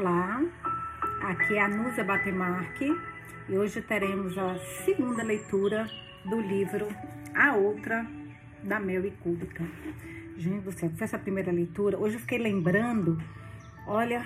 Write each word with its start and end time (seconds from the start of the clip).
Olá, 0.00 0.42
aqui 1.20 1.56
é 1.56 1.60
a 1.60 1.68
Núzia 1.68 2.02
Batemarque 2.02 2.90
e 3.50 3.58
hoje 3.58 3.82
teremos 3.82 4.38
a 4.38 4.56
segunda 4.82 5.22
leitura 5.22 5.86
do 6.24 6.40
livro 6.40 6.88
A 7.34 7.54
Outra, 7.54 8.06
da 8.62 8.80
Mary 8.80 9.10
Kubica. 9.22 9.62
Gente 10.38 10.62
do 10.62 10.72
céu, 10.72 10.88
foi 10.96 11.04
essa 11.04 11.18
primeira 11.18 11.52
leitura. 11.52 11.98
Hoje 11.98 12.16
eu 12.16 12.20
fiquei 12.20 12.38
lembrando, 12.38 13.22
olha, 13.86 14.24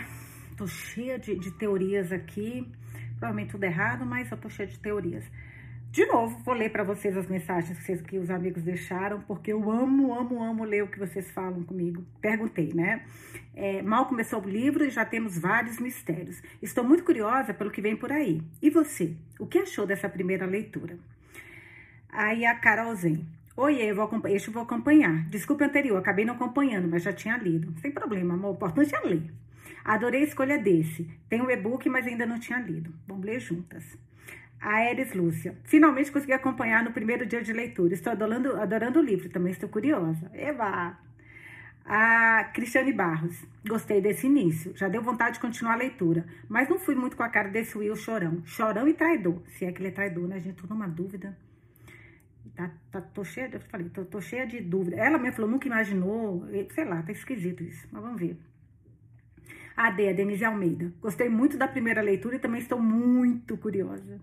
tô 0.56 0.64
cheia 0.64 1.18
de, 1.18 1.34
de 1.34 1.50
teorias 1.50 2.12
aqui, 2.12 2.70
provavelmente 3.18 3.50
tudo 3.50 3.64
errado, 3.64 4.06
mas 4.06 4.30
eu 4.30 4.38
tô 4.38 4.48
cheia 4.48 4.68
de 4.68 4.78
teorias. 4.78 5.28
De 5.94 6.04
novo, 6.06 6.36
vou 6.38 6.56
ler 6.56 6.70
para 6.70 6.82
vocês 6.82 7.16
as 7.16 7.28
mensagens 7.28 7.78
que, 7.78 7.84
vocês, 7.84 8.02
que, 8.02 8.18
os 8.18 8.28
amigos 8.28 8.64
deixaram, 8.64 9.20
porque 9.20 9.52
eu 9.52 9.70
amo, 9.70 10.12
amo, 10.12 10.42
amo 10.42 10.64
ler 10.64 10.82
o 10.82 10.88
que 10.88 10.98
vocês 10.98 11.30
falam 11.30 11.62
comigo. 11.62 12.04
Perguntei, 12.20 12.72
né? 12.74 13.04
É, 13.54 13.80
mal 13.80 14.06
começou 14.06 14.42
o 14.42 14.48
livro 14.48 14.84
e 14.84 14.90
já 14.90 15.04
temos 15.04 15.38
vários 15.38 15.78
mistérios. 15.78 16.42
Estou 16.60 16.82
muito 16.82 17.04
curiosa 17.04 17.54
pelo 17.54 17.70
que 17.70 17.80
vem 17.80 17.94
por 17.94 18.10
aí. 18.10 18.42
E 18.60 18.70
você? 18.70 19.14
O 19.38 19.46
que 19.46 19.58
achou 19.58 19.86
dessa 19.86 20.08
primeira 20.08 20.46
leitura? 20.46 20.98
Aí 22.08 22.44
a 22.44 22.56
Carol 22.56 22.92
Zen. 22.96 23.24
Oi, 23.56 23.80
eu 23.80 23.94
vou, 23.94 24.10
eu 24.24 24.52
vou 24.52 24.62
acompanhar. 24.64 25.28
Desculpa 25.28 25.64
anterior, 25.64 25.96
acabei 25.96 26.24
não 26.24 26.34
acompanhando, 26.34 26.88
mas 26.88 27.04
já 27.04 27.12
tinha 27.12 27.38
lido. 27.38 27.72
Sem 27.80 27.92
problema, 27.92 28.34
amor. 28.34 28.50
O 28.50 28.54
importante 28.54 28.96
é 28.96 28.98
ler. 28.98 29.30
Adorei 29.84 30.22
a 30.22 30.26
escolha 30.26 30.58
desse. 30.58 31.08
Tem 31.28 31.40
o 31.40 31.44
um 31.44 31.50
e-book, 31.52 31.88
mas 31.88 32.04
ainda 32.04 32.26
não 32.26 32.40
tinha 32.40 32.58
lido. 32.58 32.92
Vamos 33.06 33.24
ler 33.24 33.38
juntas. 33.38 33.96
A 34.64 34.82
Eris 34.90 35.12
Lúcia. 35.12 35.54
Finalmente 35.64 36.10
consegui 36.10 36.32
acompanhar 36.32 36.82
no 36.82 36.90
primeiro 36.90 37.26
dia 37.26 37.42
de 37.42 37.52
leitura. 37.52 37.92
Estou 37.92 38.10
adorando, 38.10 38.56
adorando 38.56 38.98
o 38.98 39.02
livro, 39.02 39.28
também 39.28 39.52
estou 39.52 39.68
curiosa. 39.68 40.30
Eva! 40.32 40.98
A 41.84 42.44
Cristiane 42.44 42.90
Barros. 42.90 43.44
Gostei 43.68 44.00
desse 44.00 44.26
início. 44.26 44.74
Já 44.74 44.88
deu 44.88 45.02
vontade 45.02 45.34
de 45.34 45.40
continuar 45.40 45.74
a 45.74 45.76
leitura. 45.76 46.24
Mas 46.48 46.66
não 46.66 46.78
fui 46.78 46.94
muito 46.94 47.14
com 47.14 47.22
a 47.22 47.28
cara 47.28 47.50
desse 47.50 47.76
Will 47.76 47.94
chorão. 47.94 48.42
Chorão 48.46 48.88
e 48.88 48.94
traidor. 48.94 49.42
Se 49.48 49.66
é 49.66 49.70
que 49.70 49.82
ele 49.82 49.88
é 49.88 49.90
traidor, 49.90 50.26
né, 50.26 50.40
gente? 50.40 50.62
Tô 50.62 50.66
numa 50.66 50.88
dúvida. 50.88 51.36
Tá, 52.56 52.70
tá, 52.90 53.02
tô 53.02 53.22
cheia, 53.22 53.50
eu 53.52 53.60
falei, 53.60 53.90
tô, 53.90 54.02
tô 54.06 54.18
cheia 54.22 54.46
de 54.46 54.62
dúvida. 54.62 54.96
Ela 54.96 55.18
mesmo 55.18 55.36
falou, 55.36 55.50
nunca 55.50 55.66
imaginou. 55.66 56.48
Sei 56.70 56.86
lá, 56.86 57.02
tá 57.02 57.12
esquisito 57.12 57.62
isso. 57.62 57.86
Mas 57.92 58.02
vamos 58.02 58.18
ver. 58.18 58.38
A 59.76 59.88
a 59.88 59.90
Denise 59.90 60.42
Almeida. 60.42 60.90
Gostei 61.02 61.28
muito 61.28 61.58
da 61.58 61.68
primeira 61.68 62.00
leitura 62.00 62.36
e 62.36 62.38
também 62.38 62.62
estou 62.62 62.80
muito 62.80 63.58
curiosa 63.58 64.18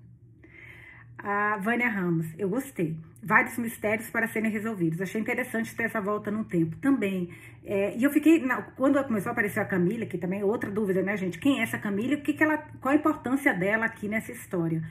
a 1.17 1.57
Vânia 1.57 1.89
Ramos. 1.89 2.27
Eu 2.37 2.49
gostei. 2.49 2.95
Vários 3.23 3.57
mistérios 3.57 4.09
para 4.09 4.27
serem 4.27 4.51
resolvidos. 4.51 4.99
Achei 4.99 5.21
interessante 5.21 5.75
ter 5.75 5.83
essa 5.83 6.01
volta 6.01 6.31
no 6.31 6.43
tempo 6.43 6.75
também. 6.77 7.29
É, 7.63 7.95
e 7.95 8.03
eu 8.03 8.09
fiquei, 8.09 8.43
na, 8.43 8.61
quando 8.61 9.01
começou 9.03 9.29
a 9.29 9.33
aparecer 9.33 9.59
a 9.59 9.65
Camila, 9.65 10.05
que 10.05 10.17
também 10.17 10.41
é 10.41 10.45
outra 10.45 10.71
dúvida, 10.71 11.03
né, 11.03 11.15
gente? 11.15 11.37
Quem 11.37 11.59
é 11.59 11.63
essa 11.63 11.77
Camila? 11.77 12.15
O 12.15 12.21
que, 12.21 12.33
que 12.33 12.43
ela, 12.43 12.57
qual 12.79 12.93
a 12.93 12.97
importância 12.97 13.53
dela 13.53 13.85
aqui 13.85 14.07
nessa 14.07 14.31
história? 14.31 14.81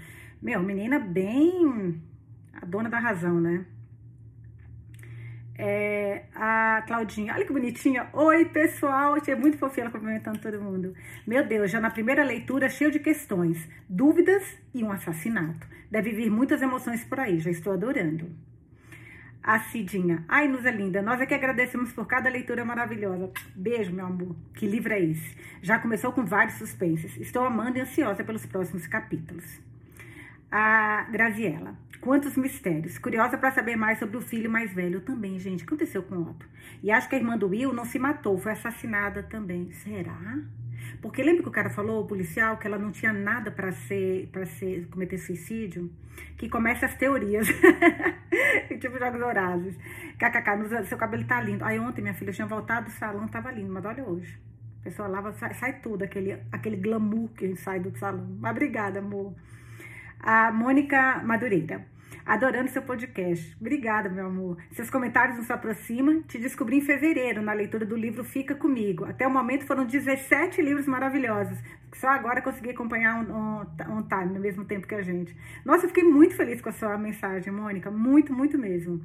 Meu, 0.40 0.62
menina 0.62 0.98
bem 0.98 2.00
a 2.54 2.64
dona 2.64 2.88
da 2.88 2.98
razão, 2.98 3.40
né? 3.40 3.64
É, 5.62 6.24
a 6.34 6.82
Claudinha, 6.86 7.34
olha 7.34 7.44
que 7.44 7.52
bonitinha. 7.52 8.08
Oi, 8.14 8.46
pessoal. 8.46 9.14
Achei 9.14 9.34
muito 9.34 9.58
fofinha 9.58 9.84
ela 9.84 9.92
cumprimentando 9.92 10.38
todo 10.38 10.58
mundo. 10.58 10.94
Meu 11.26 11.46
Deus, 11.46 11.70
já 11.70 11.78
na 11.78 11.90
primeira 11.90 12.24
leitura, 12.24 12.70
cheio 12.70 12.90
de 12.90 12.98
questões, 12.98 13.68
dúvidas 13.86 14.42
e 14.74 14.82
um 14.82 14.90
assassinato. 14.90 15.66
Deve 15.90 16.12
vir 16.12 16.30
muitas 16.30 16.62
emoções 16.62 17.04
por 17.04 17.20
aí, 17.20 17.38
já 17.40 17.50
estou 17.50 17.74
adorando. 17.74 18.30
A 19.42 19.58
Cidinha, 19.58 20.24
ai, 20.28 20.48
nos 20.48 20.64
é 20.64 20.70
linda. 20.70 21.02
Nós 21.02 21.20
é 21.20 21.26
que 21.26 21.34
agradecemos 21.34 21.92
por 21.92 22.06
cada 22.06 22.30
leitura 22.30 22.64
maravilhosa. 22.64 23.30
Beijo, 23.54 23.92
meu 23.92 24.06
amor. 24.06 24.36
Que 24.54 24.66
livro 24.66 24.92
é 24.92 25.00
esse? 25.00 25.36
Já 25.60 25.78
começou 25.78 26.12
com 26.12 26.24
vários 26.24 26.54
suspenses. 26.54 27.16
Estou 27.18 27.44
amando 27.44 27.76
e 27.76 27.80
ansiosa 27.82 28.24
pelos 28.24 28.46
próximos 28.46 28.86
capítulos. 28.86 29.69
A 30.50 31.06
Graziella, 31.10 31.76
Quantos 32.00 32.34
mistérios. 32.34 32.98
Curiosa 32.98 33.36
para 33.36 33.50
saber 33.50 33.76
mais 33.76 33.98
sobre 33.98 34.16
o 34.16 34.22
filho 34.22 34.50
mais 34.50 34.72
velho 34.72 35.02
também, 35.02 35.38
gente. 35.38 35.62
O 35.62 35.66
que 35.66 35.74
aconteceu 35.74 36.02
com 36.02 36.16
Otto? 36.16 36.48
E 36.82 36.90
acho 36.90 37.08
que 37.08 37.14
a 37.14 37.18
irmã 37.18 37.36
do 37.36 37.48
Will 37.48 37.74
não 37.74 37.84
se 37.84 37.98
matou, 37.98 38.38
foi 38.38 38.52
assassinada 38.52 39.22
também. 39.22 39.70
Será? 39.70 40.38
Porque 41.02 41.22
lembra 41.22 41.42
que 41.42 41.48
o 41.50 41.52
cara 41.52 41.68
falou, 41.68 42.02
o 42.02 42.06
policial, 42.06 42.56
que 42.56 42.66
ela 42.66 42.78
não 42.78 42.90
tinha 42.90 43.12
nada 43.12 43.50
para 43.50 43.70
ser, 43.70 44.30
para 44.32 44.46
ser, 44.46 44.88
cometer 44.88 45.18
suicídio? 45.18 45.92
Que 46.38 46.48
começa 46.48 46.86
as 46.86 46.96
teorias. 46.96 47.46
tipo 48.80 48.98
jogos 48.98 49.20
horazes. 49.20 49.76
KKK, 50.18 50.86
seu 50.86 50.96
cabelo 50.96 51.24
tá 51.24 51.38
lindo. 51.42 51.62
Aí 51.62 51.78
ontem 51.78 52.00
minha 52.00 52.14
filha 52.14 52.32
tinha 52.32 52.46
voltado 52.46 52.86
do 52.86 52.92
salão, 52.92 53.28
tava 53.28 53.52
lindo, 53.52 53.70
mas 53.70 53.84
olha 53.84 54.02
hoje. 54.02 54.40
A 54.80 54.84
pessoa 54.84 55.06
lava, 55.06 55.32
sai, 55.34 55.52
sai 55.52 55.80
tudo, 55.80 56.02
aquele, 56.02 56.32
aquele 56.50 56.76
glamour 56.76 57.28
que 57.34 57.44
a 57.44 57.48
gente 57.48 57.60
sai 57.60 57.78
do 57.78 57.94
salão. 57.98 58.26
Mas 58.40 58.52
obrigada, 58.52 59.00
amor. 59.00 59.34
A 60.22 60.52
Mônica 60.52 61.22
Madureira. 61.24 61.86
Adorando 62.26 62.68
seu 62.70 62.82
podcast. 62.82 63.56
Obrigada, 63.58 64.08
meu 64.08 64.26
amor. 64.26 64.58
Seus 64.72 64.90
comentários 64.90 65.38
nos 65.38 65.50
aproximam. 65.50 66.22
Te 66.22 66.38
descobri 66.38 66.76
em 66.76 66.80
fevereiro 66.82 67.40
na 67.40 67.52
leitura 67.52 67.86
do 67.86 67.96
livro 67.96 68.22
Fica 68.22 68.54
Comigo. 68.54 69.04
Até 69.06 69.26
o 69.26 69.30
momento 69.30 69.64
foram 69.64 69.86
17 69.86 70.60
livros 70.60 70.86
maravilhosos. 70.86 71.58
Só 71.94 72.08
agora 72.08 72.42
consegui 72.42 72.70
acompanhar 72.70 73.16
um, 73.16 73.32
um, 73.32 73.96
um 73.96 74.02
time 74.02 74.34
no 74.34 74.40
mesmo 74.40 74.64
tempo 74.64 74.86
que 74.86 74.94
a 74.94 75.02
gente. 75.02 75.34
Nossa, 75.64 75.86
eu 75.86 75.88
fiquei 75.88 76.04
muito 76.04 76.36
feliz 76.36 76.60
com 76.60 76.68
a 76.68 76.72
sua 76.72 76.96
mensagem, 76.98 77.52
Mônica. 77.52 77.90
Muito, 77.90 78.32
muito 78.32 78.58
mesmo. 78.58 79.00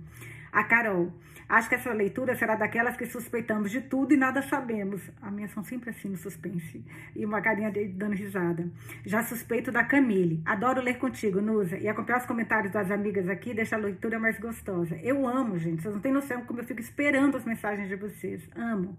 A 0.55 0.63
Carol. 0.63 1.11
Acho 1.49 1.67
que 1.67 1.75
essa 1.75 1.91
leitura 1.91 2.33
será 2.33 2.55
daquelas 2.55 2.95
que 2.95 3.05
suspeitamos 3.05 3.69
de 3.69 3.81
tudo 3.81 4.13
e 4.13 4.17
nada 4.17 4.41
sabemos. 4.41 5.01
A 5.21 5.29
minha 5.29 5.49
são 5.49 5.61
sempre 5.65 5.89
assim 5.89 6.07
no 6.07 6.15
suspense. 6.15 6.81
E 7.13 7.25
uma 7.25 7.41
carinha 7.41 7.69
de, 7.69 7.89
dando 7.89 8.15
risada. 8.15 8.71
Já 9.05 9.21
suspeito 9.21 9.69
da 9.69 9.83
Camille. 9.83 10.41
Adoro 10.45 10.81
ler 10.81 10.97
contigo, 10.97 11.41
Nusa. 11.41 11.77
E 11.77 11.89
acompanhar 11.89 12.19
os 12.19 12.25
comentários 12.25 12.71
das 12.71 12.89
amigas 12.89 13.27
aqui 13.27 13.53
deixa 13.53 13.75
a 13.75 13.79
leitura 13.79 14.17
mais 14.17 14.39
gostosa. 14.39 14.95
Eu 15.03 15.27
amo, 15.27 15.59
gente. 15.59 15.81
Vocês 15.81 15.93
não 15.93 16.01
têm 16.01 16.13
noção 16.13 16.45
como 16.45 16.61
eu 16.61 16.65
fico 16.65 16.79
esperando 16.79 17.35
as 17.35 17.43
mensagens 17.43 17.89
de 17.89 17.97
vocês. 17.97 18.41
Amo. 18.55 18.97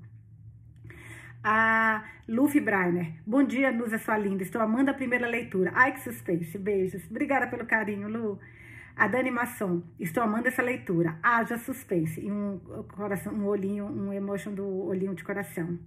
A 1.43 2.05
Luffy 2.29 2.61
Breiner. 2.61 3.15
Bom 3.27 3.43
dia, 3.43 3.73
Nusa, 3.73 3.97
sua 3.97 4.19
linda. 4.19 4.43
Estou 4.43 4.61
amando 4.61 4.91
a 4.91 4.95
primeira 4.95 5.27
leitura. 5.27 5.73
Ai, 5.75 5.95
que 5.95 6.01
suspense. 6.01 6.59
Beijos. 6.59 7.03
Obrigada 7.11 7.47
pelo 7.47 7.65
carinho, 7.65 8.09
Lu. 8.09 8.39
A 8.97 9.09
Dani 9.09 9.31
Masson, 9.31 9.83
estou 10.01 10.23
amando 10.23 10.49
essa 10.49 10.63
leitura. 10.63 11.19
Haja 11.23 11.59
suspense. 11.59 12.19
E 12.19 12.33
um 12.33 12.59
coração, 12.97 13.35
um 13.35 13.45
olhinho, 13.45 13.85
um 13.85 14.11
emotion 14.11 14.55
do 14.55 14.67
olhinho 14.87 15.15
de 15.15 15.23
coração. 15.23 15.79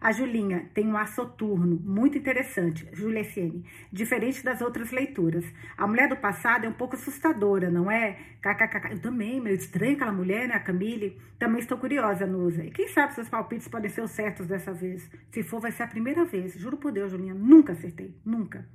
A 0.00 0.10
Julinha 0.10 0.68
tem 0.74 0.88
um 0.88 0.96
ar 0.96 1.06
soturno, 1.06 1.78
muito 1.84 2.18
interessante, 2.18 2.88
Julia 2.90 3.22
Siene, 3.22 3.64
diferente 3.92 4.42
das 4.42 4.62
outras 4.62 4.90
leituras. 4.90 5.44
A 5.76 5.86
mulher 5.86 6.08
do 6.08 6.16
passado 6.16 6.64
é 6.64 6.68
um 6.68 6.72
pouco 6.72 6.96
assustadora, 6.96 7.70
não 7.70 7.88
é? 7.88 8.18
KKK. 8.40 8.94
Eu 8.94 8.98
também, 9.00 9.40
meio 9.40 9.54
estranho 9.54 9.94
aquela 9.94 10.10
mulher, 10.10 10.48
né? 10.48 10.54
A 10.54 10.60
Camille. 10.60 11.20
Também 11.38 11.60
estou 11.60 11.78
curiosa, 11.78 12.26
Nusa. 12.26 12.64
E 12.64 12.70
quem 12.72 12.88
sabe 12.88 13.14
seus 13.14 13.28
palpites 13.28 13.68
podem 13.68 13.90
ser 13.90 14.00
os 14.00 14.10
certos 14.10 14.48
dessa 14.48 14.72
vez? 14.72 15.08
Se 15.30 15.44
for, 15.44 15.60
vai 15.60 15.70
ser 15.70 15.84
a 15.84 15.86
primeira 15.86 16.24
vez. 16.24 16.54
Juro 16.54 16.78
por 16.78 16.90
Deus, 16.90 17.12
Julinha, 17.12 17.34
nunca 17.34 17.74
acertei, 17.74 18.12
nunca. 18.24 18.66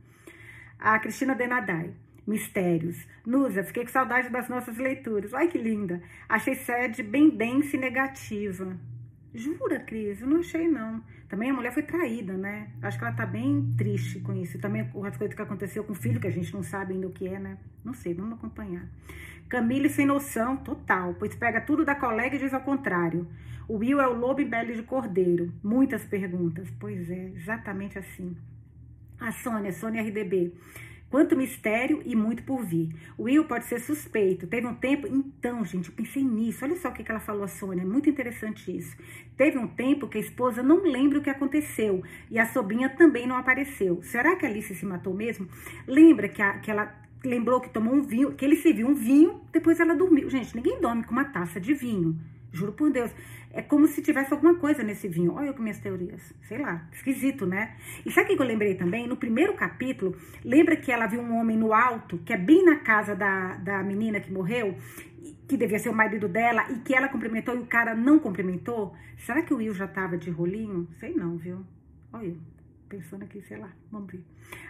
A 0.79 0.97
Cristina 0.99 1.35
Denadai 1.35 2.04
mistérios. 2.25 3.05
Nusa, 3.25 3.63
fiquei 3.63 3.83
com 3.83 3.91
saudade 3.91 4.29
das 4.29 4.49
nossas 4.49 4.77
leituras. 4.77 5.33
Ai, 5.33 5.47
que 5.47 5.57
linda. 5.57 6.01
Achei 6.27 6.55
sede 6.55 7.03
bem 7.03 7.29
densa 7.29 7.75
e 7.75 7.79
negativa. 7.79 8.77
Jura, 9.33 9.79
Cris? 9.81 10.21
Eu 10.21 10.27
não 10.27 10.39
achei, 10.39 10.67
não. 10.67 11.03
Também 11.27 11.49
a 11.49 11.53
mulher 11.53 11.73
foi 11.73 11.83
traída, 11.83 12.33
né? 12.37 12.69
Acho 12.81 12.97
que 12.97 13.03
ela 13.03 13.13
tá 13.13 13.25
bem 13.25 13.73
triste 13.77 14.19
com 14.21 14.33
isso. 14.33 14.59
Também 14.59 14.81
as 14.81 15.17
coisas 15.17 15.35
que 15.35 15.41
aconteceu 15.41 15.83
com 15.83 15.91
o 15.91 15.95
filho, 15.95 16.19
que 16.19 16.27
a 16.27 16.31
gente 16.31 16.53
não 16.53 16.63
sabe 16.63 16.93
ainda 16.93 17.07
o 17.07 17.11
que 17.11 17.27
é, 17.27 17.37
né? 17.39 17.57
Não 17.83 17.93
sei, 17.93 18.13
vamos 18.13 18.33
acompanhar. 18.33 18.87
Camille 19.49 19.89
sem 19.89 20.05
noção, 20.05 20.57
total, 20.57 21.13
pois 21.15 21.35
pega 21.35 21.61
tudo 21.61 21.83
da 21.83 21.93
colega 21.93 22.35
e 22.35 22.39
diz 22.39 22.53
ao 22.53 22.61
contrário. 22.61 23.27
O 23.67 23.77
Will 23.77 23.99
é 23.99 24.07
o 24.07 24.13
lobo 24.13 24.41
e 24.41 24.45
Belle 24.45 24.75
de 24.75 24.83
cordeiro. 24.83 25.51
Muitas 25.63 26.05
perguntas. 26.05 26.69
Pois 26.79 27.09
é, 27.09 27.31
exatamente 27.35 27.97
assim. 27.97 28.37
A 29.19 29.31
Sônia, 29.31 29.73
Sônia 29.73 30.01
RDB. 30.01 30.53
Quanto 31.15 31.33
mistério 31.33 32.01
e 32.05 32.13
muito 32.13 32.43
por 32.43 32.61
vir. 32.61 32.93
O 33.17 33.23
Will 33.23 33.45
pode 33.45 33.63
ser 33.63 33.79
suspeito. 33.79 34.47
Teve 34.47 34.67
um 34.67 34.75
tempo. 34.75 35.07
Então, 35.07 35.63
gente, 35.63 35.87
eu 35.87 35.95
pensei 35.95 36.21
nisso. 36.21 36.65
Olha 36.65 36.75
só 36.75 36.89
o 36.89 36.91
que 36.91 37.09
ela 37.09 37.21
falou 37.21 37.45
a 37.45 37.47
Sônia. 37.47 37.83
É 37.83 37.85
muito 37.85 38.09
interessante 38.09 38.75
isso. 38.75 38.97
Teve 39.37 39.57
um 39.57 39.65
tempo 39.65 40.09
que 40.09 40.17
a 40.17 40.19
esposa 40.19 40.61
não 40.61 40.83
lembra 40.83 41.19
o 41.19 41.21
que 41.21 41.29
aconteceu. 41.29 42.03
E 42.29 42.37
a 42.37 42.45
sobrinha 42.45 42.89
também 42.89 43.25
não 43.25 43.37
apareceu. 43.37 44.01
Será 44.03 44.35
que 44.35 44.45
a 44.45 44.49
Alice 44.49 44.75
se 44.75 44.85
matou 44.85 45.13
mesmo? 45.13 45.47
Lembra 45.87 46.27
que, 46.27 46.41
a, 46.41 46.59
que 46.59 46.69
ela 46.69 46.93
lembrou 47.23 47.61
que 47.61 47.69
tomou 47.69 47.95
um 47.95 48.01
vinho, 48.01 48.33
que 48.33 48.43
ele 48.43 48.57
serviu 48.57 48.85
um 48.85 48.93
vinho, 48.93 49.39
depois 49.53 49.79
ela 49.79 49.95
dormiu. 49.95 50.29
Gente, 50.29 50.53
ninguém 50.53 50.81
dorme 50.81 51.05
com 51.05 51.13
uma 51.13 51.23
taça 51.23 51.61
de 51.61 51.73
vinho. 51.73 52.19
Juro 52.51 52.73
por 52.73 52.91
Deus. 52.91 53.11
É 53.55 53.61
como 53.61 53.87
se 53.87 54.01
tivesse 54.01 54.33
alguma 54.33 54.55
coisa 54.55 54.83
nesse 54.83 55.07
vinho. 55.07 55.33
Olha 55.33 55.53
com 55.53 55.63
minhas 55.63 55.79
teorias. 55.79 56.33
Sei 56.41 56.57
lá, 56.57 56.85
esquisito, 56.91 57.45
né? 57.45 57.77
E 58.05 58.11
sabe 58.11 58.33
o 58.33 58.35
que 58.35 58.43
eu 58.43 58.45
lembrei 58.45 58.75
também? 58.75 59.07
No 59.07 59.15
primeiro 59.15 59.53
capítulo, 59.53 60.13
lembra 60.43 60.75
que 60.75 60.91
ela 60.91 61.07
viu 61.07 61.21
um 61.21 61.39
homem 61.39 61.55
no 61.55 61.73
alto, 61.73 62.17
que 62.17 62.33
é 62.33 62.37
bem 62.37 62.65
na 62.65 62.75
casa 62.79 63.15
da, 63.15 63.55
da 63.55 63.81
menina 63.81 64.19
que 64.19 64.29
morreu, 64.29 64.75
que 65.47 65.55
devia 65.55 65.79
ser 65.79 65.87
o 65.87 65.95
marido 65.95 66.27
dela, 66.27 66.69
e 66.69 66.79
que 66.79 66.93
ela 66.93 67.07
cumprimentou 67.07 67.55
e 67.55 67.59
o 67.59 67.65
cara 67.65 67.95
não 67.95 68.19
cumprimentou? 68.19 68.93
Será 69.19 69.41
que 69.41 69.53
o 69.53 69.57
Will 69.57 69.73
já 69.73 69.87
tava 69.87 70.17
de 70.17 70.29
rolinho? 70.29 70.89
Sei 70.99 71.13
não, 71.13 71.37
viu? 71.37 71.65
Olha, 72.11 72.35
pensando 72.95 73.23
aqui, 73.23 73.41
sei 73.41 73.57
lá, 73.57 73.69
vamos 73.91 74.11
ver. 74.11 74.23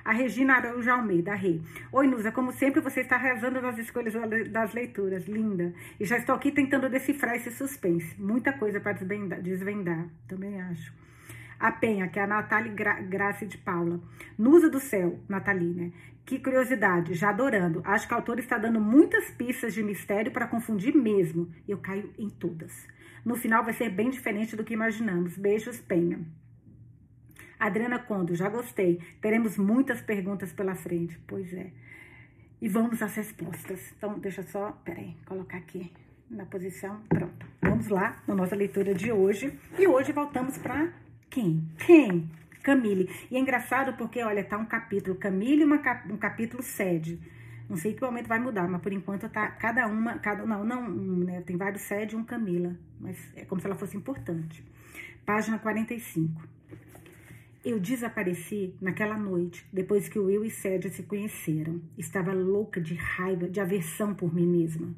A 0.04 0.12
Regina 0.12 0.56
Araújo 0.56 0.89
Almeida, 0.89 1.33
a. 1.33 1.62
Oi, 1.92 2.07
Nusa, 2.07 2.31
como 2.31 2.51
sempre, 2.51 2.81
você 2.81 3.01
está 3.01 3.18
rezando 3.18 3.62
nas 3.62 3.77
escolhas 3.77 4.13
das 4.51 4.74
leituras, 4.74 5.27
linda. 5.27 5.74
E 6.00 6.06
já 6.06 6.18
estou 6.18 6.33
aqui 6.33 6.51
tentando 6.51 6.89
decifrar 6.89 7.36
esse 7.36 7.51
suspense. 7.51 8.19
Muita 8.19 8.51
coisa 8.54 8.80
para 8.80 8.94
desvendar, 8.94 10.07
também 10.27 10.60
acho. 10.60 10.92
A 11.60 11.72
Penha, 11.72 12.07
que 12.07 12.19
é 12.19 12.24
a 12.24 12.27
Natália 12.27 12.74
Gra 12.74 13.00
Graça 13.01 13.45
de 13.45 13.57
Paula. 13.57 14.00
Nusa 14.38 14.69
do 14.69 14.80
Céu, 14.80 15.19
Nathalie, 15.30 15.74
né? 15.74 15.92
Que 16.25 16.39
curiosidade, 16.39 17.13
já 17.13 17.30
adorando. 17.30 17.81
Acho 17.86 18.07
que 18.07 18.13
a 18.13 18.18
autora 18.18 18.39
está 18.39 18.57
dando 18.57 18.81
muitas 18.81 19.30
pistas 19.30 19.74
de 19.74 19.83
mistério 19.83 20.31
para 20.31 20.48
confundir 20.48 20.95
mesmo. 20.95 21.54
Eu 21.68 21.77
caio 21.77 22.12
em 22.18 22.30
todas. 22.30 22.88
No 23.24 23.36
final 23.36 23.63
vai 23.63 23.74
ser 23.74 23.89
bem 23.89 24.10
diferente 24.10 24.56
do 24.56 24.63
que 24.63 24.74
imaginamos. 24.74 25.38
Beijos, 25.38 25.80
Penha. 25.80 26.19
Adriana 27.65 27.97
Condo, 28.00 28.35
já 28.35 28.47
gostei. 28.47 29.01
Teremos 29.19 29.57
muitas 29.57 30.00
perguntas 30.01 30.53
pela 30.53 30.75
frente. 30.75 31.19
Pois 31.25 31.51
é. 31.53 31.71
E 32.62 32.69
vamos 32.69 33.01
às 33.01 33.15
respostas. 33.15 33.94
Então, 33.97 34.19
deixa 34.19 34.44
só, 34.44 34.71
peraí, 34.83 35.15
colocar 35.25 35.57
aqui 35.57 35.91
na 36.29 36.45
posição. 36.45 37.01
Pronto. 37.09 37.45
Vamos 37.62 37.88
lá 37.88 38.21
na 38.27 38.35
nossa 38.35 38.56
leitura 38.56 38.94
de 38.94 39.12
hoje. 39.12 39.57
E 39.79 39.88
hoje 39.88 40.12
voltamos 40.12 40.57
para 40.59 40.94
quem? 41.29 41.67
Quem? 41.85 42.29
Camille. 42.62 43.09
E 43.29 43.35
é 43.35 43.39
engraçado 43.39 43.97
porque, 43.97 44.21
olha, 44.23 44.44
tá 44.44 44.57
um 44.57 44.65
capítulo 44.65 45.15
Camille 45.17 45.62
e 45.62 45.65
uma, 45.65 45.81
um 46.09 46.17
capítulo 46.17 46.62
sede. 46.62 47.19
Não 47.67 47.77
sei 47.77 47.94
que 47.94 48.01
momento 48.01 48.27
vai 48.27 48.39
mudar, 48.39 48.67
mas 48.67 48.81
por 48.81 48.94
enquanto 48.94 49.27
tá 49.27 49.47
cada 49.47 49.88
uma, 49.88 50.19
cada 50.19 50.45
não, 50.45 50.63
não, 50.63 50.88
né, 50.88 51.41
tem 51.41 51.57
vários 51.57 51.81
sede 51.81 52.13
e 52.13 52.17
um 52.17 52.23
Camila, 52.23 52.75
mas 53.00 53.17
é 53.35 53.44
como 53.44 53.59
se 53.59 53.65
ela 53.65 53.75
fosse 53.75 53.97
importante. 53.97 54.63
Página 55.25 55.57
45. 55.57 56.47
Eu 57.65 57.79
desapareci 57.79 58.75
naquela 58.79 59.17
noite, 59.17 59.65
depois 59.73 60.07
que 60.07 60.19
Will 60.19 60.45
e 60.45 60.51
Cédia 60.51 60.91
se 60.91 61.01
conheceram. 61.01 61.81
Estava 61.97 62.31
louca 62.31 62.79
de 62.79 62.94
raiva, 62.94 63.50
de 63.50 63.59
aversão 63.59 64.13
por 64.13 64.31
mim 64.31 64.45
mesma. 64.45 64.94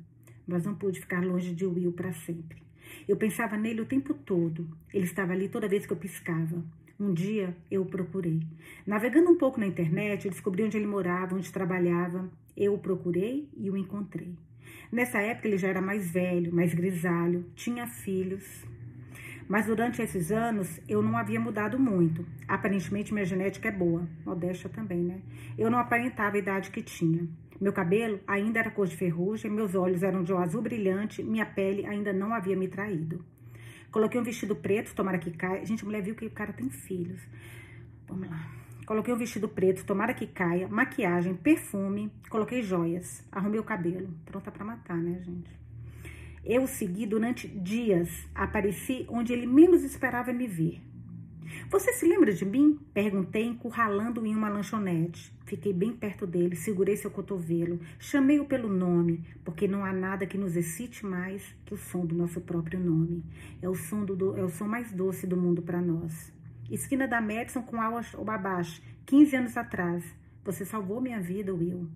Mas 0.46 0.66
não 0.66 0.76
pude 0.76 1.00
ficar 1.00 1.24
longe 1.24 1.56
de 1.56 1.66
Will 1.66 1.94
para 1.94 2.12
sempre. 2.12 2.62
Eu 3.08 3.16
pensava 3.16 3.56
nele 3.56 3.80
o 3.80 3.86
tempo 3.86 4.14
todo. 4.14 4.68
Ele 4.94 5.06
estava 5.06 5.32
ali 5.32 5.48
toda 5.48 5.70
vez 5.70 5.86
que 5.86 5.94
eu 5.94 5.98
piscava. 5.98 6.62
Um 7.00 7.14
dia 7.14 7.56
eu 7.72 7.84
o 7.84 7.86
procurei. 7.86 8.42
Navegando 8.86 9.32
um 9.32 9.38
pouco 9.38 9.62
na 9.62 9.66
internet, 9.66 10.26
eu 10.26 10.32
descobri 10.32 10.62
onde 10.62 10.76
ele 10.76 10.88
morava, 10.88 11.38
onde 11.38 11.54
trabalhava. 11.54 12.30
Eu 12.58 12.74
o 12.74 12.80
procurei 12.80 13.48
e 13.56 13.72
o 13.72 13.78
encontrei. 13.78 14.36
Nessa 14.92 15.22
época 15.22 15.48
ele 15.48 15.58
já 15.58 15.70
era 15.70 15.82
mais 15.82 16.12
velho, 16.12 16.54
mais 16.54 16.74
grisalho, 16.74 17.46
tinha 17.56 17.88
filhos. 17.88 18.44
Mas 19.48 19.66
durante 19.66 20.02
esses 20.02 20.32
anos 20.32 20.80
eu 20.88 21.02
não 21.02 21.18
havia 21.18 21.40
mudado 21.40 21.80
muito. 21.80 22.26
Aparentemente 22.48 23.14
minha 23.14 23.26
genética 23.26 23.70
é 23.70 23.72
boa, 23.72 24.08
modéstia 24.26 24.70
também, 24.70 25.00
né? 25.00 25.22
Eu 25.58 25.72
não 25.72 25.80
aparentava 25.80 26.36
a 26.36 26.40
idade 26.40 26.70
que 26.70 26.82
tinha. 26.82 27.28
Meu 27.60 27.74
cabelo 27.74 28.20
ainda 28.28 28.60
era 28.60 28.70
cor 28.70 28.86
de 28.86 28.96
ferrugem, 28.96 29.50
meus 29.50 29.74
olhos 29.74 30.04
eram 30.04 30.24
de 30.24 30.34
um 30.34 30.38
azul 30.38 30.62
brilhante, 30.62 31.24
minha 31.24 31.46
pele 31.46 31.86
ainda 31.86 32.12
não 32.14 32.34
havia 32.34 32.56
me 32.56 32.68
traído. 32.68 33.24
Coloquei 33.92 34.20
um 34.20 34.24
vestido 34.24 34.56
preto, 34.56 34.94
tomara 34.94 35.18
que 35.18 35.32
caia. 35.32 35.66
Gente, 35.66 35.82
a 35.84 35.86
mulher 35.86 36.04
viu 36.04 36.14
que 36.14 36.26
o 36.26 36.30
cara 36.30 36.54
tem 36.54 36.70
filhos. 36.70 37.20
Vamos 38.08 38.30
lá. 38.30 38.52
Coloquei 38.86 39.14
um 39.14 39.18
vestido 39.18 39.50
preto, 39.50 39.86
tomara 39.86 40.14
que 40.14 40.28
caia, 40.28 40.68
maquiagem, 40.68 41.36
perfume, 41.36 42.12
coloquei 42.30 42.62
joias, 42.62 43.28
arrumei 43.32 43.60
o 43.60 43.64
cabelo. 43.64 44.08
Pronta 44.26 44.50
para 44.52 44.64
matar, 44.64 44.98
né, 44.98 45.20
gente? 45.22 45.52
Eu 46.50 46.64
o 46.64 46.68
segui 46.68 47.06
durante 47.06 47.46
dias. 47.46 48.10
Apareci 48.34 49.06
onde 49.10 49.34
ele 49.34 49.46
menos 49.46 49.84
esperava 49.84 50.32
me 50.32 50.48
ver. 50.48 50.82
Você 51.70 51.92
se 51.92 52.08
lembra 52.08 52.32
de 52.32 52.46
mim? 52.46 52.80
Perguntei, 52.94 53.44
encurralando-o 53.44 54.26
em 54.26 54.34
uma 54.34 54.48
lanchonete. 54.48 55.36
Fiquei 55.44 55.74
bem 55.74 55.92
perto 55.92 56.26
dele, 56.26 56.56
segurei 56.56 56.96
seu 56.96 57.12
cotovelo, 57.12 57.82
chamei-o 58.00 58.46
pelo 58.46 58.70
nome, 58.70 59.26
porque 59.44 59.68
não 59.68 59.84
há 59.84 59.92
nada 59.92 60.26
que 60.26 60.38
nos 60.38 60.56
excite 60.56 61.06
mais 61.06 61.44
que 61.66 61.74
o 61.74 61.78
som 61.78 62.06
do 62.06 62.16
nosso 62.16 62.40
próprio 62.40 62.80
nome. 62.80 63.26
É 63.62 63.68
o 63.68 63.76
som, 63.76 64.06
do, 64.06 64.38
é 64.38 64.44
o 64.44 64.50
som 64.50 64.70
mais 64.70 64.90
doce 64.94 65.28
do 65.28 65.36
mundo 65.36 65.62
para 65.62 65.82
nós. 65.82 66.32
Esquina 66.72 67.10
da 67.10 67.20
Madison 67.20 67.62
com 67.62 67.82
Awash 67.82 68.16
Obabash, 68.16 68.82
15 69.06 69.36
anos 69.36 69.58
atrás. 69.58 70.02
Você 70.46 70.64
salvou 70.64 71.02
minha 71.02 71.20
vida, 71.20 71.54
Will. 71.54 71.90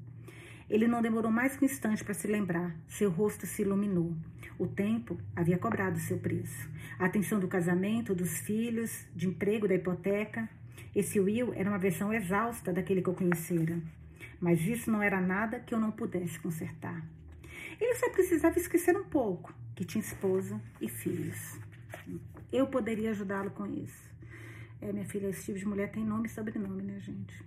Ele 0.69 0.87
não 0.87 1.01
demorou 1.01 1.29
mais 1.29 1.57
que 1.57 1.63
um 1.63 1.65
instante 1.65 2.01
para 2.01 2.13
se 2.13 2.27
lembrar. 2.27 2.73
Seu 2.87 3.09
rosto 3.09 3.45
se 3.45 3.61
iluminou. 3.61 4.15
O 4.57 4.67
tempo 4.67 5.17
havia 5.35 5.57
cobrado 5.57 5.99
seu 5.99 6.17
preço. 6.17 6.69
A 6.99 7.05
atenção 7.05 7.39
do 7.39 7.47
casamento, 7.47 8.13
dos 8.13 8.39
filhos, 8.39 9.05
de 9.15 9.27
emprego, 9.27 9.67
da 9.67 9.75
hipoteca. 9.75 10.49
Esse 10.95 11.19
Will 11.19 11.53
era 11.53 11.69
uma 11.69 11.79
versão 11.79 12.13
exausta 12.13 12.71
daquele 12.71 13.01
que 13.01 13.09
eu 13.09 13.13
conhecera. 13.13 13.79
Mas 14.39 14.61
isso 14.61 14.91
não 14.91 15.01
era 15.01 15.19
nada 15.21 15.59
que 15.59 15.73
eu 15.73 15.79
não 15.79 15.91
pudesse 15.91 16.39
consertar. 16.39 17.05
Ele 17.79 17.95
só 17.95 18.09
precisava 18.09 18.57
esquecer 18.57 18.95
um 18.95 19.03
pouco 19.03 19.53
que 19.75 19.85
tinha 19.85 20.03
esposa 20.03 20.61
e 20.79 20.87
filhos. 20.87 21.59
Eu 22.51 22.67
poderia 22.67 23.11
ajudá-lo 23.11 23.51
com 23.51 23.65
isso. 23.65 24.11
É, 24.81 24.91
minha 24.91 25.05
filha, 25.05 25.27
esse 25.27 25.45
tipo 25.45 25.59
de 25.59 25.65
mulher 25.65 25.91
tem 25.91 26.03
nome 26.03 26.27
e 26.27 26.29
sobrenome, 26.29 26.81
né, 26.81 26.99
gente? 26.99 27.43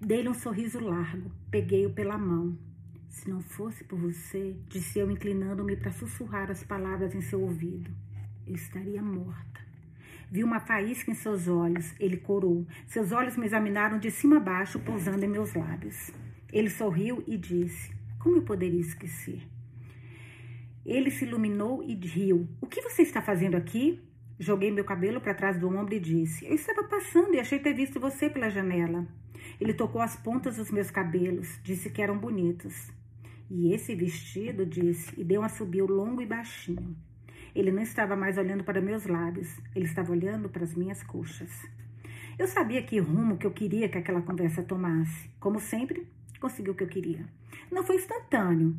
Dei-lhe 0.00 0.28
um 0.28 0.34
sorriso 0.34 0.78
largo, 0.80 1.30
peguei-o 1.50 1.90
pela 1.90 2.16
mão. 2.16 2.56
Se 3.10 3.28
não 3.28 3.42
fosse 3.42 3.82
por 3.82 3.98
você, 3.98 4.56
disse 4.68 4.98
eu, 5.00 5.10
inclinando-me 5.10 5.76
para 5.76 5.90
sussurrar 5.90 6.48
as 6.50 6.62
palavras 6.62 7.14
em 7.14 7.20
seu 7.20 7.42
ouvido, 7.42 7.90
eu 8.46 8.54
estaria 8.54 9.02
morta. 9.02 9.60
Vi 10.30 10.44
uma 10.44 10.60
faísca 10.60 11.10
em 11.10 11.14
seus 11.14 11.48
olhos, 11.48 11.92
ele 11.98 12.16
corou. 12.16 12.64
Seus 12.86 13.10
olhos 13.10 13.36
me 13.36 13.46
examinaram 13.46 13.98
de 13.98 14.12
cima 14.12 14.36
a 14.36 14.40
baixo, 14.40 14.78
pousando 14.78 15.24
em 15.24 15.28
meus 15.28 15.54
lábios. 15.54 16.12
Ele 16.52 16.70
sorriu 16.70 17.22
e 17.26 17.36
disse: 17.36 17.92
Como 18.20 18.36
eu 18.36 18.42
poderia 18.42 18.80
esquecer? 18.80 19.42
Ele 20.86 21.10
se 21.10 21.24
iluminou 21.24 21.82
e 21.82 21.94
riu. 21.94 22.48
O 22.60 22.66
que 22.66 22.80
você 22.80 23.02
está 23.02 23.20
fazendo 23.20 23.56
aqui? 23.56 24.00
Joguei 24.38 24.70
meu 24.70 24.84
cabelo 24.84 25.20
para 25.20 25.34
trás 25.34 25.58
do 25.58 25.68
ombro 25.68 25.94
e 25.94 26.00
disse: 26.00 26.46
Eu 26.46 26.54
estava 26.54 26.84
passando 26.84 27.34
e 27.34 27.40
achei 27.40 27.58
ter 27.58 27.74
visto 27.74 27.98
você 27.98 28.30
pela 28.30 28.48
janela. 28.48 29.04
Ele 29.60 29.74
tocou 29.74 30.00
as 30.00 30.14
pontas 30.14 30.56
dos 30.56 30.70
meus 30.70 30.92
cabelos, 30.92 31.58
disse 31.64 31.90
que 31.90 32.00
eram 32.00 32.16
bonitos. 32.16 32.92
E 33.50 33.74
esse 33.74 33.96
vestido, 33.96 34.64
disse, 34.64 35.12
e 35.20 35.24
deu 35.24 35.40
um 35.40 35.44
assobio 35.44 35.84
longo 35.84 36.22
e 36.22 36.26
baixinho. 36.26 36.96
Ele 37.52 37.72
não 37.72 37.82
estava 37.82 38.14
mais 38.14 38.38
olhando 38.38 38.62
para 38.62 38.80
meus 38.80 39.06
lábios, 39.06 39.48
ele 39.74 39.86
estava 39.86 40.12
olhando 40.12 40.48
para 40.48 40.62
as 40.62 40.72
minhas 40.74 41.02
coxas. 41.02 41.50
Eu 42.38 42.46
sabia 42.46 42.80
que 42.80 43.00
rumo 43.00 43.36
que 43.36 43.46
eu 43.46 43.50
queria 43.50 43.88
que 43.88 43.98
aquela 43.98 44.22
conversa 44.22 44.62
tomasse. 44.62 45.28
Como 45.40 45.58
sempre, 45.58 46.06
consegui 46.40 46.70
o 46.70 46.74
que 46.74 46.84
eu 46.84 46.88
queria. 46.88 47.26
Não 47.72 47.82
foi 47.82 47.96
instantâneo. 47.96 48.76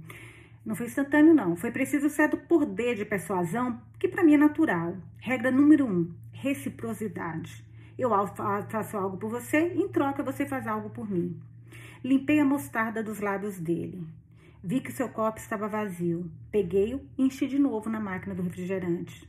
Não 0.66 0.74
foi 0.74 0.86
instantâneo, 0.86 1.34
não. 1.34 1.56
Foi 1.58 1.70
preciso 1.70 2.10
certo 2.10 2.38
poder 2.38 2.96
de 2.96 3.04
persuasão, 3.04 3.82
que 4.00 4.08
para 4.08 4.24
mim 4.24 4.36
é 4.36 4.38
natural. 4.38 4.96
Regra 5.18 5.52
número 5.52 5.86
um: 5.86 6.10
reciprocidade. 6.32 7.64
Eu 8.00 8.10
faço 8.70 8.98
algo 8.98 9.18
por 9.18 9.30
você, 9.30 9.74
em 9.76 9.88
troca 9.90 10.24
você 10.24 10.46
faz 10.46 10.66
algo 10.66 10.90
por 10.90 11.10
mim. 11.10 11.38
Limpei 12.04 12.40
a 12.40 12.46
mostarda 12.46 13.04
dos 13.04 13.20
lábios 13.20 13.60
dele. 13.60 14.08
Vi 14.64 14.80
que 14.80 14.92
seu 14.92 15.10
copo 15.10 15.40
estava 15.40 15.68
vazio. 15.68 16.30
Peguei-o 16.52 17.02
e 17.18 17.24
enchi 17.24 17.48
de 17.48 17.58
novo 17.58 17.90
na 17.90 18.00
máquina 18.00 18.36
do 18.36 18.44
refrigerante. 18.44 19.28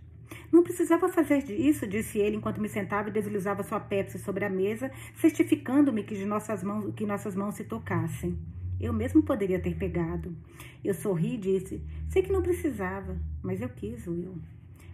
Não 0.53 0.63
precisava 0.63 1.09
fazer 1.09 1.51
isso, 1.51 1.87
disse 1.87 2.19
ele 2.19 2.37
enquanto 2.37 2.61
me 2.61 2.69
sentava 2.69 3.09
e 3.09 3.13
deslizava 3.13 3.63
sua 3.63 3.81
Pepsi 3.81 4.19
sobre 4.19 4.45
a 4.45 4.51
mesa, 4.51 4.91
certificando-me 5.17 6.03
que, 6.03 6.23
nossas 6.27 6.63
mãos, 6.63 6.95
que 6.95 7.07
nossas 7.07 7.35
mãos 7.35 7.55
se 7.55 7.65
tocassem. 7.65 8.39
Eu 8.79 8.93
mesmo 8.93 9.23
poderia 9.23 9.59
ter 9.59 9.75
pegado. 9.75 10.37
Eu 10.85 10.93
sorri 10.93 11.35
e 11.35 11.39
disse: 11.39 11.83
Sei 12.11 12.23
que 12.23 12.33
não 12.33 12.43
precisava, 12.43 13.19
mas 13.43 13.63
eu 13.63 13.71
quis, 13.71 14.07
Will. 14.07 14.37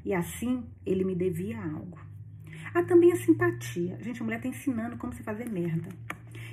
E 0.05 0.15
assim 0.15 0.65
ele 0.87 1.03
me 1.03 1.17
devia 1.17 1.61
algo. 1.61 1.99
Há 2.73 2.85
também 2.85 3.11
a 3.13 3.17
simpatia. 3.17 3.99
Gente, 4.01 4.21
a 4.21 4.25
mulher 4.25 4.37
está 4.37 4.49
ensinando 4.49 4.97
como 4.99 5.13
se 5.13 5.25
fazer 5.25 5.49
merda. 5.49 5.89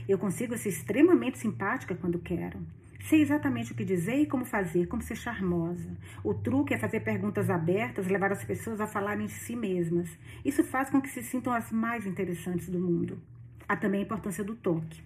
Eu 0.10 0.18
consigo 0.18 0.58
ser 0.58 0.70
extremamente 0.70 1.38
simpática 1.38 1.94
quando 1.94 2.18
quero. 2.18 2.60
Sei 3.08 3.22
exatamente 3.22 3.72
o 3.72 3.76
que 3.76 3.86
dizer 3.86 4.16
e 4.16 4.26
como 4.26 4.46
fazer, 4.46 4.88
como 4.88 5.04
ser 5.04 5.16
charmosa. 5.16 5.96
O 6.24 6.34
truque 6.34 6.74
é 6.74 6.78
fazer 6.78 7.02
perguntas 7.02 7.52
abertas, 7.52 8.08
levar 8.08 8.32
as 8.32 8.44
pessoas 8.44 8.82
a 8.82 8.88
falarem 8.88 9.28
de 9.28 9.32
si 9.32 9.56
mesmas. 9.56 10.10
Isso 10.44 10.64
faz 10.64 10.90
com 10.90 11.00
que 11.00 11.10
se 11.10 11.22
sintam 11.22 11.54
as 11.54 11.72
mais 11.72 12.08
interessantes 12.08 12.68
do 12.68 12.80
mundo. 12.80 13.22
Há 13.70 13.78
também 13.78 14.00
a 14.00 14.04
importância 14.04 14.44
do 14.44 14.56
toque. 14.56 15.04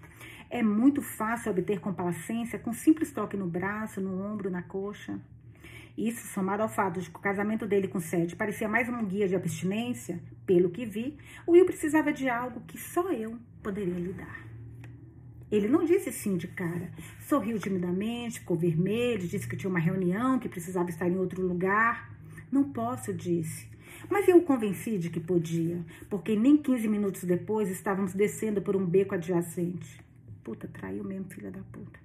É 0.49 0.63
muito 0.63 1.01
fácil 1.01 1.51
obter 1.51 1.81
complacência 1.81 2.57
com 2.57 2.71
simples 2.71 3.11
toque 3.11 3.35
no 3.35 3.47
braço, 3.47 3.99
no 3.99 4.23
ombro, 4.23 4.49
na 4.49 4.61
coxa. 4.61 5.19
Isso, 5.97 6.25
somado 6.27 6.63
ao 6.63 6.69
fato 6.69 7.01
de 7.01 7.09
que 7.09 7.17
o 7.17 7.21
casamento 7.21 7.67
dele 7.67 7.89
com 7.89 7.99
Sede 7.99 8.33
parecia 8.33 8.69
mais 8.69 8.87
um 8.87 9.03
guia 9.03 9.27
de 9.27 9.35
abstinência, 9.35 10.21
pelo 10.45 10.69
que 10.69 10.85
vi, 10.85 11.17
Will 11.45 11.65
precisava 11.65 12.13
de 12.13 12.29
algo 12.29 12.61
que 12.61 12.77
só 12.77 13.11
eu 13.11 13.37
poderia 13.61 13.95
lhe 13.95 14.13
dar. 14.13 14.48
Ele 15.51 15.67
não 15.67 15.83
disse 15.83 16.11
sim 16.11 16.37
de 16.37 16.47
cara. 16.47 16.91
Sorriu 17.21 17.57
timidamente, 17.59 18.39
ficou 18.39 18.55
vermelho, 18.55 19.27
disse 19.27 19.47
que 19.47 19.57
tinha 19.57 19.69
uma 19.69 19.79
reunião, 19.79 20.37
que 20.37 20.47
precisava 20.47 20.89
estar 20.89 21.09
em 21.09 21.17
outro 21.17 21.41
lugar. 21.41 22.11
Não 22.51 22.71
posso, 22.71 23.13
disse. 23.13 23.67
Mas 24.09 24.27
eu 24.27 24.37
o 24.37 24.43
convenci 24.43 24.97
de 24.97 25.09
que 25.09 25.19
podia, 25.19 25.83
porque 26.09 26.35
nem 26.35 26.55
15 26.55 26.87
minutos 26.87 27.23
depois 27.23 27.69
estávamos 27.69 28.13
descendo 28.13 28.61
por 28.61 28.75
um 28.75 28.85
beco 28.85 29.15
adjacente. 29.15 29.99
Puta, 30.43 30.67
traiu 30.67 31.03
mesmo, 31.03 31.29
filha 31.29 31.51
da 31.51 31.61
puta. 31.71 31.99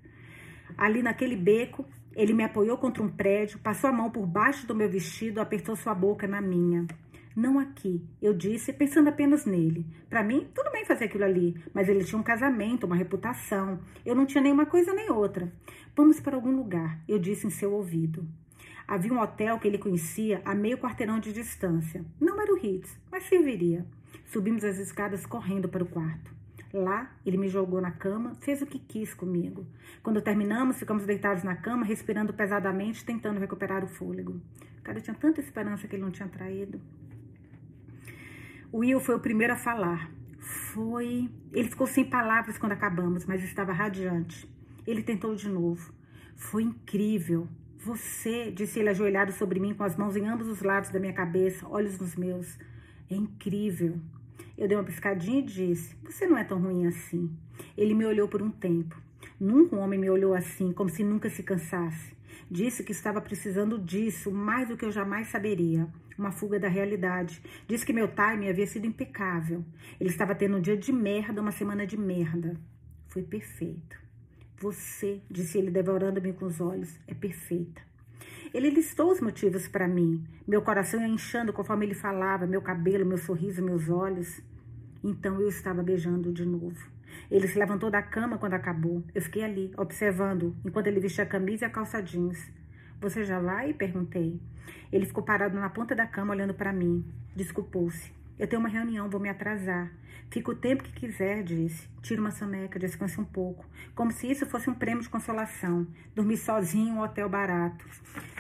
Ali 0.77 1.03
naquele 1.03 1.37
beco, 1.37 1.85
ele 2.17 2.33
me 2.33 2.43
apoiou 2.43 2.77
contra 2.79 3.03
um 3.03 3.09
prédio, 3.09 3.59
passou 3.59 3.91
a 3.91 3.93
mão 3.93 4.11
por 4.11 4.27
baixo 4.27 4.67
do 4.67 4.75
meu 4.75 4.89
vestido, 4.89 5.41
apertou 5.41 5.77
sua 5.77 5.95
boca 5.95 6.27
na 6.27 6.41
minha. 6.41 6.87
Não 7.37 7.59
aqui, 7.59 8.01
eu 8.23 8.33
disse, 8.33 8.73
pensando 8.73 9.09
apenas 9.09 9.45
nele. 9.45 9.85
Para 10.09 10.23
mim, 10.23 10.47
tudo 10.55 10.71
bem 10.71 10.85
fazer 10.85 11.07
aquilo 11.07 11.25
ali, 11.25 11.61
mas 11.73 11.89
ele 11.89 12.05
tinha 12.05 12.19
um 12.19 12.23
casamento, 12.23 12.87
uma 12.87 12.95
reputação. 12.95 13.81
Eu 14.07 14.15
não 14.15 14.25
tinha 14.25 14.41
nenhuma 14.41 14.67
coisa 14.67 14.95
nem 14.95 15.11
outra. 15.11 15.53
Vamos 15.97 16.21
para 16.21 16.37
algum 16.37 16.55
lugar, 16.55 17.01
eu 17.09 17.19
disse 17.19 17.45
em 17.45 17.51
seu 17.51 17.73
ouvido. 17.73 18.25
Havia 18.87 19.13
um 19.13 19.21
hotel 19.21 19.59
que 19.59 19.67
ele 19.67 19.79
conhecia 19.79 20.43
a 20.45 20.55
meio 20.55 20.79
quarteirão 20.79 21.19
de 21.19 21.33
distância. 21.33 22.05
Não 22.21 22.41
era 22.41 22.53
o 22.53 22.57
Ritz, 22.57 22.97
mas 23.11 23.25
serviria. 23.25 23.85
Subimos 24.27 24.63
as 24.63 24.79
escadas 24.79 25.27
correndo 25.27 25.69
para 25.69 25.83
o 25.83 25.89
quarto. 25.89 26.33
Lá, 26.73 27.11
ele 27.25 27.37
me 27.37 27.49
jogou 27.49 27.81
na 27.81 27.91
cama, 27.91 28.35
fez 28.41 28.61
o 28.61 28.67
que 28.67 28.79
quis 28.79 29.15
comigo. 29.15 29.67
Quando 30.03 30.21
terminamos, 30.21 30.79
ficamos 30.79 31.05
deitados 31.05 31.43
na 31.43 31.57
cama, 31.57 31.85
respirando 31.85 32.33
pesadamente, 32.33 33.05
tentando 33.05 33.41
recuperar 33.41 33.83
o 33.83 33.89
fôlego. 33.89 34.41
O 34.79 34.83
cara 34.83 35.01
tinha 35.01 35.15
tanta 35.15 35.41
esperança 35.41 35.89
que 35.89 35.97
ele 35.97 36.03
não 36.03 36.11
tinha 36.11 36.29
traído. 36.29 36.81
O 38.75 38.79
Will 38.79 38.99
foi 38.99 39.15
o 39.15 39.21
primeiro 39.21 39.53
a 39.53 39.57
falar. 39.57 40.11
Foi. 40.41 41.31
Ele 41.53 41.69
ficou 41.69 41.87
sem 41.87 42.05
palavras 42.05 42.59
quando 42.59 42.73
acabamos, 42.73 43.25
mas 43.25 43.45
estava 43.45 43.73
radiante. 43.73 44.53
Ele 44.85 45.01
tentou 45.01 45.33
de 45.37 45.49
novo. 45.49 45.95
Foi 46.35 46.65
incrível. 46.65 47.47
Você, 47.79 48.51
disse 48.51 48.81
ele 48.81 48.89
ajoelhado 48.89 49.31
sobre 49.31 49.61
mim, 49.61 49.75
com 49.75 49.85
as 49.85 49.97
mãos 49.97 50.17
em 50.17 50.27
ambos 50.27 50.49
os 50.49 50.61
lados 50.61 50.91
da 50.91 50.99
minha 50.99 51.13
cabeça, 51.13 51.65
olhos 51.69 52.01
nos 52.01 52.17
meus. 52.17 52.59
É 53.09 53.15
incrível. 53.15 53.97
Eu 54.59 54.67
dei 54.67 54.77
uma 54.77 54.83
piscadinha 54.83 55.39
e 55.39 55.45
disse: 55.45 55.97
Você 56.03 56.27
não 56.27 56.37
é 56.37 56.43
tão 56.43 56.59
ruim 56.59 56.89
assim. 56.89 57.31
Ele 57.77 57.95
me 57.95 58.05
olhou 58.05 58.27
por 58.27 58.43
um 58.43 58.51
tempo. 58.51 59.01
Nunca 59.39 59.77
um 59.77 59.79
homem 59.79 60.01
me 60.01 60.11
olhou 60.11 60.35
assim, 60.35 60.73
como 60.73 60.91
se 60.91 61.05
nunca 61.05 61.31
se 61.31 61.45
cansasse. 61.45 62.13
Disse 62.51 62.83
que 62.83 62.91
estava 62.91 63.21
precisando 63.21 63.79
disso 63.79 64.33
mais 64.33 64.67
do 64.67 64.77
que 64.77 64.85
eu 64.85 64.91
jamais 64.91 65.29
saberia 65.29 65.89
uma 66.19 66.33
fuga 66.33 66.59
da 66.59 66.69
realidade. 66.69 67.43
Disse 67.67 67.85
que 67.85 67.93
meu 67.93 68.09
timing 68.09 68.49
havia 68.49 68.67
sido 68.67 68.87
impecável. 68.87 69.65
Ele 70.01 70.11
estava 70.11 70.35
tendo 70.35 70.57
um 70.57 70.61
dia 70.61 70.77
de 70.77 70.93
merda, 70.93 71.41
uma 71.41 71.53
semana 71.53 71.87
de 71.87 71.97
merda. 71.97 72.57
Foi 73.09 73.23
perfeito. 73.23 73.99
Você, 74.59 75.21
disse 75.31 75.59
ele, 75.59 75.71
devorando-me 75.71 76.33
com 76.33 76.47
os 76.47 76.61
olhos, 76.61 76.99
é 77.07 77.15
perfeita. 77.15 77.83
Ele 78.53 78.71
listou 78.71 79.11
os 79.11 79.21
motivos 79.21 79.67
para 79.67 79.89
mim. 79.89 80.25
Meu 80.47 80.63
coração 80.63 81.01
ia 81.01 81.09
inchando 81.09 81.53
conforme 81.53 81.87
ele 81.87 81.95
falava, 81.95 82.47
meu 82.47 82.63
cabelo, 82.63 83.05
meu 83.05 83.19
sorriso, 83.19 83.65
meus 83.65 83.89
olhos. 83.89 84.41
Então 85.03 85.41
eu 85.41 85.49
estava 85.49 85.83
beijando 85.83 86.33
de 86.33 86.45
novo. 86.45 86.95
Ele 87.31 87.49
se 87.49 87.59
levantou 87.59 87.91
da 87.91 88.03
cama 88.03 88.39
quando 88.39 88.55
acabou. 88.55 89.03
Eu 89.15 89.23
fiquei 89.23 89.43
ali, 89.43 89.73
observando, 89.77 90.57
enquanto 90.65 90.87
ele 90.87 91.01
vestia 91.01 91.25
a 91.25 91.27
camisa 91.27 91.65
e 91.65 91.67
a 91.67 91.71
calça 91.71 92.01
jeans. 92.01 92.39
Você 93.05 93.23
já 93.23 93.39
vai? 93.39 93.75
Perguntei. 93.75 94.41
Ele 94.91 95.05
ficou 95.05 95.23
parado 95.23 95.61
na 95.61 95.69
ponta 95.69 95.95
da 95.95 96.07
cama 96.07 96.33
olhando 96.33 96.55
para 96.55 96.73
mim. 96.73 97.05
Desculpou-se. 97.37 98.11
Eu 98.39 98.49
tenho 98.49 98.61
uma 98.61 98.69
reunião, 98.69 99.11
vou 99.11 99.21
me 99.21 99.29
atrasar. 99.29 99.93
Fica 100.31 100.51
o 100.51 100.55
tempo 100.55 100.83
que 100.83 101.01
quiser, 101.01 101.43
disse. 101.43 101.87
Tira 102.01 102.19
uma 102.19 102.31
soneca, 102.31 102.79
descanse 102.79 103.21
um 103.21 103.25
pouco. 103.25 103.67
Como 103.95 104.11
se 104.11 104.31
isso 104.31 104.47
fosse 104.47 104.71
um 104.71 104.75
prêmio 104.75 105.03
de 105.03 105.11
consolação. 105.11 105.87
Dormi 106.15 106.35
sozinho 106.39 106.89
em 106.89 106.93
um 106.93 107.03
hotel 107.03 107.29
barato. 107.29 107.87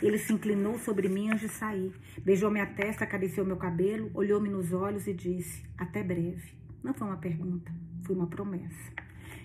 Ele 0.00 0.16
se 0.16 0.32
inclinou 0.32 0.78
sobre 0.78 1.10
mim 1.10 1.28
antes 1.28 1.42
de 1.42 1.48
sair. 1.50 1.92
Beijou 2.24 2.50
minha 2.50 2.64
testa, 2.64 3.04
acariciou 3.04 3.44
meu 3.44 3.58
cabelo, 3.58 4.10
olhou-me 4.14 4.48
nos 4.48 4.72
olhos 4.72 5.06
e 5.06 5.12
disse: 5.12 5.62
Até 5.76 6.02
breve. 6.02 6.56
Não 6.82 6.94
foi 6.94 7.06
uma 7.06 7.18
pergunta, 7.18 7.70
foi 8.02 8.16
uma 8.16 8.28
promessa. 8.28 8.92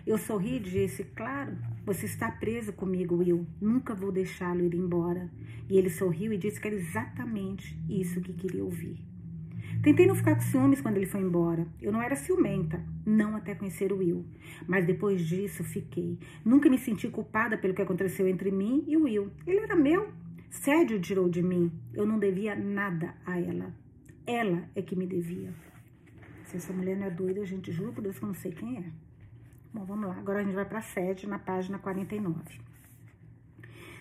Eu 0.09 0.17
sorri 0.17 0.55
e 0.55 0.59
disse: 0.59 1.03
Claro, 1.03 1.55
você 1.85 2.07
está 2.07 2.31
preso 2.31 2.73
comigo, 2.73 3.17
Will. 3.17 3.45
Nunca 3.61 3.93
vou 3.93 4.11
deixá-lo 4.11 4.65
ir 4.65 4.73
embora. 4.73 5.29
E 5.69 5.77
ele 5.77 5.91
sorriu 5.91 6.33
e 6.33 6.37
disse 6.37 6.59
que 6.59 6.67
era 6.67 6.75
exatamente 6.75 7.79
isso 7.87 8.19
que 8.19 8.33
queria 8.33 8.63
ouvir. 8.63 8.97
Tentei 9.83 10.07
não 10.07 10.15
ficar 10.15 10.33
com 10.33 10.41
ciúmes 10.41 10.81
quando 10.81 10.97
ele 10.97 11.05
foi 11.05 11.21
embora. 11.21 11.67
Eu 11.79 11.91
não 11.91 12.01
era 12.01 12.15
ciumenta, 12.15 12.83
não 13.05 13.35
até 13.35 13.53
conhecer 13.53 13.93
o 13.93 13.97
Will. 13.97 14.25
Mas 14.67 14.83
depois 14.83 15.23
disso 15.27 15.63
fiquei. 15.63 16.17
Nunca 16.43 16.71
me 16.71 16.79
senti 16.79 17.07
culpada 17.07 17.55
pelo 17.55 17.75
que 17.75 17.83
aconteceu 17.83 18.27
entre 18.27 18.49
mim 18.49 18.83
e 18.87 18.97
o 18.97 19.03
Will. 19.03 19.29
Ele 19.45 19.59
era 19.59 19.75
meu. 19.75 20.09
Sédio 20.49 20.99
tirou 20.99 21.29
de 21.29 21.43
mim. 21.43 21.71
Eu 21.93 22.07
não 22.07 22.17
devia 22.17 22.55
nada 22.55 23.13
a 23.23 23.39
ela. 23.39 23.71
Ela 24.25 24.67
é 24.75 24.81
que 24.81 24.95
me 24.95 25.05
devia. 25.05 25.53
Se 26.45 26.57
essa 26.57 26.73
mulher 26.73 26.97
não 26.97 27.05
é 27.05 27.11
doida, 27.11 27.41
a 27.41 27.45
gente 27.45 27.71
jura 27.71 27.91
por 27.91 28.01
Deus 28.01 28.17
que 28.17 28.25
eu 28.25 28.27
não 28.27 28.33
sei 28.33 28.51
quem 28.51 28.77
é. 28.79 29.08
Bom, 29.71 29.85
vamos 29.85 30.09
lá. 30.09 30.15
Agora 30.17 30.39
a 30.39 30.43
gente 30.43 30.55
vai 30.55 30.65
para 30.65 30.79
a 30.79 30.81
sede, 30.81 31.27
na 31.27 31.38
página 31.38 31.77
49. 31.77 32.59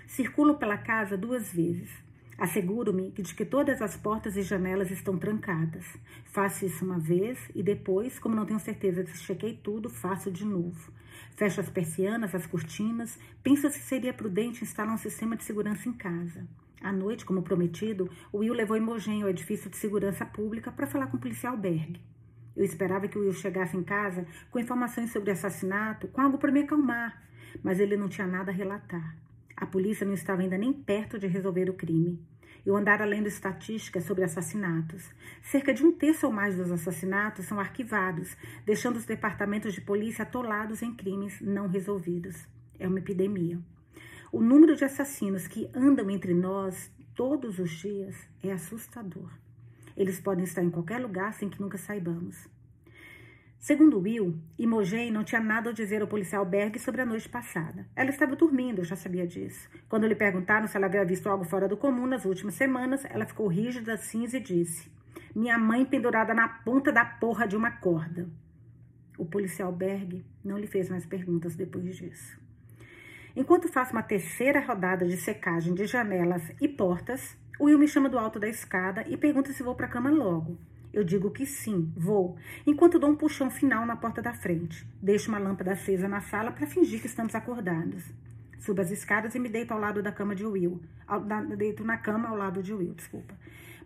Circulo 0.07 0.55
pela 0.55 0.79
casa 0.79 1.15
duas 1.15 1.53
vezes. 1.53 1.91
Asseguro-me 2.39 3.11
de 3.11 3.35
que 3.35 3.45
todas 3.45 3.83
as 3.83 3.95
portas 3.95 4.35
e 4.37 4.43
janelas 4.43 4.91
estão 4.91 5.19
trancadas. 5.19 5.85
Faço 6.25 6.65
isso 6.65 6.87
uma 6.87 6.99
vez 6.99 7.39
e 7.55 7.63
depois, 7.63 8.19
como 8.19 8.35
não 8.35 8.47
tenho 8.47 8.59
certeza 8.61 9.05
se 9.07 9.19
chequei 9.19 9.61
tudo, 9.63 9.91
faço 9.91 10.31
de 10.31 10.47
novo. 10.47 10.91
Fecho 11.37 11.61
as 11.61 11.69
persianas, 11.69 12.35
as 12.35 12.47
cortinas. 12.47 13.19
Penso 13.43 13.69
se 13.69 13.81
seria 13.81 14.15
prudente 14.15 14.65
instalar 14.65 14.95
um 14.95 14.99
sistema 14.99 15.37
de 15.37 15.45
segurança 15.45 15.87
em 15.87 15.93
casa. 15.93 16.49
À 16.81 16.93
noite, 16.93 17.27
como 17.27 17.43
prometido, 17.43 18.09
Will 18.33 18.55
levou 18.55 18.77
Imogen 18.77 19.23
ao 19.23 19.29
edifício 19.29 19.69
de 19.69 19.77
segurança 19.77 20.25
pública 20.25 20.73
para 20.73 20.87
falar 20.87 21.09
com 21.09 21.19
o 21.19 21.21
policial 21.21 21.57
Berg. 21.57 22.01
Eu 22.59 22.65
esperava 22.65 23.07
que 23.07 23.17
o 23.17 23.21
Will 23.21 23.33
chegasse 23.33 23.77
em 23.77 23.85
casa 23.85 24.27
com 24.51 24.59
informações 24.59 25.13
sobre 25.13 25.31
o 25.31 25.33
assassinato, 25.33 26.09
com 26.09 26.21
algo 26.21 26.39
para 26.39 26.51
me 26.51 26.63
acalmar, 26.63 27.23
mas 27.63 27.79
ele 27.79 27.97
não 27.97 28.09
tinha 28.09 28.27
nada 28.27 28.51
a 28.51 28.55
relatar. 28.55 29.17
A 29.57 29.65
polícia 29.65 30.05
não 30.05 30.13
estava 30.13 30.43
ainda 30.43 30.59
nem 30.59 30.73
perto 30.73 31.21
de 31.21 31.29
resolver 31.29 31.71
o 31.71 31.75
crime. 31.75 32.21
Eu 32.67 32.77
andara 32.77 33.05
lendo 33.05 33.29
estatísticas 33.29 34.03
sobre 34.03 34.25
assassinatos. 34.25 35.09
Cerca 35.41 35.73
de 35.73 35.85
um 35.85 35.93
terço 35.93 36.27
ou 36.27 36.33
mais 36.33 36.57
dos 36.57 36.73
assassinatos 36.73 37.47
são 37.47 37.61
arquivados, 37.61 38.37
deixando 38.67 38.97
os 38.97 39.07
departamentos 39.07 39.73
de 39.73 39.81
polícia 39.81 40.25
atolados 40.25 40.83
em 40.83 40.93
crimes 40.93 41.41
não 41.41 41.69
resolvidos. 41.69 42.45
É 42.77 42.89
uma 42.89 42.99
epidemia. 42.99 43.61
O 44.33 44.43
número 44.43 44.75
de 44.75 44.85
assassinos 44.85 45.47
que 45.47 45.71
andam 45.73 46.11
entre 46.11 46.35
nós 46.35 46.91
todos 47.15 47.61
os 47.61 47.71
dias 47.71 48.17
é 48.43 48.51
assustador. 48.51 49.31
Eles 49.99 50.21
podem 50.21 50.45
estar 50.45 50.63
em 50.63 50.71
qualquer 50.71 51.01
lugar 51.01 51.35
sem 51.35 51.51
que 51.51 51.61
nunca 51.61 51.77
saibamos. 51.77 52.49
Segundo 53.59 53.99
Will, 53.99 54.39
Imogen 54.57 55.11
não 55.11 55.25
tinha 55.25 55.41
nada 55.41 55.71
a 55.71 55.73
dizer 55.73 56.01
ao 56.01 56.07
policial 56.07 56.45
Berg 56.45 56.79
sobre 56.79 57.01
a 57.01 57.05
noite 57.05 57.29
passada. 57.29 57.85
Ela 57.97 58.11
estava 58.11 58.37
dormindo, 58.37 58.79
eu 58.79 58.85
já 58.85 58.95
sabia 58.95 59.27
disso. 59.27 59.69
Quando 59.89 60.07
lhe 60.07 60.15
perguntaram 60.15 60.69
se 60.69 60.77
ela 60.77 60.87
havia 60.87 61.05
visto 61.05 61.29
algo 61.29 61.45
fora 61.45 61.67
do 61.67 61.77
comum 61.77 62.07
nas 62.07 62.25
últimas 62.25 62.55
semanas, 62.55 63.05
ela 63.07 63.27
ficou 63.27 63.49
rígida, 63.49 63.97
cinza 63.97 64.37
e 64.37 64.41
disse: 64.41 64.89
Minha 65.35 65.59
mãe 65.59 65.85
pendurada 65.85 66.33
na 66.33 66.49
ponta 66.49 66.93
da 66.93 67.05
porra 67.05 67.49
de 67.49 67.57
uma 67.57 67.73
corda. 67.73 68.29
O 69.19 69.27
policial 69.27 69.73
Berg 69.73 70.25
não 70.45 70.57
lhe 70.57 70.69
fez 70.69 70.89
mais 70.89 71.05
perguntas 71.05 71.57
depois 71.57 71.97
disso. 71.97 72.39
Enquanto 73.35 73.67
faço 73.67 73.93
uma 73.93 74.03
terceira 74.03 74.61
rodada 74.61 75.07
de 75.07 75.17
secagem 75.17 75.73
de 75.73 75.87
janelas 75.87 76.43
e 76.61 76.69
portas, 76.69 77.37
Will 77.61 77.79
me 77.79 77.89
chama 77.89 78.09
do 78.09 78.19
alto 78.19 78.39
da 78.39 78.49
escada 78.49 79.05
e 79.09 79.17
pergunta 79.17 79.53
se 79.53 79.65
vou 79.65 79.75
para 79.75 79.87
a 79.87 79.91
cama 79.91 80.11
logo. 80.11 80.57
Eu 80.93 81.03
digo 81.03 81.31
que 81.31 81.45
sim, 81.45 81.93
vou, 81.97 82.37
enquanto 82.65 82.99
dou 82.99 83.11
um 83.11 83.17
puxão 83.17 83.51
final 83.51 83.85
na 83.85 83.97
porta 83.97 84.23
da 84.23 84.33
frente. 84.33 84.87
Deixo 85.03 85.29
uma 85.29 85.39
lâmpada 85.39 85.73
acesa 85.73 86.07
na 86.09 86.21
sala 86.21 86.53
para 86.53 86.67
fingir 86.67 87.01
que 87.01 87.09
estamos 87.09 87.35
acordados. 87.35 88.05
Subo 88.61 88.81
as 88.81 88.91
escadas 88.91 89.35
e 89.35 89.39
me 89.39 89.49
deito 89.49 89.75
ao 89.75 89.81
lado 89.81 90.03
da 90.03 90.13
cama 90.13 90.35
de 90.35 90.47
Will. 90.47 90.81
Ao, 91.07 91.21
da, 91.21 91.43
deito 91.43 91.85
na 91.85 91.99
cama 91.99 92.29
ao 92.29 92.37
lado 92.37 92.63
de 92.63 92.73
Will, 92.73 92.95
desculpa. 92.95 93.35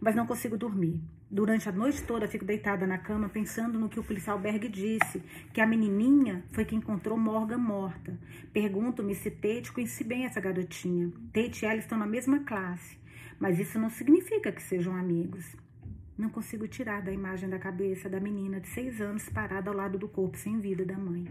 Mas 0.00 0.14
não 0.14 0.26
consigo 0.26 0.56
dormir. 0.56 1.00
Durante 1.30 1.66
a 1.68 1.72
noite 1.72 2.02
toda 2.02 2.28
fico 2.28 2.44
deitada 2.44 2.86
na 2.86 2.98
cama 2.98 3.28
pensando 3.28 3.78
no 3.78 3.88
que 3.88 3.98
o 3.98 4.04
policial 4.04 4.38
Berg 4.38 4.68
disse, 4.68 5.22
que 5.52 5.62
a 5.62 5.66
menininha 5.66 6.44
foi 6.52 6.64
quem 6.64 6.78
encontrou 6.78 7.16
Morgan 7.16 7.58
morta. 7.58 8.18
Pergunto-me 8.52 9.14
se 9.14 9.30
Tate 9.30 9.72
conhece 9.72 10.04
bem 10.04 10.26
essa 10.26 10.40
garotinha. 10.40 11.10
Tate 11.32 11.64
e 11.64 11.66
ela 11.66 11.78
estão 11.78 11.96
na 11.96 12.06
mesma 12.06 12.40
classe. 12.40 13.01
Mas 13.42 13.58
isso 13.58 13.76
não 13.76 13.90
significa 13.90 14.52
que 14.52 14.62
sejam 14.62 14.94
amigos. 14.94 15.56
Não 16.16 16.28
consigo 16.28 16.68
tirar 16.68 17.02
da 17.02 17.11
imagem 17.11 17.49
da 17.49 17.58
cabeça 17.58 18.08
da 18.08 18.20
menina 18.20 18.61
de 18.61 18.68
seis 18.68 19.00
anos 19.00 19.28
parada 19.28 19.68
ao 19.68 19.75
lado 19.76 19.99
do 19.99 20.06
corpo 20.06 20.38
sem 20.38 20.61
vida 20.61 20.84
da 20.84 20.96
mãe. 20.96 21.26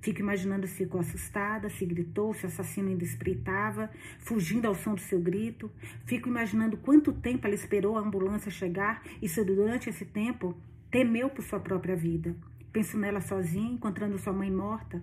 Fico 0.00 0.18
imaginando 0.18 0.66
se 0.66 0.74
ficou 0.74 1.00
assustada, 1.00 1.70
se 1.70 1.86
gritou, 1.86 2.34
se 2.34 2.46
o 2.46 2.48
assassino 2.48 2.88
ainda 2.88 3.04
espreitava, 3.04 3.88
fugindo 4.18 4.66
ao 4.66 4.74
som 4.74 4.96
do 4.96 5.00
seu 5.00 5.20
grito. 5.20 5.70
Fico 6.04 6.28
imaginando 6.28 6.76
quanto 6.78 7.12
tempo 7.12 7.46
ela 7.46 7.54
esperou 7.54 7.96
a 7.96 8.00
ambulância 8.00 8.50
chegar 8.50 9.04
e 9.22 9.28
se 9.28 9.44
durante 9.44 9.88
esse 9.88 10.04
tempo 10.04 10.52
temeu 10.90 11.30
por 11.30 11.44
sua 11.44 11.60
própria 11.60 11.94
vida. 11.94 12.34
Penso 12.72 12.98
nela 12.98 13.20
sozinha, 13.20 13.70
encontrando 13.70 14.18
sua 14.18 14.32
mãe 14.32 14.50
morta, 14.50 15.00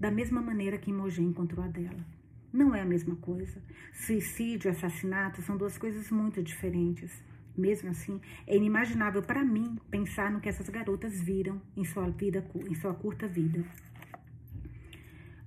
da 0.00 0.10
mesma 0.10 0.40
maneira 0.40 0.78
que 0.78 0.88
Imogen 0.88 1.26
encontrou 1.26 1.62
a 1.62 1.68
dela. 1.68 2.17
Não 2.52 2.74
é 2.74 2.80
a 2.80 2.84
mesma 2.84 3.14
coisa. 3.16 3.62
Suicídio 3.92 4.68
e 4.68 4.70
assassinato 4.70 5.42
são 5.42 5.56
duas 5.56 5.76
coisas 5.76 6.10
muito 6.10 6.42
diferentes. 6.42 7.22
Mesmo 7.56 7.90
assim, 7.90 8.20
é 8.46 8.56
inimaginável 8.56 9.22
para 9.22 9.44
mim 9.44 9.78
pensar 9.90 10.30
no 10.30 10.40
que 10.40 10.48
essas 10.48 10.68
garotas 10.68 11.20
viram 11.20 11.60
em 11.76 11.84
sua 11.84 12.08
vida, 12.08 12.48
em 12.54 12.74
sua 12.74 12.94
curta 12.94 13.26
vida. 13.26 13.64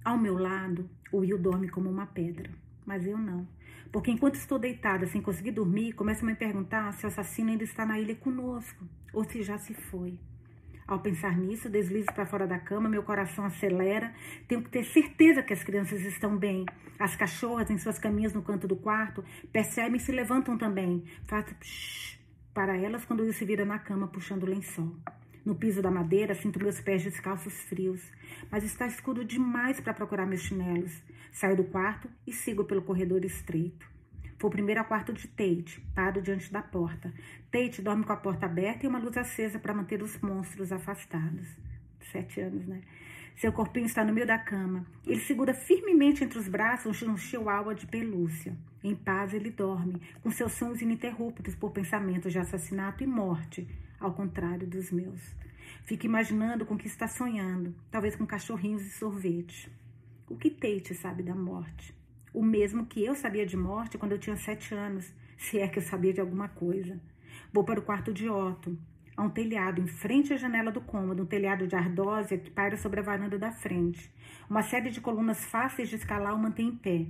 Ao 0.04 0.18
meu 0.18 0.38
lado, 0.38 0.90
o 1.12 1.20
Will 1.20 1.38
dorme 1.38 1.70
como 1.70 1.90
uma 1.90 2.06
pedra, 2.06 2.52
mas 2.86 3.06
eu 3.06 3.18
não. 3.18 3.48
Porque 3.92 4.12
enquanto 4.12 4.36
estou 4.36 4.60
deitada 4.60 5.06
sem 5.06 5.22
conseguir 5.22 5.52
dormir, 5.52 5.94
começo 5.94 6.24
a 6.24 6.28
me 6.28 6.36
perguntar 6.36 6.92
se 6.94 7.06
o 7.06 7.08
assassino 7.08 7.50
ainda 7.50 7.64
está 7.64 7.86
na 7.86 8.00
ilha 8.00 8.16
conosco 8.16 8.86
ou 9.14 9.24
se 9.24 9.42
já 9.42 9.58
se 9.58 9.74
foi. 9.74 10.18
Ao 10.92 11.00
pensar 11.00 11.38
nisso, 11.38 11.70
deslizo 11.70 12.08
para 12.08 12.26
fora 12.26 12.46
da 12.46 12.60
cama, 12.60 12.90
meu 12.90 13.02
coração 13.02 13.46
acelera. 13.46 14.14
Tenho 14.46 14.62
que 14.62 14.70
ter 14.70 14.84
certeza 14.84 15.42
que 15.42 15.54
as 15.54 15.64
crianças 15.64 16.02
estão 16.02 16.36
bem. 16.36 16.66
As 17.00 17.16
cachorras 17.16 17.70
em 17.70 17.78
suas 17.78 17.98
caminhas 17.98 18.34
no 18.34 18.42
canto 18.42 18.68
do 18.68 18.76
quarto 18.76 19.24
percebem 19.54 19.96
e 19.96 20.00
se 20.02 20.12
levantam 20.12 20.58
também. 20.58 21.06
Faço 21.24 21.56
psh 21.56 22.20
para 22.54 22.76
elas 22.76 23.06
quando 23.06 23.24
eu 23.24 23.32
se 23.32 23.46
vira 23.46 23.64
na 23.64 23.80
cama 23.80 24.10
puxando 24.10 24.44
o 24.44 24.48
lençol. 24.48 24.94
No 25.46 25.56
piso 25.56 25.82
da 25.82 25.90
madeira, 25.90 26.36
sinto 26.36 26.62
meus 26.62 26.82
pés 26.82 27.02
descalços 27.02 27.54
frios, 27.70 28.02
mas 28.52 28.66
está 28.66 28.86
escuro 28.86 29.24
demais 29.24 29.80
para 29.80 29.94
procurar 29.94 30.26
meus 30.26 30.42
chinelos. 30.42 30.92
Saio 31.32 31.56
do 31.56 31.64
quarto 31.64 32.10
e 32.28 32.34
sigo 32.34 32.66
pelo 32.66 32.82
corredor 32.82 33.24
estreito. 33.24 33.91
Vou 34.42 34.50
primeiro 34.50 34.80
ao 34.82 34.88
quarto 34.88 35.14
de 35.14 35.28
Tate, 35.28 35.80
paro 35.94 36.20
diante 36.20 36.52
da 36.52 36.64
porta. 36.64 37.14
Tate 37.52 37.80
dorme 37.80 38.04
com 38.04 38.12
a 38.12 38.18
porta 38.18 38.48
aberta 38.48 38.84
e 38.84 38.90
uma 38.90 38.98
luz 38.98 39.16
acesa 39.16 39.60
para 39.60 39.72
manter 39.72 40.02
os 40.02 40.20
monstros 40.20 40.72
afastados. 40.72 41.48
Sete 42.12 42.42
anos, 42.42 42.66
né? 42.66 42.82
Seu 43.36 43.54
corpinho 43.54 43.86
está 43.86 44.04
no 44.04 44.12
meio 44.12 44.26
da 44.26 44.40
cama. 44.40 44.84
Ele 45.06 45.20
segura 45.20 45.54
firmemente 45.54 46.24
entre 46.24 46.40
os 46.40 46.48
braços 46.48 47.04
um 47.04 47.16
chihuahua 47.16 47.76
de 47.76 47.86
pelúcia. 47.86 48.58
Em 48.84 48.96
paz, 48.96 49.32
ele 49.32 49.52
dorme, 49.52 50.02
com 50.24 50.32
seus 50.32 50.54
sonhos 50.54 50.82
ininterruptos 50.82 51.54
por 51.54 51.70
pensamentos 51.70 52.32
de 52.32 52.40
assassinato 52.40 53.04
e 53.04 53.08
morte, 53.08 53.68
ao 54.00 54.12
contrário 54.12 54.66
dos 54.66 54.90
meus. 54.92 55.22
Fico 55.84 56.08
imaginando 56.08 56.66
com 56.66 56.74
o 56.74 56.80
que 56.80 56.88
está 56.88 57.08
sonhando, 57.08 57.76
talvez 57.92 58.16
com 58.16 58.26
cachorrinhos 58.26 58.88
e 58.88 58.90
sorvete. 58.90 59.72
O 60.28 60.36
que 60.36 60.50
Tate 60.50 60.96
sabe 60.96 61.22
da 61.22 61.36
morte? 61.36 62.01
O 62.34 62.42
mesmo 62.42 62.86
que 62.86 63.04
eu 63.04 63.14
sabia 63.14 63.46
de 63.46 63.58
morte 63.58 63.98
quando 63.98 64.14
eu 64.14 64.20
tinha 64.20 64.38
sete 64.38 64.74
anos, 64.74 65.14
se 65.38 65.60
é 65.60 65.68
que 65.68 65.80
eu 65.80 65.84
sabia 65.84 66.14
de 66.14 66.22
alguma 66.22 66.48
coisa. 66.48 67.00
Vou 67.52 67.64
para 67.64 67.80
o 67.80 67.84
quarto 67.84 68.14
de 68.14 68.30
Otto. 68.30 68.78
Há 69.18 69.24
um 69.24 69.30
telhado 69.30 69.82
em 69.82 69.88
frente 69.88 70.34
à 70.34 70.38
janela 70.38 70.72
do 70.72 70.80
cômodo, 70.80 71.24
um 71.24 71.26
telhado 71.26 71.68
de 71.68 71.76
ardósia 71.76 72.38
que 72.38 72.50
paira 72.50 72.78
sobre 72.78 73.02
a 73.02 73.04
varanda 73.04 73.38
da 73.38 73.52
frente. 73.52 74.10
Uma 74.50 74.64
série 74.64 74.90
de 74.90 75.02
colunas 75.02 75.44
fáceis 75.44 75.90
de 75.90 75.98
escalar 75.98 76.34
o 76.34 76.40
mantém 76.40 76.70
em 76.70 76.76
pé. 76.76 77.06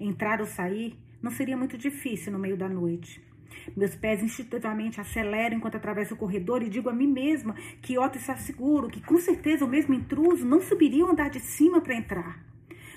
Entrar 0.00 0.40
ou 0.40 0.46
sair 0.46 0.98
não 1.22 1.30
seria 1.30 1.56
muito 1.56 1.78
difícil 1.78 2.32
no 2.32 2.38
meio 2.38 2.56
da 2.56 2.68
noite. 2.68 3.22
Meus 3.76 3.94
pés 3.94 4.22
instintivamente 4.22 5.00
aceleram 5.00 5.56
enquanto 5.56 5.76
atravesso 5.76 6.14
o 6.14 6.16
corredor 6.16 6.64
e 6.64 6.68
digo 6.68 6.90
a 6.90 6.92
mim 6.92 7.06
mesma 7.06 7.54
que 7.80 7.96
Otto 7.96 8.18
está 8.18 8.36
seguro, 8.36 8.88
que 8.88 9.00
com 9.00 9.16
certeza 9.18 9.64
o 9.64 9.68
mesmo 9.68 9.94
intruso 9.94 10.44
não 10.44 10.60
subiria 10.60 11.06
o 11.06 11.10
andar 11.10 11.30
de 11.30 11.38
cima 11.38 11.80
para 11.80 11.94
entrar 11.94 12.53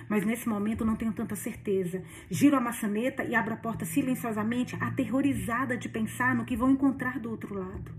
mas 0.10 0.26
nesse 0.26 0.48
momento 0.48 0.86
não 0.86 0.96
tenho 0.96 1.14
tanta 1.14 1.36
certeza. 1.36 2.04
Giro 2.30 2.56
a 2.56 2.62
maçaneta 2.62 3.24
e 3.24 3.36
abro 3.36 3.54
a 3.54 3.58
porta 3.58 3.86
silenciosamente, 3.86 4.76
aterrorizada 4.80 5.78
de 5.78 5.90
pensar 5.90 6.36
no 6.36 6.46
que 6.46 6.56
vou 6.56 6.70
encontrar 6.70 7.20
do 7.20 7.30
outro 7.30 7.54
lado. 7.54 7.92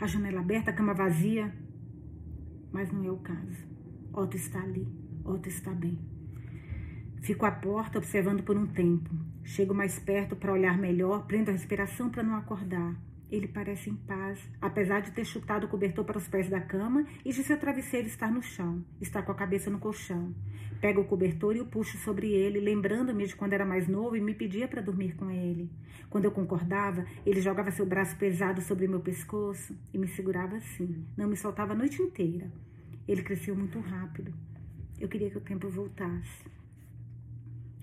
A 0.00 0.06
janela 0.06 0.40
aberta, 0.40 0.70
a 0.70 0.74
cama 0.74 0.94
vazia. 0.94 1.52
Mas 2.72 2.90
não 2.90 3.04
é 3.04 3.10
o 3.10 3.18
caso. 3.18 3.66
Otto 4.12 4.36
está 4.36 4.60
ali. 4.60 4.86
Otto 5.24 5.48
está 5.48 5.70
bem. 5.72 5.98
Fico 7.22 7.44
à 7.44 7.50
porta 7.50 7.98
observando 7.98 8.42
por 8.42 8.56
um 8.56 8.66
tempo. 8.66 9.10
Chego 9.44 9.74
mais 9.74 9.98
perto 9.98 10.36
para 10.36 10.52
olhar 10.52 10.78
melhor, 10.78 11.26
prendo 11.26 11.50
a 11.50 11.52
respiração 11.52 12.08
para 12.08 12.22
não 12.22 12.34
acordar. 12.36 12.94
Ele 13.30 13.46
parece 13.46 13.88
em 13.88 13.94
paz, 13.94 14.40
apesar 14.60 15.00
de 15.00 15.12
ter 15.12 15.24
chutado 15.24 15.66
o 15.66 15.68
cobertor 15.68 16.04
para 16.04 16.18
os 16.18 16.26
pés 16.26 16.48
da 16.48 16.60
cama 16.60 17.06
e 17.24 17.32
de 17.32 17.44
seu 17.44 17.56
travesseiro 17.56 18.08
estar 18.08 18.30
no 18.30 18.42
chão. 18.42 18.84
Está 19.00 19.22
com 19.22 19.30
a 19.30 19.36
cabeça 19.36 19.70
no 19.70 19.78
colchão. 19.78 20.34
Pego 20.80 21.02
o 21.02 21.04
cobertor 21.04 21.54
e 21.54 21.60
o 21.60 21.66
puxo 21.66 21.96
sobre 21.98 22.32
ele, 22.32 22.58
lembrando-me 22.58 23.24
de 23.24 23.36
quando 23.36 23.52
era 23.52 23.64
mais 23.64 23.86
novo 23.86 24.16
e 24.16 24.20
me 24.20 24.34
pedia 24.34 24.66
para 24.66 24.82
dormir 24.82 25.14
com 25.14 25.30
ele. 25.30 25.70
Quando 26.08 26.24
eu 26.24 26.32
concordava, 26.32 27.06
ele 27.24 27.40
jogava 27.40 27.70
seu 27.70 27.86
braço 27.86 28.16
pesado 28.16 28.60
sobre 28.62 28.88
meu 28.88 28.98
pescoço 28.98 29.78
e 29.94 29.98
me 29.98 30.08
segurava 30.08 30.56
assim. 30.56 31.06
Não 31.16 31.28
me 31.28 31.36
soltava 31.36 31.72
a 31.72 31.76
noite 31.76 32.02
inteira. 32.02 32.50
Ele 33.06 33.22
cresceu 33.22 33.54
muito 33.54 33.78
rápido. 33.78 34.34
Eu 34.98 35.08
queria 35.08 35.30
que 35.30 35.38
o 35.38 35.42
tempo 35.42 35.68
voltasse. 35.68 36.44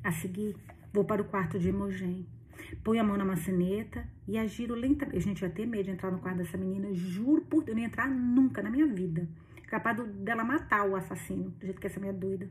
A 0.03 0.11
seguir, 0.11 0.57
vou 0.91 1.05
para 1.05 1.21
o 1.21 1.25
quarto 1.25 1.57
de 1.57 1.69
Imogen. 1.69 2.27
Põe 2.83 2.99
a 2.99 3.03
mão 3.03 3.15
na 3.15 3.23
maçaneta 3.23 4.16
e 4.27 4.37
a 4.37 4.45
giro 4.45 4.75
lentamente. 4.75 5.17
A 5.17 5.21
gente 5.21 5.41
ia 5.41 5.49
ter 5.49 5.65
medo 5.65 5.85
de 5.85 5.91
entrar 5.91 6.11
no 6.11 6.19
quarto 6.19 6.37
dessa 6.37 6.57
menina. 6.57 6.93
Juro 6.93 7.41
por 7.41 7.63
Deus, 7.63 7.69
eu 7.69 7.75
não 7.75 7.81
ia 7.81 7.87
entrar 7.87 8.09
nunca 8.09 8.61
na 8.61 8.69
minha 8.69 8.85
vida. 8.85 9.27
Capaz 9.67 9.97
dela 10.13 10.43
matar 10.43 10.87
o 10.87 10.95
assassino, 10.95 11.49
do 11.51 11.65
jeito 11.65 11.79
que 11.79 11.87
essa 11.87 11.99
minha 11.99 12.11
é 12.11 12.15
doida. 12.15 12.49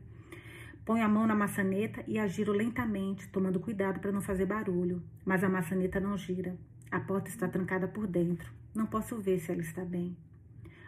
Põe 0.85 1.01
a 1.01 1.07
mão 1.07 1.27
na 1.27 1.35
maçaneta 1.35 2.03
e 2.07 2.17
a 2.17 2.27
giro 2.27 2.53
lentamente, 2.53 3.27
tomando 3.27 3.59
cuidado 3.59 3.99
para 3.99 4.11
não 4.11 4.21
fazer 4.21 4.45
barulho. 4.45 5.03
Mas 5.25 5.43
a 5.43 5.49
maçaneta 5.49 5.99
não 5.99 6.17
gira. 6.17 6.55
A 6.89 6.99
porta 6.99 7.29
está 7.29 7.47
trancada 7.47 7.87
por 7.87 8.07
dentro. 8.07 8.49
Não 8.73 8.85
posso 8.85 9.19
ver 9.19 9.39
se 9.39 9.51
ela 9.51 9.61
está 9.61 9.83
bem. 9.83 10.15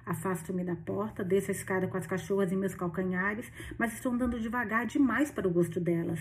Afasto-me 0.06 0.64
da 0.64 0.76
porta, 0.76 1.24
desço 1.24 1.52
a 1.52 1.54
escada 1.54 1.88
com 1.88 1.98
as 1.98 2.08
cachorras 2.08 2.52
em 2.52 2.56
meus 2.56 2.74
calcanhares, 2.74 3.52
mas 3.78 3.94
estou 3.94 4.12
andando 4.12 4.40
devagar 4.40 4.86
demais 4.86 5.30
para 5.30 5.48
o 5.48 5.52
gosto 5.52 5.80
delas. 5.80 6.20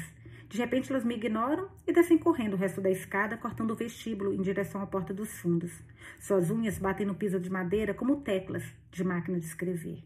De 0.49 0.57
repente 0.57 0.91
elas 0.91 1.05
me 1.05 1.15
ignoram 1.15 1.69
e 1.87 1.93
descem 1.93 2.17
correndo 2.17 2.55
o 2.55 2.57
resto 2.57 2.81
da 2.81 2.91
escada, 2.91 3.37
cortando 3.37 3.73
o 3.73 3.77
vestíbulo 3.77 4.33
em 4.33 4.41
direção 4.41 4.81
à 4.81 4.87
porta 4.87 5.13
dos 5.13 5.31
fundos. 5.39 5.83
Suas 6.19 6.51
unhas 6.51 6.79
batem 6.79 7.07
no 7.07 7.15
piso 7.15 7.39
de 7.39 7.51
madeira 7.51 7.93
como 7.93 8.23
teclas 8.23 8.65
de 8.91 9.05
máquina 9.05 9.39
de 9.39 9.45
escrever. 9.45 10.03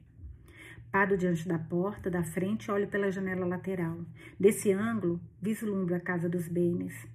Paro 0.91 1.17
diante 1.17 1.47
da 1.49 1.59
porta 1.59 2.11
da 2.11 2.25
frente 2.25 2.67
e 2.67 2.71
olho 2.71 2.89
pela 2.89 3.11
janela 3.11 3.47
lateral. 3.47 4.01
Desse 4.39 4.73
ângulo, 4.73 5.21
vislumbro 5.41 5.95
a 5.95 6.01
casa 6.01 6.29
dos 6.29 6.49
Baines. 6.49 7.07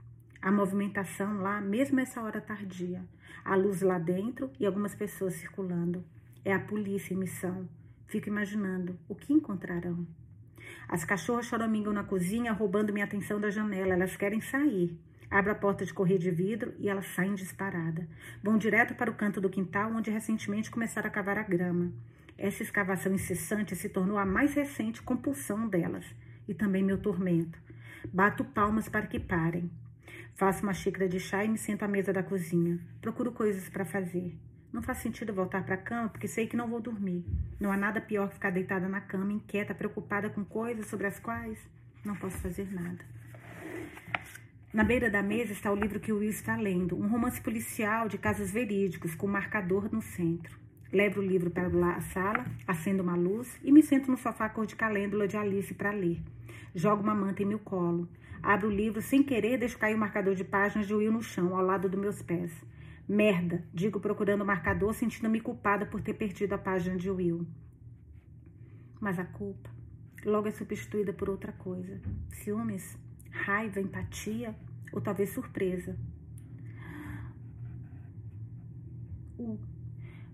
A 0.41 0.51
movimentação 0.51 1.41
lá, 1.41 1.59
mesmo 1.59 1.99
essa 1.99 2.21
hora 2.21 2.39
tardia. 2.39 3.03
A 3.43 3.55
luz 3.55 3.81
lá 3.81 3.99
dentro 3.99 4.49
e 4.59 4.65
algumas 4.65 4.95
pessoas 4.95 5.33
circulando. 5.33 6.03
É 6.45 6.53
a 6.53 6.59
polícia 6.59 7.13
em 7.13 7.17
missão. 7.17 7.67
Fico 8.07 8.29
imaginando 8.29 8.97
o 9.07 9.13
que 9.13 9.33
encontrarão. 9.33 10.07
As 10.89 11.03
cachorras 11.03 11.45
choramingam 11.45 11.91
na 11.91 12.03
cozinha, 12.03 12.53
roubando 12.53 12.93
minha 12.93 13.05
atenção 13.05 13.39
da 13.39 13.49
janela. 13.49 13.93
Elas 13.93 14.15
querem 14.15 14.39
sair. 14.39 14.97
Abro 15.29 15.51
a 15.51 15.55
porta 15.55 15.85
de 15.85 15.93
correr 15.93 16.17
de 16.17 16.31
vidro 16.31 16.73
e 16.79 16.87
elas 16.87 17.07
saem 17.07 17.35
disparada. 17.35 18.07
Vão 18.41 18.57
direto 18.57 18.95
para 18.95 19.11
o 19.11 19.15
canto 19.15 19.41
do 19.41 19.49
quintal, 19.49 19.91
onde 19.91 20.09
recentemente 20.09 20.71
começaram 20.71 21.07
a 21.07 21.11
cavar 21.11 21.37
a 21.37 21.43
grama. 21.43 21.91
Essa 22.37 22.63
escavação 22.63 23.13
incessante 23.13 23.75
se 23.75 23.89
tornou 23.89 24.17
a 24.17 24.25
mais 24.25 24.53
recente 24.53 25.01
compulsão 25.01 25.67
delas 25.67 26.05
e 26.47 26.53
também 26.53 26.83
meu 26.83 26.97
tormento. 26.97 27.59
Bato 28.13 28.45
palmas 28.45 28.87
para 28.87 29.07
que 29.07 29.19
parem. 29.19 29.69
Faço 30.35 30.63
uma 30.63 30.73
xícara 30.73 31.09
de 31.09 31.19
chá 31.19 31.43
e 31.43 31.49
me 31.49 31.57
sento 31.57 31.83
à 31.83 31.87
mesa 31.87 32.13
da 32.13 32.23
cozinha. 32.23 32.79
Procuro 33.01 33.31
coisas 33.31 33.67
para 33.67 33.83
fazer. 33.83 34.37
Não 34.71 34.81
faz 34.81 34.99
sentido 34.99 35.33
voltar 35.33 35.63
para 35.63 35.75
a 35.75 35.77
cama 35.77 36.09
porque 36.09 36.27
sei 36.27 36.47
que 36.47 36.57
não 36.57 36.67
vou 36.67 36.81
dormir. 36.81 37.25
Não 37.59 37.71
há 37.71 37.77
nada 37.77 38.01
pior 38.01 38.27
que 38.27 38.35
ficar 38.35 38.51
deitada 38.51 38.87
na 38.87 39.01
cama, 39.01 39.31
inquieta, 39.31 39.73
preocupada 39.73 40.29
com 40.29 40.43
coisas 40.43 40.87
sobre 40.87 41.07
as 41.07 41.19
quais 41.19 41.57
não 42.03 42.15
posso 42.15 42.37
fazer 42.37 42.71
nada. 42.73 43.03
Na 44.73 44.83
beira 44.83 45.09
da 45.09 45.23
mesa 45.23 45.53
está 45.53 45.71
o 45.71 45.75
livro 45.75 45.99
que 45.99 46.11
o 46.11 46.19
Will 46.19 46.29
está 46.29 46.55
lendo, 46.55 46.95
um 46.95 47.07
romance 47.07 47.41
policial 47.41 48.07
de 48.07 48.17
casos 48.17 48.51
verídicos, 48.51 49.15
com 49.15 49.25
um 49.25 49.31
marcador 49.31 49.91
no 49.91 50.01
centro. 50.01 50.57
Levo 50.91 51.19
o 51.19 51.25
livro 51.25 51.49
para 51.49 51.67
a 51.67 52.01
sala, 52.01 52.45
acendo 52.67 53.01
uma 53.01 53.15
luz 53.15 53.59
e 53.63 53.71
me 53.71 53.81
sento 53.81 54.11
no 54.11 54.17
sofá 54.17 54.47
cor 54.47 54.65
de 54.65 54.75
calêndula 54.75 55.27
de 55.27 55.35
Alice 55.35 55.73
para 55.73 55.91
ler. 55.91 56.21
Jogo 56.75 57.01
uma 57.01 57.15
manta 57.15 57.41
em 57.41 57.45
meu 57.45 57.59
colo. 57.59 58.07
Abro 58.43 58.67
o 58.67 58.71
livro 58.71 59.01
sem 59.01 59.23
querer, 59.23 59.57
deixo 59.57 59.77
cair 59.77 59.95
o 59.95 59.97
marcador 59.97 60.35
de 60.35 60.43
páginas 60.43 60.87
de 60.87 60.93
Will 60.93 61.11
no 61.11 61.21
chão, 61.21 61.55
ao 61.55 61.65
lado 61.65 61.89
dos 61.89 61.99
meus 61.99 62.21
pés. 62.21 62.51
Merda, 63.07 63.63
digo 63.73 64.01
procurando 64.01 64.41
o 64.41 64.45
marcador, 64.45 64.93
sentindo-me 64.93 65.39
culpada 65.39 65.85
por 65.85 66.01
ter 66.01 66.13
perdido 66.13 66.53
a 66.53 66.57
página 66.57 66.97
de 66.97 67.09
Will. 67.09 67.47
Mas 68.99 69.17
a 69.17 69.23
culpa 69.23 69.69
logo 70.25 70.49
é 70.49 70.51
substituída 70.51 71.13
por 71.13 71.29
outra 71.29 71.53
coisa: 71.53 72.01
ciúmes, 72.31 72.97
raiva, 73.31 73.79
empatia? 73.79 74.53
Ou 74.91 75.01
talvez 75.01 75.29
surpresa. 75.29 75.97
Uh, 79.37 79.59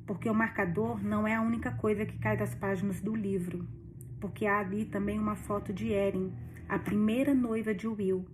porque 0.06 0.30
o 0.30 0.34
marcador 0.34 1.04
não 1.04 1.28
é 1.28 1.36
a 1.36 1.42
única 1.42 1.72
coisa 1.72 2.06
que 2.06 2.18
cai 2.18 2.38
das 2.38 2.56
páginas 2.56 3.02
do 3.02 3.16
livro, 3.16 3.68
porque 4.20 4.46
há 4.46 4.60
ali 4.60 4.86
também 4.86 5.20
uma 5.20 5.36
foto 5.36 5.74
de 5.74 5.90
Erin, 5.90 6.34
a 6.70 6.80
primeira 6.80 7.34
noiva 7.34 7.74
de 7.74 7.88
Will 7.88 8.26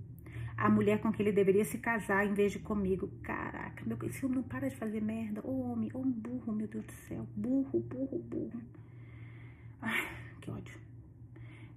a 0.60 0.70
mulher 0.70 1.00
com 1.00 1.12
quem 1.12 1.26
ele 1.26 1.32
deveria 1.34 1.64
se 1.64 1.78
casar 1.78 2.26
em 2.26 2.34
vez 2.34 2.52
de 2.52 2.60
comigo. 2.60 3.10
Caraca, 3.24 3.84
meu, 3.86 3.98
esse 4.04 4.26
homem 4.26 4.40
não 4.40 4.44
para 4.44 4.70
de 4.70 4.76
fazer 4.76 5.02
merda. 5.02 5.42
Ô 5.42 5.72
homem, 5.72 5.90
ô 5.94 6.00
burro, 6.00 6.52
meu 6.52 6.68
Deus 6.68 6.86
do 6.86 6.92
céu. 7.08 7.26
Burro, 7.34 7.80
burro, 7.80 8.20
burro. 8.20 8.62
Ai, 9.82 10.06
que 10.42 10.52
ódio. 10.52 10.78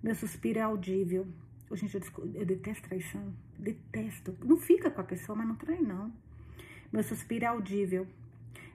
Meu 0.02 0.16
suspiro 0.16 0.58
é 0.58 0.62
audível. 0.62 1.28
Oh, 1.70 1.76
gente, 1.76 1.94
eu, 1.94 2.02
eu 2.34 2.44
detesto 2.44 2.88
traição. 2.88 3.32
Detesto. 3.56 4.36
Não 4.44 4.56
fica 4.56 4.90
com 4.90 5.00
a 5.00 5.04
pessoa, 5.04 5.38
mas 5.38 5.46
não 5.46 5.54
trai, 5.54 5.78
não. 5.78 6.12
Meu 6.92 7.04
suspiro 7.04 7.44
é 7.44 7.48
audível. 7.48 8.04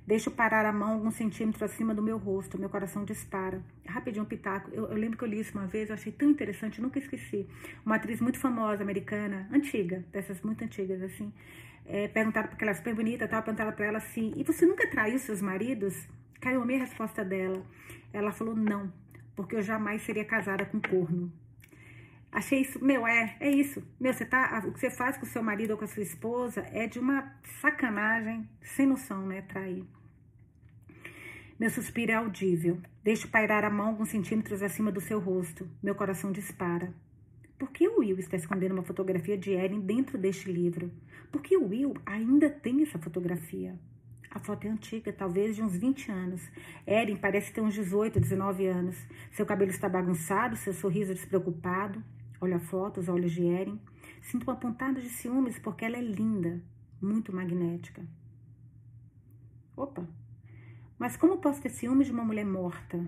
Deixo 0.08 0.32
parar 0.32 0.66
a 0.66 0.72
mão 0.72 0.94
alguns 0.94 1.16
centímetros 1.16 1.62
acima 1.62 1.94
do 1.94 2.02
meu 2.02 2.18
rosto, 2.18 2.58
meu 2.58 2.70
coração 2.70 3.04
dispara. 3.04 3.62
Rapidinho, 3.86 4.24
um 4.24 4.26
pitaco. 4.26 4.72
Eu, 4.72 4.86
eu, 4.86 4.96
lembro 4.96 5.18
que 5.18 5.24
eu 5.26 5.28
li 5.28 5.42
isso 5.42 5.52
uma 5.58 5.68
vez, 5.68 5.90
eu 5.90 5.96
achei 5.96 6.14
tão 6.14 6.30
interessante, 6.30 6.80
nunca 6.80 6.98
esqueci. 6.98 7.46
Uma 7.86 7.98
atriz 7.98 8.22
muito 8.22 8.40
famosa, 8.40 8.82
americana, 8.82 9.50
antiga, 9.52 10.06
dessas 10.10 10.42
muito 10.42 10.64
antigas, 10.64 11.02
assim. 11.02 11.34
É, 11.86 12.08
perguntaram 12.08 12.48
porque 12.48 12.64
ela 12.64 12.72
é 12.72 12.74
super 12.74 12.96
bonita, 12.96 13.28
tal, 13.28 13.44
perguntaram 13.44 13.74
pra 13.74 13.86
ela 13.86 13.98
assim: 13.98 14.32
e 14.38 14.46
você 14.46 14.66
nunca 14.66 14.90
traiu 14.90 15.20
seus 15.20 15.42
maridos? 15.42 16.08
Caiu 16.40 16.62
a 16.62 16.66
minha 16.66 16.80
resposta 16.80 17.26
dela. 17.26 17.62
Ela 18.14 18.32
falou: 18.32 18.56
não, 18.56 18.90
porque 19.36 19.58
eu 19.58 19.62
jamais 19.62 20.04
seria 20.04 20.24
casada 20.24 20.66
com 20.66 20.80
corno. 20.80 21.30
Achei 22.32 22.62
isso, 22.62 22.82
meu, 22.82 23.06
é, 23.06 23.36
é 23.42 23.50
isso. 23.50 23.86
Meu, 24.00 24.14
você 24.14 24.24
tá, 24.24 24.64
o 24.66 24.72
que 24.72 24.80
você 24.80 24.90
faz 24.90 25.18
com 25.18 25.26
o 25.26 25.30
seu 25.30 25.44
marido 25.44 25.72
ou 25.72 25.78
com 25.78 25.84
a 25.84 25.88
sua 25.88 26.04
esposa 26.04 26.66
é 26.72 26.88
de 26.88 26.98
uma 26.98 27.34
sacanagem 27.62 28.48
sem 28.62 28.86
noção, 28.86 29.26
né? 29.26 29.42
Trair. 29.42 29.84
Meu 31.60 31.72
suspiro 31.72 32.12
é 32.12 32.16
audível. 32.16 32.80
Deixo 33.04 33.28
pairar 33.30 33.64
a 33.64 33.70
mão 33.72 33.88
alguns 33.88 34.10
centímetros 34.10 34.62
acima 34.62 34.92
do 34.92 35.02
seu 35.02 35.20
rosto. 35.20 35.68
Meu 35.82 35.96
coração 35.96 36.32
dispara. 36.32 36.94
Por 37.58 37.72
que 37.72 37.88
o 37.88 37.98
Will 37.98 38.20
está 38.20 38.38
escondendo 38.38 38.74
uma 38.74 38.84
fotografia 38.84 39.36
de 39.36 39.54
Erin 39.54 39.80
dentro 39.80 40.20
deste 40.20 40.52
livro? 40.52 40.92
Por 41.32 41.42
que 41.42 41.58
o 41.58 41.68
Will 41.68 41.96
ainda 42.06 42.48
tem 42.48 42.84
essa 42.84 43.00
fotografia? 43.00 43.76
A 44.30 44.38
foto 44.38 44.68
é 44.68 44.70
antiga, 44.70 45.12
talvez 45.12 45.56
de 45.56 45.64
uns 45.64 45.76
20 45.76 46.12
anos. 46.12 46.48
Erin 46.86 47.16
parece 47.16 47.52
ter 47.52 47.62
uns 47.62 47.74
18, 47.74 48.20
19 48.20 48.68
anos. 48.68 48.96
Seu 49.32 49.44
cabelo 49.44 49.72
está 49.72 49.90
bagunçado, 49.90 50.56
seu 50.56 50.74
sorriso 50.74 51.16
despreocupado. 51.16 52.04
Olho 52.40 52.58
a 52.58 52.60
foto, 52.60 53.00
os 53.00 53.10
olhos 53.10 53.32
de 53.32 53.44
Erin. 53.44 53.82
Sinto 54.22 54.44
uma 54.44 54.56
pontada 54.56 55.02
de 55.02 55.10
ciúmes 55.10 55.58
porque 55.58 55.84
ela 55.84 55.98
é 55.98 56.02
linda, 56.02 56.62
muito 57.02 57.34
magnética. 57.34 58.06
Opa, 59.76 60.08
mas 60.98 61.16
como 61.16 61.38
posso 61.38 61.62
ter 61.62 61.70
ciúmes 61.70 62.08
de 62.08 62.14
uma 62.14 62.24
mulher 62.24 62.46
morta? 62.46 63.00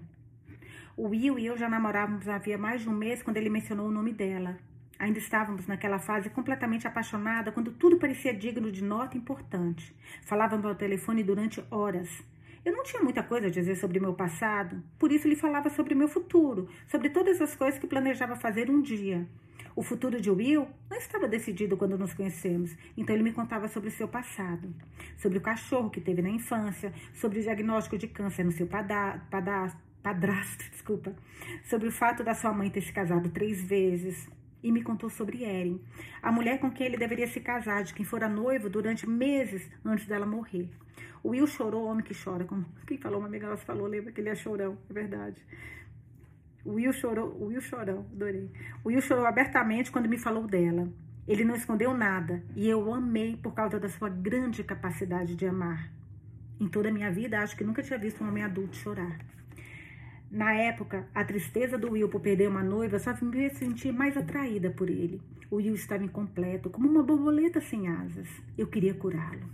O 0.95 1.07
Will 1.07 1.39
e 1.39 1.45
eu 1.45 1.57
já 1.57 1.69
namorávamos 1.69 2.27
havia 2.27 2.57
mais 2.57 2.81
de 2.81 2.89
um 2.89 2.93
mês 2.93 3.23
quando 3.23 3.37
ele 3.37 3.49
mencionou 3.49 3.87
o 3.87 3.91
nome 3.91 4.13
dela. 4.13 4.57
Ainda 4.99 5.17
estávamos 5.17 5.65
naquela 5.65 5.97
fase 5.97 6.29
completamente 6.29 6.85
apaixonada, 6.85 7.51
quando 7.53 7.71
tudo 7.71 7.97
parecia 7.97 8.33
digno 8.33 8.69
de 8.69 8.83
nota 8.83 9.17
importante. 9.17 9.95
Falávamos 10.23 10.65
ao 10.65 10.75
telefone 10.75 11.23
durante 11.23 11.63
horas. 11.71 12.21
Eu 12.65 12.73
não 12.73 12.83
tinha 12.83 13.01
muita 13.01 13.23
coisa 13.23 13.47
a 13.47 13.49
dizer 13.49 13.75
sobre 13.75 13.99
meu 13.99 14.13
passado, 14.13 14.83
por 14.99 15.11
isso 15.11 15.27
lhe 15.27 15.37
falava 15.37 15.69
sobre 15.69 15.95
meu 15.95 16.09
futuro, 16.09 16.67
sobre 16.85 17.09
todas 17.09 17.41
as 17.41 17.55
coisas 17.55 17.79
que 17.79 17.87
planejava 17.87 18.35
fazer 18.35 18.69
um 18.69 18.81
dia. 18.81 19.25
O 19.79 19.81
futuro 19.81 20.19
de 20.19 20.29
Will 20.29 20.67
não 20.89 20.97
estava 20.97 21.25
decidido 21.25 21.77
quando 21.77 21.97
nos 21.97 22.13
conhecemos, 22.13 22.75
então 22.97 23.15
ele 23.15 23.23
me 23.23 23.31
contava 23.31 23.69
sobre 23.69 23.87
o 23.87 23.91
seu 23.93 24.09
passado, 24.09 24.75
sobre 25.15 25.37
o 25.37 25.41
cachorro 25.41 25.89
que 25.89 26.01
teve 26.01 26.21
na 26.21 26.29
infância, 26.29 26.91
sobre 27.13 27.39
o 27.39 27.41
diagnóstico 27.41 27.97
de 27.97 28.05
câncer 28.05 28.43
no 28.43 28.51
seu 28.51 28.67
padrasto, 28.67 29.79
desculpa, 30.69 31.15
sobre 31.63 31.87
o 31.87 31.93
fato 31.93 32.25
da 32.25 32.33
sua 32.33 32.51
mãe 32.51 32.69
ter 32.69 32.81
se 32.81 32.91
casado 32.91 33.29
três 33.29 33.61
vezes, 33.61 34.27
e 34.61 34.69
me 34.69 34.83
contou 34.83 35.09
sobre 35.09 35.45
Erin, 35.45 35.81
a 36.21 36.29
mulher 36.29 36.59
com 36.59 36.69
quem 36.69 36.85
ele 36.85 36.97
deveria 36.97 37.27
se 37.27 37.39
casar, 37.39 37.81
de 37.85 37.93
quem 37.93 38.03
fora 38.03 38.27
noivo 38.27 38.69
durante 38.69 39.07
meses 39.07 39.65
antes 39.85 40.05
dela 40.05 40.25
morrer. 40.25 40.69
O 41.23 41.29
Will 41.29 41.47
chorou, 41.47 41.85
homem 41.85 42.03
que 42.03 42.13
chora. 42.13 42.43
Como 42.43 42.65
quem 42.85 42.97
falou, 42.97 43.19
uma 43.19 43.27
amiga 43.27 43.47
nossa 43.47 43.63
falou, 43.63 43.87
lembra 43.87 44.11
que 44.11 44.19
ele 44.19 44.29
é 44.29 44.35
chorão, 44.35 44.77
é 44.89 44.93
verdade. 44.93 45.41
O 46.65 46.73
Will 46.73 46.93
chorou, 46.93 47.29
o 47.39 47.45
Will 47.47 47.61
chorou, 47.61 48.05
adorei. 48.11 48.49
O 48.83 48.89
Will 48.89 49.01
chorou 49.01 49.25
abertamente 49.25 49.91
quando 49.91 50.09
me 50.09 50.17
falou 50.17 50.45
dela. 50.45 50.87
Ele 51.27 51.45
não 51.45 51.55
escondeu 51.55 51.93
nada 51.93 52.43
e 52.55 52.67
eu 52.67 52.93
amei 52.93 53.37
por 53.37 53.53
causa 53.53 53.79
da 53.79 53.87
sua 53.87 54.09
grande 54.09 54.63
capacidade 54.63 55.35
de 55.35 55.45
amar. 55.45 55.91
Em 56.59 56.67
toda 56.67 56.89
a 56.89 56.91
minha 56.91 57.11
vida, 57.11 57.39
acho 57.39 57.55
que 57.55 57.63
nunca 57.63 57.83
tinha 57.83 57.97
visto 57.97 58.23
um 58.23 58.27
homem 58.27 58.43
adulto 58.43 58.75
chorar. 58.75 59.17
Na 60.29 60.53
época, 60.53 61.07
a 61.15 61.23
tristeza 61.23 61.77
do 61.77 61.91
Will 61.91 62.09
por 62.09 62.21
perder 62.21 62.49
uma 62.49 62.61
noiva 62.61 62.99
só 62.99 63.13
me 63.21 63.31
fez 63.31 63.57
sentir 63.57 63.91
mais 63.91 64.17
atraída 64.17 64.69
por 64.69 64.89
ele. 64.89 65.21
O 65.49 65.55
Will 65.55 65.73
estava 65.73 66.03
incompleto, 66.03 66.69
como 66.69 66.87
uma 66.87 67.01
borboleta 67.01 67.59
sem 67.61 67.87
asas. 67.87 68.27
Eu 68.57 68.67
queria 68.67 68.93
curá-lo. 68.93 69.49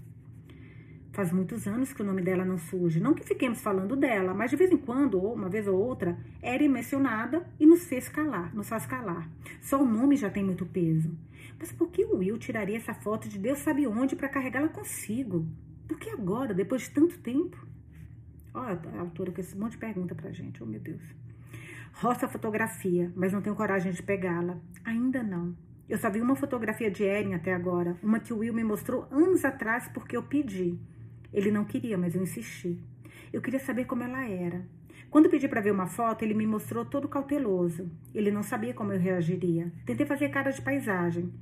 Faz 1.15 1.31
muitos 1.31 1.65
anos 1.65 1.93
que 1.93 2.01
o 2.01 2.05
nome 2.05 2.21
dela 2.21 2.43
não 2.43 2.57
surge. 2.57 2.99
Não 2.99 3.13
que 3.13 3.23
fiquemos 3.23 3.61
falando 3.61 3.95
dela, 3.95 4.33
mas 4.33 4.51
de 4.51 4.57
vez 4.57 4.69
em 4.69 4.75
quando, 4.75 5.17
ou 5.17 5.33
uma 5.33 5.47
vez 5.47 5.65
ou 5.65 5.79
outra, 5.79 6.17
era 6.41 6.67
mencionada 6.67 7.47
e 7.57 7.65
nos 7.65 7.85
fez 7.85 8.09
calar, 8.09 8.53
nos 8.53 8.67
faz 8.67 8.85
calar. 8.85 9.29
Só 9.61 9.81
o 9.81 9.85
nome 9.85 10.17
já 10.17 10.29
tem 10.29 10.43
muito 10.43 10.65
peso. 10.65 11.17
Mas 11.57 11.71
por 11.71 11.89
que 11.89 12.03
o 12.03 12.17
Will 12.17 12.37
tiraria 12.37 12.75
essa 12.75 12.93
foto 12.93 13.29
de 13.29 13.39
Deus 13.39 13.59
sabe 13.59 13.87
onde 13.87 14.13
para 14.13 14.27
carregá-la 14.27 14.67
consigo? 14.67 15.47
Por 15.87 15.97
que 15.97 16.09
agora, 16.09 16.53
depois 16.53 16.81
de 16.81 16.89
tanto 16.89 17.17
tempo? 17.19 17.65
Olha 18.53 18.77
a 18.97 18.99
autora 18.99 19.31
com 19.31 19.39
esse 19.39 19.57
monte 19.57 19.71
de 19.71 19.77
pergunta 19.77 20.13
pra 20.13 20.33
gente, 20.33 20.61
oh 20.61 20.65
meu 20.65 20.81
Deus. 20.81 21.01
Roça 21.93 22.25
a 22.25 22.29
fotografia, 22.29 23.09
mas 23.15 23.31
não 23.31 23.41
tenho 23.41 23.55
coragem 23.55 23.93
de 23.93 24.03
pegá-la. 24.03 24.57
Ainda 24.83 25.23
não. 25.23 25.55
Eu 25.87 25.97
só 25.97 26.09
vi 26.09 26.19
uma 26.19 26.35
fotografia 26.35 26.91
de 26.91 27.03
Erin 27.03 27.35
até 27.35 27.53
agora, 27.53 27.95
uma 28.03 28.19
que 28.19 28.33
o 28.33 28.39
Will 28.39 28.53
me 28.53 28.65
mostrou 28.65 29.07
anos 29.09 29.45
atrás 29.45 29.87
porque 29.93 30.17
eu 30.17 30.23
pedi. 30.23 30.77
Ele 31.35 31.51
não 31.51 31.65
queria, 31.65 31.97
mas 31.97 32.15
eu 32.15 32.23
insisti. 32.23 32.81
Eu 33.33 33.41
queria 33.41 33.59
saber 33.59 33.83
como 33.83 34.01
ela 34.01 34.25
era. 34.25 34.65
Quando 35.09 35.29
pedi 35.29 35.49
para 35.49 35.59
ver 35.59 35.71
uma 35.71 35.85
foto, 35.85 36.23
ele 36.23 36.33
me 36.33 36.47
mostrou 36.47 36.85
todo 36.85 37.09
cauteloso. 37.09 37.91
Ele 38.13 38.31
não 38.31 38.41
sabia 38.41 38.73
como 38.73 38.93
eu 38.93 38.99
reagiria. 38.99 39.69
Tentei 39.85 40.05
fazer 40.05 40.29
cara 40.29 40.49
de 40.49 40.61
paisagem, 40.61 41.33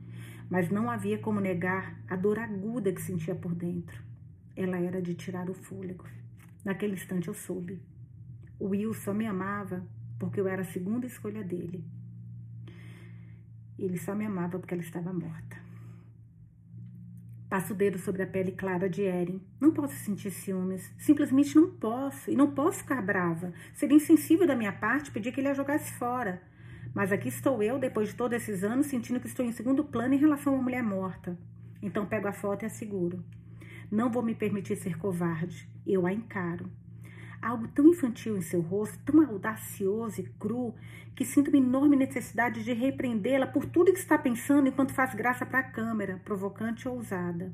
mas 0.50 0.68
não 0.72 0.90
havia 0.90 1.20
como 1.20 1.40
negar 1.40 1.96
a 2.10 2.16
dor 2.16 2.40
aguda 2.40 2.92
que 2.92 3.04
sentia 3.04 3.36
por 3.36 3.54
dentro. 3.54 4.02
Ela 4.56 4.80
era 4.80 5.00
de 5.00 5.14
tirar 5.14 5.48
o 5.48 5.54
fôlego. 5.54 6.06
Naquele 6.66 6.94
instante 6.94 7.28
eu 7.28 7.36
soube. 7.36 7.80
O 8.60 8.70
Will 8.70 8.96
só 8.96 9.14
me 9.14 9.28
amava 9.28 9.86
porque 10.18 10.40
eu 10.40 10.48
era 10.48 10.64
a 10.64 10.66
segunda 10.66 11.06
escolha 11.06 11.44
dele. 11.44 11.86
Ele 13.78 13.98
só 14.00 14.16
me 14.16 14.26
amava 14.26 14.58
porque 14.58 14.74
ela 14.74 14.82
estava 14.82 15.14
morta. 15.14 15.63
Passo 17.54 17.72
o 17.72 17.76
dedo 17.76 18.00
sobre 18.00 18.24
a 18.24 18.26
pele 18.26 18.52
clara 18.52 18.90
de 18.90 19.04
Erin. 19.04 19.40
Não 19.62 19.72
posso 19.72 19.94
sentir 19.98 20.32
ciúmes. 20.32 20.92
Simplesmente 20.98 21.56
não 21.56 21.70
posso. 21.70 22.32
E 22.32 22.36
não 22.36 22.50
posso 22.50 22.80
ficar 22.80 23.00
brava. 23.00 23.54
Seria 23.76 23.96
insensível 23.96 24.48
da 24.48 24.56
minha 24.56 24.72
parte 24.72 25.12
pedir 25.12 25.32
que 25.32 25.40
ele 25.40 25.50
a 25.50 25.54
jogasse 25.54 25.94
fora. 25.94 26.42
Mas 26.96 27.12
aqui 27.12 27.28
estou 27.28 27.62
eu, 27.62 27.78
depois 27.78 28.10
de 28.10 28.16
todos 28.16 28.36
esses 28.36 28.64
anos, 28.64 28.88
sentindo 28.88 29.20
que 29.20 29.28
estou 29.28 29.46
em 29.46 29.52
segundo 29.52 29.84
plano 29.84 30.16
em 30.16 30.18
relação 30.18 30.52
a 30.52 30.56
uma 30.56 30.64
mulher 30.64 30.82
morta. 30.82 31.38
Então 31.80 32.08
pego 32.08 32.28
a 32.28 32.34
foto 32.34 32.64
e 32.64 32.66
a 32.66 32.70
seguro. 32.70 33.24
Não 33.92 34.10
vou 34.10 34.24
me 34.24 34.34
permitir 34.34 34.76
ser 34.76 34.98
covarde. 34.98 35.70
Eu 35.86 36.08
a 36.08 36.12
encaro 36.12 36.68
algo 37.44 37.68
tão 37.68 37.88
infantil 37.88 38.38
em 38.38 38.42
seu 38.42 38.62
rosto, 38.62 38.98
tão 39.04 39.22
audacioso 39.26 40.22
e 40.22 40.24
cru, 40.24 40.74
que 41.16 41.26
sinto 41.26 41.50
uma 41.50 41.58
enorme 41.58 41.96
necessidade 41.96 42.64
de 42.64 42.74
repreendê-la 42.74 43.48
por 43.48 43.66
tudo 43.66 43.94
que 43.94 44.00
está 44.00 44.18
pensando 44.18 44.68
enquanto 44.68 44.94
faz 44.94 45.14
graça 45.14 45.46
para 45.46 45.60
a 45.60 45.64
câmera, 45.64 46.22
provocante 46.24 46.88
ou 46.88 46.96
ousada. 46.96 47.54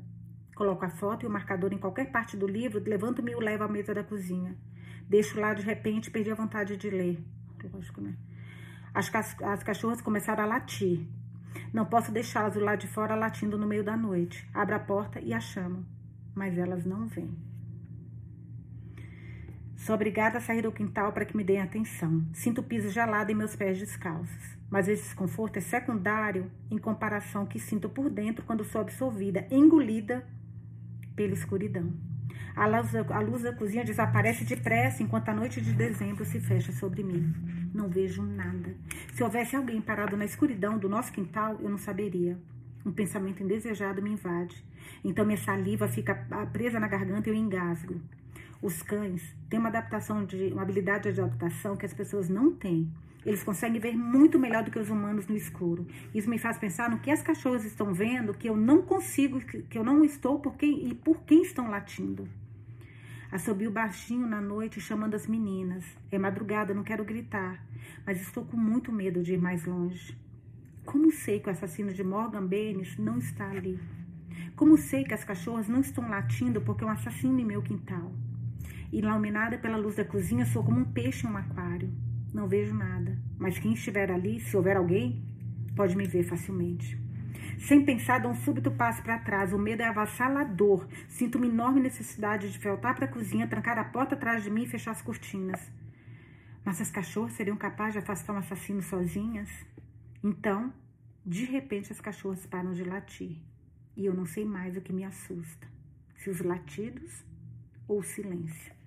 Coloco 0.54 0.84
a 0.84 0.90
foto 0.90 1.24
e 1.24 1.26
o 1.26 1.30
marcador 1.30 1.72
em 1.72 1.78
qualquer 1.78 2.10
parte 2.10 2.36
do 2.36 2.46
livro, 2.46 2.82
levanto-me 2.84 3.32
e 3.32 3.34
o 3.34 3.40
levo 3.40 3.64
à 3.64 3.68
mesa 3.68 3.94
da 3.94 4.04
cozinha. 4.04 4.56
Deixo 5.08 5.40
lá 5.40 5.54
de 5.54 5.62
repente 5.62 6.06
e 6.06 6.10
perdi 6.10 6.30
a 6.30 6.34
vontade 6.34 6.76
de 6.76 6.88
ler. 6.88 7.18
Lógico, 7.72 8.00
né? 8.00 8.14
As, 8.94 9.10
as 9.42 9.62
cachorras 9.62 10.00
começaram 10.00 10.44
a 10.44 10.46
latir. 10.46 11.06
Não 11.72 11.84
posso 11.84 12.12
deixá-las 12.12 12.54
lado 12.56 12.80
de 12.80 12.88
fora 12.88 13.14
latindo 13.14 13.58
no 13.58 13.66
meio 13.66 13.84
da 13.84 13.96
noite. 13.96 14.48
Abro 14.52 14.76
a 14.76 14.78
porta 14.78 15.20
e 15.20 15.32
a 15.32 15.40
chamo, 15.40 15.84
mas 16.34 16.56
elas 16.56 16.84
não 16.84 17.06
vêm. 17.06 17.49
Sou 19.80 19.94
obrigada 19.94 20.36
a 20.36 20.40
sair 20.42 20.60
do 20.60 20.70
quintal 20.70 21.10
para 21.10 21.24
que 21.24 21.34
me 21.34 21.42
deem 21.42 21.62
atenção. 21.62 22.22
Sinto 22.34 22.60
o 22.60 22.62
piso 22.62 22.90
gelado 22.90 23.32
em 23.32 23.34
meus 23.34 23.56
pés 23.56 23.78
descalços. 23.78 24.58
Mas 24.68 24.86
esse 24.86 25.04
desconforto 25.04 25.56
é 25.56 25.62
secundário 25.62 26.50
em 26.70 26.76
comparação 26.76 27.46
que 27.46 27.58
sinto 27.58 27.88
por 27.88 28.10
dentro 28.10 28.44
quando 28.44 28.62
sou 28.62 28.82
absorvida, 28.82 29.46
engolida 29.50 30.22
pela 31.16 31.32
escuridão. 31.32 31.94
A 32.54 32.66
luz, 32.66 32.94
a 32.94 33.20
luz 33.20 33.40
da 33.40 33.54
cozinha 33.54 33.82
desaparece 33.82 34.44
depressa 34.44 35.02
enquanto 35.02 35.30
a 35.30 35.34
noite 35.34 35.62
de 35.62 35.72
dezembro 35.72 36.26
se 36.26 36.38
fecha 36.40 36.72
sobre 36.72 37.02
mim. 37.02 37.32
Não 37.72 37.88
vejo 37.88 38.22
nada. 38.22 38.74
Se 39.14 39.24
houvesse 39.24 39.56
alguém 39.56 39.80
parado 39.80 40.14
na 40.14 40.26
escuridão 40.26 40.76
do 40.76 40.90
nosso 40.90 41.10
quintal, 41.10 41.56
eu 41.58 41.70
não 41.70 41.78
saberia. 41.78 42.38
Um 42.84 42.92
pensamento 42.92 43.42
indesejado 43.42 44.02
me 44.02 44.10
invade. 44.10 44.62
Então 45.02 45.24
minha 45.24 45.38
saliva 45.38 45.88
fica 45.88 46.14
presa 46.52 46.78
na 46.78 46.86
garganta 46.86 47.30
e 47.30 47.32
eu 47.32 47.34
engasgo. 47.36 47.98
Os 48.62 48.82
cães 48.82 49.22
têm 49.48 49.58
uma 49.58 49.70
adaptação 49.70 50.22
de 50.22 50.52
uma 50.52 50.60
habilidade 50.60 51.10
de 51.10 51.20
adaptação 51.20 51.76
que 51.78 51.86
as 51.86 51.94
pessoas 51.94 52.28
não 52.28 52.52
têm. 52.52 52.92
Eles 53.24 53.42
conseguem 53.42 53.80
ver 53.80 53.96
muito 53.96 54.38
melhor 54.38 54.62
do 54.62 54.70
que 54.70 54.78
os 54.78 54.90
humanos 54.90 55.26
no 55.26 55.36
escuro. 55.36 55.86
Isso 56.14 56.28
me 56.28 56.38
faz 56.38 56.58
pensar 56.58 56.90
no 56.90 56.98
que 56.98 57.10
as 57.10 57.22
cachorras 57.22 57.64
estão 57.64 57.94
vendo, 57.94 58.34
que 58.34 58.48
eu 58.48 58.56
não 58.56 58.82
consigo, 58.82 59.40
que 59.40 59.78
eu 59.78 59.82
não 59.82 60.04
estou 60.04 60.40
por 60.40 60.56
quem 60.56 60.88
e 60.88 60.94
por 60.94 61.22
quem 61.22 61.42
estão 61.42 61.70
latindo. 61.70 62.28
Assobio 63.32 63.70
baixinho 63.70 64.26
na 64.26 64.42
noite 64.42 64.78
chamando 64.78 65.14
as 65.14 65.26
meninas. 65.26 65.84
É 66.10 66.18
madrugada, 66.18 66.74
não 66.74 66.82
quero 66.82 67.04
gritar, 67.04 67.64
mas 68.04 68.20
estou 68.20 68.44
com 68.44 68.58
muito 68.58 68.92
medo 68.92 69.22
de 69.22 69.34
ir 69.34 69.40
mais 69.40 69.64
longe. 69.64 70.18
Como 70.84 71.10
sei 71.10 71.40
que 71.40 71.48
o 71.48 71.52
assassino 71.52 71.94
de 71.94 72.04
Morgan 72.04 72.46
Baines 72.46 72.98
não 72.98 73.16
está 73.16 73.48
ali? 73.48 73.80
Como 74.54 74.76
sei 74.76 75.04
que 75.04 75.14
as 75.14 75.24
cachorras 75.24 75.68
não 75.68 75.80
estão 75.80 76.08
latindo 76.10 76.60
porque 76.60 76.84
é 76.84 76.86
um 76.86 76.90
assassino 76.90 77.38
em 77.40 77.44
meu 77.44 77.62
quintal? 77.62 78.12
Iluminada 78.92 79.56
pela 79.56 79.76
luz 79.76 79.94
da 79.94 80.04
cozinha, 80.04 80.44
sou 80.46 80.64
como 80.64 80.80
um 80.80 80.84
peixe 80.84 81.26
em 81.26 81.30
um 81.30 81.36
aquário. 81.36 81.92
Não 82.34 82.48
vejo 82.48 82.74
nada, 82.74 83.16
mas 83.38 83.58
quem 83.58 83.72
estiver 83.72 84.10
ali, 84.10 84.40
se 84.40 84.56
houver 84.56 84.76
alguém, 84.76 85.24
pode 85.76 85.96
me 85.96 86.06
ver 86.06 86.24
facilmente. 86.24 86.98
Sem 87.60 87.84
pensar, 87.84 88.20
dou 88.20 88.32
um 88.32 88.34
súbito 88.34 88.70
passo 88.70 89.02
para 89.02 89.18
trás. 89.18 89.52
O 89.52 89.58
medo 89.58 89.82
é 89.82 89.86
avassalador. 89.86 90.88
Sinto 91.08 91.36
uma 91.36 91.46
enorme 91.46 91.80
necessidade 91.80 92.50
de 92.50 92.58
voltar 92.58 92.94
para 92.94 93.04
a 93.04 93.08
cozinha, 93.08 93.46
trancar 93.46 93.78
a 93.78 93.84
porta 93.84 94.14
atrás 94.14 94.42
de 94.42 94.50
mim 94.50 94.62
e 94.62 94.66
fechar 94.66 94.92
as 94.92 95.02
cortinas. 95.02 95.70
Mas 96.64 96.80
as 96.80 96.90
cachorras 96.90 97.34
seriam 97.34 97.56
capazes 97.56 97.92
de 97.94 97.98
afastar 98.00 98.32
um 98.32 98.38
assassino 98.38 98.82
sozinhas? 98.82 99.48
Então, 100.24 100.72
de 101.24 101.44
repente, 101.44 101.92
as 101.92 102.00
cachorras 102.00 102.46
param 102.46 102.72
de 102.72 102.82
latir. 102.82 103.36
E 103.96 104.06
eu 104.06 104.14
não 104.14 104.26
sei 104.26 104.44
mais 104.44 104.76
o 104.76 104.80
que 104.80 104.92
me 104.92 105.04
assusta: 105.04 105.68
se 106.16 106.30
os 106.30 106.40
latidos 106.40 107.24
ou 107.86 107.98
o 107.98 108.02
silêncio. 108.02 108.79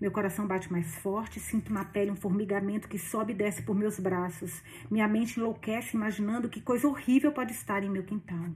Meu 0.00 0.10
coração 0.10 0.46
bate 0.46 0.70
mais 0.70 0.94
forte, 0.96 1.38
sinto 1.38 1.72
na 1.72 1.84
pele 1.84 2.10
um 2.10 2.16
formigamento 2.16 2.88
que 2.88 2.98
sobe 2.98 3.32
e 3.32 3.36
desce 3.36 3.62
por 3.62 3.74
meus 3.74 3.98
braços. 3.98 4.62
Minha 4.90 5.06
mente 5.06 5.38
enlouquece 5.38 5.96
imaginando 5.96 6.48
que 6.48 6.60
coisa 6.60 6.88
horrível 6.88 7.32
pode 7.32 7.52
estar 7.52 7.82
em 7.82 7.90
meu 7.90 8.02
quintal. 8.02 8.50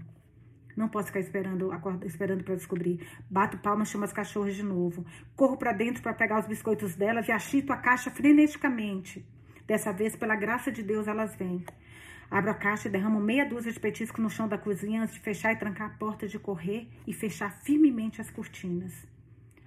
Não 0.77 0.89
posso 0.89 1.09
ficar 1.09 1.21
esperando, 1.21 1.71
esperando 2.05 2.45
para 2.45 2.55
descobrir. 2.55 3.05
Bato 3.29 3.59
palmas, 3.59 3.89
chamo 3.89 4.05
as 4.05 4.13
cachorras 4.13 4.55
de 4.55 4.63
novo. 4.63 5.05
Corro 5.35 5.57
para 5.57 5.73
dentro 5.73 6.03
para 6.03 6.15
pegar 6.15 6.39
os 6.39 6.47
biscoitos 6.47 6.95
delas 6.95 7.27
e 7.27 7.33
achito 7.33 7.73
a 7.73 7.77
caixa 7.77 8.11
freneticamente. 8.11 9.27
Dessa 9.67 9.93
vez, 9.93 10.15
pela 10.15 10.37
graça 10.37 10.71
de 10.71 10.83
Deus, 10.83 11.09
elas 11.09 11.35
vêm. 11.35 11.65
Abro 12.31 12.51
a 12.51 12.55
caixa 12.55 12.89
e 12.89 12.91
derramo 12.91 13.19
meia 13.19 13.45
dúzia 13.45 13.73
de 13.73 13.81
petiscos 13.81 14.23
no 14.23 14.31
chão 14.31 14.47
da 14.47 14.57
cozinha 14.57 15.03
antes 15.03 15.15
de 15.15 15.21
fechar 15.21 15.53
e 15.53 15.57
trancar 15.57 15.89
a 15.89 15.99
porta 15.99 16.29
de 16.29 16.39
correr 16.39 16.89
e 17.07 17.13
fechar 17.13 17.51
firmemente 17.63 18.21
as 18.21 18.31
cortinas. 18.31 19.07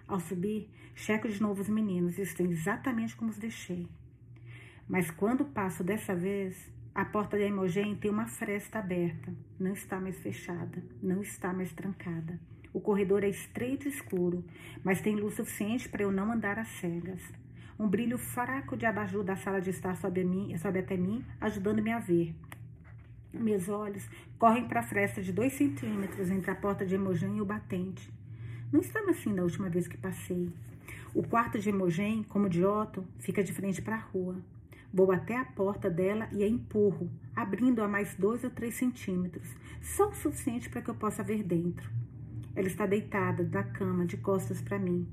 Ao 0.08 0.20
subir, 0.20 0.70
checo 0.96 1.28
de 1.28 1.42
novo 1.42 1.62
os 1.62 1.70
meninos 1.70 2.18
estão 2.18 2.46
exatamente 2.46 3.16
como 3.16 3.32
os 3.32 3.38
deixei. 3.38 3.88
Mas 4.88 5.10
quando 5.10 5.46
passo 5.46 5.84
dessa 5.84 6.14
vez, 6.14 6.72
a 6.94 7.06
porta 7.06 7.38
da 7.38 7.46
Imogen 7.46 7.96
tem 7.96 8.12
uma 8.12 8.28
fresta 8.28 8.80
aberta. 8.80 9.34
Não 9.60 9.72
está 9.72 10.00
mais 10.00 10.20
fechada, 10.20 10.84
não 11.02 11.22
está 11.22 11.54
mais 11.54 11.72
trancada. 11.72 12.40
O 12.74 12.80
corredor 12.80 13.24
é 13.24 13.30
estreito 13.30 13.88
e 13.88 13.92
escuro, 13.92 14.44
mas 14.84 15.02
tem 15.02 15.16
luz 15.16 15.36
suficiente 15.36 15.88
para 15.88 16.04
eu 16.04 16.12
não 16.12 16.32
andar 16.32 16.60
às 16.60 16.68
cegas. 16.68 17.22
Um 17.80 17.88
brilho 17.88 18.18
fraco 18.18 18.78
de 18.78 18.86
abajur 18.86 19.24
da 19.24 19.36
sala 19.36 19.60
de 19.60 19.70
estar 19.70 19.96
sobe, 19.96 20.24
mim, 20.24 20.56
sobe 20.58 20.80
até 20.80 20.96
mim, 20.96 21.24
ajudando-me 21.40 21.92
a 21.92 22.00
ver. 22.00 22.36
Meus 23.34 23.70
olhos 23.70 24.10
correm 24.38 24.68
para 24.68 24.82
a 24.82 24.84
fresta 24.84 25.22
de 25.22 25.32
dois 25.32 25.54
centímetros 25.54 26.30
entre 26.30 26.52
a 26.52 26.56
porta 26.56 26.86
de 26.86 26.96
Imogen 26.96 27.38
e 27.38 27.42
o 27.42 27.46
batente. 27.46 28.12
Não 28.72 28.82
estava 28.82 29.12
assim 29.12 29.34
da 29.34 29.44
última 29.44 29.70
vez 29.70 29.88
que 29.88 29.98
passei. 29.98 30.52
O 31.14 31.24
quarto 31.24 31.60
de 31.60 31.70
Imogen, 31.70 32.24
como 32.24 32.48
de 32.48 32.64
Otto, 32.64 33.06
fica 33.20 33.44
de 33.44 33.52
frente 33.52 33.82
para 33.82 33.98
a 33.98 34.00
rua. 34.00 34.38
Vou 34.94 35.12
até 35.12 35.36
a 35.36 35.44
porta 35.44 35.90
dela 35.90 36.30
e 36.32 36.42
a 36.42 36.48
empurro, 36.48 37.12
abrindo-a 37.36 37.88
mais 37.88 38.16
dois 38.16 38.46
ou 38.46 38.50
três 38.50 38.76
centímetros, 38.76 39.50
só 39.82 40.08
o 40.10 40.16
suficiente 40.16 40.70
para 40.70 40.82
que 40.82 40.90
eu 40.90 40.96
possa 40.96 41.22
ver 41.22 41.44
dentro. 41.44 41.90
Ela 42.56 42.68
está 42.68 42.86
deitada 42.86 43.44
da 43.44 43.62
cama, 43.62 44.06
de 44.06 44.16
costas 44.16 44.62
para 44.62 44.80
mim. 44.80 45.06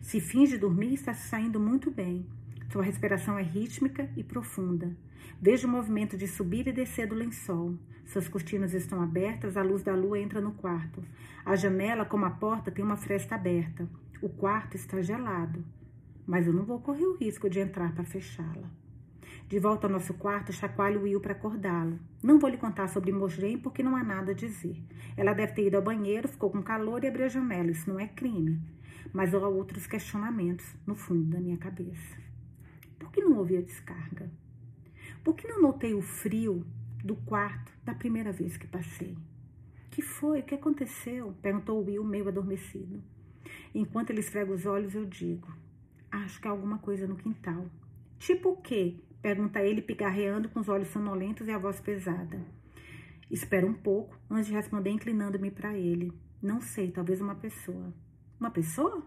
Se 0.00 0.20
finge 0.20 0.56
dormir, 0.56 0.94
está 0.94 1.14
saindo 1.14 1.58
muito 1.58 1.90
bem. 1.90 2.24
Sua 2.70 2.84
respiração 2.84 3.36
é 3.36 3.42
rítmica 3.42 4.08
e 4.16 4.22
profunda. 4.22 4.96
Vejo 5.42 5.66
o 5.66 5.70
movimento 5.70 6.16
de 6.16 6.28
subir 6.28 6.68
e 6.68 6.72
descer 6.72 7.08
do 7.08 7.14
lençol. 7.16 7.76
Suas 8.04 8.28
cortinas 8.28 8.72
estão 8.72 9.02
abertas, 9.02 9.56
a 9.56 9.62
luz 9.62 9.82
da 9.82 9.96
lua 9.96 10.20
entra 10.20 10.40
no 10.40 10.52
quarto. 10.52 11.02
A 11.44 11.56
janela, 11.56 12.04
como 12.04 12.24
a 12.24 12.30
porta, 12.30 12.70
tem 12.70 12.84
uma 12.84 12.96
fresta 12.96 13.34
aberta. 13.34 13.88
O 14.22 14.28
quarto 14.28 14.76
está 14.76 15.00
gelado, 15.00 15.64
mas 16.26 16.46
eu 16.46 16.52
não 16.52 16.64
vou 16.64 16.80
correr 16.80 17.06
o 17.06 17.16
risco 17.16 17.48
de 17.48 17.60
entrar 17.60 17.94
para 17.94 18.04
fechá-la. 18.04 18.70
De 19.48 19.58
volta 19.58 19.86
ao 19.86 19.92
nosso 19.92 20.14
quarto, 20.14 20.52
chacoalho 20.52 21.02
Will 21.02 21.20
para 21.20 21.32
acordá-lo. 21.32 21.98
Não 22.22 22.38
vou 22.38 22.50
lhe 22.50 22.56
contar 22.56 22.88
sobre 22.88 23.12
Mojren 23.12 23.58
porque 23.58 23.82
não 23.82 23.96
há 23.96 24.04
nada 24.04 24.32
a 24.32 24.34
dizer. 24.34 24.80
Ela 25.16 25.32
deve 25.32 25.54
ter 25.54 25.66
ido 25.66 25.76
ao 25.76 25.82
banheiro, 25.82 26.28
ficou 26.28 26.50
com 26.50 26.62
calor 26.62 27.02
e 27.02 27.08
abriu 27.08 27.26
a 27.26 27.28
janela. 27.28 27.70
Isso 27.70 27.90
não 27.90 27.98
é 27.98 28.06
crime. 28.06 28.60
Mas 29.12 29.34
há 29.34 29.48
outros 29.48 29.86
questionamentos 29.86 30.66
no 30.86 30.94
fundo 30.94 31.24
da 31.24 31.40
minha 31.40 31.56
cabeça. 31.56 32.18
Por 32.98 33.10
que 33.10 33.20
não 33.20 33.38
houve 33.38 33.56
a 33.56 33.62
descarga? 33.62 34.30
Por 35.24 35.34
que 35.34 35.48
não 35.48 35.60
notei 35.60 35.94
o 35.94 36.02
frio 36.02 36.64
do 37.02 37.16
quarto 37.16 37.72
da 37.82 37.94
primeira 37.94 38.32
vez 38.32 38.56
que 38.56 38.66
passei. 38.66 39.16
Que 39.90 40.02
foi? 40.02 40.40
O 40.40 40.42
que 40.42 40.54
aconteceu? 40.54 41.34
Perguntou 41.42 41.84
Will, 41.84 42.04
meio 42.04 42.28
adormecido. 42.28 43.02
Enquanto 43.74 44.10
ele 44.10 44.20
esfrega 44.20 44.52
os 44.52 44.66
olhos, 44.66 44.94
eu 44.94 45.04
digo: 45.04 45.48
Acho 46.10 46.40
que 46.40 46.48
há 46.48 46.50
alguma 46.50 46.78
coisa 46.78 47.06
no 47.06 47.16
quintal. 47.16 47.66
Tipo 48.18 48.50
o 48.50 48.56
quê? 48.56 48.96
Pergunta 49.22 49.60
ele, 49.62 49.82
pigarreando 49.82 50.48
com 50.48 50.60
os 50.60 50.68
olhos 50.68 50.88
sonolentos 50.88 51.46
e 51.46 51.50
a 51.50 51.58
voz 51.58 51.80
pesada. 51.80 52.40
Espera 53.30 53.66
um 53.66 53.74
pouco 53.74 54.18
antes 54.28 54.46
de 54.46 54.54
responder, 54.54 54.90
inclinando-me 54.90 55.50
para 55.50 55.76
ele. 55.76 56.12
Não 56.42 56.60
sei, 56.60 56.90
talvez 56.90 57.20
uma 57.20 57.34
pessoa. 57.34 57.94
Uma 58.38 58.50
pessoa? 58.50 59.04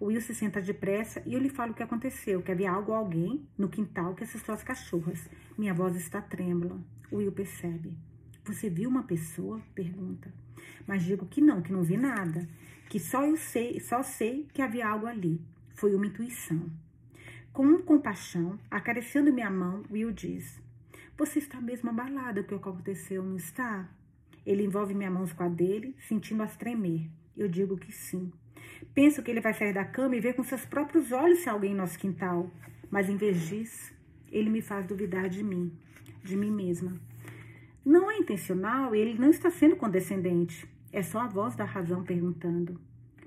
O 0.00 0.06
Will 0.06 0.20
se 0.20 0.34
senta 0.34 0.60
depressa 0.60 1.22
e 1.24 1.34
eu 1.34 1.40
lhe 1.40 1.48
falo 1.48 1.72
o 1.72 1.74
que 1.74 1.82
aconteceu, 1.82 2.42
que 2.42 2.50
havia 2.50 2.70
algo 2.70 2.92
ou 2.92 2.98
alguém 2.98 3.46
no 3.56 3.68
quintal 3.68 4.14
que 4.14 4.24
assustou 4.24 4.54
as 4.54 4.62
cachorras. 4.62 5.28
Minha 5.56 5.72
voz 5.72 5.94
está 5.96 6.20
trêmula. 6.20 6.78
O 7.10 7.16
Will 7.16 7.32
percebe. 7.32 7.96
Você 8.44 8.68
viu 8.68 8.90
uma 8.90 9.04
pessoa? 9.04 9.60
Pergunta. 9.74 10.32
Mas 10.86 11.04
digo 11.04 11.26
que 11.26 11.40
não, 11.40 11.62
que 11.62 11.72
não 11.72 11.82
vi 11.82 11.96
nada. 11.96 12.48
Que 12.88 13.00
só 13.00 13.24
eu 13.24 13.36
sei, 13.36 13.80
só 13.80 14.02
sei 14.02 14.46
que 14.52 14.62
havia 14.62 14.88
algo 14.88 15.06
ali. 15.06 15.40
Foi 15.74 15.94
uma 15.94 16.06
intuição. 16.06 16.70
Com 17.52 17.78
compaixão, 17.78 18.58
acariciando 18.70 19.32
minha 19.32 19.50
mão, 19.50 19.82
Will 19.90 20.12
diz: 20.12 20.60
Você 21.16 21.38
está 21.38 21.60
mesmo 21.60 21.90
abalada 21.90 22.42
com 22.42 22.54
o 22.54 22.60
que 22.60 22.68
aconteceu, 22.68 23.22
não 23.22 23.36
está? 23.36 23.88
Ele 24.44 24.64
envolve 24.64 24.94
minha 24.94 25.10
mão 25.10 25.26
com 25.26 25.42
a 25.42 25.48
dele, 25.48 25.96
sentindo-as 26.06 26.56
tremer. 26.56 27.10
Eu 27.36 27.48
digo 27.48 27.76
que 27.76 27.90
sim. 27.90 28.30
Penso 28.94 29.22
que 29.22 29.30
ele 29.30 29.40
vai 29.40 29.52
sair 29.52 29.72
da 29.72 29.84
cama 29.84 30.16
e 30.16 30.20
ver 30.20 30.34
com 30.34 30.44
seus 30.44 30.64
próprios 30.64 31.12
olhos 31.12 31.40
se 31.40 31.48
há 31.48 31.52
alguém 31.52 31.72
em 31.72 31.76
nosso 31.76 31.98
quintal. 31.98 32.50
Mas 32.90 33.08
em 33.08 33.16
vez 33.16 33.48
disso, 33.48 33.92
ele 34.30 34.48
me 34.48 34.62
faz 34.62 34.86
duvidar 34.86 35.28
de 35.28 35.42
mim, 35.42 35.72
de 36.22 36.36
mim 36.36 36.50
mesma. 36.50 37.00
Não 37.86 38.10
é 38.10 38.16
intencional 38.18 38.96
e 38.96 38.98
ele 38.98 39.16
não 39.16 39.30
está 39.30 39.48
sendo 39.48 39.76
condescendente. 39.76 40.68
É 40.92 41.04
só 41.04 41.20
a 41.20 41.28
voz 41.28 41.54
da 41.54 41.64
razão 41.64 42.02
perguntando. 42.02 42.80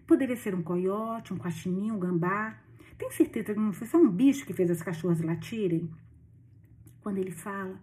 Poderia 0.06 0.36
ser 0.36 0.54
um 0.54 0.62
coiote, 0.62 1.34
um 1.34 1.38
guaxinim, 1.38 1.92
um 1.92 1.98
gambá. 1.98 2.58
Tem 2.98 3.10
certeza 3.10 3.54
que 3.54 3.60
não 3.60 3.72
foi 3.72 3.88
só 3.88 3.98
um 3.98 4.12
bicho 4.12 4.46
que 4.46 4.54
fez 4.54 4.70
as 4.70 4.84
cachorras 4.84 5.22
latirem? 5.22 5.90
Quando 7.02 7.20
ele 7.20 7.32
fala, 7.32 7.80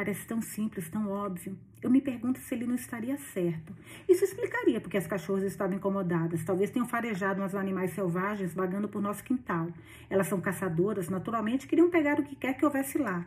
Parece 0.00 0.26
tão 0.26 0.40
simples, 0.40 0.88
tão 0.88 1.10
óbvio. 1.10 1.58
Eu 1.82 1.90
me 1.90 2.00
pergunto 2.00 2.38
se 2.38 2.54
ele 2.54 2.66
não 2.66 2.74
estaria 2.74 3.18
certo. 3.18 3.76
Isso 4.08 4.24
explicaria 4.24 4.80
porque 4.80 4.96
as 4.96 5.06
cachorras 5.06 5.44
estavam 5.44 5.76
incomodadas. 5.76 6.42
Talvez 6.42 6.70
tenham 6.70 6.88
farejado 6.88 7.42
uns 7.42 7.54
animais 7.54 7.92
selvagens 7.92 8.54
vagando 8.54 8.88
por 8.88 9.02
nosso 9.02 9.22
quintal. 9.22 9.68
Elas 10.08 10.26
são 10.26 10.40
caçadoras, 10.40 11.10
naturalmente 11.10 11.66
queriam 11.66 11.90
pegar 11.90 12.18
o 12.18 12.22
que 12.22 12.34
quer 12.34 12.54
que 12.54 12.64
houvesse 12.64 12.96
lá. 12.96 13.26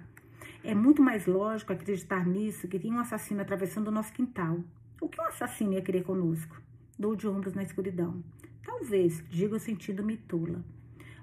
É 0.65 0.73
muito 0.73 1.01
mais 1.01 1.25
lógico 1.25 1.73
acreditar 1.73 2.25
nisso 2.25 2.69
que 2.69 2.79
tinha 2.79 2.93
um 2.95 2.99
assassino 2.99 3.41
atravessando 3.41 3.89
o 3.89 3.91
nosso 3.91 4.13
quintal. 4.13 4.63
O 5.01 5.09
que 5.09 5.19
um 5.19 5.25
assassino 5.25 5.73
ia 5.73 5.81
querer 5.81 6.03
conosco? 6.03 6.61
Dou 6.97 7.17
de 7.17 7.27
ombros 7.27 7.53
na 7.53 7.63
escuridão. 7.63 8.23
Talvez, 8.63 9.21
digo 9.29 9.59
sentindo-me 9.59 10.15
tula, 10.15 10.63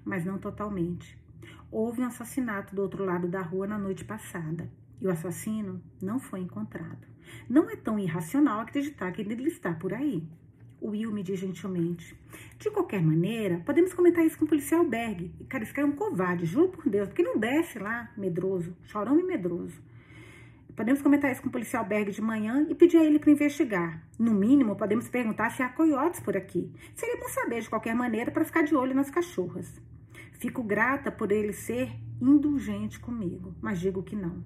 mas 0.04 0.26
não 0.26 0.38
totalmente. 0.38 1.18
Houve 1.70 2.02
um 2.02 2.06
assassinato 2.06 2.74
do 2.74 2.82
outro 2.82 3.02
lado 3.02 3.28
da 3.28 3.40
rua 3.40 3.66
na 3.66 3.78
noite 3.78 4.04
passada 4.04 4.70
e 5.00 5.06
o 5.06 5.10
assassino 5.10 5.82
não 6.02 6.18
foi 6.18 6.40
encontrado. 6.40 7.08
Não 7.48 7.70
é 7.70 7.76
tão 7.76 7.98
irracional 7.98 8.60
acreditar 8.60 9.10
que 9.10 9.22
ele 9.22 9.48
está 9.48 9.72
por 9.72 9.94
aí. 9.94 10.22
Will 10.82 11.12
me 11.12 11.22
diz 11.22 11.38
gentilmente. 11.38 12.16
De 12.58 12.70
qualquer 12.70 13.02
maneira, 13.02 13.62
podemos 13.64 13.92
comentar 13.92 14.24
isso 14.24 14.38
com 14.38 14.44
o 14.44 14.48
policial 14.48 14.84
Berg. 14.84 15.30
Cara, 15.48 15.64
esse 15.64 15.72
cara 15.72 15.86
é 15.86 15.90
um 15.90 15.94
covarde, 15.94 16.46
juro 16.46 16.68
por 16.68 16.88
Deus, 16.88 17.08
porque 17.08 17.22
não 17.22 17.38
desce 17.38 17.78
lá, 17.78 18.10
medroso, 18.16 18.76
chorão 18.84 19.18
e 19.18 19.22
medroso. 19.22 19.80
Podemos 20.74 21.02
comentar 21.02 21.30
isso 21.30 21.42
com 21.42 21.48
o 21.48 21.52
policial 21.52 21.84
Berg 21.84 22.10
de 22.10 22.22
manhã 22.22 22.66
e 22.68 22.74
pedir 22.74 22.96
a 22.96 23.04
ele 23.04 23.18
para 23.18 23.30
investigar. 23.30 24.02
No 24.18 24.32
mínimo, 24.32 24.76
podemos 24.76 25.08
perguntar 25.08 25.50
se 25.50 25.62
há 25.62 25.68
coiotes 25.68 26.20
por 26.20 26.36
aqui. 26.36 26.72
Seria 26.94 27.18
bom 27.18 27.28
saber 27.28 27.60
de 27.60 27.68
qualquer 27.68 27.94
maneira 27.94 28.30
para 28.30 28.44
ficar 28.44 28.62
de 28.62 28.74
olho 28.74 28.94
nas 28.94 29.10
cachorras. 29.10 29.80
Fico 30.32 30.62
grata 30.62 31.12
por 31.12 31.30
ele 31.30 31.52
ser 31.52 31.92
indulgente 32.18 32.98
comigo, 32.98 33.54
mas 33.60 33.78
digo 33.78 34.02
que 34.02 34.16
não. 34.16 34.42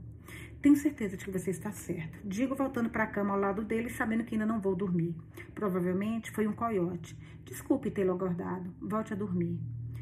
Tenho 0.65 0.77
certeza 0.77 1.15
de 1.15 1.23
que 1.27 1.31
você 1.31 1.51
está 1.51 1.71
certo. 1.73 2.19
Digo 2.25 2.55
voltando 2.55 2.89
para 2.89 3.05
a 3.05 3.07
cama 3.07 3.35
ao 3.35 3.39
lado 3.39 3.63
dele, 3.63 3.91
sabendo 3.91 4.25
que 4.25 4.35
ainda 4.35 4.47
não 4.47 4.63
vou 4.63 4.75
dormir. 4.75 5.15
Provavelmente 5.55 6.31
foi 6.31 6.47
um 6.47 6.55
coiote. 6.55 7.15
Desculpe 7.45 7.91
tê-lo 7.91 8.15
acordado. 8.15 8.75
Volte 8.81 9.13
a 9.13 9.17
dormir. 9.17 9.61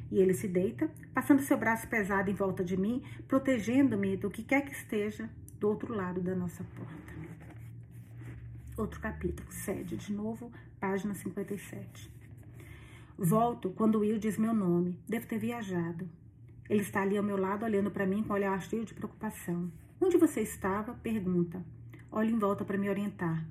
E 0.08 0.20
ele 0.20 0.32
se 0.32 0.46
deita, 0.46 0.88
passando 1.12 1.42
seu 1.42 1.58
braço 1.58 1.88
pesado 1.88 2.30
em 2.30 2.34
volta 2.34 2.62
de 2.62 2.76
mim, 2.76 3.02
protegendo-me 3.26 4.16
do 4.16 4.30
que 4.30 4.44
quer 4.44 4.60
que 4.60 4.70
esteja 4.70 5.28
do 5.58 5.66
outro 5.66 5.92
lado 5.92 6.20
da 6.20 6.36
nossa 6.36 6.62
porta. 6.62 7.12
Outro 8.76 9.00
capítulo, 9.00 9.50
sede, 9.50 9.96
de 9.96 10.12
novo, 10.12 10.52
página 10.78 11.12
57. 11.12 12.08
Volto 13.18 13.70
quando 13.70 13.98
Will 13.98 14.20
diz 14.20 14.38
meu 14.38 14.54
nome. 14.54 14.96
Devo 15.08 15.26
ter 15.26 15.38
viajado. 15.38 16.08
Ele 16.70 16.82
está 16.82 17.02
ali 17.02 17.18
ao 17.18 17.24
meu 17.24 17.36
lado, 17.36 17.64
olhando 17.64 17.90
para 17.90 18.06
mim 18.06 18.22
com 18.22 18.32
um 18.32 18.36
olhar 18.36 18.62
cheio 18.62 18.84
de 18.84 18.94
preocupação. 18.94 19.68
Onde 20.04 20.18
você 20.18 20.40
estava? 20.40 20.94
Pergunta. 20.94 21.64
Olho 22.10 22.30
em 22.30 22.36
volta 22.36 22.64
para 22.64 22.76
me 22.76 22.88
orientar. 22.88 23.46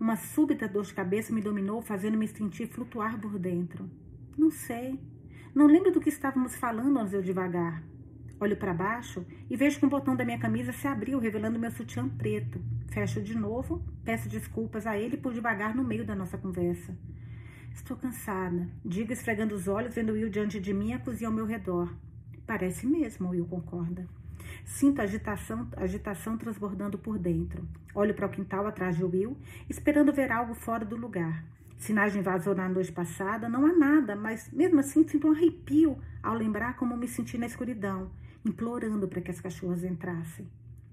Uma 0.00 0.16
súbita 0.16 0.66
dor 0.66 0.82
de 0.82 0.92
cabeça 0.92 1.32
me 1.32 1.40
dominou, 1.40 1.80
fazendo-me 1.80 2.26
sentir 2.26 2.66
flutuar 2.66 3.20
por 3.20 3.38
dentro. 3.38 3.88
Não 4.36 4.50
sei. 4.50 4.98
Não 5.54 5.68
lembro 5.68 5.92
do 5.92 6.00
que 6.00 6.08
estávamos 6.08 6.56
falando 6.56 6.98
antes 6.98 7.12
eu 7.12 7.22
devagar. 7.22 7.84
Olho 8.40 8.56
para 8.56 8.74
baixo 8.74 9.24
e 9.48 9.56
vejo 9.56 9.78
que 9.78 9.86
um 9.86 9.88
botão 9.88 10.16
da 10.16 10.24
minha 10.24 10.40
camisa 10.40 10.72
se 10.72 10.88
abriu, 10.88 11.20
revelando 11.20 11.56
meu 11.56 11.70
sutiã 11.70 12.08
preto. 12.08 12.60
Fecho 12.88 13.22
de 13.22 13.38
novo, 13.38 13.80
peço 14.04 14.28
desculpas 14.28 14.88
a 14.88 14.98
ele 14.98 15.16
por 15.16 15.32
devagar 15.32 15.72
no 15.72 15.84
meio 15.84 16.04
da 16.04 16.16
nossa 16.16 16.36
conversa. 16.36 16.98
Estou 17.72 17.96
cansada, 17.96 18.68
digo 18.84 19.12
esfregando 19.12 19.54
os 19.54 19.68
olhos, 19.68 19.94
vendo 19.94 20.14
Will 20.14 20.28
diante 20.28 20.58
de 20.58 20.74
mim 20.74 20.88
e 20.88 20.94
a 20.94 20.98
cozinha 20.98 21.28
ao 21.28 21.34
meu 21.34 21.46
redor. 21.46 21.94
Parece 22.44 22.88
mesmo, 22.88 23.28
Will 23.28 23.46
concorda. 23.46 24.04
Sinto 24.64 25.00
agitação, 25.00 25.68
agitação 25.76 26.36
transbordando 26.36 26.98
por 26.98 27.18
dentro. 27.18 27.66
Olho 27.94 28.14
para 28.14 28.26
o 28.26 28.30
quintal 28.30 28.66
atrás 28.66 28.96
de 28.96 29.04
Will, 29.04 29.36
esperando 29.68 30.12
ver 30.12 30.32
algo 30.32 30.54
fora 30.54 30.84
do 30.84 30.96
lugar. 30.96 31.44
Sinais 31.76 32.12
de 32.12 32.20
invasão 32.20 32.54
na 32.54 32.68
noite 32.68 32.92
passada, 32.92 33.48
não 33.48 33.66
há 33.66 33.72
nada, 33.72 34.14
mas 34.14 34.50
mesmo 34.52 34.80
assim 34.80 35.06
sinto 35.06 35.26
um 35.28 35.32
arrepio 35.32 35.98
ao 36.22 36.34
lembrar 36.34 36.76
como 36.76 36.96
me 36.96 37.08
senti 37.08 37.36
na 37.36 37.46
escuridão, 37.46 38.10
implorando 38.44 39.08
para 39.08 39.20
que 39.20 39.30
as 39.30 39.40
cachorras 39.40 39.82
entrassem. 39.82 40.48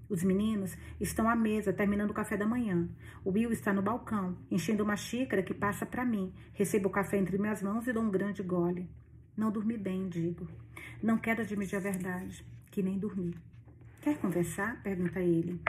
Os 0.08 0.24
meninos 0.24 0.76
estão 1.00 1.30
à 1.30 1.36
mesa, 1.36 1.72
terminando 1.72 2.10
o 2.10 2.14
café 2.14 2.36
da 2.36 2.44
manhã. 2.44 2.88
O 3.24 3.30
Will 3.30 3.52
está 3.52 3.72
no 3.72 3.80
balcão, 3.80 4.36
enchendo 4.50 4.82
uma 4.82 4.96
xícara 4.96 5.40
que 5.40 5.54
passa 5.54 5.86
para 5.86 6.04
mim. 6.04 6.32
Recebo 6.52 6.88
o 6.88 6.90
café 6.90 7.16
entre 7.16 7.38
minhas 7.38 7.62
mãos 7.62 7.86
e 7.86 7.92
dou 7.92 8.02
um 8.02 8.10
grande 8.10 8.42
gole. 8.42 8.90
Não 9.36 9.52
dormi 9.52 9.78
bem, 9.78 10.08
digo. 10.08 10.48
Não 11.00 11.16
quero 11.16 11.42
admitir 11.42 11.76
a 11.76 11.80
verdade, 11.80 12.44
que 12.72 12.82
nem 12.82 12.98
dormi. 12.98 13.32
Quer 14.00 14.16
conversar? 14.16 14.82
pergunta 14.82 15.20
ele. 15.20 15.60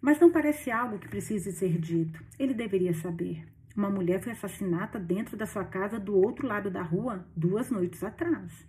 Mas 0.00 0.18
não 0.18 0.32
parece 0.32 0.70
algo 0.70 0.98
que 0.98 1.08
precise 1.08 1.52
ser 1.52 1.78
dito. 1.78 2.20
Ele 2.38 2.52
deveria 2.52 2.92
saber. 2.92 3.46
Uma 3.76 3.88
mulher 3.88 4.20
foi 4.20 4.32
assassinada 4.32 4.98
dentro 4.98 5.36
da 5.36 5.46
sua 5.46 5.64
casa 5.64 6.00
do 6.00 6.16
outro 6.16 6.46
lado 6.46 6.70
da 6.70 6.82
rua 6.82 7.24
duas 7.36 7.70
noites 7.70 8.02
atrás. 8.02 8.66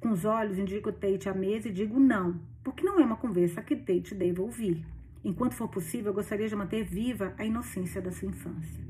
Com 0.00 0.10
os 0.10 0.24
olhos, 0.24 0.58
indico 0.58 0.92
Tate 0.92 1.28
à 1.28 1.34
mesa 1.34 1.68
e 1.68 1.72
digo 1.72 2.00
não, 2.00 2.40
porque 2.64 2.84
não 2.84 2.98
é 2.98 3.04
uma 3.04 3.16
conversa 3.16 3.62
que 3.62 3.76
Tate 3.76 4.16
deva 4.16 4.42
ouvir. 4.42 4.84
Enquanto 5.24 5.54
for 5.54 5.68
possível, 5.68 6.10
eu 6.10 6.14
gostaria 6.14 6.48
de 6.48 6.56
manter 6.56 6.84
viva 6.84 7.34
a 7.38 7.44
inocência 7.44 8.02
da 8.02 8.10
sua 8.10 8.28
infância. 8.28 8.84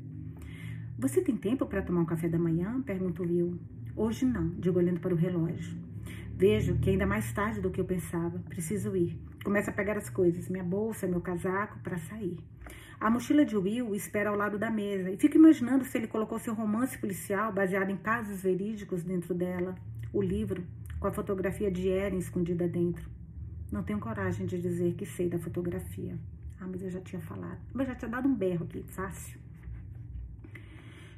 Você 0.98 1.20
tem 1.20 1.36
tempo 1.36 1.66
para 1.66 1.82
tomar 1.82 2.00
um 2.00 2.06
café 2.06 2.28
da 2.28 2.38
manhã? 2.38 2.80
Pergunta 2.80 3.22
Will. 3.22 3.58
Hoje 3.94 4.24
não, 4.24 4.48
digo 4.58 4.78
olhando 4.78 5.00
para 5.00 5.12
o 5.12 5.16
relógio. 5.16 5.85
Vejo 6.38 6.76
que 6.76 6.90
ainda 6.90 7.06
mais 7.06 7.32
tarde 7.32 7.62
do 7.62 7.70
que 7.70 7.80
eu 7.80 7.84
pensava. 7.86 8.38
Preciso 8.40 8.94
ir. 8.94 9.18
Começo 9.42 9.70
a 9.70 9.72
pegar 9.72 9.96
as 9.96 10.10
coisas, 10.10 10.50
minha 10.50 10.62
bolsa, 10.62 11.06
meu 11.06 11.22
casaco, 11.22 11.78
para 11.78 11.96
sair. 11.96 12.36
A 13.00 13.08
mochila 13.08 13.42
de 13.42 13.56
Will 13.56 13.94
espera 13.94 14.28
ao 14.28 14.36
lado 14.36 14.58
da 14.58 14.70
mesa 14.70 15.10
e 15.10 15.16
fico 15.16 15.38
imaginando 15.38 15.86
se 15.86 15.96
ele 15.96 16.06
colocou 16.06 16.38
seu 16.38 16.52
romance 16.52 16.98
policial 16.98 17.54
baseado 17.54 17.88
em 17.88 17.96
casos 17.96 18.42
verídicos 18.42 19.02
dentro 19.02 19.32
dela. 19.32 19.74
O 20.12 20.20
livro 20.20 20.62
com 21.00 21.06
a 21.06 21.12
fotografia 21.12 21.70
de 21.70 21.88
Erin 21.88 22.18
escondida 22.18 22.68
dentro. 22.68 23.08
Não 23.72 23.82
tenho 23.82 23.98
coragem 23.98 24.44
de 24.44 24.60
dizer 24.60 24.92
que 24.92 25.06
sei 25.06 25.30
da 25.30 25.38
fotografia. 25.38 26.18
Ah, 26.60 26.66
mas 26.66 26.82
eu 26.82 26.90
já 26.90 27.00
tinha 27.00 27.22
falado. 27.22 27.60
Mas 27.72 27.86
já 27.86 27.94
tinha 27.94 28.10
dado 28.10 28.28
um 28.28 28.34
berro 28.34 28.64
aqui, 28.64 28.82
fácil. 28.88 29.40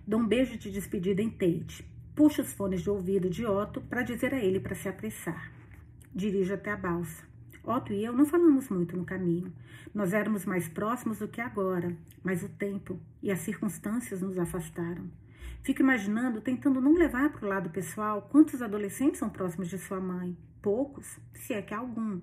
Dou 0.06 0.20
um 0.20 0.28
beijo 0.28 0.56
de 0.56 0.70
despedida 0.70 1.20
em 1.20 1.28
Tate. 1.28 1.84
Puxo 2.18 2.42
os 2.42 2.52
fones 2.52 2.82
de 2.82 2.90
ouvido 2.90 3.30
de 3.30 3.46
Otto 3.46 3.80
para 3.80 4.02
dizer 4.02 4.34
a 4.34 4.38
ele 4.42 4.58
para 4.58 4.74
se 4.74 4.88
apressar. 4.88 5.52
Dirijo 6.12 6.52
até 6.52 6.72
a 6.72 6.76
balsa. 6.76 7.22
Otto 7.62 7.92
e 7.92 8.04
eu 8.04 8.12
não 8.12 8.26
falamos 8.26 8.68
muito 8.70 8.96
no 8.96 9.04
caminho. 9.04 9.52
Nós 9.94 10.12
éramos 10.12 10.44
mais 10.44 10.66
próximos 10.66 11.20
do 11.20 11.28
que 11.28 11.40
agora, 11.40 11.96
mas 12.24 12.42
o 12.42 12.48
tempo 12.48 12.98
e 13.22 13.30
as 13.30 13.38
circunstâncias 13.38 14.20
nos 14.20 14.36
afastaram. 14.36 15.08
Fico 15.62 15.80
imaginando, 15.80 16.40
tentando 16.40 16.80
não 16.80 16.94
levar 16.94 17.30
para 17.30 17.46
o 17.46 17.48
lado 17.48 17.70
pessoal, 17.70 18.22
quantos 18.22 18.62
adolescentes 18.62 19.20
são 19.20 19.30
próximos 19.30 19.68
de 19.68 19.78
sua 19.78 20.00
mãe. 20.00 20.36
Poucos, 20.60 21.20
se 21.34 21.54
é 21.54 21.62
que 21.62 21.72
algum. 21.72 22.20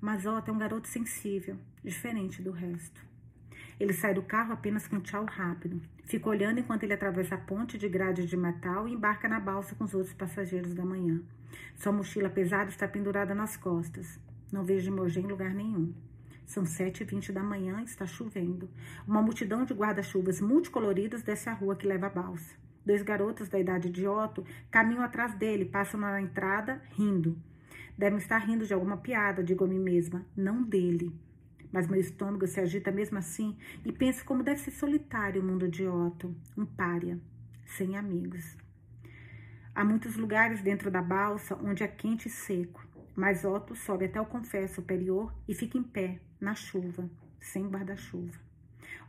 Mas 0.00 0.24
Otto 0.24 0.52
é 0.52 0.54
um 0.54 0.58
garoto 0.58 0.86
sensível, 0.86 1.56
diferente 1.82 2.40
do 2.40 2.52
resto. 2.52 3.04
Ele 3.80 3.92
sai 3.92 4.14
do 4.14 4.22
carro 4.22 4.52
apenas 4.52 4.86
com 4.86 4.96
um 4.96 5.00
tchau 5.00 5.24
rápido. 5.24 5.80
Fica 6.04 6.28
olhando 6.28 6.60
enquanto 6.60 6.82
ele 6.82 6.92
atravessa 6.92 7.34
a 7.34 7.38
ponte 7.38 7.78
de 7.78 7.88
grade 7.88 8.26
de 8.26 8.36
metal 8.36 8.86
e 8.86 8.92
embarca 8.92 9.28
na 9.28 9.40
balsa 9.40 9.74
com 9.74 9.84
os 9.84 9.94
outros 9.94 10.14
passageiros 10.14 10.74
da 10.74 10.84
manhã. 10.84 11.20
Sua 11.76 11.92
mochila 11.92 12.28
pesada 12.28 12.70
está 12.70 12.86
pendurada 12.86 13.34
nas 13.34 13.56
costas. 13.56 14.18
Não 14.52 14.64
vejo 14.64 14.92
emoji 14.92 15.20
em 15.20 15.26
lugar 15.26 15.54
nenhum. 15.54 15.92
São 16.44 16.66
sete 16.66 17.02
e 17.02 17.06
vinte 17.06 17.32
da 17.32 17.42
manhã 17.42 17.80
e 17.80 17.84
está 17.84 18.04
chovendo. 18.04 18.68
Uma 19.06 19.22
multidão 19.22 19.64
de 19.64 19.72
guarda-chuvas 19.72 20.40
multicoloridas 20.40 21.22
desce 21.22 21.48
a 21.48 21.54
rua 21.54 21.76
que 21.76 21.86
leva 21.86 22.06
a 22.06 22.10
balsa. 22.10 22.54
Dois 22.84 23.02
garotos 23.02 23.48
da 23.48 23.58
idade 23.58 23.88
de 23.88 24.06
Otto 24.06 24.44
caminham 24.70 25.02
atrás 25.02 25.34
dele, 25.34 25.64
passam 25.64 26.00
na 26.00 26.20
entrada, 26.20 26.82
rindo. 26.90 27.38
Devem 27.96 28.18
estar 28.18 28.38
rindo 28.38 28.66
de 28.66 28.74
alguma 28.74 28.96
piada, 28.96 29.42
digo 29.42 29.64
a 29.64 29.68
mim 29.68 29.78
mesma, 29.78 30.26
não 30.36 30.62
dele. 30.62 31.12
Mas 31.72 31.88
meu 31.88 31.98
estômago 31.98 32.46
se 32.46 32.60
agita 32.60 32.92
mesmo 32.92 33.18
assim 33.18 33.56
e 33.84 33.90
penso 33.90 34.24
como 34.24 34.42
deve 34.42 34.60
ser 34.60 34.72
solitário 34.72 35.40
o 35.40 35.44
mundo 35.44 35.68
de 35.68 35.86
Otto, 35.86 36.36
um 36.56 36.66
pária, 36.66 37.18
sem 37.64 37.96
amigos. 37.96 38.56
Há 39.74 39.82
muitos 39.82 40.16
lugares 40.16 40.60
dentro 40.60 40.90
da 40.90 41.00
balsa 41.00 41.56
onde 41.56 41.82
é 41.82 41.88
quente 41.88 42.28
e 42.28 42.30
seco, 42.30 42.86
mas 43.16 43.44
Otto 43.44 43.74
sobe 43.74 44.04
até 44.04 44.20
o 44.20 44.26
confesso 44.26 44.74
superior 44.74 45.34
e 45.48 45.54
fica 45.54 45.78
em 45.78 45.82
pé, 45.82 46.20
na 46.38 46.54
chuva, 46.54 47.08
sem 47.40 47.66
guarda-chuva. 47.68 48.38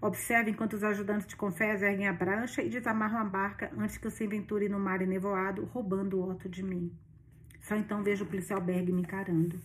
Observe 0.02 0.52
enquanto 0.52 0.74
os 0.74 0.84
ajudantes 0.84 1.28
de 1.28 1.36
confés 1.36 1.82
erguem 1.82 2.08
a 2.08 2.14
prancha 2.14 2.62
e 2.62 2.70
desamarram 2.70 3.18
a 3.18 3.26
barca 3.26 3.72
antes 3.78 3.98
que 3.98 4.08
eu 4.08 4.12
se 4.12 4.26
aventure 4.26 4.70
no 4.70 4.80
mar 4.80 5.02
enevoado, 5.02 5.66
roubando 5.66 6.20
o 6.20 6.30
Otto 6.30 6.48
de 6.50 6.64
mim. 6.64 6.92
Só 7.62 7.76
então 7.76 8.04
vejo 8.04 8.26
o 8.26 8.28
policial 8.28 8.60
Berg 8.60 8.92
me 8.92 9.02
encarando. 9.02 9.60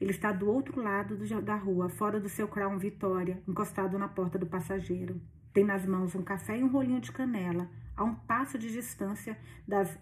Ele 0.00 0.12
está 0.12 0.32
do 0.32 0.48
outro 0.48 0.80
lado 0.80 1.16
do, 1.16 1.42
da 1.42 1.54
rua, 1.54 1.90
fora 1.90 2.18
do 2.18 2.28
seu 2.28 2.48
Crown 2.48 2.78
Vitória, 2.78 3.42
encostado 3.46 3.98
na 3.98 4.08
porta 4.08 4.38
do 4.38 4.46
passageiro. 4.46 5.20
Tem 5.52 5.62
nas 5.62 5.84
mãos 5.84 6.14
um 6.14 6.22
café 6.22 6.58
e 6.58 6.64
um 6.64 6.68
rolinho 6.68 7.00
de 7.00 7.12
canela, 7.12 7.68
a 7.94 8.02
um 8.02 8.14
passo 8.14 8.58
de 8.58 8.72
distância 8.72 9.36
das 9.68 9.98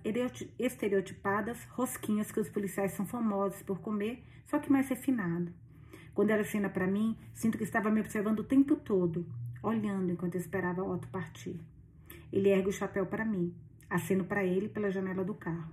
estereotipadas 0.56 1.64
rosquinhas 1.70 2.30
que 2.30 2.38
os 2.38 2.48
policiais 2.48 2.92
são 2.92 3.04
famosos 3.04 3.60
por 3.62 3.80
comer, 3.80 4.22
só 4.46 4.60
que 4.60 4.70
mais 4.70 4.88
refinado. 4.88 5.52
Quando 6.14 6.30
ela 6.30 6.42
acena 6.42 6.68
para 6.68 6.86
mim, 6.86 7.16
sinto 7.34 7.58
que 7.58 7.64
estava 7.64 7.90
me 7.90 8.00
observando 8.00 8.40
o 8.40 8.44
tempo 8.44 8.76
todo, 8.76 9.26
olhando 9.62 10.12
enquanto 10.12 10.36
eu 10.36 10.40
esperava 10.40 10.84
Otto 10.84 11.08
partir. 11.08 11.58
Ele 12.32 12.50
ergue 12.50 12.68
o 12.68 12.72
chapéu 12.72 13.06
para 13.06 13.24
mim, 13.24 13.52
aceno 13.90 14.24
para 14.24 14.44
ele 14.44 14.68
pela 14.68 14.90
janela 14.90 15.24
do 15.24 15.34
carro. 15.34 15.72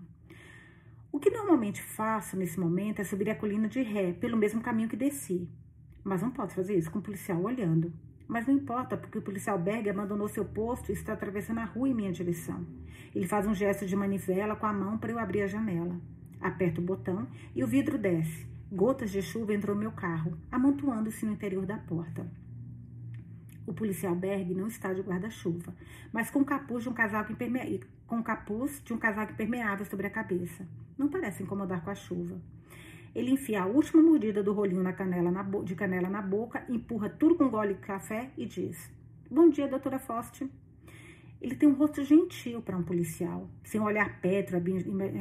O 1.15 1.19
que 1.19 1.29
normalmente 1.29 1.81
faço 1.81 2.35
nesse 2.35 2.59
momento 2.59 2.99
é 2.99 3.05
subir 3.05 3.29
a 3.29 3.35
colina 3.35 3.69
de 3.69 3.81
ré, 3.81 4.11
pelo 4.11 4.35
mesmo 4.35 4.59
caminho 4.59 4.89
que 4.89 4.97
desci. 4.97 5.47
Mas 6.03 6.21
não 6.21 6.29
posso 6.29 6.55
fazer 6.55 6.75
isso 6.75 6.91
com 6.91 6.99
o 6.99 7.01
policial 7.01 7.41
olhando. 7.41 7.93
Mas 8.27 8.45
não 8.45 8.53
importa, 8.53 8.97
porque 8.97 9.17
o 9.17 9.21
policial 9.21 9.57
Berg 9.57 9.89
abandonou 9.89 10.27
seu 10.27 10.43
posto 10.43 10.89
e 10.89 10.93
está 10.93 11.13
atravessando 11.13 11.59
a 11.59 11.63
rua 11.63 11.87
em 11.87 11.93
minha 11.93 12.11
direção. 12.11 12.67
Ele 13.15 13.25
faz 13.25 13.47
um 13.47 13.55
gesto 13.55 13.85
de 13.85 13.95
manivela 13.95 14.57
com 14.57 14.65
a 14.65 14.73
mão 14.73 14.97
para 14.97 15.09
eu 15.09 15.17
abrir 15.17 15.43
a 15.43 15.47
janela. 15.47 15.95
Aperto 16.41 16.81
o 16.81 16.83
botão 16.83 17.25
e 17.55 17.63
o 17.63 17.67
vidro 17.67 17.97
desce. 17.97 18.45
Gotas 18.69 19.09
de 19.09 19.21
chuva 19.21 19.53
entrou 19.53 19.73
no 19.73 19.83
meu 19.83 19.93
carro, 19.93 20.37
amontoando-se 20.51 21.25
no 21.25 21.31
interior 21.31 21.65
da 21.65 21.77
porta. 21.77 22.29
O 23.65 23.73
policial 23.73 24.15
Berg 24.15 24.53
não 24.53 24.67
está 24.67 24.91
de 24.91 25.01
guarda-chuva, 25.01 25.73
mas 26.11 26.29
com 26.29 26.43
capuz 26.43 26.83
de 26.83 26.89
um 26.89 26.93
casaco 26.93 27.31
impermeável, 27.31 27.87
com 28.05 28.21
capuz 28.21 28.83
de 28.83 28.93
um 28.93 28.97
casaco 28.97 29.31
impermeável 29.31 29.85
sobre 29.85 30.07
a 30.07 30.09
cabeça. 30.09 30.67
Não 30.97 31.07
parece 31.07 31.43
incomodar 31.43 31.83
com 31.83 31.89
a 31.89 31.95
chuva. 31.95 32.39
Ele 33.13 33.31
enfia 33.31 33.63
a 33.63 33.65
última 33.65 34.01
mordida 34.01 34.43
do 34.43 34.53
rolinho 34.53 34.83
na 34.83 34.93
canela 34.93 35.31
na 35.31 35.43
de 35.63 35.75
canela 35.75 36.09
na 36.09 36.21
boca, 36.21 36.65
empurra 36.69 37.09
tudo 37.09 37.35
com 37.35 37.45
um 37.45 37.49
gole 37.49 37.73
de 37.73 37.79
café 37.81 38.31
e 38.37 38.45
diz: 38.45 38.91
Bom 39.29 39.49
dia, 39.49 39.67
doutora 39.67 39.99
Fost. 39.99 40.49
Ele 41.41 41.55
tem 41.55 41.69
um 41.69 41.75
rosto 41.75 42.03
gentil 42.03 42.61
para 42.61 42.77
um 42.77 42.83
policial, 42.83 43.49
sem 43.63 43.79
um 43.79 43.83
olhar 43.83 44.19
pétreo 44.19 44.61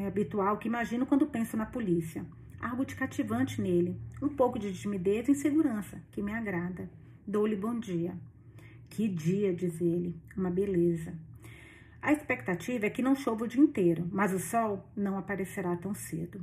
habitual 0.07 0.59
que 0.59 0.69
imagino 0.69 1.07
quando 1.07 1.27
penso 1.27 1.57
na 1.57 1.67
polícia 1.67 2.25
algo 2.65 2.87
de 2.87 2.97
cativante 2.97 3.61
nele, 3.61 4.01
um 4.23 4.29
pouco 4.29 4.59
de 4.59 4.73
timidez 4.73 5.29
e 5.29 5.33
insegurança, 5.33 6.01
que 6.11 6.23
me 6.23 6.33
agrada. 6.33 6.89
Dou-lhe 7.27 7.55
bom 7.55 7.79
dia. 7.79 8.17
Que 8.89 9.07
dia, 9.07 9.53
diz 9.53 9.81
ele, 9.83 10.17
uma 10.35 10.51
beleza. 10.51 11.15
A 12.05 12.13
expectativa 12.13 12.85
é 12.85 12.91
que 12.91 13.01
não 13.01 13.15
chova 13.15 13.45
o 13.45 13.49
dia 13.49 13.63
inteiro, 13.63 14.07
mas 14.13 14.31
o 14.35 14.39
sol 14.39 14.87
não 14.95 15.17
aparecerá 15.17 15.75
tão 15.75 15.95
cedo. 15.95 16.39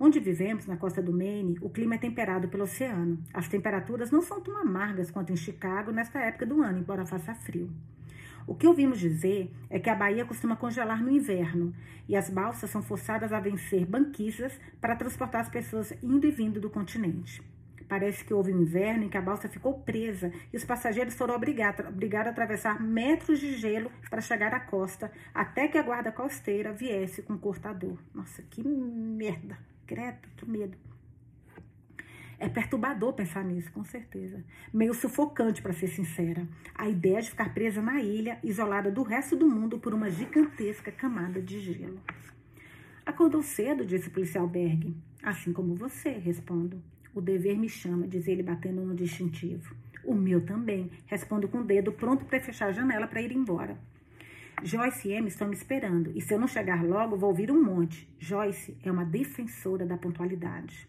Onde 0.00 0.18
vivemos, 0.18 0.66
na 0.66 0.78
costa 0.78 1.02
do 1.02 1.12
Maine, 1.12 1.58
o 1.60 1.68
clima 1.68 1.96
é 1.96 1.98
temperado 1.98 2.48
pelo 2.48 2.62
oceano. 2.62 3.22
As 3.30 3.46
temperaturas 3.46 4.10
não 4.10 4.22
são 4.22 4.40
tão 4.40 4.56
amargas 4.56 5.10
quanto 5.10 5.30
em 5.30 5.36
Chicago 5.36 5.92
nesta 5.92 6.18
época 6.18 6.46
do 6.46 6.62
ano, 6.62 6.78
embora 6.78 7.04
faça 7.04 7.34
frio. 7.34 7.70
O 8.46 8.54
que 8.54 8.66
ouvimos 8.66 8.98
dizer 8.98 9.54
é 9.68 9.78
que 9.78 9.90
a 9.90 9.94
Bahia 9.94 10.24
costuma 10.24 10.56
congelar 10.56 11.02
no 11.02 11.10
inverno 11.10 11.74
e 12.08 12.16
as 12.16 12.30
balsas 12.30 12.70
são 12.70 12.82
forçadas 12.82 13.34
a 13.34 13.38
vencer 13.38 13.84
banquisas 13.84 14.58
para 14.80 14.96
transportar 14.96 15.42
as 15.42 15.50
pessoas 15.50 15.92
indo 16.02 16.26
e 16.26 16.30
vindo 16.30 16.58
do 16.58 16.70
continente. 16.70 17.42
Parece 17.92 18.24
que 18.24 18.32
houve 18.32 18.50
inverno 18.50 19.04
em 19.04 19.08
que 19.10 19.18
a 19.18 19.20
balsa 19.20 19.50
ficou 19.50 19.74
presa 19.80 20.32
e 20.50 20.56
os 20.56 20.64
passageiros 20.64 21.12
foram 21.12 21.34
obrigados, 21.34 21.86
obrigados 21.86 22.28
a 22.28 22.30
atravessar 22.30 22.82
metros 22.82 23.38
de 23.38 23.54
gelo 23.58 23.92
para 24.08 24.22
chegar 24.22 24.54
à 24.54 24.60
costa, 24.60 25.12
até 25.34 25.68
que 25.68 25.76
a 25.76 25.82
guarda 25.82 26.10
costeira 26.10 26.72
viesse 26.72 27.20
com 27.20 27.34
um 27.34 27.38
cortador. 27.38 27.98
Nossa, 28.14 28.40
que 28.44 28.66
merda! 28.66 29.58
Credo, 29.86 30.26
que 30.38 30.48
medo. 30.48 30.74
É 32.38 32.48
perturbador 32.48 33.12
pensar 33.12 33.44
nisso, 33.44 33.70
com 33.70 33.84
certeza. 33.84 34.42
Meio 34.72 34.94
sufocante, 34.94 35.60
para 35.60 35.74
ser 35.74 35.88
sincera. 35.88 36.48
A 36.74 36.88
ideia 36.88 37.20
de 37.20 37.28
ficar 37.28 37.52
presa 37.52 37.82
na 37.82 38.00
ilha, 38.00 38.38
isolada 38.42 38.90
do 38.90 39.02
resto 39.02 39.36
do 39.36 39.46
mundo 39.46 39.78
por 39.78 39.92
uma 39.92 40.08
gigantesca 40.08 40.90
camada 40.90 41.42
de 41.42 41.60
gelo. 41.60 42.00
Acordou 43.04 43.42
cedo, 43.42 43.84
disse 43.84 44.08
o 44.08 44.12
policial 44.12 44.48
Berg. 44.48 44.96
Assim 45.22 45.52
como 45.52 45.74
você, 45.74 46.08
respondo. 46.08 46.82
O 47.14 47.20
dever 47.20 47.58
me 47.58 47.68
chama, 47.68 48.08
diz 48.08 48.26
ele 48.26 48.42
batendo 48.42 48.84
no 48.84 48.94
distintivo. 48.94 49.74
O 50.04 50.14
meu 50.14 50.40
também, 50.44 50.90
respondo 51.06 51.46
com 51.46 51.58
o 51.58 51.64
dedo, 51.64 51.92
pronto 51.92 52.24
para 52.24 52.40
fechar 52.40 52.68
a 52.68 52.72
janela 52.72 53.06
para 53.06 53.20
ir 53.20 53.32
embora. 53.32 53.76
Joyce 54.62 55.08
e 55.08 55.12
Emma 55.12 55.28
estão 55.28 55.48
me 55.48 55.54
esperando, 55.54 56.12
e 56.14 56.20
se 56.20 56.32
eu 56.32 56.38
não 56.38 56.46
chegar 56.46 56.84
logo, 56.84 57.16
vou 57.16 57.30
ouvir 57.30 57.50
um 57.50 57.62
monte. 57.62 58.08
Joyce 58.18 58.76
é 58.82 58.90
uma 58.90 59.04
defensora 59.04 59.84
da 59.84 59.96
pontualidade. 59.96 60.88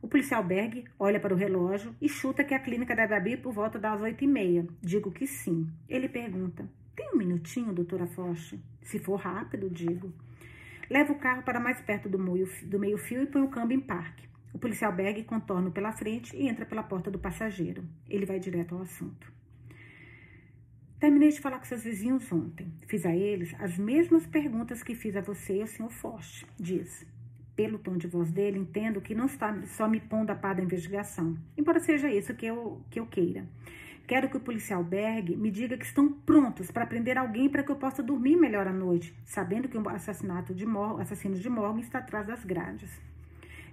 O 0.00 0.08
policial 0.08 0.42
Berg 0.42 0.84
olha 0.98 1.20
para 1.20 1.32
o 1.32 1.36
relógio 1.36 1.94
e 2.00 2.08
chuta 2.08 2.42
que 2.42 2.54
a 2.54 2.58
clínica 2.58 2.96
deve 2.96 3.14
abrir 3.14 3.40
por 3.40 3.52
volta 3.52 3.78
das 3.78 4.00
oito 4.00 4.24
e 4.24 4.26
meia. 4.26 4.66
Digo 4.82 5.12
que 5.12 5.28
sim. 5.28 5.68
Ele 5.88 6.08
pergunta: 6.08 6.68
Tem 6.96 7.10
um 7.14 7.18
minutinho, 7.18 7.72
doutora 7.72 8.06
Foch? 8.08 8.58
Se 8.82 8.98
for 8.98 9.16
rápido, 9.16 9.70
digo. 9.70 10.12
Leva 10.90 11.12
o 11.12 11.18
carro 11.18 11.42
para 11.42 11.60
mais 11.60 11.80
perto 11.80 12.08
do 12.08 12.18
meio-fio 12.18 12.78
meio 12.80 12.98
e 12.98 13.26
põe 13.26 13.42
o 13.42 13.48
câmbio 13.48 13.76
em 13.76 13.80
parque. 13.80 14.31
O 14.52 14.58
policial 14.58 14.92
Berg 14.92 15.24
contorna 15.24 15.70
pela 15.70 15.92
frente 15.92 16.36
e 16.36 16.46
entra 16.46 16.66
pela 16.66 16.82
porta 16.82 17.10
do 17.10 17.18
passageiro. 17.18 17.84
Ele 18.08 18.26
vai 18.26 18.38
direto 18.38 18.74
ao 18.74 18.82
assunto. 18.82 19.32
Terminei 21.00 21.30
de 21.30 21.40
falar 21.40 21.58
com 21.58 21.64
seus 21.64 21.82
vizinhos 21.82 22.30
ontem. 22.30 22.72
Fiz 22.86 23.04
a 23.04 23.16
eles 23.16 23.52
as 23.58 23.76
mesmas 23.76 24.24
perguntas 24.26 24.82
que 24.82 24.94
fiz 24.94 25.16
a 25.16 25.20
você 25.20 25.56
e 25.56 25.62
ao 25.62 25.66
senhor 25.66 25.90
Forte, 25.90 26.46
diz. 26.56 27.04
Pelo 27.56 27.78
tom 27.78 27.96
de 27.96 28.06
voz 28.06 28.30
dele, 28.30 28.58
entendo 28.58 29.00
que 29.00 29.14
não 29.14 29.26
está 29.26 29.52
só 29.66 29.88
me 29.88 29.98
pondo 30.00 30.30
a 30.30 30.36
par 30.36 30.54
da 30.54 30.62
investigação, 30.62 31.36
embora 31.56 31.80
seja 31.80 32.08
isso 32.08 32.32
que 32.34 32.46
eu, 32.46 32.80
que 32.88 33.00
eu 33.00 33.06
queira. 33.06 33.48
Quero 34.06 34.28
que 34.28 34.36
o 34.36 34.40
policial 34.40 34.84
Berg 34.84 35.36
me 35.36 35.50
diga 35.50 35.76
que 35.76 35.84
estão 35.84 36.12
prontos 36.12 36.70
para 36.70 36.86
prender 36.86 37.18
alguém 37.18 37.48
para 37.48 37.62
que 37.62 37.72
eu 37.72 37.76
possa 37.76 38.02
dormir 38.02 38.36
melhor 38.36 38.66
à 38.66 38.72
noite, 38.72 39.12
sabendo 39.24 39.68
que 39.68 39.76
o 39.76 39.88
assassinato 39.88 40.54
de 40.54 40.66
Mor 40.66 41.00
assassino 41.00 41.34
de 41.34 41.48
Morgan 41.48 41.80
está 41.80 41.98
atrás 41.98 42.26
das 42.26 42.44
grades. 42.44 42.90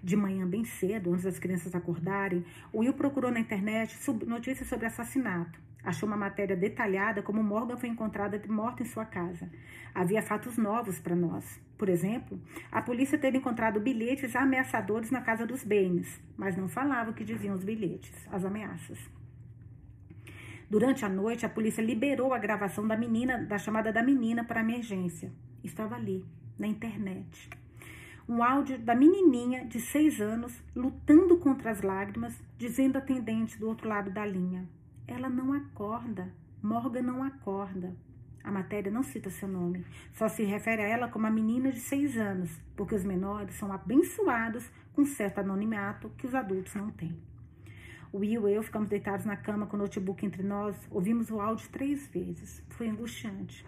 De 0.02 0.16
manhã 0.16 0.48
bem 0.48 0.64
cedo, 0.64 1.12
antes 1.12 1.26
das 1.26 1.40
crianças 1.40 1.76
acordarem, 1.76 2.46
Will 2.74 2.94
procurou 2.94 3.32
na 3.32 3.40
internet 3.40 3.98
notícias 4.26 4.68
sobre 4.68 4.86
assassinato. 4.86 5.60
Achou 5.84 6.08
uma 6.08 6.18
matéria 6.18 6.56
detalhada 6.56 7.22
como 7.22 7.44
Morgan 7.44 7.78
foi 7.78 7.90
encontrada 7.90 8.42
morta 8.50 8.84
em 8.84 8.86
sua 8.86 9.06
casa. 9.06 9.50
Havia 9.94 10.22
fatos 10.22 10.58
novos 10.58 11.00
para 11.00 11.16
nós. 11.16 11.60
Por 11.78 11.90
exemplo, 11.90 12.40
a 12.72 12.82
polícia 12.82 13.18
ter 13.18 13.34
encontrado 13.36 13.80
bilhetes 13.80 14.36
ameaçadores 14.36 15.12
na 15.12 15.22
casa 15.22 15.46
dos 15.46 15.64
Baines, 15.64 16.22
mas 16.38 16.58
não 16.58 16.68
falava 16.68 17.12
o 17.12 17.14
que 17.14 17.24
diziam 17.24 17.56
os 17.56 17.64
bilhetes, 17.64 18.14
as 18.32 18.44
ameaças. 18.44 19.00
Durante 20.70 21.04
a 21.04 21.10
noite, 21.10 21.46
a 21.46 21.50
polícia 21.50 21.82
liberou 21.82 22.34
a 22.34 22.38
gravação 22.38 22.88
da 22.88 22.96
menina, 22.96 23.38
da 23.38 23.58
chamada 23.58 23.92
da 23.92 24.04
menina 24.04 24.44
para 24.44 24.60
emergência. 24.60 25.32
Estava 25.64 25.96
ali, 25.96 26.24
na 26.58 26.68
internet 26.68 27.50
um 28.30 28.44
áudio 28.44 28.78
da 28.78 28.94
menininha 28.94 29.66
de 29.66 29.80
seis 29.80 30.22
anos 30.22 30.54
lutando 30.76 31.36
contra 31.38 31.72
as 31.72 31.82
lágrimas, 31.82 32.40
dizendo 32.60 32.98
à 32.98 33.00
atendente 33.00 33.58
do 33.58 33.68
outro 33.68 33.90
lado 33.90 34.12
da 34.12 34.24
linha: 34.24 34.70
Ela 35.08 35.28
não 35.28 35.52
acorda, 35.52 36.32
Morgan 36.62 37.02
não 37.02 37.24
acorda. 37.24 37.92
A 38.44 38.52
matéria 38.52 38.92
não 38.92 39.02
cita 39.02 39.32
seu 39.32 39.48
nome, 39.48 39.84
só 40.14 40.28
se 40.28 40.44
refere 40.44 40.84
a 40.84 40.88
ela 40.88 41.08
como 41.08 41.26
a 41.26 41.32
menina 41.32 41.72
de 41.72 41.80
seis 41.80 42.18
anos, 42.18 42.52
porque 42.76 42.94
os 42.94 43.04
menores 43.04 43.56
são 43.56 43.72
abençoados 43.72 44.70
com 44.94 45.04
certo 45.06 45.40
anonimato 45.40 46.10
que 46.16 46.28
os 46.28 46.36
adultos 46.36 46.76
não 46.76 46.92
têm. 46.92 47.18
Will 48.14 48.48
e 48.48 48.54
eu 48.54 48.62
ficamos 48.62 48.90
deitados 48.90 49.26
na 49.26 49.36
cama 49.36 49.66
com 49.66 49.76
o 49.76 49.80
notebook 49.80 50.24
entre 50.24 50.44
nós, 50.44 50.76
ouvimos 50.92 51.32
o 51.32 51.42
áudio 51.42 51.68
três 51.70 52.08
vezes. 52.08 52.64
Foi 52.70 52.88
angustiante. 52.88 53.66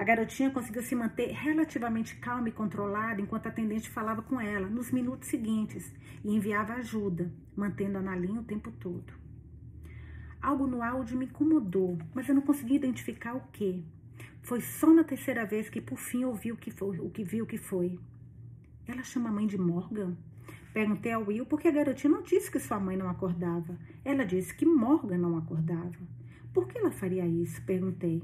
A 0.00 0.02
garotinha 0.02 0.50
conseguiu 0.50 0.82
se 0.82 0.94
manter 0.94 1.28
relativamente 1.30 2.16
calma 2.16 2.48
e 2.48 2.52
controlada 2.52 3.20
enquanto 3.20 3.44
a 3.44 3.48
atendente 3.50 3.90
falava 3.90 4.22
com 4.22 4.40
ela 4.40 4.66
nos 4.66 4.90
minutos 4.90 5.28
seguintes 5.28 5.92
e 6.24 6.34
enviava 6.34 6.72
ajuda, 6.72 7.30
mantendo-a 7.54 8.00
na 8.00 8.16
linha 8.16 8.40
o 8.40 8.44
tempo 8.44 8.72
todo. 8.72 9.12
Algo 10.40 10.66
no 10.66 10.82
áudio 10.82 11.18
me 11.18 11.26
incomodou, 11.26 11.98
mas 12.14 12.26
eu 12.26 12.34
não 12.34 12.40
consegui 12.40 12.76
identificar 12.76 13.34
o 13.34 13.42
que. 13.52 13.84
Foi 14.40 14.62
só 14.62 14.90
na 14.90 15.04
terceira 15.04 15.44
vez 15.44 15.68
que 15.68 15.82
por 15.82 15.98
fim 15.98 16.24
ouvi 16.24 16.50
o 16.50 16.56
que 16.56 16.70
foi, 16.70 16.98
o 16.98 17.10
que 17.10 17.22
viu 17.22 17.44
o 17.44 17.46
que 17.46 17.58
foi. 17.58 18.00
Ela 18.88 19.02
chama 19.02 19.28
a 19.28 19.32
mãe 19.32 19.46
de 19.46 19.58
Morgan? 19.58 20.16
Perguntei 20.72 21.12
ao 21.12 21.26
Will 21.26 21.44
porque 21.44 21.68
a 21.68 21.72
garotinha 21.72 22.10
não 22.10 22.22
disse 22.22 22.50
que 22.50 22.58
sua 22.58 22.80
mãe 22.80 22.96
não 22.96 23.10
acordava. 23.10 23.78
Ela 24.02 24.24
disse 24.24 24.54
que 24.54 24.64
Morgan 24.64 25.18
não 25.18 25.36
acordava. 25.36 26.00
Por 26.54 26.66
que 26.66 26.78
ela 26.78 26.90
faria 26.90 27.26
isso? 27.26 27.60
Perguntei. 27.66 28.22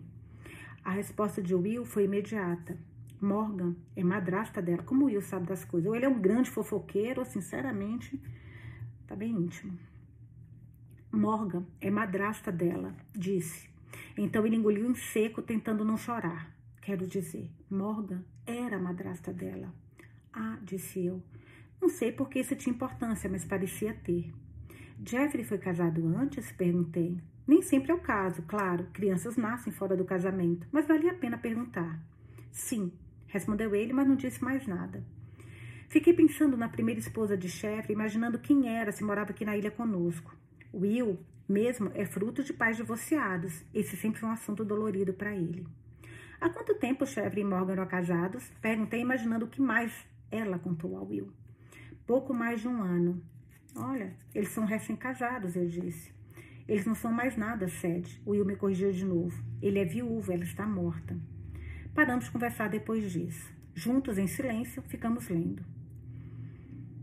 A 0.86 0.92
resposta 0.92 1.42
de 1.42 1.52
Will 1.52 1.84
foi 1.84 2.04
imediata. 2.04 2.78
Morgan 3.20 3.74
é 3.96 4.04
madrasta 4.04 4.62
dela. 4.62 4.84
Como 4.84 5.06
Will 5.06 5.20
sabe 5.20 5.44
das 5.44 5.64
coisas? 5.64 5.88
Ou 5.88 5.96
ele 5.96 6.04
é 6.04 6.08
um 6.08 6.20
grande 6.20 6.48
fofoqueiro, 6.48 7.22
ou 7.22 7.26
sinceramente, 7.26 8.22
tá 9.04 9.16
bem 9.16 9.32
íntimo. 9.32 9.76
Morgan 11.10 11.66
é 11.80 11.90
madrasta 11.90 12.52
dela, 12.52 12.94
disse. 13.12 13.68
Então 14.16 14.46
ele 14.46 14.54
engoliu 14.54 14.88
em 14.88 14.94
seco, 14.94 15.42
tentando 15.42 15.84
não 15.84 15.96
chorar. 15.96 16.54
Quero 16.80 17.04
dizer, 17.04 17.50
Morgan 17.68 18.24
era 18.46 18.76
a 18.76 18.80
madrasta 18.80 19.32
dela. 19.32 19.74
Ah, 20.32 20.56
disse 20.62 21.04
eu. 21.04 21.20
Não 21.82 21.88
sei 21.88 22.12
por 22.12 22.28
que 22.28 22.38
isso 22.38 22.54
tinha 22.54 22.72
importância, 22.72 23.28
mas 23.28 23.44
parecia 23.44 23.92
ter. 23.92 24.32
Jeffrey 25.04 25.42
foi 25.42 25.58
casado 25.58 26.06
antes? 26.06 26.52
Perguntei. 26.52 27.20
Nem 27.46 27.62
sempre 27.62 27.92
é 27.92 27.94
o 27.94 28.00
caso, 28.00 28.42
claro, 28.42 28.88
crianças 28.92 29.36
nascem 29.36 29.72
fora 29.72 29.96
do 29.96 30.04
casamento, 30.04 30.66
mas 30.72 30.86
valia 30.86 31.12
a 31.12 31.14
pena 31.14 31.38
perguntar. 31.38 32.02
Sim, 32.50 32.92
respondeu 33.28 33.74
ele, 33.74 33.92
mas 33.92 34.08
não 34.08 34.16
disse 34.16 34.42
mais 34.42 34.66
nada. 34.66 35.04
Fiquei 35.88 36.12
pensando 36.12 36.56
na 36.56 36.68
primeira 36.68 36.98
esposa 36.98 37.36
de 37.36 37.48
chefe, 37.48 37.92
imaginando 37.92 38.38
quem 38.40 38.68
era 38.68 38.90
se 38.90 39.04
morava 39.04 39.30
aqui 39.30 39.44
na 39.44 39.56
ilha 39.56 39.70
conosco. 39.70 40.34
Will, 40.74 41.20
mesmo, 41.48 41.92
é 41.94 42.04
fruto 42.04 42.42
de 42.42 42.52
pais 42.52 42.76
divorciados. 42.76 43.64
Esse 43.72 43.96
sempre 43.96 44.18
foi 44.18 44.28
um 44.28 44.32
assunto 44.32 44.64
dolorido 44.64 45.12
para 45.12 45.34
ele. 45.34 45.64
Há 46.40 46.50
quanto 46.50 46.74
tempo 46.74 47.06
chefe 47.06 47.40
e 47.40 47.44
Morgan 47.44 47.72
eram 47.72 47.86
casados? 47.86 48.50
Perguntei, 48.60 49.00
imaginando 49.00 49.44
o 49.44 49.48
que 49.48 49.60
mais 49.62 49.92
ela 50.30 50.58
contou 50.58 50.96
ao 50.96 51.06
Will. 51.06 51.32
Pouco 52.04 52.34
mais 52.34 52.60
de 52.60 52.68
um 52.68 52.82
ano. 52.82 53.22
Olha, 53.76 54.16
eles 54.34 54.48
são 54.48 54.64
recém-casados, 54.64 55.54
eu 55.54 55.66
disse. 55.66 56.15
Eles 56.68 56.84
não 56.84 56.94
são 56.94 57.12
mais 57.12 57.36
nada, 57.36 57.68
Sede. 57.68 58.20
Will 58.26 58.44
me 58.44 58.56
corrigiu 58.56 58.92
de 58.92 59.04
novo. 59.04 59.40
Ele 59.62 59.78
é 59.78 59.84
viúvo, 59.84 60.32
ela 60.32 60.42
está 60.42 60.66
morta. 60.66 61.16
Paramos 61.94 62.24
de 62.24 62.30
conversar 62.30 62.68
depois 62.68 63.10
disso. 63.12 63.54
Juntos, 63.74 64.18
em 64.18 64.26
silêncio, 64.26 64.82
ficamos 64.82 65.28
lendo. 65.28 65.62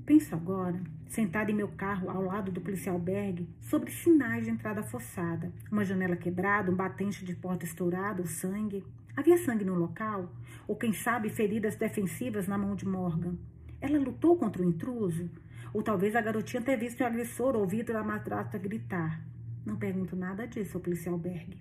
Penso 0.05 0.35
agora, 0.35 0.81
sentado 1.07 1.49
em 1.49 1.55
meu 1.55 1.69
carro 1.69 2.09
ao 2.09 2.21
lado 2.21 2.51
do 2.51 2.59
policial 2.59 2.99
Berg, 2.99 3.47
sobre 3.61 3.89
sinais 3.89 4.43
de 4.43 4.51
entrada 4.51 4.83
forçada. 4.83 5.53
Uma 5.71 5.85
janela 5.85 6.17
quebrada, 6.17 6.69
um 6.69 6.75
batente 6.75 7.23
de 7.23 7.33
porta 7.33 7.63
estourado, 7.63 8.27
sangue. 8.27 8.83
Havia 9.15 9.37
sangue 9.37 9.63
no 9.63 9.75
local? 9.75 10.29
Ou 10.67 10.75
quem 10.75 10.91
sabe 10.91 11.29
feridas 11.29 11.77
defensivas 11.77 12.47
na 12.47 12.57
mão 12.57 12.75
de 12.75 12.85
Morgan? 12.85 13.37
Ela 13.79 13.97
lutou 13.97 14.35
contra 14.35 14.61
o 14.61 14.65
intruso? 14.65 15.29
Ou 15.73 15.81
talvez 15.81 16.15
a 16.15 16.21
garotinha 16.21 16.61
tenha 16.61 16.77
visto 16.77 16.99
o 16.99 17.05
agressor 17.05 17.55
ouvido 17.55 17.95
a 17.95 18.03
madrasta 18.03 18.57
gritar. 18.57 19.32
Não 19.65 19.75
pergunto 19.75 20.15
nada 20.15 20.47
disso 20.47 20.77
ao 20.77 20.83
policial 20.83 21.17
Berg. 21.17 21.57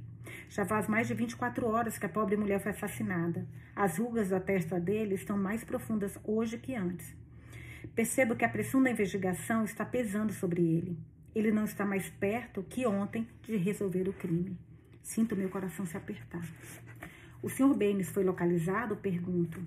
Já 0.49 0.65
faz 0.65 0.89
mais 0.89 1.09
de 1.09 1.15
24 1.15 1.67
horas 1.67 1.99
que 1.99 2.07
a 2.07 2.09
pobre 2.09 2.37
mulher 2.37 2.61
foi 2.61 2.73
assassinada. 2.73 3.47
As 3.75 3.99
rugas 3.99 4.29
da 4.29 4.41
testa 4.41 4.79
dele 4.79 5.15
estão 5.15 5.37
mais 5.37 5.65
profundas 5.65 6.19
hoje 6.25 6.59
que 6.59 6.75
antes. 6.75 7.15
Percebo 7.95 8.37
que 8.37 8.45
a 8.45 8.49
pressão 8.49 8.83
da 8.83 8.91
investigação 8.91 9.65
está 9.65 9.85
pesando 9.85 10.33
sobre 10.33 10.63
ele. 10.63 10.99
Ele 11.35 11.51
não 11.51 11.65
está 11.65 11.85
mais 11.85 12.09
perto 12.09 12.63
que 12.63 12.87
ontem 12.87 13.27
de 13.43 13.57
resolver 13.57 14.09
o 14.09 14.13
crime. 14.13 14.57
Sinto 15.03 15.37
meu 15.37 15.49
coração 15.49 15.87
se 15.87 15.97
apertar. 15.97 16.43
O 17.43 17.49
Sr. 17.49 17.75
Baines 17.75 18.09
foi 18.09 18.23
localizado? 18.23 18.95
Pergunto. 18.95 19.61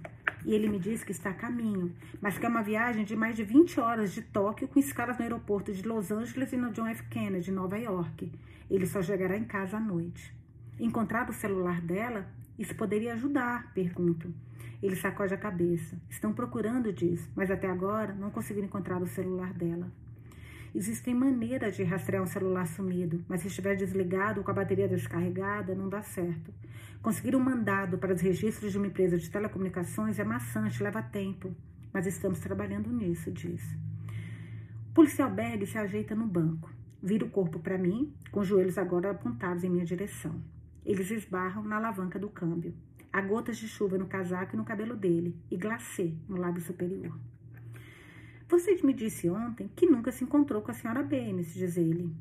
e 0.45 0.53
ele 0.53 0.69
me 0.69 0.79
diz 0.79 1.03
que 1.03 1.11
está 1.11 1.31
a 1.31 1.33
caminho, 1.33 1.93
mas 2.21 2.37
que 2.37 2.45
é 2.45 2.49
uma 2.49 2.61
viagem 2.61 3.03
de 3.03 3.15
mais 3.17 3.35
de 3.35 3.43
20 3.43 3.79
horas 3.81 4.13
de 4.13 4.21
Tóquio 4.21 4.67
com 4.67 4.79
escalas 4.79 5.17
no 5.17 5.23
aeroporto 5.23 5.73
de 5.73 5.85
Los 5.85 6.09
Angeles 6.09 6.53
e 6.53 6.57
no 6.57 6.71
John 6.71 6.87
F. 6.87 7.03
Kennedy, 7.09 7.51
Nova 7.51 7.77
York. 7.77 8.31
Ele 8.69 8.85
só 8.85 9.01
chegará 9.01 9.35
em 9.35 9.43
casa 9.43 9.75
à 9.75 9.79
noite. 9.79 10.33
Encontrar 10.79 11.29
o 11.29 11.33
celular 11.33 11.81
dela? 11.81 12.25
Isso 12.57 12.73
poderia 12.75 13.13
ajudar, 13.13 13.73
pergunto. 13.73 14.33
Ele 14.81 14.95
sacode 14.95 15.33
a 15.33 15.37
cabeça. 15.37 15.99
Estão 16.09 16.31
procurando, 16.31 16.93
diz, 16.93 17.27
mas 17.35 17.51
até 17.51 17.69
agora 17.69 18.13
não 18.13 18.31
conseguiram 18.31 18.67
encontrar 18.67 19.01
o 19.01 19.07
celular 19.07 19.51
dela. 19.51 19.91
Existem 20.73 21.13
maneiras 21.13 21.75
de 21.75 21.83
rastrear 21.83 22.21
um 22.21 22.27
celular 22.27 22.67
sumido, 22.67 23.23
mas 23.27 23.41
se 23.41 23.47
estiver 23.47 23.75
desligado 23.75 24.39
ou 24.39 24.43
com 24.45 24.51
a 24.51 24.53
bateria 24.53 24.87
descarregada, 24.87 25.73
não 25.73 25.89
dá 25.89 26.01
certo. 26.01 26.53
Conseguir 27.05 27.35
um 27.35 27.39
mandado 27.39 27.99
para 27.99 28.15
os 28.15 28.19
registros 28.19 28.71
de 28.71 28.79
uma 28.79 28.87
empresa 28.87 29.15
de 29.15 29.29
telecomunicações 29.29 30.17
é 30.17 30.23
maçante, 30.23 30.81
leva 30.81 31.03
tempo, 31.03 31.55
mas 31.93 32.07
estamos 32.07 32.39
trabalhando 32.39 32.91
nisso, 32.91 33.31
diz. 33.31 33.61
O 34.89 34.93
policial 34.95 35.29
Berg 35.29 35.67
se 35.67 35.77
ajeita 35.77 36.15
no 36.15 36.25
banco, 36.25 36.67
vira 37.03 37.23
o 37.23 37.29
corpo 37.29 37.59
para 37.59 37.77
mim, 37.77 38.11
com 38.31 38.39
os 38.39 38.47
joelhos 38.47 38.79
agora 38.79 39.11
apontados 39.11 39.63
em 39.63 39.69
minha 39.69 39.85
direção. 39.85 40.41
Eles 40.83 41.11
esbarram 41.11 41.63
na 41.63 41.75
alavanca 41.75 42.17
do 42.17 42.27
câmbio. 42.27 42.73
Há 43.13 43.21
gotas 43.21 43.57
de 43.57 43.67
chuva 43.67 43.99
no 43.99 44.07
casaco 44.07 44.55
e 44.55 44.57
no 44.57 44.65
cabelo 44.65 44.95
dele, 44.95 45.39
e 45.51 45.57
glacê 45.57 46.11
no 46.27 46.37
lábio 46.37 46.63
superior. 46.63 47.15
Você 48.49 48.81
me 48.83 48.93
disse 48.93 49.29
ontem 49.29 49.69
que 49.75 49.85
nunca 49.85 50.11
se 50.11 50.23
encontrou 50.23 50.63
com 50.63 50.71
a 50.71 50.73
senhora 50.73 51.03
Benes, 51.03 51.53
diz 51.53 51.77
ele. 51.77 52.11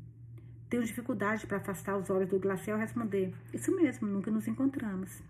Tenho 0.75 0.85
dificuldade 0.85 1.47
para 1.47 1.55
afastar 1.55 1.95
os 1.95 2.09
olhos 2.09 2.27
do 2.27 2.37
glacê 2.37 2.69
ao 2.69 2.77
responder. 2.77 3.33
Isso 3.53 3.73
mesmo, 3.73 4.05
nunca 4.05 4.29
nos 4.29 4.45
encontramos. 4.45 5.23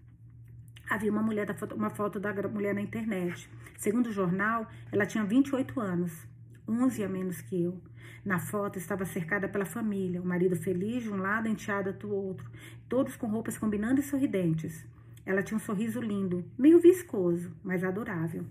Havia 0.90 1.12
uma, 1.12 1.22
mulher 1.22 1.46
da 1.46 1.54
foto, 1.54 1.76
uma 1.76 1.92
foto 1.92 2.20
da 2.20 2.34
mulher 2.50 2.74
na 2.74 2.82
internet. 2.82 3.48
Segundo 3.78 4.08
o 4.08 4.12
jornal, 4.12 4.68
ela 4.92 5.06
tinha 5.06 5.24
28 5.24 5.80
anos, 5.80 6.28
11 6.68 7.04
a 7.04 7.08
menos 7.08 7.42
que 7.42 7.62
eu. 7.62 7.80
Na 8.26 8.40
foto 8.40 8.80
estava 8.80 9.06
cercada 9.06 9.48
pela 9.48 9.66
família, 9.66 10.20
o 10.20 10.26
marido 10.26 10.56
feliz 10.56 11.04
de 11.04 11.12
um 11.12 11.18
lado, 11.18 11.46
a 11.46 11.52
enteada 11.52 11.94
do 11.94 12.12
outro, 12.12 12.50
todos 12.90 13.16
com 13.16 13.28
roupas 13.28 13.56
combinando 13.56 14.00
e 14.00 14.04
sorridentes. 14.04 14.84
Ela 15.28 15.44
tinha 15.44 15.58
um 15.58 15.62
sorriso 15.62 16.02
lindo, 16.02 16.44
meio 16.58 16.80
viscoso, 16.80 17.56
mas 17.64 17.84
adorável. 17.84 18.44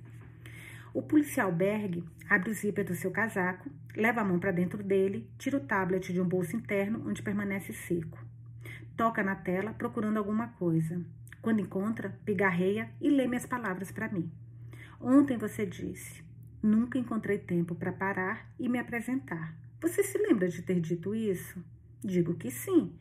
O 0.93 1.03
policial 1.03 1.51
Berg 1.51 2.05
abre 2.31 2.51
o 2.51 2.55
zíper 2.55 2.85
do 2.85 2.95
seu 2.95 3.11
casaco, 3.11 3.69
leva 3.97 4.21
a 4.21 4.25
mão 4.25 4.39
para 4.39 4.51
dentro 4.51 4.83
dele, 4.83 5.29
tira 5.39 5.57
o 5.57 5.61
tablet 5.65 6.13
de 6.13 6.21
um 6.21 6.29
bolso 6.29 6.57
interno 6.57 7.03
onde 7.07 7.23
permanece 7.23 7.73
seco. 7.73 8.19
Toca 8.97 9.23
na 9.23 9.35
tela 9.35 9.73
procurando 9.73 10.19
alguma 10.19 10.49
coisa. 10.49 11.01
Quando 11.43 11.61
encontra, 11.61 12.19
pigarreia 12.25 12.91
e 13.01 13.11
lê 13.11 13.27
minhas 13.27 13.47
palavras 13.47 13.91
para 13.91 14.09
mim. 14.09 14.31
Ontem 15.01 15.37
você 15.37 15.67
disse: 15.67 16.25
Nunca 16.63 16.99
encontrei 16.99 17.39
tempo 17.39 17.75
para 17.75 17.93
parar 17.93 18.51
e 18.59 18.69
me 18.69 18.79
apresentar. 18.79 19.55
Você 19.81 20.03
se 20.03 20.17
lembra 20.17 20.49
de 20.49 20.63
ter 20.63 20.81
dito 20.81 21.15
isso? 21.15 21.63
Digo 22.03 22.35
que 22.35 22.51
sim. 22.51 22.93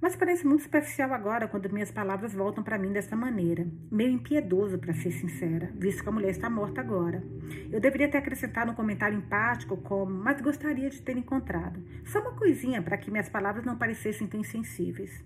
Mas 0.00 0.16
parece 0.16 0.46
muito 0.46 0.64
superficial 0.64 1.12
agora 1.12 1.48
quando 1.48 1.72
minhas 1.72 1.90
palavras 1.90 2.34
voltam 2.34 2.62
para 2.62 2.78
mim 2.78 2.92
dessa 2.92 3.16
maneira. 3.16 3.66
Meio 3.90 4.10
impiedoso, 4.10 4.78
para 4.78 4.92
ser 4.92 5.12
sincera, 5.12 5.70
visto 5.74 6.02
que 6.02 6.08
a 6.08 6.12
mulher 6.12 6.30
está 6.30 6.50
morta 6.50 6.80
agora. 6.80 7.22
Eu 7.70 7.80
deveria 7.80 8.08
ter 8.08 8.18
acrescentado 8.18 8.70
um 8.70 8.74
comentário 8.74 9.16
empático 9.16 9.76
como, 9.76 10.12
mas 10.12 10.40
gostaria 10.40 10.90
de 10.90 11.00
ter 11.00 11.16
encontrado. 11.16 11.82
Só 12.04 12.20
uma 12.20 12.32
coisinha 12.32 12.82
para 12.82 12.98
que 12.98 13.10
minhas 13.10 13.28
palavras 13.28 13.64
não 13.64 13.76
parecessem 13.76 14.26
tão 14.26 14.40
insensíveis. 14.40 15.24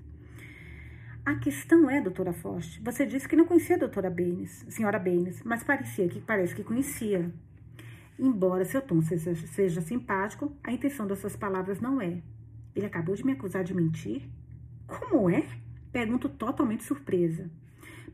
A 1.24 1.34
questão 1.34 1.90
é, 1.90 2.00
doutora 2.00 2.32
Forte, 2.32 2.80
você 2.82 3.04
disse 3.04 3.28
que 3.28 3.36
não 3.36 3.44
conhecia 3.44 3.76
a 3.76 3.78
doutora 3.78 4.08
Benes, 4.08 4.64
senhora 4.70 4.98
Benes, 4.98 5.42
mas 5.42 5.62
parecia 5.62 6.08
que 6.08 6.20
parece 6.20 6.54
que 6.54 6.64
conhecia. 6.64 7.30
Embora 8.18 8.64
seu 8.64 8.80
tom 8.80 9.02
seja, 9.02 9.34
seja 9.34 9.80
simpático, 9.82 10.56
a 10.64 10.72
intenção 10.72 11.06
das 11.06 11.18
suas 11.18 11.36
palavras 11.36 11.80
não 11.80 12.00
é. 12.00 12.22
Ele 12.74 12.86
acabou 12.86 13.14
de 13.14 13.26
me 13.26 13.32
acusar 13.32 13.62
de 13.62 13.74
mentir? 13.74 14.22
Como 14.88 15.28
é? 15.28 15.46
Pergunto 15.92 16.30
totalmente 16.30 16.82
surpresa. 16.82 17.50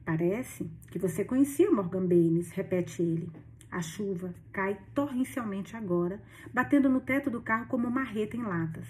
Parece 0.05 0.69
que 0.91 0.99
você 0.99 1.25
conhecia 1.25 1.71
Morgan 1.71 2.05
Baines, 2.05 2.51
repete 2.51 3.01
ele. 3.01 3.31
A 3.71 3.81
chuva 3.81 4.35
cai 4.53 4.77
torrencialmente 4.93 5.77
agora, 5.77 6.21
batendo 6.53 6.89
no 6.89 7.01
teto 7.01 7.31
do 7.31 7.41
carro 7.41 7.67
como 7.67 7.87
uma 7.87 8.01
marreta 8.01 8.37
em 8.37 8.43
latas. 8.43 8.87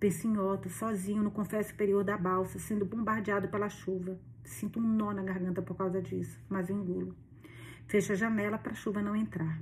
Penso 0.00 0.26
em 0.26 0.36
Otto, 0.36 0.68
sozinho 0.68 1.22
no 1.22 1.30
confesso 1.30 1.70
superior 1.70 2.02
da 2.02 2.18
balsa, 2.18 2.58
sendo 2.58 2.84
bombardeado 2.84 3.46
pela 3.48 3.68
chuva. 3.68 4.18
Sinto 4.44 4.80
um 4.80 4.82
nó 4.82 5.12
na 5.12 5.22
garganta 5.22 5.62
por 5.62 5.76
causa 5.76 6.02
disso, 6.02 6.38
mas 6.48 6.68
engulo. 6.68 7.14
Fecho 7.86 8.12
a 8.12 8.16
janela 8.16 8.58
para 8.58 8.72
a 8.72 8.76
chuva 8.76 9.00
não 9.00 9.14
entrar. 9.14 9.60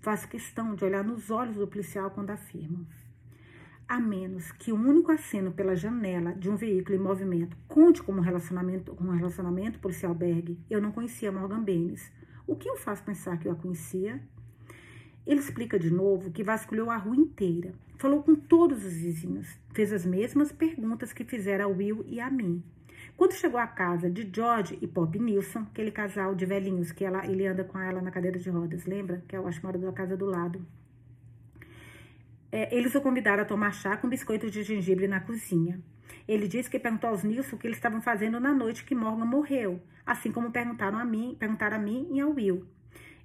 Faço 0.00 0.28
questão 0.28 0.74
de 0.74 0.84
olhar 0.84 1.04
nos 1.04 1.30
olhos 1.30 1.56
do 1.56 1.66
policial 1.66 2.10
quando 2.10 2.30
afirmo 2.30 2.86
a 3.92 4.00
menos 4.00 4.50
que 4.52 4.72
o 4.72 4.74
único 4.74 5.12
aceno 5.12 5.52
pela 5.52 5.76
janela 5.76 6.32
de 6.32 6.48
um 6.48 6.56
veículo 6.56 6.96
em 6.96 6.98
movimento 6.98 7.54
conte 7.68 8.02
como 8.02 8.22
relacionamento, 8.22 8.96
um 8.98 9.10
relacionamento 9.10 9.78
policial 9.78 10.14
Berg, 10.14 10.58
eu 10.70 10.80
não 10.80 10.90
conhecia 10.90 11.30
Morgan 11.30 11.62
Baines. 11.62 12.10
O 12.46 12.56
que 12.56 12.70
o 12.70 12.76
faz 12.78 13.02
pensar 13.02 13.36
que 13.36 13.46
eu 13.46 13.52
a 13.52 13.54
conhecia? 13.54 14.18
Ele 15.26 15.40
explica 15.40 15.78
de 15.78 15.90
novo 15.90 16.30
que 16.30 16.42
vasculhou 16.42 16.88
a 16.88 16.96
rua 16.96 17.16
inteira, 17.16 17.74
falou 17.98 18.22
com 18.22 18.34
todos 18.34 18.82
os 18.82 18.94
vizinhos, 18.94 19.58
fez 19.74 19.92
as 19.92 20.06
mesmas 20.06 20.50
perguntas 20.50 21.12
que 21.12 21.22
fizera 21.22 21.64
a 21.64 21.68
Will 21.68 22.02
e 22.08 22.18
a 22.18 22.30
mim. 22.30 22.64
Quando 23.14 23.34
chegou 23.34 23.60
à 23.60 23.66
casa 23.66 24.08
de 24.08 24.26
George 24.34 24.78
e 24.80 24.86
Pop 24.86 25.18
Nilsson, 25.18 25.66
aquele 25.70 25.90
casal 25.90 26.34
de 26.34 26.46
velhinhos 26.46 26.92
que 26.92 27.04
ela, 27.04 27.26
ele 27.26 27.46
anda 27.46 27.62
com 27.62 27.78
ela 27.78 28.00
na 28.00 28.10
cadeira 28.10 28.38
de 28.38 28.48
rodas, 28.48 28.86
lembra? 28.86 29.22
Que 29.28 29.36
eu 29.36 29.46
acho 29.46 29.60
que 29.60 29.66
mora 29.66 29.76
da 29.76 29.92
casa 29.92 30.16
do 30.16 30.24
lado 30.24 30.66
é, 32.52 32.74
eles 32.76 32.94
o 32.94 33.00
convidaram 33.00 33.42
a 33.42 33.46
tomar 33.46 33.72
chá 33.72 33.96
com 33.96 34.08
biscoito 34.08 34.50
de 34.50 34.62
gengibre 34.62 35.08
na 35.08 35.20
cozinha. 35.20 35.80
Ele 36.28 36.46
disse 36.46 36.68
que 36.70 36.78
perguntou 36.78 37.08
aos 37.08 37.24
Nilson 37.24 37.56
o 37.56 37.58
que 37.58 37.66
eles 37.66 37.78
estavam 37.78 38.02
fazendo 38.02 38.38
na 38.38 38.52
noite 38.52 38.84
que 38.84 38.94
Morgan 38.94 39.24
morreu, 39.24 39.80
assim 40.04 40.30
como 40.30 40.52
perguntaram 40.52 40.98
a 40.98 41.04
mim, 41.04 41.34
perguntaram 41.40 41.76
a 41.76 41.80
mim 41.80 42.08
e 42.12 42.20
ao 42.20 42.30
Will. 42.30 42.66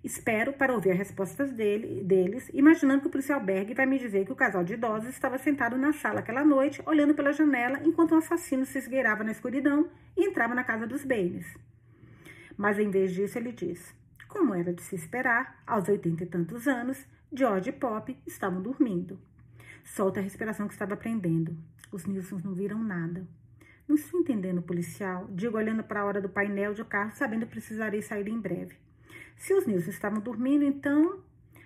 Espero 0.03 0.53
para 0.53 0.73
ouvir 0.73 0.91
as 0.91 0.97
respostas 0.97 1.51
dele, 1.51 2.01
deles, 2.03 2.49
imaginando 2.53 3.01
que 3.01 3.07
o 3.07 3.11
policial 3.11 3.43
Berg 3.43 3.73
vai 3.73 3.85
me 3.85 3.99
dizer 3.99 4.25
que 4.25 4.31
o 4.31 4.35
casal 4.35 4.63
de 4.63 4.75
idosos 4.75 5.09
estava 5.09 5.37
sentado 5.37 5.77
na 5.77 5.91
sala 5.91 6.19
aquela 6.19 6.45
noite, 6.45 6.81
olhando 6.85 7.13
pela 7.13 7.33
janela, 7.33 7.81
enquanto 7.83 8.15
um 8.15 8.19
assassino 8.19 8.65
se 8.65 8.77
esgueirava 8.77 9.23
na 9.23 9.31
escuridão 9.31 9.89
e 10.15 10.25
entrava 10.25 10.55
na 10.55 10.63
casa 10.63 10.87
dos 10.87 11.03
Baines. 11.03 11.45
Mas 12.55 12.79
em 12.79 12.89
vez 12.89 13.11
disso, 13.11 13.37
ele 13.37 13.51
diz: 13.51 13.93
Como 14.29 14.55
era 14.55 14.73
de 14.73 14.81
se 14.81 14.95
esperar, 14.95 15.61
aos 15.67 15.89
oitenta 15.89 16.23
e 16.23 16.27
tantos 16.27 16.67
anos, 16.67 17.05
George 17.31 17.69
e 17.69 17.73
Pop 17.73 18.17
estavam 18.25 18.61
dormindo. 18.61 19.19
Solta 19.83 20.21
a 20.21 20.23
respiração 20.23 20.65
que 20.65 20.73
estava 20.73 20.95
prendendo. 20.95 21.57
Os 21.91 22.05
Nilsons 22.05 22.41
não 22.41 22.53
viram 22.53 22.81
nada. 22.81 23.27
Não 23.85 23.95
estou 23.95 24.21
entendendo, 24.21 24.61
policial. 24.61 25.27
Digo 25.29 25.57
olhando 25.57 25.83
para 25.83 26.01
a 26.01 26.05
hora 26.05 26.21
do 26.21 26.29
painel 26.29 26.73
de 26.73 26.85
carro, 26.85 27.11
sabendo 27.11 27.45
que 27.45 27.51
precisarei 27.51 28.01
sair 28.01 28.29
em 28.29 28.39
breve. 28.39 28.75
Se 29.35 29.53
os 29.53 29.65
Nilsons 29.65 29.93
estavam 29.93 30.21
dormindo, 30.21 30.63
então. 30.63 31.19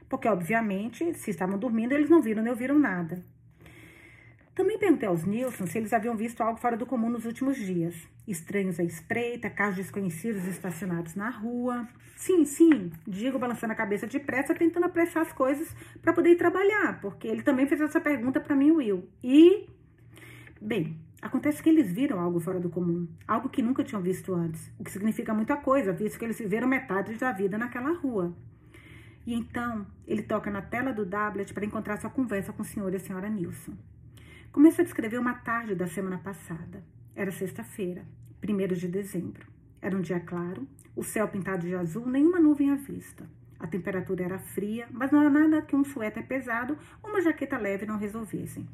Porque, 0.09 0.28
obviamente, 0.28 1.14
se 1.14 1.30
estavam 1.30 1.59
dormindo, 1.59 1.93
eles 1.93 2.09
não 2.09 2.22
viram 2.22 2.41
nem 2.41 2.51
ouviram 2.51 2.80
nada. 2.80 3.24
Também 4.62 4.78
perguntei 4.78 5.09
aos 5.09 5.26
Nilson 5.26 5.66
se 5.66 5.80
eles 5.80 5.91
haviam 5.91 6.16
visto 6.16 6.39
algo 6.41 6.59
fora 6.59 6.78
do 6.78 6.86
comum 6.86 7.09
nos 7.09 7.26
últimos 7.26 7.57
dias. 7.57 7.95
Estranhos 8.28 8.80
à 8.80 8.84
espreita, 8.84 9.49
carros 9.49 9.78
desconhecidos 9.78 10.45
estacionados 10.45 11.16
na 11.16 11.32
rua. 11.32 11.88
Sim, 12.16 12.45
sim, 12.45 12.91
digo 13.07 13.39
balançando 13.39 13.74
a 13.74 13.76
cabeça 13.76 14.05
depressa, 14.05 14.53
tentando 14.53 14.86
apressar 14.86 15.24
as 15.24 15.34
coisas 15.34 15.76
para 15.99 16.14
poder 16.14 16.34
ir 16.34 16.36
trabalhar, 16.36 17.01
porque 17.01 17.28
ele 17.28 17.41
também 17.41 17.66
fez 17.66 17.82
essa 17.82 17.99
pergunta 17.99 18.39
para 18.39 18.55
mim, 18.55 18.70
Will. 18.70 19.09
E, 19.24 19.68
bem, 20.62 20.95
acontece 21.24 21.64
que 21.64 21.70
eles 21.70 21.91
viram 21.91 22.20
algo 22.20 22.39
fora 22.39 22.59
do 22.59 22.70
comum, 22.70 23.07
algo 23.28 23.49
que 23.49 23.64
nunca 23.64 23.84
tinham 23.84 23.99
visto 24.03 24.32
antes, 24.36 24.72
o 24.78 24.84
que 24.84 24.91
significa 24.91 25.34
muita 25.34 25.57
coisa, 25.57 25.91
visto 25.91 26.20
que 26.20 26.26
eles 26.26 26.38
viveram 26.38 26.68
metade 26.68 27.16
da 27.16 27.32
vida 27.32 27.57
naquela 27.57 27.93
rua. 27.93 28.32
E 29.26 29.34
então, 29.34 29.88
ele 30.05 30.22
toca 30.22 30.51
na 30.51 30.62
tela 30.62 30.93
do 30.93 31.03
tablet 31.03 31.51
para 31.51 31.66
encontrar 31.66 31.97
sua 31.97 32.12
conversa 32.12 32.53
com 32.53 32.62
o 32.62 32.66
senhor 32.66 32.93
e 32.93 32.97
a 32.97 32.99
senhora 32.99 33.28
Nilson. 33.28 33.74
Começa 34.52 34.82
a 34.82 34.84
descrever 34.84 35.18
uma 35.18 35.34
tarde 35.34 35.74
da 35.74 35.88
semana 35.88 36.18
passada. 36.18 36.84
Era 37.16 37.32
sexta-feira, 37.32 38.06
1 38.43 38.76
de 38.76 38.89
dezembro. 38.89 39.47
Era 39.82 39.95
um 39.95 40.02
dia 40.02 40.20
claro, 40.20 40.68
o 40.93 41.06
céu 41.06 41.26
pintado 41.30 41.66
de 41.66 41.74
azul, 41.74 42.06
nenhuma 42.06 42.38
nuvem 42.38 42.70
à 42.70 42.76
vista. 42.76 43.26
A 43.58 43.66
temperatura 43.66 44.26
era 44.26 44.39
fria, 44.39 44.89
mas 44.91 45.10
não 45.10 45.22
era 45.22 45.30
nada 45.30 45.62
que 45.62 45.74
um 45.74 45.86
suéter 45.86 46.28
pesado 46.28 46.78
ou 47.02 47.12
uma 47.12 47.22
jaqueta 47.22 47.58
leve 47.58 47.86
não 47.86 47.97
resolvessem. 47.97 48.68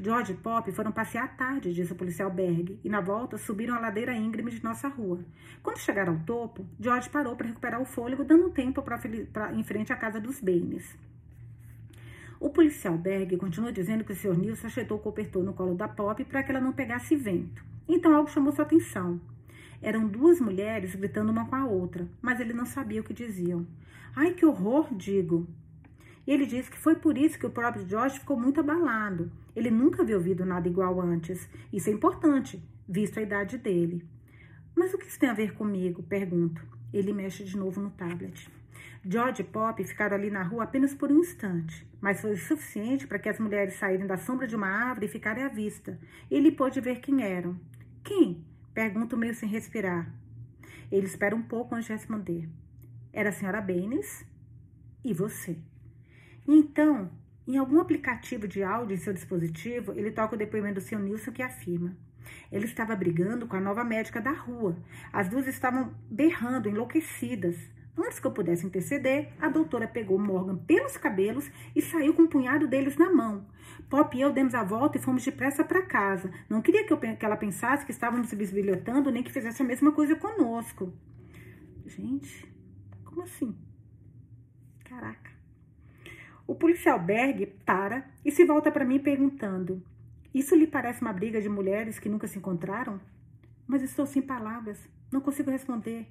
George 0.00 0.32
e 0.32 0.36
Pop 0.36 0.72
foram 0.72 0.90
passear 0.90 1.26
à 1.26 1.28
tarde, 1.28 1.72
disse 1.72 1.92
o 1.92 1.96
policial 1.96 2.30
Berg, 2.30 2.80
e 2.82 2.88
na 2.88 3.00
volta 3.00 3.38
subiram 3.38 3.76
a 3.76 3.80
ladeira 3.80 4.16
íngreme 4.16 4.50
de 4.50 4.64
nossa 4.64 4.88
rua. 4.88 5.24
Quando 5.62 5.78
chegaram 5.78 6.14
ao 6.14 6.20
topo, 6.20 6.66
George 6.80 7.08
parou 7.08 7.36
para 7.36 7.46
recuperar 7.46 7.80
o 7.80 7.84
fôlego, 7.84 8.24
dando 8.24 8.50
tempo 8.50 8.82
para 8.82 9.52
em 9.54 9.62
frente 9.62 9.92
à 9.92 9.96
casa 9.96 10.18
dos 10.18 10.40
Baines. 10.40 10.98
O 12.40 12.48
policial 12.48 12.96
Berg 12.96 13.36
continua 13.36 13.70
dizendo 13.70 14.02
que 14.02 14.12
o 14.12 14.16
Sr. 14.16 14.34
Nilson 14.34 14.66
achetou 14.66 14.96
o 14.96 15.00
cobertor 15.00 15.44
no 15.44 15.52
colo 15.52 15.74
da 15.74 15.86
Pop 15.86 16.24
para 16.24 16.42
que 16.42 16.50
ela 16.50 16.60
não 16.60 16.72
pegasse 16.72 17.14
vento. 17.14 17.62
Então 17.86 18.14
algo 18.14 18.30
chamou 18.30 18.50
sua 18.50 18.64
atenção. 18.64 19.20
Eram 19.82 20.08
duas 20.08 20.40
mulheres 20.40 20.94
gritando 20.94 21.30
uma 21.30 21.46
com 21.46 21.54
a 21.54 21.66
outra, 21.66 22.08
mas 22.22 22.40
ele 22.40 22.54
não 22.54 22.64
sabia 22.64 23.02
o 23.02 23.04
que 23.04 23.12
diziam. 23.12 23.66
Ai, 24.16 24.32
que 24.32 24.46
horror, 24.46 24.88
digo. 24.94 25.46
Ele 26.26 26.46
disse 26.46 26.70
que 26.70 26.78
foi 26.78 26.94
por 26.94 27.18
isso 27.18 27.38
que 27.38 27.44
o 27.44 27.50
próprio 27.50 27.86
George 27.86 28.20
ficou 28.20 28.40
muito 28.40 28.58
abalado. 28.58 29.30
Ele 29.54 29.70
nunca 29.70 30.00
havia 30.00 30.16
ouvido 30.16 30.46
nada 30.46 30.66
igual 30.66 30.98
antes. 30.98 31.46
Isso 31.70 31.90
é 31.90 31.92
importante, 31.92 32.62
visto 32.88 33.18
a 33.18 33.22
idade 33.22 33.58
dele. 33.58 34.02
Mas 34.74 34.94
o 34.94 34.98
que 34.98 35.06
isso 35.06 35.18
tem 35.18 35.28
a 35.28 35.34
ver 35.34 35.52
comigo? 35.52 36.02
Pergunto. 36.02 36.66
Ele 36.90 37.12
mexe 37.12 37.44
de 37.44 37.54
novo 37.54 37.82
no 37.82 37.90
tablet. 37.90 38.48
George 39.02 39.42
Pop 39.44 39.82
ficaram 39.82 40.14
ali 40.14 40.30
na 40.30 40.42
rua 40.42 40.64
apenas 40.64 40.92
por 40.92 41.10
um 41.10 41.20
instante, 41.20 41.88
mas 42.00 42.20
foi 42.20 42.32
o 42.32 42.36
suficiente 42.36 43.06
para 43.06 43.18
que 43.18 43.30
as 43.30 43.38
mulheres 43.38 43.74
saírem 43.74 44.06
da 44.06 44.18
sombra 44.18 44.46
de 44.46 44.54
uma 44.54 44.68
árvore 44.68 45.06
e 45.06 45.08
ficarem 45.08 45.42
à 45.42 45.48
vista. 45.48 45.98
Ele 46.30 46.52
pôde 46.52 46.80
ver 46.80 47.00
quem 47.00 47.22
eram. 47.22 47.58
Quem? 48.04 48.44
Pergunto 48.74 49.16
meio 49.16 49.34
sem 49.34 49.48
respirar. 49.48 50.12
Ele 50.92 51.06
espera 51.06 51.34
um 51.34 51.42
pouco 51.42 51.74
antes 51.74 51.86
de 51.86 51.94
responder. 51.94 52.48
Era 53.12 53.30
a 53.30 53.32
senhora 53.32 53.62
Baines 53.62 54.26
e 55.02 55.14
você. 55.14 55.56
Então, 56.46 57.10
em 57.48 57.56
algum 57.56 57.80
aplicativo 57.80 58.46
de 58.46 58.62
áudio 58.62 58.94
em 58.94 58.98
seu 58.98 59.14
dispositivo, 59.14 59.92
ele 59.96 60.10
toca 60.10 60.34
o 60.34 60.38
depoimento 60.38 60.74
do 60.74 60.80
seu 60.80 60.98
Nilson 60.98 61.32
que 61.32 61.42
afirma. 61.42 61.96
Ele 62.52 62.66
estava 62.66 62.94
brigando 62.94 63.46
com 63.46 63.56
a 63.56 63.60
nova 63.60 63.82
médica 63.82 64.20
da 64.20 64.32
rua. 64.32 64.76
As 65.10 65.28
duas 65.28 65.46
estavam 65.46 65.94
berrando, 66.10 66.68
enlouquecidas. 66.68 67.56
Antes 67.96 68.20
que 68.20 68.26
eu 68.26 68.30
pudesse 68.30 68.66
interceder, 68.66 69.32
a 69.40 69.48
doutora 69.48 69.86
pegou 69.86 70.18
Morgan 70.18 70.56
pelos 70.56 70.96
cabelos 70.96 71.50
e 71.74 71.82
saiu 71.82 72.14
com 72.14 72.22
um 72.22 72.28
punhado 72.28 72.66
deles 72.66 72.96
na 72.96 73.12
mão. 73.12 73.46
Pop 73.88 74.16
e 74.16 74.20
eu 74.20 74.32
demos 74.32 74.54
a 74.54 74.62
volta 74.62 74.96
e 74.96 75.00
fomos 75.00 75.24
depressa 75.24 75.64
para 75.64 75.82
casa. 75.82 76.30
Não 76.48 76.62
queria 76.62 76.86
que, 76.86 76.92
eu, 76.92 76.98
que 76.98 77.24
ela 77.24 77.36
pensasse 77.36 77.84
que 77.84 77.90
estávamos 77.90 78.32
bisbilhotando 78.32 79.10
nem 79.10 79.22
que 79.22 79.32
fizesse 79.32 79.62
a 79.62 79.64
mesma 79.64 79.92
coisa 79.92 80.14
conosco. 80.14 80.92
Gente, 81.86 82.48
como 83.04 83.22
assim? 83.22 83.56
Caraca. 84.84 85.30
O 86.46 86.54
policial 86.54 86.98
Berg 86.98 87.46
para 87.64 88.08
e 88.24 88.30
se 88.30 88.44
volta 88.44 88.70
para 88.70 88.84
mim 88.84 88.98
perguntando: 88.98 89.82
Isso 90.32 90.54
lhe 90.54 90.66
parece 90.66 91.00
uma 91.00 91.12
briga 91.12 91.40
de 91.40 91.48
mulheres 91.48 91.98
que 91.98 92.08
nunca 92.08 92.28
se 92.28 92.38
encontraram? 92.38 93.00
Mas 93.66 93.82
estou 93.82 94.06
sem 94.06 94.22
palavras, 94.22 94.78
não 95.12 95.20
consigo 95.20 95.50
responder. 95.50 96.08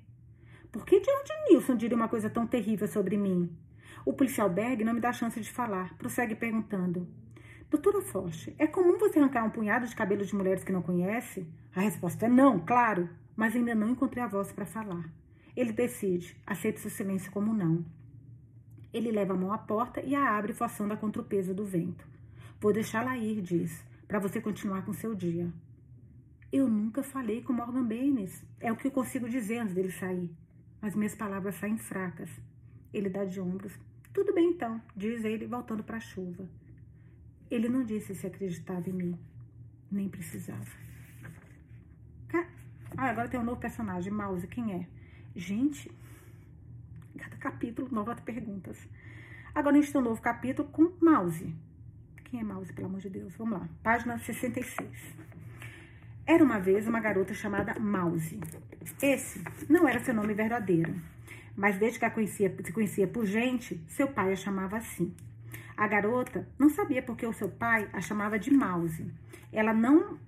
Por 0.72 0.86
que 0.86 1.04
George 1.04 1.34
Nilson 1.50 1.76
diria 1.76 1.98
uma 1.98 2.08
coisa 2.08 2.30
tão 2.30 2.46
terrível 2.46 2.88
sobre 2.88 3.18
mim? 3.18 3.50
O 4.06 4.14
policial 4.14 4.48
Berg 4.48 4.84
não 4.84 4.94
me 4.94 5.00
dá 5.00 5.12
chance 5.12 5.42
de 5.42 5.52
falar, 5.52 5.98
prossegue 5.98 6.36
perguntando. 6.36 7.08
Doutora 7.72 8.02
Forte, 8.02 8.54
é 8.60 8.68
comum 8.68 9.00
você 9.00 9.18
arrancar 9.18 9.44
um 9.44 9.50
punhado 9.50 9.88
de 9.88 9.96
cabelo 9.96 10.24
de 10.24 10.36
mulheres 10.36 10.64
que 10.64 10.72
não 10.72 10.84
conhece? 10.84 11.48
A 11.76 11.82
resposta 11.82 12.28
é 12.28 12.30
não, 12.30 12.60
claro, 12.60 13.10
mas 13.36 13.56
ainda 13.56 13.74
não 13.74 13.90
encontrei 13.90 14.24
a 14.24 14.28
voz 14.28 14.52
para 14.52 14.64
falar. 14.64 15.12
Ele 15.56 15.74
decide, 15.74 16.38
aceita 16.46 16.80
seu 16.80 16.92
silêncio 16.92 17.32
como 17.32 17.52
não. 17.52 17.84
Ele 18.94 19.12
leva 19.12 19.34
a 19.34 19.38
mão 19.38 19.52
à 19.52 19.58
porta 19.58 20.02
e 20.02 20.14
a 20.14 20.38
abre, 20.38 20.54
forçando-a 20.54 20.98
contra 20.98 21.20
o 21.20 21.26
peso 21.26 21.52
do 21.52 21.66
vento. 21.66 22.08
Vou 22.62 22.72
deixá-la 22.72 23.18
ir, 23.18 23.42
diz, 23.42 23.84
para 24.08 24.20
você 24.20 24.40
continuar 24.40 24.86
com 24.86 24.94
seu 24.94 25.16
dia. 25.16 25.52
Eu 26.52 26.68
nunca 26.68 27.02
falei 27.02 27.42
com 27.42 27.54
Morgan 27.54 27.86
Baines. 27.86 28.46
É 28.60 28.72
o 28.72 28.76
que 28.76 28.86
eu 28.86 28.92
consigo 28.92 29.28
dizer 29.28 29.58
antes 29.58 29.74
dele 29.74 29.92
sair 29.92 30.30
mas 30.82 30.96
minhas 30.96 31.16
palavras 31.16 31.56
saem 31.56 31.78
fracas. 31.78 32.30
Ele 32.94 33.10
dá 33.10 33.26
de 33.26 33.40
ombros. 33.40 33.78
Tudo 34.14 34.34
bem 34.34 34.52
então, 34.52 34.82
diz 34.96 35.24
ele, 35.24 35.46
voltando 35.46 35.84
para 35.84 35.98
a 35.98 36.02
chuva. 36.02 36.48
Ele 37.50 37.70
não 37.70 37.84
disse 37.84 38.16
se 38.16 38.28
acreditava 38.28 38.90
em 38.90 38.94
mim, 38.94 39.20
nem 39.92 40.10
precisava. 40.10 40.90
Ah, 42.98 43.10
agora 43.10 43.28
tem 43.28 43.40
um 43.40 43.44
novo 43.44 43.60
personagem, 43.60 44.12
Mouse. 44.12 44.48
Quem 44.48 44.74
é? 44.74 44.88
Gente, 45.36 45.92
cada 47.18 47.38
capítulo, 47.38 47.88
novas 47.92 48.20
perguntas. 48.20 48.78
Agora 49.54 49.78
a 49.78 49.80
gente 49.80 49.92
tem 49.92 50.02
um 50.02 50.04
novo 50.04 50.22
capítulo 50.22 50.68
com 50.70 50.92
Mouse. 51.02 51.56
Quem 52.26 52.40
é 52.40 52.44
Mouse, 52.44 52.74
pelo 52.74 52.88
amor 52.88 53.00
de 53.00 53.10
Deus? 53.10 53.36
Vamos 53.36 53.60
lá, 53.60 53.70
página 53.84 54.18
66. 54.18 55.16
Era 56.30 56.44
uma 56.44 56.60
vez 56.60 56.88
uma 56.88 57.00
garota 57.00 57.34
chamada 57.34 57.74
Mouse. 57.80 58.40
Esse 59.02 59.44
não 59.68 59.88
era 59.88 60.00
seu 60.00 60.14
nome 60.14 60.36
verdadeiro, 60.36 60.94
mas 61.58 61.80
desde 61.80 61.98
que 61.98 62.06
a 62.06 62.12
conhecia, 62.12 62.56
se 62.64 62.72
conhecia 62.72 63.08
por 63.08 63.26
gente, 63.26 63.84
seu 63.88 64.08
pai 64.08 64.32
a 64.32 64.36
chamava 64.36 64.78
assim. 64.78 65.12
A 65.76 65.88
garota 65.88 66.48
não 66.60 66.70
sabia 66.70 67.02
por 67.02 67.18
que 67.18 67.26
o 67.26 67.34
seu 67.34 67.50
pai 67.50 67.90
a 67.92 68.00
chamava 68.00 68.38
de 68.38 68.52
Mouse. 68.52 69.12
Ela 69.52 69.74
não 69.74 70.20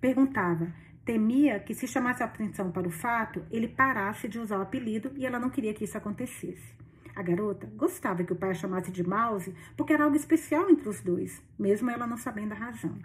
perguntava, 0.00 0.74
temia 1.04 1.60
que 1.60 1.72
se 1.72 1.86
chamasse 1.86 2.24
a 2.24 2.26
atenção 2.26 2.72
para 2.72 2.88
o 2.88 2.90
fato, 2.90 3.40
ele 3.48 3.68
parasse 3.68 4.26
de 4.26 4.40
usar 4.40 4.58
o 4.58 4.62
apelido 4.62 5.12
e 5.14 5.24
ela 5.24 5.38
não 5.38 5.50
queria 5.50 5.72
que 5.72 5.84
isso 5.84 5.96
acontecesse. 5.96 6.74
A 7.14 7.22
garota 7.22 7.68
gostava 7.76 8.24
que 8.24 8.32
o 8.32 8.36
pai 8.36 8.50
a 8.50 8.54
chamasse 8.54 8.90
de 8.90 9.06
Mouse 9.06 9.54
porque 9.76 9.92
era 9.92 10.02
algo 10.02 10.16
especial 10.16 10.68
entre 10.68 10.88
os 10.88 11.00
dois, 11.00 11.40
mesmo 11.56 11.88
ela 11.92 12.08
não 12.08 12.16
sabendo 12.16 12.54
a 12.54 12.56
razão. 12.56 12.98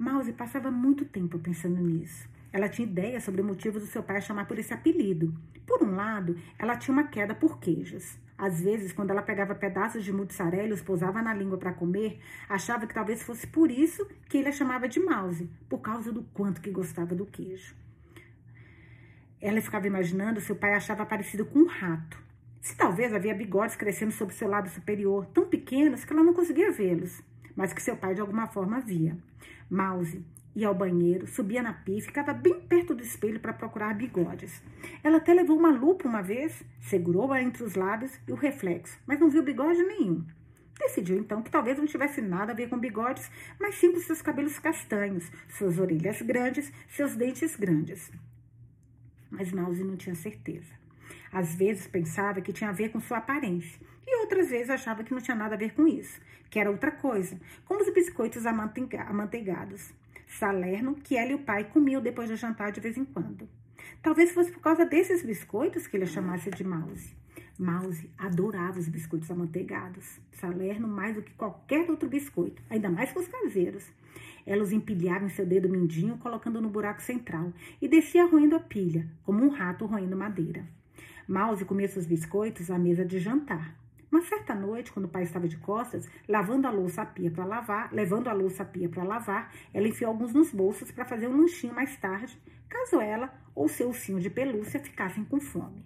Mouse 0.00 0.32
passava 0.32 0.70
muito 0.70 1.04
tempo 1.04 1.38
pensando 1.38 1.76
nisso. 1.76 2.26
Ela 2.50 2.70
tinha 2.70 2.88
ideia 2.88 3.20
sobre 3.20 3.42
o 3.42 3.44
motivo 3.44 3.78
do 3.78 3.84
seu 3.84 4.02
pai 4.02 4.22
chamar 4.22 4.46
por 4.46 4.58
esse 4.58 4.72
apelido. 4.72 5.34
Por 5.66 5.82
um 5.82 5.94
lado, 5.94 6.38
ela 6.58 6.74
tinha 6.74 6.94
uma 6.94 7.08
queda 7.08 7.34
por 7.34 7.60
queijos. 7.60 8.18
Às 8.38 8.62
vezes, 8.62 8.94
quando 8.94 9.10
ela 9.10 9.20
pegava 9.20 9.54
pedaços 9.54 10.02
de 10.02 10.10
mussarela 10.10 10.68
e 10.68 10.72
os 10.72 10.80
pousava 10.80 11.20
na 11.20 11.34
língua 11.34 11.58
para 11.58 11.74
comer, 11.74 12.18
achava 12.48 12.86
que 12.86 12.94
talvez 12.94 13.22
fosse 13.22 13.46
por 13.46 13.70
isso 13.70 14.08
que 14.26 14.38
ele 14.38 14.48
a 14.48 14.52
chamava 14.52 14.88
de 14.88 14.98
Mouse, 14.98 15.50
por 15.68 15.80
causa 15.80 16.10
do 16.10 16.22
quanto 16.32 16.62
que 16.62 16.70
gostava 16.70 17.14
do 17.14 17.26
queijo. 17.26 17.76
Ela 19.38 19.60
ficava 19.60 19.86
imaginando 19.86 20.40
se 20.40 20.50
o 20.50 20.56
pai 20.56 20.72
achava 20.72 21.04
parecido 21.04 21.44
com 21.44 21.58
um 21.58 21.66
rato. 21.66 22.18
Se 22.62 22.74
talvez 22.74 23.12
havia 23.12 23.34
bigodes 23.34 23.76
crescendo 23.76 24.12
sobre 24.12 24.34
seu 24.34 24.48
lábio 24.48 24.72
superior, 24.72 25.26
tão 25.26 25.46
pequenos 25.46 26.06
que 26.06 26.12
ela 26.14 26.24
não 26.24 26.32
conseguia 26.32 26.72
vê-los, 26.72 27.22
mas 27.60 27.74
que 27.74 27.82
seu 27.82 27.94
pai 27.94 28.14
de 28.14 28.22
alguma 28.22 28.46
forma 28.46 28.80
via. 28.80 29.14
Mouse 29.70 30.24
ia 30.56 30.66
ao 30.66 30.74
banheiro, 30.74 31.26
subia 31.26 31.62
na 31.62 31.74
pia 31.74 31.98
e 31.98 32.00
ficava 32.00 32.32
bem 32.32 32.58
perto 32.58 32.94
do 32.94 33.02
espelho 33.02 33.38
para 33.38 33.52
procurar 33.52 33.94
bigodes. 33.94 34.62
Ela 35.04 35.18
até 35.18 35.34
levou 35.34 35.58
uma 35.58 35.68
lupa 35.68 36.08
uma 36.08 36.22
vez, 36.22 36.62
segurou-a 36.80 37.42
entre 37.42 37.62
os 37.62 37.74
lábios 37.74 38.18
e 38.26 38.32
o 38.32 38.34
reflexo, 38.34 38.98
mas 39.06 39.20
não 39.20 39.28
viu 39.28 39.42
bigode 39.42 39.82
nenhum. 39.82 40.24
Decidiu 40.78 41.18
então 41.18 41.42
que 41.42 41.50
talvez 41.50 41.76
não 41.76 41.84
tivesse 41.84 42.22
nada 42.22 42.52
a 42.52 42.54
ver 42.54 42.70
com 42.70 42.78
bigodes, 42.78 43.30
mas 43.60 43.74
sim 43.74 43.92
com 43.92 44.00
seus 44.00 44.22
cabelos 44.22 44.58
castanhos, 44.58 45.30
suas 45.50 45.78
orelhas 45.78 46.22
grandes, 46.22 46.72
seus 46.88 47.14
dentes 47.14 47.56
grandes. 47.56 48.10
Mas 49.30 49.52
Mouse 49.52 49.84
não 49.84 49.98
tinha 49.98 50.14
certeza. 50.14 50.72
Às 51.30 51.54
vezes 51.54 51.86
pensava 51.86 52.40
que 52.40 52.54
tinha 52.54 52.70
a 52.70 52.72
ver 52.72 52.88
com 52.88 53.00
sua 53.00 53.18
aparência, 53.18 53.78
e 54.10 54.20
outras 54.22 54.50
vezes 54.50 54.70
achava 54.70 55.04
que 55.04 55.14
não 55.14 55.20
tinha 55.20 55.36
nada 55.36 55.54
a 55.54 55.58
ver 55.58 55.72
com 55.72 55.86
isso, 55.86 56.20
que 56.50 56.58
era 56.58 56.70
outra 56.70 56.90
coisa, 56.90 57.38
como 57.64 57.80
os 57.80 57.94
biscoitos 57.94 58.44
amanteigados. 58.44 59.92
Salerno, 60.26 60.96
que 60.96 61.16
ela 61.16 61.30
e 61.30 61.34
o 61.34 61.38
pai 61.38 61.64
comiam 61.64 62.02
depois 62.02 62.28
do 62.28 62.36
jantar 62.36 62.72
de 62.72 62.80
vez 62.80 62.96
em 62.96 63.04
quando. 63.04 63.48
Talvez 64.02 64.32
fosse 64.32 64.50
por 64.50 64.60
causa 64.60 64.84
desses 64.84 65.22
biscoitos 65.22 65.86
que 65.86 65.96
ele 65.96 66.04
a 66.04 66.06
chamasse 66.06 66.50
de 66.50 66.64
Mouse. 66.64 67.14
Mouse 67.58 68.10
adorava 68.16 68.78
os 68.78 68.88
biscoitos 68.88 69.30
amanteigados. 69.30 70.18
Salerno 70.32 70.88
mais 70.88 71.14
do 71.14 71.22
que 71.22 71.34
qualquer 71.34 71.88
outro 71.90 72.08
biscoito, 72.08 72.62
ainda 72.68 72.90
mais 72.90 73.12
que 73.12 73.18
os 73.18 73.28
caseiros. 73.28 73.84
Ela 74.46 74.62
os 74.62 74.72
empilhava 74.72 75.26
em 75.26 75.28
seu 75.28 75.46
dedo 75.46 75.68
mindinho, 75.68 76.18
colocando 76.18 76.60
no 76.60 76.68
buraco 76.68 77.02
central, 77.02 77.52
e 77.80 77.86
descia 77.86 78.24
roendo 78.24 78.56
a 78.56 78.60
pilha, 78.60 79.06
como 79.22 79.44
um 79.44 79.50
rato 79.50 79.86
roendo 79.86 80.16
madeira. 80.16 80.66
Mouse 81.28 81.64
comia 81.64 81.86
seus 81.86 82.06
biscoitos 82.06 82.70
à 82.70 82.78
mesa 82.78 83.04
de 83.04 83.18
jantar. 83.18 83.79
Uma 84.10 84.22
certa 84.22 84.54
noite, 84.56 84.90
quando 84.90 85.04
o 85.04 85.08
pai 85.08 85.22
estava 85.22 85.46
de 85.46 85.56
costas, 85.56 86.08
lavando 86.28 86.66
a 86.66 86.70
louça 86.70 87.02
à 87.02 87.06
pia 87.06 87.30
para 87.30 87.44
lavar, 87.44 87.92
levando 87.92 88.26
a 88.26 88.32
louça 88.32 88.64
à 88.64 88.66
pia 88.66 88.88
para 88.88 89.04
lavar, 89.04 89.54
ela 89.72 89.86
enfiou 89.86 90.10
alguns 90.10 90.34
nos 90.34 90.50
bolsos 90.50 90.90
para 90.90 91.04
fazer 91.04 91.28
um 91.28 91.36
lanchinho 91.36 91.72
mais 91.72 91.96
tarde, 91.96 92.36
caso 92.68 93.00
ela 93.00 93.32
ou 93.54 93.68
seu 93.68 93.86
ursinho 93.86 94.18
de 94.18 94.28
pelúcia 94.28 94.80
ficassem 94.80 95.24
com 95.24 95.38
fome. 95.38 95.84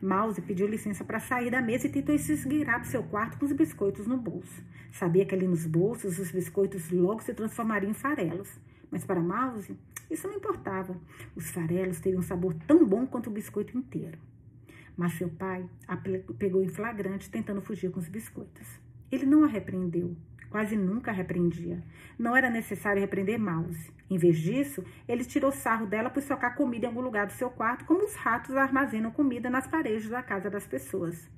Mouse 0.00 0.40
pediu 0.40 0.68
licença 0.68 1.04
para 1.04 1.18
sair 1.18 1.50
da 1.50 1.60
mesa 1.60 1.88
e 1.88 1.90
tentou 1.90 2.16
se 2.16 2.32
esgueirar 2.32 2.80
do 2.80 2.86
seu 2.86 3.02
quarto 3.02 3.36
com 3.36 3.44
os 3.44 3.52
biscoitos 3.52 4.06
no 4.06 4.16
bolso. 4.16 4.62
Sabia 4.92 5.26
que 5.26 5.34
ali 5.34 5.48
nos 5.48 5.66
bolsos 5.66 6.20
os 6.20 6.30
biscoitos 6.30 6.92
logo 6.92 7.20
se 7.20 7.34
transformariam 7.34 7.90
em 7.90 7.94
farelos. 7.94 8.48
Mas 8.88 9.04
para 9.04 9.20
Mouse, 9.20 9.76
isso 10.08 10.28
não 10.28 10.36
importava. 10.36 10.96
Os 11.34 11.50
farelos 11.50 11.98
teriam 11.98 12.20
um 12.20 12.22
sabor 12.22 12.54
tão 12.68 12.86
bom 12.86 13.04
quanto 13.04 13.28
o 13.28 13.32
biscoito 13.32 13.76
inteiro. 13.76 14.27
Mas 14.98 15.12
seu 15.12 15.28
pai 15.28 15.64
a 15.86 15.96
pegou 15.96 16.60
em 16.60 16.68
flagrante 16.68 17.30
tentando 17.30 17.62
fugir 17.62 17.88
com 17.88 18.00
os 18.00 18.08
biscoitos. 18.08 18.66
Ele 19.12 19.24
não 19.24 19.44
a 19.44 19.46
repreendeu, 19.46 20.16
quase 20.50 20.76
nunca 20.76 21.12
a 21.12 21.14
repreendia. 21.14 21.80
Não 22.18 22.34
era 22.34 22.50
necessário 22.50 23.00
repreender 23.00 23.38
Mouse. 23.38 23.92
Em 24.10 24.18
vez 24.18 24.36
disso, 24.38 24.84
ele 25.06 25.24
tirou 25.24 25.52
sarro 25.52 25.86
dela 25.86 26.10
por 26.10 26.20
socar 26.20 26.56
comida 26.56 26.86
em 26.86 26.88
algum 26.88 27.00
lugar 27.00 27.26
do 27.26 27.32
seu 27.32 27.48
quarto, 27.48 27.84
como 27.84 28.04
os 28.04 28.16
ratos 28.16 28.56
armazenam 28.56 29.12
comida 29.12 29.48
nas 29.48 29.68
paredes 29.68 30.08
da 30.08 30.20
casa 30.20 30.50
das 30.50 30.66
pessoas. 30.66 31.30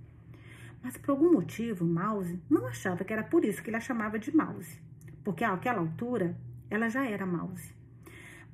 Mas 0.82 0.96
por 0.96 1.10
algum 1.10 1.30
motivo, 1.30 1.84
Mouse 1.84 2.40
não 2.48 2.66
achava 2.66 3.04
que 3.04 3.12
era 3.12 3.22
por 3.22 3.44
isso 3.44 3.62
que 3.62 3.68
ele 3.68 3.76
a 3.76 3.80
chamava 3.80 4.18
de 4.18 4.34
Mouse, 4.34 4.80
porque 5.22 5.44
àquela 5.44 5.80
altura 5.80 6.34
ela 6.70 6.88
já 6.88 7.04
era 7.06 7.26
Mouse. 7.26 7.74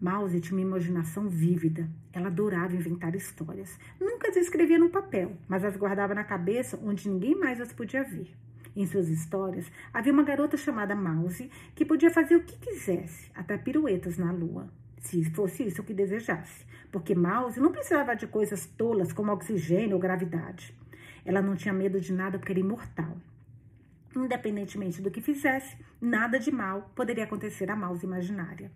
Mouse 0.01 0.41
tinha 0.41 0.59
uma 0.59 0.67
imaginação 0.67 1.27
vívida. 1.27 1.89
Ela 2.13 2.29
adorava 2.29 2.77
inventar 2.77 3.15
histórias. 3.15 3.79
Nunca 3.99 4.29
as 4.29 4.37
escrevia 4.37 4.79
no 4.79 4.91
papel, 4.91 5.37
mas 5.49 5.65
as 5.65 5.75
guardava 5.77 6.15
na 6.15 6.23
cabeça 6.23 6.79
onde 6.85 7.09
ninguém 7.09 7.35
mais 7.35 7.61
as 7.61 7.73
podia 7.73 8.05
ver. 8.05 8.29
Em 8.77 8.85
suas 8.85 9.09
histórias, 9.09 9.73
havia 9.95 10.13
uma 10.13 10.23
garota 10.23 10.55
chamada 10.59 10.95
Mouse 10.95 11.51
que 11.75 11.83
podia 11.83 12.11
fazer 12.11 12.37
o 12.37 12.43
que 12.43 12.59
quisesse, 12.59 13.31
até 13.35 13.57
piruetas 13.57 14.19
na 14.19 14.31
lua, 14.31 14.69
se 15.01 15.25
fosse 15.31 15.67
isso 15.67 15.83
que 15.83 15.95
desejasse, 15.95 16.67
porque 16.93 17.15
Mouse 17.15 17.59
não 17.59 17.73
precisava 17.73 18.15
de 18.15 18.27
coisas 18.27 18.67
tolas 18.67 19.15
como 19.15 19.33
oxigênio 19.33 19.95
ou 19.95 20.01
gravidade. 20.01 20.77
Ela 21.25 21.41
não 21.41 21.57
tinha 21.57 21.73
medo 21.73 21.99
de 21.99 22.13
nada 22.13 22.39
porque 22.39 22.53
era 22.53 22.61
imortal. 22.61 23.17
Independentemente 24.15 25.01
do 25.01 25.11
que 25.11 25.23
fizesse, 25.23 25.75
nada 25.99 26.39
de 26.39 26.51
mal 26.51 26.91
poderia 26.95 27.25
acontecer 27.25 27.71
à 27.71 27.77
Mouse 27.77 28.05
imaginária. 28.05 28.71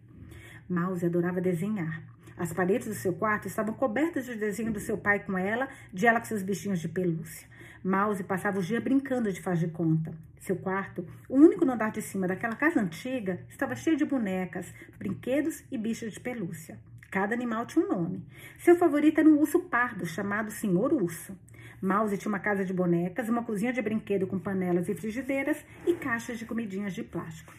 Mouse 0.70 1.04
adorava 1.04 1.40
desenhar. 1.40 2.00
As 2.38 2.52
paredes 2.52 2.86
do 2.86 2.94
seu 2.94 3.12
quarto 3.12 3.48
estavam 3.48 3.74
cobertas 3.74 4.24
de 4.24 4.36
desenho 4.36 4.72
do 4.72 4.78
seu 4.78 4.96
pai 4.96 5.18
com 5.18 5.36
ela, 5.36 5.68
de 5.92 6.06
ela 6.06 6.20
com 6.20 6.26
seus 6.26 6.42
bichinhos 6.42 6.78
de 6.78 6.88
pelúcia. 6.88 7.48
Mouse 7.82 8.22
passava 8.22 8.60
o 8.60 8.62
dia 8.62 8.80
brincando 8.80 9.32
de 9.32 9.42
faz 9.42 9.58
de 9.58 9.66
conta. 9.66 10.14
Seu 10.38 10.54
quarto, 10.54 11.04
o 11.28 11.36
único 11.36 11.64
no 11.64 11.72
andar 11.72 11.90
de 11.90 12.00
cima 12.00 12.28
daquela 12.28 12.54
casa 12.54 12.80
antiga, 12.80 13.40
estava 13.48 13.74
cheio 13.74 13.96
de 13.96 14.04
bonecas, 14.04 14.72
brinquedos 14.96 15.64
e 15.72 15.76
bichos 15.76 16.12
de 16.12 16.20
pelúcia. 16.20 16.78
Cada 17.10 17.34
animal 17.34 17.66
tinha 17.66 17.84
um 17.84 17.88
nome. 17.88 18.24
Seu 18.56 18.76
favorito 18.76 19.18
era 19.18 19.28
um 19.28 19.40
urso 19.40 19.58
pardo, 19.58 20.06
chamado 20.06 20.52
Senhor 20.52 20.92
Urso. 20.92 21.36
Mouse 21.82 22.16
tinha 22.16 22.30
uma 22.30 22.38
casa 22.38 22.64
de 22.64 22.72
bonecas, 22.72 23.28
uma 23.28 23.42
cozinha 23.42 23.72
de 23.72 23.82
brinquedo 23.82 24.26
com 24.26 24.38
panelas 24.38 24.88
e 24.88 24.94
frigideiras 24.94 25.64
e 25.84 25.94
caixas 25.94 26.38
de 26.38 26.46
comidinhas 26.46 26.94
de 26.94 27.02
plástico. 27.02 27.52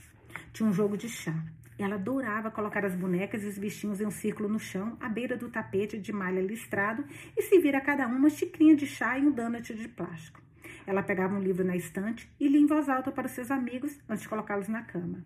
Tinha 0.54 0.70
um 0.70 0.74
jogo 0.74 0.96
de 0.96 1.10
chá. 1.10 1.36
Ela 1.84 1.96
adorava 1.96 2.52
colocar 2.52 2.86
as 2.86 2.96
bonecas 2.96 3.44
e 3.44 3.48
os 3.48 3.58
bichinhos 3.58 4.00
em 4.00 4.06
um 4.06 4.12
círculo 4.12 4.48
no 4.48 4.60
chão, 4.60 4.96
à 5.00 5.10
beira 5.10 5.36
do 5.36 5.50
tapete 5.50 5.98
de 5.98 6.14
malha 6.14 6.40
listrado, 6.40 7.04
e 7.36 7.42
servir 7.42 7.76
a 7.76 7.82
cada 7.82 8.08
um 8.08 8.18
uma 8.18 8.30
xicrinha 8.30 8.76
de 8.76 8.86
chá 8.86 9.18
e 9.18 9.26
um 9.26 9.32
donut 9.32 9.74
de 9.74 9.88
plástico. 9.88 10.40
Ela 10.86 11.02
pegava 11.02 11.36
um 11.36 11.42
livro 11.42 11.66
na 11.66 11.76
estante 11.76 12.32
e 12.40 12.48
lia 12.48 12.62
em 12.62 12.68
voz 12.68 12.88
alta 12.88 13.12
para 13.12 13.26
os 13.26 13.32
seus 13.32 13.50
amigos 13.50 14.00
antes 14.08 14.22
de 14.22 14.30
colocá-los 14.30 14.68
na 14.68 14.84
cama. 14.84 15.26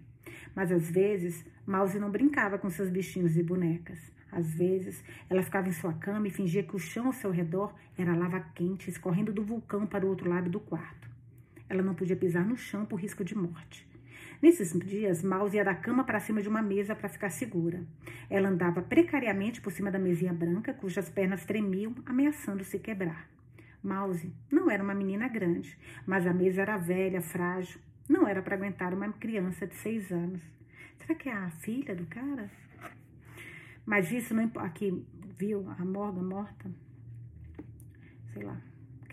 Mas 0.56 0.72
às 0.72 0.90
vezes, 0.90 1.46
Mouse 1.68 2.00
não 2.00 2.10
brincava 2.10 2.58
com 2.58 2.70
seus 2.70 2.90
bichinhos 2.90 3.36
e 3.36 3.44
bonecas. 3.44 4.00
Às 4.32 4.54
vezes, 4.54 5.04
ela 5.30 5.44
ficava 5.44 5.68
em 5.68 5.74
sua 5.74 5.94
cama 5.94 6.28
e 6.28 6.32
fingia 6.32 6.64
que 6.64 6.76
o 6.76 6.80
chão 6.80 7.08
ao 7.08 7.14
seu 7.14 7.32
redor 7.32 7.74
era 7.98 8.16
lava 8.16 8.40
quente, 8.56 8.90
escorrendo 8.90 9.34
do 9.34 9.44
vulcão 9.44 9.86
para 9.86 10.06
o 10.06 10.10
outro 10.10 10.30
lado 10.30 10.50
do 10.50 10.60
quarto. 10.60 11.10
Ela 11.68 11.82
não 11.82 11.96
podia 11.96 12.16
pisar 12.16 12.46
no 12.46 12.56
chão 12.56 12.86
por 12.86 13.00
risco 13.00 13.26
de 13.26 13.36
morte. 13.36 13.86
Nesses 14.42 14.78
dias, 14.80 15.24
Mouse 15.24 15.56
ia 15.56 15.64
da 15.64 15.74
cama 15.74 16.04
para 16.04 16.20
cima 16.20 16.42
de 16.42 16.50
uma 16.50 16.62
mesa 16.62 16.96
para 16.96 17.10
ficar 17.10 17.30
segura. 17.30 17.84
Ela 18.30 18.50
andava 18.50 18.82
precariamente 18.82 19.62
por 19.62 19.72
cima 19.72 19.90
da 19.90 20.00
mesinha 20.00 20.34
branca, 20.34 20.74
cujas 20.74 21.10
pernas 21.10 21.46
tremiam, 21.46 21.96
ameaçando 22.06 22.64
se 22.64 22.80
quebrar. 22.80 23.30
Mouse 23.84 24.34
não 24.52 24.70
era 24.70 24.84
uma 24.84 24.96
menina 24.96 25.28
grande, 25.28 25.78
mas 26.06 26.26
a 26.26 26.34
mesa 26.34 26.62
era 26.62 26.78
velha, 26.78 27.22
frágil. 27.22 27.80
Não 28.10 28.28
era 28.28 28.42
para 28.42 28.56
aguentar 28.56 28.94
uma 28.94 29.12
criança 29.14 29.66
de 29.66 29.76
seis 29.76 30.12
anos. 30.12 30.42
Será 31.00 31.16
que 31.16 31.30
é 31.30 31.34
a 31.34 31.50
filha 31.50 31.96
do 31.96 32.06
cara? 32.06 32.50
Mas 33.86 34.12
isso 34.12 34.34
não 34.34 34.44
importa. 34.44 34.68
Aqui, 34.68 35.06
viu 35.38 35.70
a 35.70 35.86
Morgan 35.86 36.24
morta? 36.24 36.70
Sei 38.34 38.44
lá, 38.44 38.60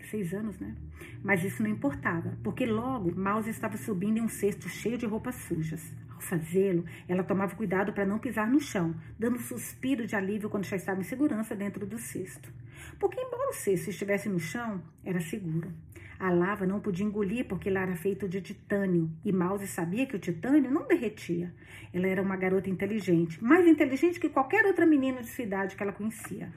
seis 0.09 0.33
anos, 0.33 0.59
né? 0.59 0.75
Mas 1.23 1.43
isso 1.43 1.63
não 1.63 1.69
importava, 1.69 2.37
porque 2.43 2.65
logo 2.65 3.15
Mouse 3.15 3.49
estava 3.49 3.77
subindo 3.77 4.17
em 4.17 4.21
um 4.21 4.27
cesto 4.27 4.67
cheio 4.67 4.97
de 4.97 5.05
roupas 5.05 5.35
sujas. 5.35 5.93
Ao 6.13 6.19
fazê-lo, 6.19 6.83
ela 7.07 7.23
tomava 7.23 7.55
cuidado 7.55 7.93
para 7.93 8.05
não 8.05 8.19
pisar 8.19 8.49
no 8.49 8.59
chão, 8.59 8.93
dando 9.17 9.37
um 9.37 9.39
suspiro 9.39 10.05
de 10.05 10.15
alívio 10.15 10.49
quando 10.49 10.65
já 10.65 10.75
estava 10.75 10.99
em 10.99 11.03
segurança 11.03 11.55
dentro 11.55 11.85
do 11.85 11.97
cesto. 11.97 12.51
Porque, 12.99 13.19
embora 13.19 13.51
o 13.51 13.53
cesto 13.53 13.89
estivesse 13.89 14.27
no 14.27 14.39
chão, 14.39 14.81
era 15.05 15.21
seguro. 15.21 15.71
A 16.19 16.29
lava 16.29 16.65
não 16.65 16.79
podia 16.79 17.05
engolir 17.05 17.45
porque 17.45 17.69
ela 17.69 17.81
era 17.81 17.95
feita 17.95 18.27
de 18.27 18.41
titânio 18.41 19.09
e 19.25 19.31
Mouse 19.31 19.67
sabia 19.67 20.05
que 20.05 20.15
o 20.15 20.19
titânio 20.19 20.71
não 20.71 20.87
derretia. 20.87 21.53
Ela 21.93 22.07
era 22.07 22.21
uma 22.21 22.35
garota 22.35 22.69
inteligente, 22.69 23.43
mais 23.43 23.67
inteligente 23.67 24.19
que 24.19 24.29
qualquer 24.29 24.65
outra 24.65 24.85
menina 24.85 25.21
de 25.21 25.27
cidade 25.27 25.75
que 25.75 25.83
ela 25.83 25.91
conhecia. 25.91 26.51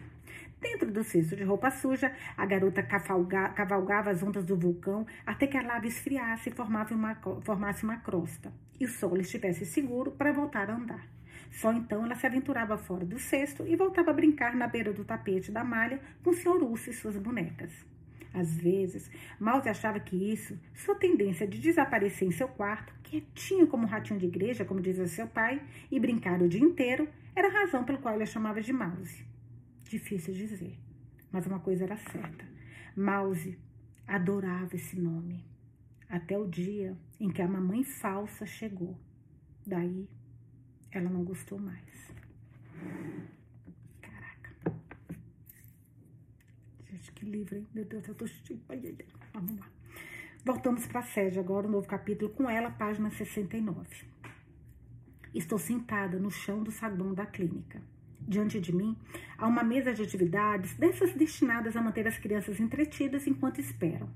Dentro 0.60 0.90
do 0.90 1.04
cesto 1.04 1.36
de 1.36 1.44
roupa 1.44 1.70
suja, 1.70 2.12
a 2.36 2.46
garota 2.46 2.82
cavalgava 2.82 4.10
as 4.10 4.22
ondas 4.22 4.44
do 4.44 4.56
vulcão 4.56 5.06
até 5.26 5.46
que 5.46 5.56
a 5.56 5.62
lava 5.62 5.86
esfriasse 5.86 6.48
e 6.48 6.52
formasse 6.52 6.94
uma, 6.94 7.14
formasse 7.42 7.84
uma 7.84 7.98
crosta, 7.98 8.52
e 8.80 8.86
o 8.86 8.88
solo 8.88 9.20
estivesse 9.20 9.66
seguro 9.66 10.10
para 10.12 10.32
voltar 10.32 10.70
a 10.70 10.74
andar. 10.74 11.06
Só 11.50 11.72
então 11.72 12.04
ela 12.04 12.14
se 12.14 12.26
aventurava 12.26 12.76
fora 12.76 13.04
do 13.04 13.18
cesto 13.18 13.66
e 13.66 13.76
voltava 13.76 14.10
a 14.10 14.14
brincar 14.14 14.54
na 14.54 14.66
beira 14.66 14.92
do 14.92 15.04
tapete 15.04 15.52
da 15.52 15.62
malha 15.62 16.00
com 16.22 16.30
o 16.30 16.34
Sr. 16.34 16.62
Urso 16.62 16.90
e 16.90 16.92
suas 16.92 17.16
bonecas. 17.16 17.72
Às 18.34 18.54
vezes, 18.54 19.10
Mouse 19.40 19.68
achava 19.68 19.98
que 19.98 20.30
isso, 20.30 20.58
sua 20.74 20.94
tendência 20.94 21.46
de 21.46 21.58
desaparecer 21.58 22.28
em 22.28 22.30
seu 22.30 22.48
quarto, 22.48 22.92
quietinho 23.02 23.66
como 23.66 23.84
um 23.84 23.88
ratinho 23.88 24.20
de 24.20 24.26
igreja, 24.26 24.64
como 24.64 24.80
dizia 24.80 25.06
seu 25.06 25.26
pai, 25.26 25.62
e 25.90 25.98
brincar 25.98 26.42
o 26.42 26.48
dia 26.48 26.60
inteiro, 26.60 27.08
era 27.34 27.48
a 27.48 27.62
razão 27.62 27.84
pela 27.84 27.98
qual 27.98 28.14
ele 28.14 28.24
a 28.24 28.26
chamava 28.26 28.60
de 28.60 28.74
Mouse. 28.74 29.24
Difícil 29.88 30.34
dizer, 30.34 30.78
mas 31.30 31.46
uma 31.46 31.60
coisa 31.60 31.84
era 31.84 31.96
certa. 31.96 32.44
Mouse 32.96 33.58
adorava 34.06 34.74
esse 34.74 34.98
nome. 34.98 35.44
Até 36.08 36.36
o 36.38 36.46
dia 36.46 36.96
em 37.20 37.30
que 37.30 37.40
a 37.40 37.48
mamãe 37.48 37.84
falsa 37.84 38.44
chegou. 38.46 38.98
Daí, 39.66 40.08
ela 40.90 41.08
não 41.08 41.24
gostou 41.24 41.58
mais. 41.58 42.12
Caraca. 44.00 44.54
Gente, 46.90 47.12
que 47.12 47.24
livro, 47.24 47.56
hein? 47.56 47.66
Meu 47.74 47.84
Deus, 47.84 48.06
eu 48.08 48.14
tô... 48.14 48.24
Vamos 49.32 49.58
lá. 49.58 49.68
Voltamos 50.44 50.86
para 50.86 51.00
a 51.00 51.02
sede 51.02 51.38
agora, 51.38 51.66
um 51.66 51.70
novo 51.72 51.88
capítulo 51.88 52.30
com 52.32 52.48
ela, 52.48 52.70
página 52.70 53.10
69. 53.10 54.06
Estou 55.34 55.58
sentada 55.58 56.18
no 56.18 56.30
chão 56.30 56.62
do 56.62 56.70
saguão 56.70 57.12
da 57.12 57.26
clínica. 57.26 57.82
Diante 58.28 58.60
de 58.60 58.74
mim 58.74 58.96
há 59.38 59.46
uma 59.46 59.62
mesa 59.62 59.94
de 59.94 60.02
atividades, 60.02 60.74
dessas 60.74 61.12
destinadas 61.12 61.76
a 61.76 61.80
manter 61.80 62.08
as 62.08 62.18
crianças 62.18 62.58
entretidas 62.58 63.26
enquanto 63.26 63.60
esperam. 63.60 64.08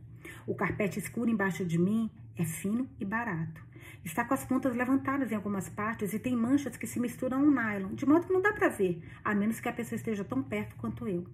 O 0.46 0.54
carpete 0.54 0.98
escuro 0.98 1.30
embaixo 1.30 1.64
de 1.64 1.78
mim 1.78 2.10
é 2.36 2.44
fino 2.44 2.88
e 2.98 3.04
barato. 3.04 3.62
Está 4.04 4.24
com 4.24 4.34
as 4.34 4.44
pontas 4.44 4.74
levantadas 4.74 5.30
em 5.30 5.34
algumas 5.34 5.68
partes 5.68 6.12
e 6.12 6.18
tem 6.18 6.34
manchas 6.34 6.76
que 6.76 6.86
se 6.86 6.98
misturam 6.98 7.38
ao 7.38 7.50
nylon, 7.50 7.94
de 7.94 8.04
modo 8.06 8.26
que 8.26 8.32
não 8.32 8.40
dá 8.40 8.52
para 8.52 8.68
ver, 8.68 9.00
a 9.22 9.34
menos 9.34 9.60
que 9.60 9.68
a 9.68 9.72
pessoa 9.72 9.96
esteja 9.96 10.24
tão 10.24 10.42
perto 10.42 10.74
quanto 10.76 11.06
eu. 11.06 11.24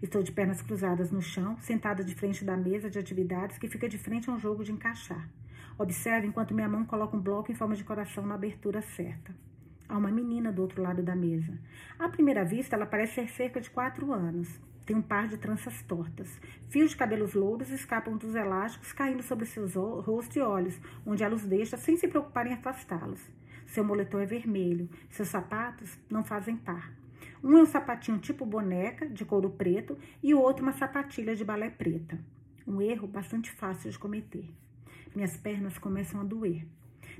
Estou 0.00 0.22
de 0.22 0.32
pernas 0.32 0.62
cruzadas 0.62 1.10
no 1.10 1.20
chão, 1.20 1.58
sentada 1.58 2.02
de 2.02 2.14
frente 2.14 2.44
da 2.44 2.56
mesa 2.56 2.88
de 2.88 2.98
atividades 2.98 3.58
que 3.58 3.68
fica 3.68 3.88
de 3.88 3.98
frente 3.98 4.30
a 4.30 4.32
um 4.32 4.38
jogo 4.38 4.64
de 4.64 4.72
encaixar. 4.72 5.28
Observe 5.76 6.26
enquanto 6.26 6.54
minha 6.54 6.68
mão 6.68 6.84
coloca 6.84 7.16
um 7.16 7.20
bloco 7.20 7.50
em 7.50 7.54
forma 7.54 7.74
de 7.74 7.84
coração 7.84 8.24
na 8.24 8.36
abertura 8.36 8.80
certa. 8.80 9.34
Há 9.92 9.98
uma 9.98 10.10
menina 10.10 10.50
do 10.50 10.62
outro 10.62 10.80
lado 10.80 11.02
da 11.02 11.14
mesa. 11.14 11.52
À 11.98 12.08
primeira 12.08 12.42
vista, 12.46 12.74
ela 12.74 12.86
parece 12.86 13.16
ser 13.16 13.28
cerca 13.28 13.60
de 13.60 13.68
quatro 13.68 14.10
anos. 14.10 14.48
Tem 14.86 14.96
um 14.96 15.02
par 15.02 15.28
de 15.28 15.36
tranças 15.36 15.82
tortas. 15.82 16.40
Fios 16.70 16.92
de 16.92 16.96
cabelos 16.96 17.34
louros 17.34 17.68
escapam 17.68 18.16
dos 18.16 18.34
elásticos, 18.34 18.90
caindo 18.94 19.22
sobre 19.22 19.44
seus 19.44 19.74
rosto 19.74 20.38
e 20.38 20.40
olhos, 20.40 20.80
onde 21.04 21.22
ela 21.22 21.34
os 21.34 21.44
deixa 21.44 21.76
sem 21.76 21.94
se 21.98 22.08
preocupar 22.08 22.46
em 22.46 22.54
afastá-los. 22.54 23.20
Seu 23.66 23.84
moletom 23.84 24.20
é 24.20 24.24
vermelho. 24.24 24.88
Seus 25.10 25.28
sapatos 25.28 25.98
não 26.08 26.24
fazem 26.24 26.56
par. 26.56 26.90
Um 27.44 27.58
é 27.58 27.60
um 27.60 27.66
sapatinho 27.66 28.16
tipo 28.16 28.46
boneca, 28.46 29.06
de 29.06 29.26
couro 29.26 29.50
preto, 29.50 29.98
e 30.22 30.32
o 30.32 30.40
outro 30.40 30.62
uma 30.62 30.72
sapatilha 30.72 31.36
de 31.36 31.44
balé 31.44 31.68
preta. 31.68 32.18
Um 32.66 32.80
erro 32.80 33.06
bastante 33.06 33.50
fácil 33.50 33.90
de 33.90 33.98
cometer. 33.98 34.48
Minhas 35.14 35.36
pernas 35.36 35.76
começam 35.76 36.18
a 36.18 36.24
doer. 36.24 36.64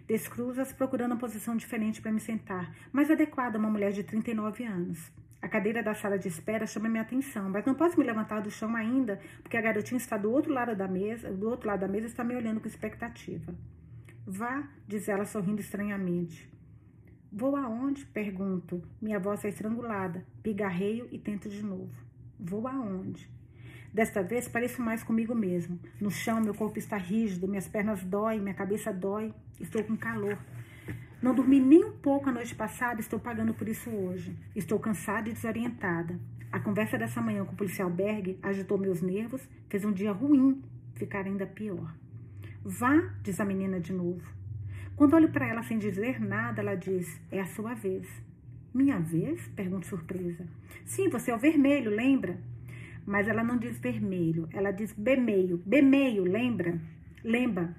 Descruzas 0.07 0.73
procurando 0.73 1.13
uma 1.13 1.21
posição 1.21 1.57
diferente 1.57 2.03
para 2.03 2.13
me 2.13 2.21
sentar, 2.21 2.75
mais 2.93 3.11
adequada 3.11 3.57
a 3.57 3.61
uma 3.61 3.71
mulher 3.71 3.93
de 3.93 4.03
39 4.03 4.65
anos. 4.65 5.13
A 5.41 5.49
cadeira 5.49 5.83
da 5.83 5.95
sala 5.95 6.19
de 6.19 6.29
espera 6.29 6.67
chama 6.67 6.89
minha 6.89 7.03
atenção, 7.03 7.51
mas 7.51 7.65
não 7.65 7.75
posso 7.75 7.99
me 7.99 8.05
levantar 8.05 8.41
do 8.41 8.51
chão 8.51 8.77
ainda, 8.77 9.21
porque 9.43 9.57
a 9.57 9.61
garotinha 9.61 9.99
está 9.99 10.17
do 10.17 10.31
outro 10.31 10.53
lado 10.53 10.77
da 10.77 10.87
mesa, 10.87 11.33
do 11.33 11.49
outro 11.49 11.67
lado 11.67 11.81
da 11.81 11.89
mesa 11.89 12.07
está 12.07 12.23
me 12.23 12.37
olhando 12.37 12.61
com 12.61 12.69
expectativa. 12.69 13.53
Vá, 14.25 14.69
diz 14.87 15.09
ela 15.09 15.25
sorrindo 15.25 15.61
estranhamente. 15.61 16.49
Vou 17.33 17.57
aonde? 17.57 18.07
Pergunto. 18.07 18.83
Minha 19.01 19.19
voz 19.19 19.45
é 19.45 19.49
estrangulada. 19.49 20.25
Pigarreio 20.43 21.09
e 21.11 21.19
tento 21.19 21.49
de 21.49 21.65
novo. 21.65 21.91
Vou 22.39 22.69
aonde? 22.69 23.29
Desta 23.93 24.23
vez 24.23 24.49
pareço 24.49 24.81
mais 24.81 25.03
comigo 25.03 25.35
mesmo. 25.35 25.79
No 26.01 26.11
chão, 26.11 26.41
meu 26.41 26.55
corpo 26.55 26.79
está 26.79 26.97
rígido, 26.97 27.47
minhas 27.47 27.69
pernas 27.69 28.03
doem, 28.03 28.41
minha 28.41 28.55
cabeça 28.55 28.91
dói, 28.93 29.35
estou 29.61 29.85
com 29.85 29.97
calor. 29.97 30.39
Não 31.21 31.35
dormi 31.35 31.61
nem 31.61 31.85
um 31.85 31.93
pouco 31.93 32.31
a 32.31 32.33
noite 32.33 32.55
passada, 32.55 33.01
estou 33.01 33.21
pagando 33.21 33.53
por 33.53 33.69
isso 33.69 33.91
hoje. 33.91 34.35
Estou 34.57 34.79
cansada 34.79 35.29
e 35.29 35.33
desorientada. 35.35 36.19
A 36.51 36.59
conversa 36.59 36.97
dessa 36.97 37.21
manhã 37.21 37.45
com 37.45 37.53
o 37.53 37.57
policial 37.57 37.91
Berg 37.91 38.39
agitou 38.43 38.79
meus 38.79 39.03
nervos, 39.03 39.47
fez 39.69 39.85
um 39.85 39.93
dia 39.93 40.11
ruim 40.11 40.63
ficar 40.95 41.27
ainda 41.27 41.47
pior. 41.47 41.95
Vá, 42.65 43.15
diz 43.23 43.41
a 43.41 43.45
menina 43.45 43.79
de 43.79 43.93
novo. 43.93 44.23
Quando 44.97 45.15
olho 45.15 45.31
para 45.31 45.47
ela 45.47 45.63
sem 45.63 45.79
dizer 45.79 46.21
nada, 46.21 46.63
ela 46.63 46.75
diz: 46.75 47.21
É 47.31 47.41
a 47.41 47.47
sua 47.47 47.75
vez. 47.75 48.07
Minha 48.73 48.99
vez? 48.99 49.47
Pergunto 49.49 49.87
surpresa. 49.87 50.47
Sim, 50.85 51.09
você 51.09 51.31
é 51.31 51.35
o 51.35 51.39
vermelho, 51.39 51.91
lembra? 51.91 52.39
Mas 53.07 53.29
ela 53.29 53.43
não 53.43 53.57
diz 53.57 53.79
vermelho, 53.79 54.49
ela 54.53 54.71
diz 54.71 54.93
bemeio. 54.93 55.63
Bemeio, 55.67 56.25
lembra? 56.25 56.81
Lembra? 57.25 57.77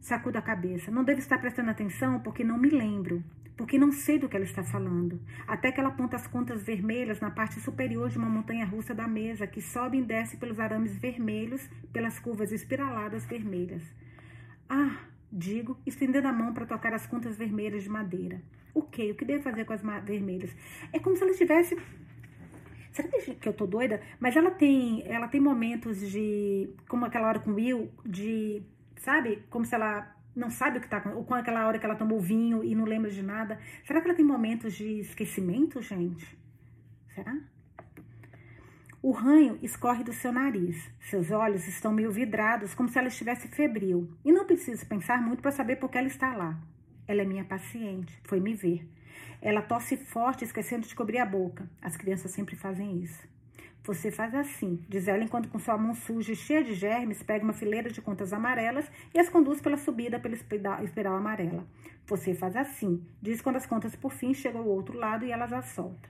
Sacudo 0.00 0.38
a 0.38 0.42
cabeça. 0.42 0.90
Não 0.90 1.04
devo 1.04 1.20
estar 1.20 1.38
prestando 1.38 1.70
atenção 1.70 2.20
porque 2.20 2.44
não 2.44 2.58
me 2.58 2.68
lembro 2.68 3.22
porque 3.58 3.76
não 3.76 3.90
sei 3.90 4.20
do 4.20 4.28
que 4.28 4.36
ela 4.36 4.44
está 4.44 4.62
falando. 4.62 5.20
Até 5.44 5.72
que 5.72 5.80
ela 5.80 5.88
aponta 5.88 6.14
as 6.14 6.28
contas 6.28 6.62
vermelhas 6.62 7.20
na 7.20 7.28
parte 7.28 7.58
superior 7.58 8.08
de 8.08 8.16
uma 8.16 8.28
montanha 8.28 8.64
russa 8.64 8.94
da 8.94 9.08
mesa, 9.08 9.48
que 9.48 9.60
sobe 9.60 9.98
e 9.98 10.02
desce 10.02 10.36
pelos 10.36 10.60
arames 10.60 10.96
vermelhos, 10.96 11.68
pelas 11.92 12.20
curvas 12.20 12.52
espiraladas 12.52 13.26
vermelhas. 13.26 13.82
Ah, 14.68 15.00
digo, 15.30 15.76
estendendo 15.84 16.28
a 16.28 16.32
mão 16.32 16.54
para 16.54 16.66
tocar 16.66 16.94
as 16.94 17.04
contas 17.08 17.36
vermelhas 17.36 17.82
de 17.82 17.88
madeira. 17.88 18.40
O 18.72 18.80
que? 18.80 19.10
O 19.10 19.16
que 19.16 19.24
devo 19.24 19.42
fazer 19.42 19.64
com 19.64 19.72
as 19.72 19.82
vermelhas? 20.04 20.54
É 20.92 21.00
como 21.00 21.16
se 21.16 21.22
ela 21.22 21.32
estivesse 21.32 21.76
Será 22.98 23.36
que 23.36 23.48
eu 23.48 23.52
tô 23.52 23.66
doida? 23.66 24.00
Mas 24.18 24.36
ela 24.36 24.50
tem, 24.50 25.02
ela 25.06 25.28
tem 25.28 25.40
momentos 25.40 26.00
de, 26.00 26.70
como 26.88 27.04
aquela 27.04 27.28
hora 27.28 27.38
com 27.38 27.50
o 27.50 27.54
Will, 27.54 27.90
de, 28.04 28.62
sabe? 28.96 29.44
Como 29.50 29.64
se 29.64 29.74
ela 29.74 30.14
não 30.34 30.50
sabe 30.50 30.78
o 30.78 30.80
que 30.80 30.86
está 30.86 31.02
ou 31.14 31.24
com 31.24 31.34
aquela 31.34 31.66
hora 31.66 31.78
que 31.78 31.84
ela 31.84 31.96
tomou 31.96 32.20
vinho 32.20 32.62
e 32.62 32.74
não 32.74 32.84
lembra 32.84 33.10
de 33.10 33.22
nada. 33.22 33.58
Será 33.84 34.00
que 34.00 34.08
ela 34.08 34.16
tem 34.16 34.24
momentos 34.24 34.74
de 34.74 35.00
esquecimento, 35.00 35.80
gente? 35.82 36.38
Será? 37.14 37.36
O 39.00 39.12
ranho 39.12 39.58
escorre 39.62 40.02
do 40.02 40.12
seu 40.12 40.32
nariz. 40.32 40.90
Seus 41.00 41.30
olhos 41.30 41.66
estão 41.68 41.92
meio 41.92 42.10
vidrados, 42.10 42.74
como 42.74 42.88
se 42.88 42.98
ela 42.98 43.08
estivesse 43.08 43.48
febril. 43.48 44.10
E 44.24 44.32
não 44.32 44.44
preciso 44.44 44.86
pensar 44.86 45.22
muito 45.22 45.40
para 45.40 45.52
saber 45.52 45.76
por 45.76 45.88
que 45.88 45.98
ela 45.98 46.08
está 46.08 46.34
lá. 46.34 46.58
Ela 47.06 47.22
é 47.22 47.24
minha 47.24 47.44
paciente, 47.44 48.20
foi 48.24 48.40
me 48.40 48.54
ver. 48.54 48.86
Ela 49.40 49.62
tosse 49.62 49.96
forte, 49.96 50.44
esquecendo 50.44 50.86
de 50.86 50.94
cobrir 50.94 51.18
a 51.18 51.26
boca. 51.26 51.68
As 51.80 51.96
crianças 51.96 52.30
sempre 52.30 52.56
fazem 52.56 52.98
isso. 52.98 53.28
Você 53.84 54.10
faz 54.10 54.34
assim, 54.34 54.84
diz 54.88 55.08
ela 55.08 55.24
enquanto 55.24 55.48
com 55.48 55.58
sua 55.58 55.78
mão 55.78 55.94
suja 55.94 56.32
e 56.32 56.36
cheia 56.36 56.62
de 56.62 56.74
germes 56.74 57.22
pega 57.22 57.42
uma 57.42 57.54
fileira 57.54 57.88
de 57.88 58.02
contas 58.02 58.34
amarelas 58.34 58.90
e 59.14 59.18
as 59.18 59.30
conduz 59.30 59.62
pela 59.62 59.78
subida 59.78 60.20
pela 60.20 60.34
espiral 60.34 61.16
amarela. 61.16 61.66
Você 62.06 62.34
faz 62.34 62.54
assim, 62.54 63.02
diz 63.22 63.40
quando 63.40 63.56
as 63.56 63.64
contas 63.64 63.96
por 63.96 64.12
fim 64.12 64.34
chegam 64.34 64.60
ao 64.60 64.68
outro 64.68 64.98
lado 64.98 65.24
e 65.24 65.30
elas 65.30 65.52
as 65.52 65.66
solta. 65.66 66.08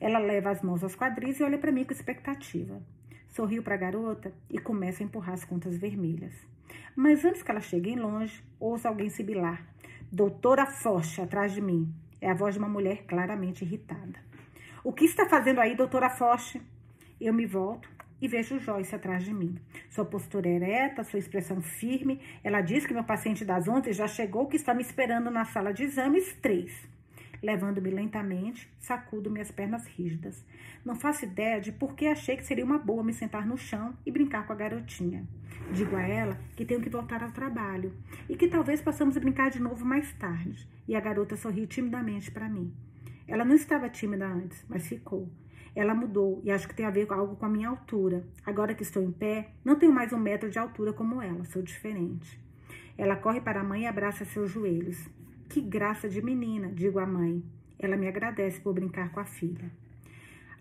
Ela 0.00 0.18
leva 0.18 0.50
as 0.50 0.62
mãos 0.62 0.84
aos 0.84 0.94
quadris 0.94 1.40
e 1.40 1.42
olha 1.42 1.58
para 1.58 1.72
mim 1.72 1.84
com 1.84 1.92
expectativa. 1.92 2.80
Sorriu 3.28 3.62
para 3.62 3.74
a 3.74 3.78
garota 3.78 4.32
e 4.48 4.58
começa 4.58 5.02
a 5.02 5.06
empurrar 5.06 5.34
as 5.34 5.44
contas 5.44 5.76
vermelhas. 5.76 6.34
Mas 6.94 7.24
antes 7.24 7.42
que 7.42 7.50
ela 7.50 7.60
chegue 7.60 7.96
longe, 7.96 8.42
ouço 8.58 8.86
alguém 8.86 9.08
sibilar. 9.08 9.66
Doutora 10.12 10.66
Forte, 10.66 11.20
atrás 11.20 11.52
de 11.52 11.60
mim. 11.60 11.92
É 12.20 12.30
a 12.30 12.34
voz 12.34 12.54
de 12.54 12.58
uma 12.58 12.68
mulher 12.68 13.04
claramente 13.06 13.64
irritada. 13.64 14.18
O 14.84 14.92
que 14.92 15.04
está 15.04 15.28
fazendo 15.28 15.60
aí, 15.60 15.74
doutora 15.74 16.10
Forte? 16.10 16.60
Eu 17.20 17.32
me 17.32 17.46
volto 17.46 17.88
e 18.20 18.28
vejo 18.28 18.58
Joyce 18.58 18.94
atrás 18.94 19.24
de 19.24 19.32
mim. 19.32 19.58
Sua 19.88 20.04
postura 20.04 20.48
ereta, 20.48 21.02
sua 21.04 21.18
expressão 21.18 21.60
firme. 21.60 22.20
Ela 22.44 22.60
diz 22.60 22.86
que 22.86 22.94
meu 22.94 23.04
paciente 23.04 23.44
das 23.44 23.66
11 23.66 23.92
já 23.92 24.06
chegou, 24.06 24.46
que 24.46 24.56
está 24.56 24.74
me 24.74 24.82
esperando 24.82 25.30
na 25.30 25.44
sala 25.44 25.72
de 25.72 25.84
exames 25.84 26.34
3. 26.42 26.99
Levando-me 27.42 27.90
lentamente, 27.90 28.70
sacudo 28.78 29.30
minhas 29.30 29.50
pernas 29.50 29.86
rígidas. 29.86 30.44
Não 30.84 30.94
faço 30.94 31.24
ideia 31.24 31.60
de 31.60 31.72
por 31.72 31.94
que 31.94 32.06
achei 32.06 32.36
que 32.36 32.44
seria 32.44 32.64
uma 32.64 32.78
boa 32.78 33.02
me 33.02 33.12
sentar 33.12 33.46
no 33.46 33.56
chão 33.56 33.94
e 34.04 34.10
brincar 34.10 34.46
com 34.46 34.52
a 34.52 34.56
garotinha. 34.56 35.26
Digo 35.72 35.96
a 35.96 36.02
ela 36.02 36.38
que 36.56 36.64
tenho 36.64 36.80
que 36.80 36.90
voltar 36.90 37.22
ao 37.22 37.30
trabalho 37.30 37.94
e 38.28 38.36
que 38.36 38.48
talvez 38.48 38.82
possamos 38.82 39.16
brincar 39.16 39.50
de 39.50 39.60
novo 39.60 39.84
mais 39.84 40.12
tarde. 40.14 40.68
E 40.86 40.94
a 40.94 41.00
garota 41.00 41.36
sorriu 41.36 41.66
timidamente 41.66 42.30
para 42.30 42.48
mim. 42.48 42.74
Ela 43.26 43.44
não 43.44 43.54
estava 43.54 43.88
tímida 43.88 44.26
antes, 44.26 44.64
mas 44.68 44.86
ficou. 44.86 45.30
Ela 45.74 45.94
mudou 45.94 46.40
e 46.44 46.50
acho 46.50 46.66
que 46.66 46.74
tem 46.74 46.84
a 46.84 46.90
ver 46.90 47.06
com 47.06 47.14
algo 47.14 47.36
com 47.36 47.46
a 47.46 47.48
minha 47.48 47.68
altura. 47.68 48.24
Agora 48.44 48.74
que 48.74 48.82
estou 48.82 49.02
em 49.02 49.12
pé, 49.12 49.52
não 49.64 49.76
tenho 49.76 49.92
mais 49.92 50.12
um 50.12 50.18
metro 50.18 50.50
de 50.50 50.58
altura 50.58 50.92
como 50.92 51.22
ela, 51.22 51.44
sou 51.44 51.62
diferente. 51.62 52.40
Ela 52.98 53.16
corre 53.16 53.40
para 53.40 53.60
a 53.60 53.64
mãe 53.64 53.82
e 53.82 53.86
abraça 53.86 54.24
seus 54.24 54.50
joelhos. 54.50 55.08
Que 55.50 55.60
graça 55.60 56.08
de 56.08 56.22
menina, 56.22 56.70
digo 56.72 57.00
à 57.00 57.04
mãe. 57.04 57.42
Ela 57.76 57.96
me 57.96 58.06
agradece 58.06 58.60
por 58.60 58.72
brincar 58.72 59.10
com 59.10 59.18
a 59.18 59.24
filha. 59.24 59.68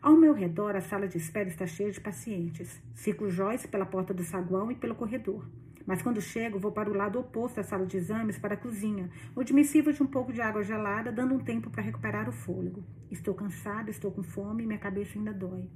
Ao 0.01 0.17
meu 0.17 0.33
redor, 0.33 0.75
a 0.75 0.81
sala 0.81 1.07
de 1.07 1.15
espera 1.15 1.47
está 1.47 1.67
cheia 1.67 1.91
de 1.91 2.01
pacientes. 2.01 2.81
Fico 2.95 3.29
Joyce 3.29 3.67
pela 3.67 3.85
porta 3.85 4.15
do 4.15 4.23
saguão 4.23 4.71
e 4.71 4.75
pelo 4.75 4.95
corredor. 4.95 5.47
Mas 5.85 6.01
quando 6.01 6.19
chego, 6.19 6.57
vou 6.57 6.71
para 6.71 6.89
o 6.89 6.95
lado 6.95 7.19
oposto 7.19 7.57
da 7.57 7.63
sala 7.63 7.85
de 7.85 7.97
exames, 7.97 8.39
para 8.39 8.55
a 8.55 8.57
cozinha, 8.57 9.11
onde 9.35 9.53
me 9.53 9.63
sirvo 9.63 9.93
de 9.93 10.01
um 10.01 10.07
pouco 10.07 10.33
de 10.33 10.41
água 10.41 10.63
gelada, 10.63 11.11
dando 11.11 11.35
um 11.35 11.39
tempo 11.39 11.69
para 11.69 11.83
recuperar 11.83 12.27
o 12.27 12.31
fôlego. 12.31 12.83
Estou 13.11 13.35
cansada, 13.35 13.91
estou 13.91 14.09
com 14.09 14.23
fome 14.23 14.63
e 14.63 14.65
minha 14.65 14.79
cabeça 14.79 15.19
ainda 15.19 15.31
dói. 15.31 15.69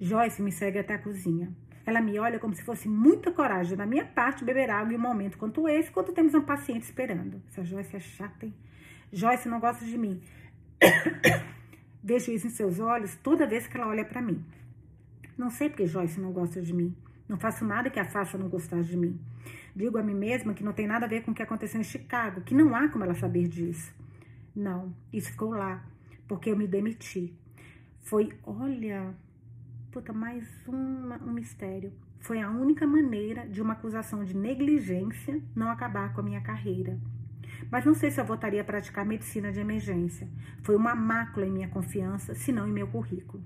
Joyce 0.00 0.40
me 0.40 0.52
segue 0.52 0.78
até 0.78 0.94
a 0.94 0.98
cozinha. 0.98 1.52
Ela 1.86 2.00
me 2.00 2.18
olha 2.18 2.38
como 2.38 2.54
se 2.54 2.62
fosse 2.62 2.88
muita 2.88 3.32
coragem 3.32 3.76
da 3.76 3.86
minha 3.86 4.04
parte 4.04 4.44
beber 4.44 4.70
água 4.70 4.92
em 4.92 4.96
um 4.96 5.00
momento 5.00 5.38
quanto 5.38 5.68
esse, 5.68 5.90
quando 5.90 6.12
temos 6.12 6.34
um 6.34 6.42
paciente 6.42 6.82
esperando. 6.82 7.42
Essa 7.48 7.64
Joyce 7.64 7.96
é 7.96 8.00
chata, 8.00 8.46
hein? 8.46 8.54
Joyce 9.12 9.48
não 9.48 9.58
gosta 9.58 9.84
de 9.84 9.96
mim. 9.98 10.20
Vejo 12.02 12.30
isso 12.32 12.46
em 12.46 12.50
seus 12.50 12.78
olhos 12.78 13.16
toda 13.16 13.46
vez 13.46 13.66
que 13.66 13.76
ela 13.76 13.88
olha 13.88 14.04
para 14.04 14.22
mim. 14.22 14.44
Não 15.36 15.50
sei 15.50 15.68
porque 15.68 15.86
Joyce 15.86 16.20
não 16.20 16.32
gosta 16.32 16.60
de 16.60 16.72
mim. 16.72 16.94
Não 17.28 17.38
faço 17.38 17.64
nada 17.64 17.88
que 17.88 18.00
a 18.00 18.04
faça 18.04 18.36
não 18.36 18.48
gostar 18.48 18.82
de 18.82 18.96
mim. 18.96 19.18
Digo 19.74 19.98
a 19.98 20.02
mim 20.02 20.14
mesma 20.14 20.52
que 20.52 20.64
não 20.64 20.72
tem 20.72 20.86
nada 20.86 21.06
a 21.06 21.08
ver 21.08 21.22
com 21.22 21.30
o 21.30 21.34
que 21.34 21.42
aconteceu 21.42 21.80
em 21.80 21.84
Chicago, 21.84 22.40
que 22.40 22.54
não 22.54 22.74
há 22.74 22.88
como 22.88 23.04
ela 23.04 23.14
saber 23.14 23.48
disso. 23.48 23.94
Não, 24.54 24.92
isso 25.12 25.30
ficou 25.30 25.50
lá, 25.50 25.84
porque 26.26 26.50
eu 26.50 26.56
me 26.56 26.66
demiti. 26.66 27.32
Foi, 28.00 28.30
olha, 28.44 29.14
puta, 29.90 30.12
mais 30.12 30.46
uma, 30.68 31.16
um 31.16 31.32
mistério. 31.32 31.92
Foi 32.20 32.40
a 32.40 32.48
única 32.48 32.86
maneira 32.86 33.46
de 33.48 33.60
uma 33.60 33.72
acusação 33.72 34.24
de 34.24 34.36
negligência 34.36 35.42
não 35.54 35.68
acabar 35.68 36.12
com 36.12 36.20
a 36.20 36.24
minha 36.24 36.40
carreira. 36.40 36.96
Mas 37.70 37.84
não 37.84 37.92
sei 37.92 38.10
se 38.10 38.20
eu 38.20 38.24
voltaria 38.24 38.60
a 38.60 38.64
praticar 38.64 39.04
medicina 39.04 39.50
de 39.50 39.58
emergência. 39.58 40.28
Foi 40.62 40.76
uma 40.76 40.94
mácula 40.94 41.46
em 41.46 41.50
minha 41.50 41.68
confiança, 41.68 42.34
se 42.34 42.52
não 42.52 42.68
em 42.68 42.72
meu 42.72 42.86
currículo. 42.86 43.42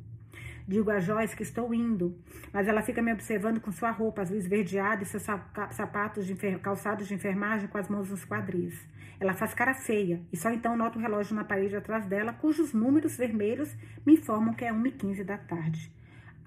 Digo 0.69 0.91
a 0.91 1.01
Joyce 1.01 1.37
que 1.37 1.43
estou 1.43 1.73
indo, 1.73 2.17
mas 2.53 2.69
ela 2.69 2.83
fica 2.83 3.01
me 3.01 3.13
observando 3.13 3.61
com 3.61 3.73
sua 3.73 3.91
roupa 3.91 4.23
azul 4.23 4.37
esverdeada 4.37 5.03
e 5.03 5.07
seus 5.07 5.23
sapatos 5.23 6.27
de 6.27 6.35
calçados 6.59 7.09
de 7.09 7.15
enfermagem 7.15 7.69
com 7.69 7.79
as 7.79 7.89
mãos 7.89 8.11
nos 8.11 8.25
quadris. 8.25 8.87
Ela 9.19 9.33
faz 9.33 9.55
cara 9.55 9.73
feia 9.73 10.21
e 10.33 10.37
só 10.37 10.51
então 10.51 10.77
noto 10.77 10.99
o 10.99 11.03
relógio 11.03 11.35
na 11.35 11.45
parede 11.45 11.77
atrás 11.77 12.07
dela, 12.07 12.33
cujos 12.35 12.75
números 12.75 13.17
vermelhos 13.17 13.75
me 14.05 14.15
informam 14.15 14.55
que 14.55 14.65
é 14.65 14.73
1h15 14.73 15.25
da 15.25 15.39
tarde. 15.39 15.95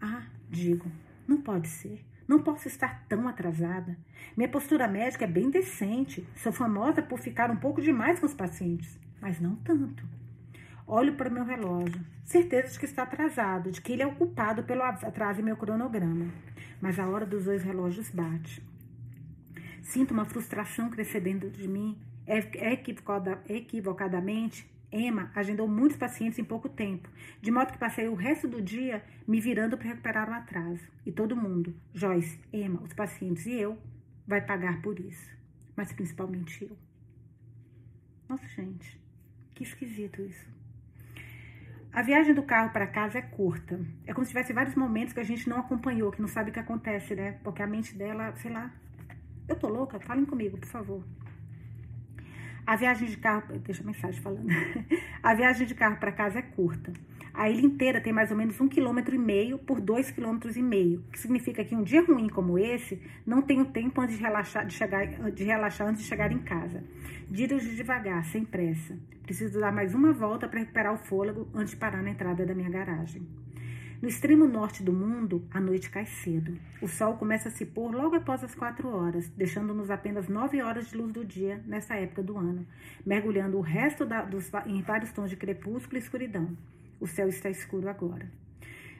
Ah, 0.01 0.23
digo, 0.49 0.91
não 1.27 1.41
pode 1.41 1.67
ser. 1.67 2.05
Não 2.27 2.43
posso 2.43 2.67
estar 2.67 3.05
tão 3.07 3.27
atrasada. 3.27 3.97
Minha 4.35 4.49
postura 4.49 4.87
médica 4.87 5.23
é 5.23 5.27
bem 5.27 5.49
decente. 5.49 6.27
Sou 6.35 6.51
famosa 6.51 7.01
por 7.01 7.19
ficar 7.19 7.49
um 7.49 7.55
pouco 7.55 7.81
demais 7.81 8.19
com 8.19 8.25
os 8.25 8.33
pacientes, 8.33 8.99
mas 9.21 9.39
não 9.39 9.55
tanto. 9.55 10.03
Olho 10.85 11.15
para 11.15 11.29
o 11.29 11.31
meu 11.31 11.45
relógio, 11.45 12.01
certeza 12.23 12.73
de 12.73 12.79
que 12.79 12.85
está 12.85 13.03
atrasado, 13.03 13.71
de 13.71 13.81
que 13.81 13.93
ele 13.93 14.01
é 14.01 14.07
o 14.07 14.15
culpado 14.15 14.63
pelo 14.63 14.83
atraso 14.83 15.41
em 15.41 15.43
meu 15.43 15.57
cronograma. 15.57 16.25
Mas 16.81 16.99
a 16.99 17.07
hora 17.07 17.25
dos 17.25 17.45
dois 17.45 17.63
relógios 17.63 18.09
bate. 18.09 18.61
Sinto 19.81 20.11
uma 20.11 20.25
frustração 20.25 20.89
crescer 20.89 21.21
dentro 21.21 21.49
de 21.49 21.67
mim. 21.67 21.97
É, 22.25 22.39
equivocada, 22.73 23.41
equivocadamente, 23.47 24.69
Emma 24.91 25.31
agendou 25.35 25.67
muitos 25.67 25.97
pacientes 25.97 26.39
em 26.39 26.43
pouco 26.43 26.69
tempo, 26.69 27.09
de 27.41 27.51
modo 27.51 27.71
que 27.71 27.77
passei 27.77 28.07
o 28.07 28.15
resto 28.15 28.47
do 28.47 28.61
dia 28.61 29.03
me 29.27 29.41
virando 29.41 29.77
para 29.77 29.89
recuperar 29.89 30.29
o 30.29 30.33
atraso. 30.33 30.87
E 31.05 31.11
todo 31.11 31.35
mundo, 31.35 31.75
Joyce, 31.93 32.39
Emma, 32.53 32.81
os 32.81 32.93
pacientes 32.93 33.45
e 33.45 33.53
eu, 33.53 33.77
vai 34.25 34.41
pagar 34.41 34.81
por 34.81 34.99
isso. 34.99 35.31
Mas 35.75 35.91
principalmente 35.91 36.63
eu. 36.63 36.77
Nossa, 38.29 38.47
gente, 38.47 38.99
que 39.53 39.63
esquisito 39.63 40.21
isso. 40.21 40.57
A 41.91 42.01
viagem 42.01 42.33
do 42.33 42.43
carro 42.43 42.71
para 42.71 42.85
casa 42.85 43.17
é 43.17 43.21
curta. 43.21 43.79
É 44.05 44.13
como 44.13 44.25
se 44.25 44.31
tivesse 44.31 44.53
vários 44.53 44.75
momentos 44.75 45.13
que 45.13 45.19
a 45.19 45.23
gente 45.23 45.49
não 45.49 45.57
acompanhou, 45.57 46.11
que 46.11 46.21
não 46.21 46.27
sabe 46.27 46.49
o 46.51 46.53
que 46.53 46.59
acontece, 46.59 47.15
né? 47.15 47.39
Porque 47.43 47.61
a 47.61 47.67
mente 47.67 47.95
dela, 47.95 48.35
sei 48.35 48.51
lá. 48.51 48.71
Eu 49.47 49.55
tô 49.55 49.67
louca? 49.67 49.99
Falem 50.01 50.25
comigo, 50.25 50.57
por 50.57 50.67
favor. 50.67 51.03
A 52.67 52.75
viagem 52.75 53.07
de 53.07 53.15
carro. 53.15 53.57
Deixa 53.59 53.81
a 53.81 53.85
mensagem 53.85 54.21
falando. 54.21 54.49
a 55.23 55.33
viagem 55.33 55.65
de 55.65 55.73
carro 55.73 55.95
para 55.95 56.11
casa 56.11 56.39
é 56.39 56.41
curta. 56.41 56.91
A 57.33 57.49
ilha 57.49 57.65
inteira 57.65 58.01
tem 58.01 58.11
mais 58.11 58.29
ou 58.29 58.35
menos 58.35 58.59
um 58.59 58.67
quilômetro 58.67 59.15
e 59.15 59.17
meio 59.17 59.57
por 59.57 59.79
dois 59.79 60.11
quilômetros 60.11 60.57
e 60.57 60.61
meio, 60.61 61.01
que 61.11 61.19
significa 61.19 61.63
que 61.63 61.75
um 61.75 61.83
dia 61.83 62.03
ruim 62.03 62.27
como 62.27 62.57
esse 62.57 63.01
não 63.25 63.41
tenho 63.41 63.63
tempo 63.63 64.01
antes 64.01 64.17
de 64.17 64.23
relaxar, 64.23 64.65
de 64.65 64.73
chegar, 64.73 65.05
de 65.31 65.43
relaxar 65.45 65.87
antes 65.87 66.01
de 66.01 66.09
chegar 66.09 66.29
em 66.29 66.39
casa. 66.39 66.83
Dirijo 67.29 67.73
devagar, 67.73 68.25
sem 68.25 68.43
pressa. 68.43 68.97
Preciso 69.23 69.61
dar 69.61 69.71
mais 69.71 69.95
uma 69.95 70.11
volta 70.11 70.47
para 70.47 70.59
recuperar 70.59 70.93
o 70.93 70.97
fôlego 70.97 71.47
antes 71.53 71.71
de 71.71 71.77
parar 71.77 72.03
na 72.03 72.09
entrada 72.09 72.45
da 72.45 72.53
minha 72.53 72.69
garagem. 72.69 73.25
No 73.99 74.07
extremo 74.07 74.47
norte 74.47 74.83
do 74.83 74.93
mundo, 74.93 75.43
a 75.49 75.59
noite 75.59 75.89
cai 75.89 76.05
cedo. 76.05 76.55
O 76.79 76.87
sol 76.87 77.15
começa 77.15 77.49
a 77.49 77.51
se 77.51 77.65
pôr 77.65 77.91
logo 77.91 78.15
após 78.15 78.43
as 78.43 78.53
quatro 78.53 78.89
horas, 78.89 79.27
deixando-nos 79.29 79.89
apenas 79.89 80.27
nove 80.27 80.61
horas 80.61 80.91
de 80.91 80.97
luz 80.97 81.11
do 81.11 81.25
dia 81.25 81.63
nessa 81.65 81.95
época 81.95 82.21
do 82.21 82.37
ano, 82.37 82.67
mergulhando 83.03 83.57
o 83.57 83.61
resto 83.61 84.05
da, 84.05 84.21
dos, 84.21 84.51
em 84.67 84.83
vários 84.83 85.11
tons 85.11 85.31
de 85.31 85.35
crepúsculo 85.35 85.97
e 85.97 85.99
escuridão. 85.99 86.55
O 86.99 87.07
céu 87.07 87.27
está 87.27 87.49
escuro 87.49 87.89
agora. 87.89 88.29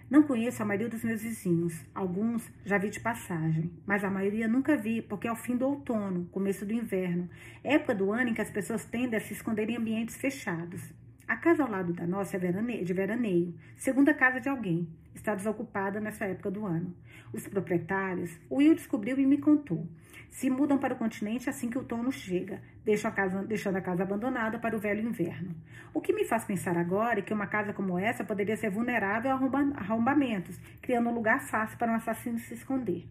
Não 0.09 0.23
conheço 0.23 0.63
a 0.63 0.65
maioria 0.65 0.89
dos 0.89 1.03
meus 1.03 1.21
vizinhos. 1.21 1.79
Alguns 1.93 2.49
já 2.65 2.79
vi 2.79 2.89
de 2.89 2.99
passagem, 2.99 3.69
mas 3.85 4.03
a 4.03 4.09
maioria 4.09 4.47
nunca 4.47 4.75
vi, 4.75 5.03
porque 5.03 5.27
é 5.27 5.31
o 5.31 5.35
fim 5.35 5.55
do 5.55 5.67
outono, 5.67 6.27
começo 6.31 6.65
do 6.65 6.73
inverno, 6.73 7.29
época 7.63 7.93
do 7.93 8.11
ano 8.11 8.31
em 8.31 8.33
que 8.33 8.41
as 8.41 8.49
pessoas 8.49 8.83
tendem 8.83 9.19
a 9.19 9.21
se 9.21 9.33
esconder 9.33 9.69
em 9.69 9.75
ambientes 9.75 10.17
fechados. 10.17 10.81
A 11.27 11.35
casa 11.35 11.61
ao 11.61 11.69
lado 11.69 11.91
da 11.91 12.07
nossa 12.07 12.37
é 12.37 12.39
de 12.39 12.93
veraneio, 12.93 13.53
segunda 13.75 14.13
casa 14.13 14.39
de 14.39 14.47
alguém. 14.47 14.87
Está 15.13 15.35
desocupada 15.35 15.99
nessa 15.99 16.23
época 16.23 16.49
do 16.49 16.65
ano. 16.65 16.95
Os 17.33 17.45
proprietários, 17.45 18.39
o 18.49 18.57
Will 18.57 18.73
descobriu 18.73 19.19
e 19.19 19.25
me 19.25 19.37
contou. 19.37 19.85
Se 20.29 20.49
mudam 20.49 20.77
para 20.77 20.93
o 20.93 20.97
continente 20.97 21.49
assim 21.49 21.69
que 21.69 21.77
o 21.77 21.81
outono 21.81 22.13
chega, 22.13 22.61
deixam 22.85 23.11
a 23.11 23.13
casa, 23.13 23.43
deixando 23.43 23.75
a 23.75 23.81
casa 23.81 24.03
abandonada 24.03 24.57
para 24.57 24.77
o 24.77 24.79
velho 24.79 25.05
inverno. 25.05 25.53
O 25.93 25.99
que 25.99 26.13
me 26.13 26.23
faz 26.23 26.45
pensar 26.45 26.77
agora 26.77 27.19
é 27.19 27.21
que 27.21 27.33
uma 27.33 27.47
casa 27.47 27.73
como 27.73 27.99
essa 27.99 28.23
poderia 28.23 28.55
ser 28.55 28.69
vulnerável 28.69 29.29
a 29.29 29.81
arrombamentos, 29.81 30.57
criando 30.81 31.09
um 31.09 31.13
lugar 31.13 31.41
fácil 31.41 31.77
para 31.77 31.91
um 31.91 31.95
assassino 31.95 32.39
se 32.39 32.53
esconder. 32.53 33.05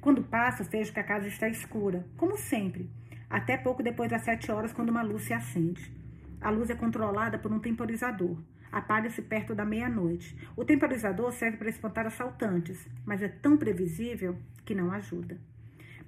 Quando 0.00 0.22
passo, 0.22 0.62
vejo 0.62 0.92
que 0.92 1.00
a 1.00 1.04
casa 1.04 1.26
está 1.26 1.48
escura, 1.48 2.06
como 2.16 2.36
sempre, 2.36 2.88
até 3.28 3.56
pouco 3.56 3.82
depois 3.82 4.08
das 4.08 4.22
sete 4.22 4.52
horas, 4.52 4.72
quando 4.72 4.90
uma 4.90 5.02
luz 5.02 5.24
se 5.24 5.32
acende. 5.32 5.99
A 6.40 6.50
luz 6.50 6.70
é 6.70 6.74
controlada 6.74 7.38
por 7.38 7.52
um 7.52 7.58
temporizador. 7.58 8.38
Apaga-se 8.72 9.20
perto 9.20 9.54
da 9.54 9.64
meia-noite. 9.64 10.36
O 10.56 10.64
temporizador 10.64 11.32
serve 11.32 11.56
para 11.56 11.68
espantar 11.68 12.06
assaltantes, 12.06 12.88
mas 13.04 13.22
é 13.22 13.28
tão 13.28 13.56
previsível 13.56 14.36
que 14.64 14.74
não 14.74 14.90
ajuda. 14.92 15.38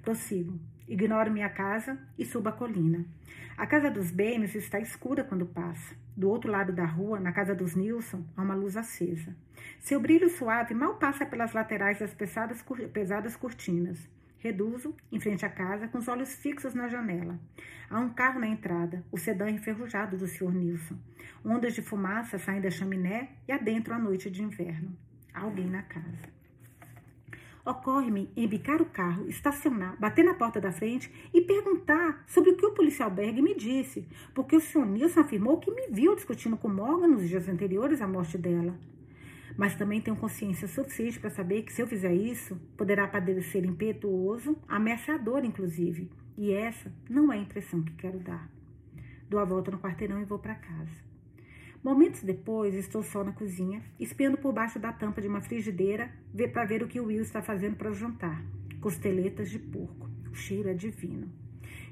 Prossigo. 0.01 0.59
Ignoro 0.87 1.31
minha 1.31 1.49
casa 1.49 1.97
e 2.17 2.25
subo 2.25 2.49
a 2.49 2.51
colina. 2.51 3.05
A 3.57 3.67
casa 3.67 3.89
dos 3.89 4.11
Baines 4.11 4.55
está 4.55 4.79
escura 4.79 5.23
quando 5.23 5.45
passo. 5.45 5.95
Do 6.15 6.29
outro 6.29 6.51
lado 6.51 6.73
da 6.73 6.85
rua, 6.85 7.19
na 7.19 7.31
casa 7.31 7.53
dos 7.53 7.75
Nilson, 7.75 8.23
há 8.35 8.41
uma 8.41 8.55
luz 8.55 8.75
acesa. 8.75 9.35
Seu 9.79 9.99
brilho 9.99 10.29
suave 10.29 10.73
mal 10.73 10.95
passa 10.95 11.25
pelas 11.25 11.53
laterais 11.53 11.99
das 11.99 12.13
pesadas, 12.13 12.63
pesadas 12.91 13.35
cortinas. 13.35 14.09
Reduzo, 14.43 14.93
em 15.09 15.21
frente 15.21 15.45
à 15.45 15.49
casa, 15.49 15.87
com 15.87 15.97
os 15.97 16.09
olhos 16.09 16.35
fixos 16.35 16.73
na 16.73 16.89
janela. 16.89 17.39
Há 17.89 17.97
um 17.97 18.09
carro 18.09 18.41
na 18.41 18.47
entrada, 18.47 19.01
o 19.09 19.17
sedã 19.17 19.49
enferrujado 19.49 20.17
do 20.17 20.27
Sr. 20.27 20.53
Nilson. 20.53 20.97
Ondas 21.45 21.73
de 21.73 21.81
fumaça 21.81 22.37
saem 22.37 22.59
da 22.59 22.69
chaminé 22.69 23.37
e 23.47 23.53
adentro 23.53 23.93
a 23.93 23.97
noite 23.97 24.29
de 24.29 24.43
inverno. 24.43 24.97
Há 25.33 25.43
alguém 25.43 25.69
na 25.69 25.81
casa. 25.81 26.27
Ocorre-me 27.65 28.29
embicar 28.35 28.81
o 28.81 28.85
carro, 28.85 29.29
estacionar, 29.29 29.97
bater 29.97 30.25
na 30.25 30.33
porta 30.33 30.59
da 30.59 30.73
frente 30.73 31.09
e 31.33 31.39
perguntar 31.39 32.25
sobre 32.27 32.49
o 32.49 32.57
que 32.57 32.65
o 32.65 32.73
policial 32.73 33.09
Berg 33.09 33.41
me 33.41 33.55
disse, 33.55 34.05
porque 34.35 34.57
o 34.57 34.59
Sr. 34.59 34.85
Nilson 34.85 35.21
afirmou 35.21 35.57
que 35.57 35.71
me 35.71 35.87
viu 35.87 36.15
discutindo 36.15 36.57
com 36.57 36.67
Morgan 36.67 37.07
nos 37.07 37.29
dias 37.29 37.47
anteriores 37.47 38.01
à 38.01 38.07
morte 38.09 38.37
dela 38.37 38.77
mas 39.57 39.75
também 39.75 40.01
tenho 40.01 40.17
consciência 40.17 40.67
suficiente 40.67 41.19
para 41.19 41.29
saber 41.29 41.63
que 41.63 41.73
se 41.73 41.81
eu 41.81 41.87
fizer 41.87 42.13
isso, 42.13 42.55
poderá 42.77 43.07
padecer 43.07 43.63
impetuoso, 43.65 44.57
ameaçador, 44.67 45.45
inclusive. 45.45 46.09
E 46.37 46.51
essa 46.51 46.91
não 47.09 47.31
é 47.31 47.37
a 47.37 47.41
impressão 47.41 47.83
que 47.83 47.93
quero 47.93 48.19
dar. 48.19 48.49
Dou 49.29 49.39
a 49.39 49.45
volta 49.45 49.71
no 49.71 49.79
quarteirão 49.79 50.21
e 50.21 50.25
vou 50.25 50.39
para 50.39 50.55
casa. 50.55 51.03
Momentos 51.83 52.23
depois, 52.23 52.73
estou 52.73 53.03
só 53.03 53.23
na 53.23 53.33
cozinha, 53.33 53.83
espiando 53.99 54.37
por 54.37 54.53
baixo 54.53 54.79
da 54.79 54.93
tampa 54.93 55.21
de 55.21 55.27
uma 55.27 55.41
frigideira 55.41 56.11
para 56.53 56.65
ver 56.65 56.81
o 56.81 56.87
que 56.87 56.99
o 56.99 57.05
Will 57.05 57.21
está 57.21 57.41
fazendo 57.41 57.75
para 57.75 57.91
o 57.91 57.93
jantar. 57.93 58.43
Costeletas 58.79 59.49
de 59.49 59.59
porco. 59.59 60.09
O 60.31 60.35
cheiro 60.35 60.69
é 60.69 60.73
divino. 60.73 61.29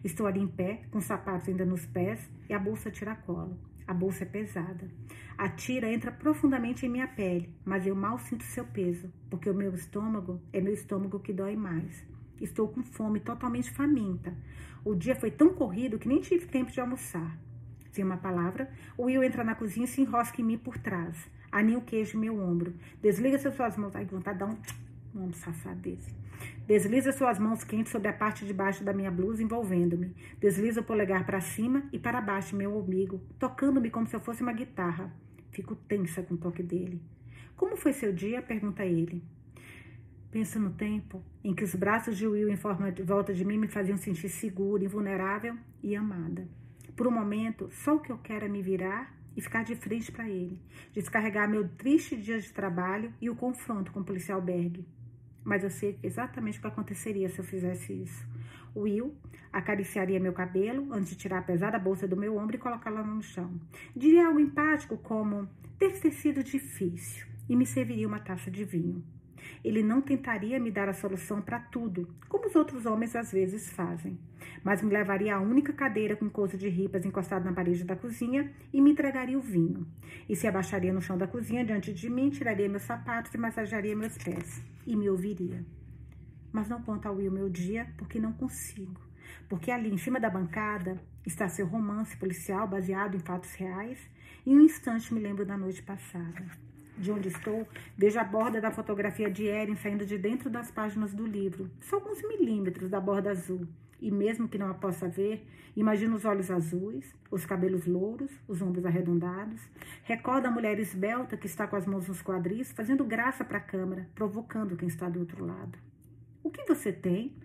Estou 0.04 0.26
ali 0.26 0.40
em 0.40 0.48
pé, 0.48 0.84
com 0.90 0.98
os 0.98 1.06
sapatos 1.06 1.48
ainda 1.48 1.66
nos 1.66 1.86
pés 1.86 2.30
e 2.50 2.54
a 2.54 2.60
bolsa 2.60 2.90
tiracolo. 2.90 3.60
A 3.92 3.94
bolsa 3.94 4.24
é 4.24 4.26
pesada. 4.26 4.90
A 5.38 5.50
tira 5.50 5.92
entra 5.92 6.14
profundamente 6.14 6.86
em 6.86 6.90
minha 6.90 7.10
pele, 7.10 7.54
mas 7.66 7.86
eu 7.86 7.94
mal 7.94 8.18
sinto 8.18 8.42
seu 8.46 8.64
peso, 8.64 9.12
porque 9.30 9.50
o 9.50 9.54
meu 9.54 9.76
estômago 9.76 10.42
é 10.54 10.62
meu 10.62 10.74
estômago 10.74 11.20
que 11.20 11.34
dói 11.34 11.58
mais. 11.58 12.02
Estou 12.40 12.70
com 12.70 12.82
fome, 12.82 13.20
totalmente 13.20 13.70
faminta. 13.70 14.34
O 14.86 14.96
dia 14.96 15.14
foi 15.14 15.30
tão 15.30 15.54
corrido 15.54 16.00
que 16.00 16.08
nem 16.08 16.22
tive 16.22 16.46
tempo 16.46 16.72
de 16.72 16.80
almoçar. 16.80 17.38
Sem 17.92 18.06
uma 18.06 18.16
palavra, 18.16 18.72
o 18.98 19.08
Will 19.08 19.26
entra 19.26 19.44
na 19.44 19.56
cozinha 19.56 19.84
e 19.84 19.90
se 19.90 20.00
enrosca 20.00 20.40
em 20.40 20.46
mim 20.46 20.58
por 20.58 20.78
trás. 20.78 21.30
Aninha 21.52 21.78
o 21.78 21.82
queijo 21.82 22.14
no 22.14 22.22
meu 22.22 22.40
ombro. 22.40 22.74
Desliga 23.02 23.38
suas 23.38 23.76
mãos. 23.76 23.94
Ai, 23.94 24.06
vontade 24.06 24.40
de 24.40 24.46
dar 24.46 24.52
um, 24.54 25.22
um 25.22 25.34
safado 25.34 25.82
desse. 25.82 26.16
Desliza 26.66 27.12
suas 27.12 27.38
mãos 27.38 27.64
quentes 27.64 27.92
sobre 27.92 28.08
a 28.08 28.14
parte 28.14 28.46
de 28.46 28.54
baixo 28.54 28.84
da 28.84 28.94
minha 28.94 29.12
blusa, 29.12 29.44
envolvendo-me. 29.44 30.16
Desliza 30.40 30.82
o 30.82 30.84
polegar 30.84 31.26
para 31.26 31.42
cima 31.42 31.84
e 31.92 32.00
para 32.00 32.22
baixo, 32.22 32.56
meu 32.56 32.78
umbigo, 32.78 33.22
tocando-me 33.38 33.90
como 33.90 34.08
se 34.08 34.16
eu 34.16 34.20
fosse 34.20 34.42
uma 34.42 34.54
guitarra. 34.54 35.14
Fico 35.52 35.76
tensa 35.76 36.22
com 36.24 36.36
o 36.36 36.38
toque 36.38 36.64
dele. 36.64 37.02
Como 37.56 37.76
foi 37.76 37.94
seu 37.94 38.14
dia? 38.14 38.42
pergunta 38.42 38.86
ele. 38.86 39.24
Penso 40.32 40.60
no 40.60 40.72
tempo 40.72 41.22
em 41.44 41.54
que 41.54 41.64
os 41.64 41.76
braços 41.76 42.18
de 42.18 42.26
Will 42.26 42.50
em 42.50 42.56
forma 42.56 42.92
de 42.92 43.04
volta 43.04 43.34
de 43.34 43.44
mim 43.44 43.58
me 43.58 43.68
faziam 43.68 43.98
sentir 43.98 44.30
segura, 44.30 44.84
invulnerável 44.84 45.58
e 45.84 45.94
amada. 45.96 46.48
Por 46.96 47.06
um 47.06 47.12
momento, 47.12 47.70
só 47.72 47.96
o 47.96 48.00
que 48.00 48.12
eu 48.12 48.18
quero 48.18 48.46
é 48.46 48.50
me 48.50 48.62
virar 48.62 49.14
e 49.36 49.42
ficar 49.42 49.64
de 49.64 49.76
frente 49.76 50.12
para 50.12 50.30
ele, 50.30 50.62
descarregar 50.94 51.50
meu 51.50 51.68
triste 51.68 52.16
dia 52.16 52.40
de 52.40 52.52
trabalho 52.52 53.14
e 53.22 53.30
o 53.30 53.36
confronto 53.36 53.92
com 53.92 54.00
o 54.00 54.04
policial 54.04 54.42
Berg. 54.42 54.86
Mas 55.44 55.64
eu 55.64 55.70
sei 55.70 55.98
exatamente 56.04 56.60
o 56.60 56.62
que 56.62 56.68
aconteceria 56.68 57.30
se 57.30 57.40
eu 57.40 57.46
fizesse 57.46 57.94
isso. 57.94 58.28
Will 58.76 59.16
acariciaria 59.52 60.20
meu 60.20 60.34
cabelo 60.34 60.94
antes 60.94 61.10
de 61.10 61.18
tirar 61.18 61.40
a 61.40 61.44
pesada 61.44 61.78
bolsa 61.78 62.08
do 62.08 62.16
meu 62.16 62.38
ombro 62.38 62.56
e 62.56 62.60
colocá-la 62.60 63.04
no 63.04 63.22
chão. 63.22 63.60
Diria 63.96 64.28
algo 64.28 64.40
empático 64.40 64.98
como: 64.98 65.50
deve 65.78 66.00
ter 66.00 66.12
sido 66.12 66.44
difícil, 66.44 67.26
e 67.50 67.56
me 67.56 67.66
serviria 67.66 68.08
uma 68.08 68.20
taça 68.20 68.50
de 68.50 68.64
vinho. 68.64 69.04
Ele 69.64 69.84
não 69.84 70.02
tentaria 70.02 70.60
me 70.60 70.72
dar 70.72 70.90
a 70.90 70.94
solução 70.94 71.42
para 71.42 71.60
tudo, 71.60 72.08
como 72.28 72.48
os 72.48 72.56
outros 72.56 72.86
homens 72.86 73.16
às 73.16 73.32
vezes 73.32 73.70
fazem, 73.70 74.18
mas 74.64 74.82
me 74.82 74.92
levaria 74.92 75.36
à 75.36 75.40
única 75.40 75.72
cadeira 75.74 76.16
com 76.16 76.30
coisa 76.30 76.58
de 76.58 76.68
ripas 76.68 77.06
encostada 77.06 77.46
na 77.46 77.54
parede 77.54 77.84
da 77.84 77.96
cozinha 77.96 78.52
e 78.74 78.82
me 78.82 78.92
entregaria 78.92 79.38
o 79.38 79.42
vinho. 79.42 79.86
E 80.28 80.36
se 80.36 80.48
abaixaria 80.48 80.94
no 80.94 81.02
chão 81.02 81.18
da 81.18 81.28
cozinha 81.28 81.66
diante 81.66 81.94
de 81.94 82.10
mim, 82.10 82.30
tiraria 82.30 82.70
meus 82.70 82.84
sapatos 82.84 83.34
e 83.34 83.38
massagearia 83.38 83.96
meus 83.96 84.18
pés. 84.18 84.62
E 84.86 84.96
me 84.96 85.10
ouviria. 85.10 85.64
Mas 86.52 86.68
não 86.68 86.82
conta 86.82 87.08
ao 87.08 87.16
Will 87.16 87.32
meu 87.32 87.50
dia, 87.50 87.88
porque 87.98 88.20
não 88.20 88.34
consigo. 88.34 89.00
Porque 89.48 89.72
ali 89.72 89.94
em 89.94 89.98
cima 89.98 90.20
da 90.20 90.30
bancada 90.30 91.02
está 91.26 91.48
seu 91.48 91.68
romance 91.68 92.18
policial 92.18 92.68
baseado 92.68 93.16
em 93.16 93.20
fatos 93.20 93.54
reais, 93.54 94.00
e 94.46 94.56
um 94.56 94.62
instante 94.62 95.14
me 95.14 95.20
lembro 95.20 95.46
da 95.46 95.56
noite 95.56 95.84
passada 95.84 96.71
de 96.98 97.12
onde 97.12 97.30
estou, 97.30 97.68
vejo 97.98 98.20
a 98.20 98.24
borda 98.24 98.62
da 98.62 98.72
fotografia 98.72 99.30
de 99.30 99.46
Erin 99.46 99.76
saindo 99.76 100.06
de 100.06 100.18
dentro 100.18 100.50
das 100.50 100.70
páginas 100.72 101.14
do 101.14 101.26
livro, 101.26 101.70
só 101.80 101.96
alguns 101.98 102.22
milímetros 102.22 102.90
da 102.90 103.00
borda 103.00 103.32
azul. 103.32 103.68
E 104.02 104.10
mesmo 104.10 104.48
que 104.48 104.58
não 104.58 104.70
a 104.70 104.74
possa 104.74 105.08
ver, 105.08 105.46
imagino 105.76 106.16
os 106.16 106.26
olhos 106.26 106.50
azuis, 106.50 107.14
os 107.30 107.46
cabelos 107.46 107.86
louros, 107.86 108.32
os 108.48 108.62
ombros 108.62 108.86
arredondados. 108.86 109.62
Recordo 110.04 110.48
a 110.48 110.52
mulher 110.52 110.80
esbelta 110.80 111.38
que 111.38 111.46
está 111.46 111.68
com 111.68 111.76
as 111.76 111.86
mãos 111.86 112.08
nos 112.08 112.22
quadris, 112.22 112.72
fazendo 112.72 113.06
graça 113.06 113.46
para 113.46 113.60
a 113.60 113.62
câmera, 113.62 114.10
provocando 114.16 114.76
quem 114.76 114.88
está 114.88 115.08
do 115.08 115.20
outro 115.20 115.46
lado. 115.46 115.78
O 116.44 116.50
que 116.50 116.66
você 116.66 116.92
tem? 116.92 117.36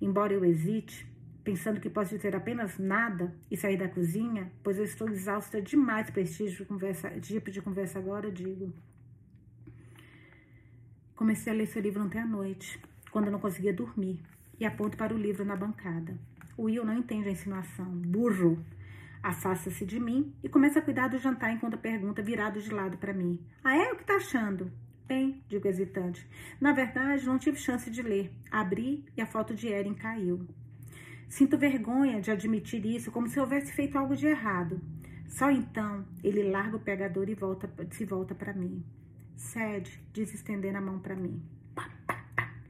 Embora 0.00 0.34
eu 0.34 0.44
hesite, 0.44 1.10
pensando 1.42 1.80
que 1.80 1.88
posso 1.88 2.14
dizer 2.14 2.36
apenas 2.36 2.78
nada 2.78 3.34
e 3.50 3.56
sair 3.56 3.76
da 3.76 3.88
cozinha, 3.88 4.52
pois 4.62 4.78
eu 4.78 4.84
estou 4.84 5.08
exausta 5.08 5.60
demais 5.60 6.10
para 6.10 6.20
esse 6.20 6.44
tipo 6.44 6.58
de 6.58 6.64
conversa, 6.66 7.10
tipo 7.20 7.50
de 7.50 7.62
conversa 7.62 7.98
agora, 7.98 8.30
digo. 8.30 8.72
Comecei 11.16 11.52
a 11.52 11.56
ler 11.56 11.66
seu 11.66 11.82
livro 11.82 12.02
ontem 12.02 12.18
à 12.18 12.26
noite, 12.26 12.80
quando 13.10 13.26
eu 13.26 13.32
não 13.32 13.38
conseguia 13.38 13.72
dormir, 13.72 14.20
e 14.58 14.64
aponto 14.64 14.96
para 14.96 15.14
o 15.14 15.18
livro 15.18 15.44
na 15.44 15.56
bancada. 15.56 16.18
O 16.56 16.64
Will 16.64 16.84
não 16.84 16.98
entende 16.98 17.28
a 17.28 17.32
insinuação. 17.32 17.86
Burro! 17.86 18.64
Afasta-se 19.22 19.86
de 19.86 20.00
mim 20.00 20.34
e 20.42 20.48
começa 20.48 20.80
a 20.80 20.82
cuidar 20.82 21.08
do 21.08 21.18
jantar 21.18 21.52
enquanto 21.52 21.78
pergunta, 21.78 22.22
virado 22.22 22.60
de 22.60 22.72
lado 22.72 22.98
para 22.98 23.12
mim. 23.12 23.38
Ah, 23.62 23.76
é? 23.76 23.92
O 23.92 23.96
que 23.96 24.04
tá 24.04 24.16
achando? 24.16 24.70
Bem, 25.06 25.42
digo 25.48 25.68
hesitante. 25.68 26.26
Na 26.60 26.72
verdade, 26.72 27.26
não 27.26 27.38
tive 27.38 27.56
chance 27.56 27.90
de 27.90 28.02
ler. 28.02 28.32
Abri 28.50 29.04
e 29.16 29.20
a 29.20 29.26
foto 29.26 29.54
de 29.54 29.68
Erin 29.68 29.94
caiu. 29.94 30.46
Sinto 31.28 31.56
vergonha 31.56 32.20
de 32.20 32.30
admitir 32.30 32.84
isso, 32.84 33.12
como 33.12 33.28
se 33.28 33.38
houvesse 33.38 33.72
feito 33.72 33.96
algo 33.96 34.16
de 34.16 34.26
errado. 34.26 34.80
Só 35.28 35.50
então 35.50 36.04
ele 36.22 36.50
larga 36.50 36.76
o 36.76 36.80
pegador 36.80 37.28
e 37.28 37.34
volta, 37.34 37.70
se 37.90 38.04
volta 38.04 38.34
para 38.34 38.52
mim. 38.52 38.84
Cede, 39.36 40.02
diz 40.12 40.32
estendendo 40.34 40.78
a 40.78 40.80
mão 40.80 40.98
para 40.98 41.14
mim. 41.14 41.42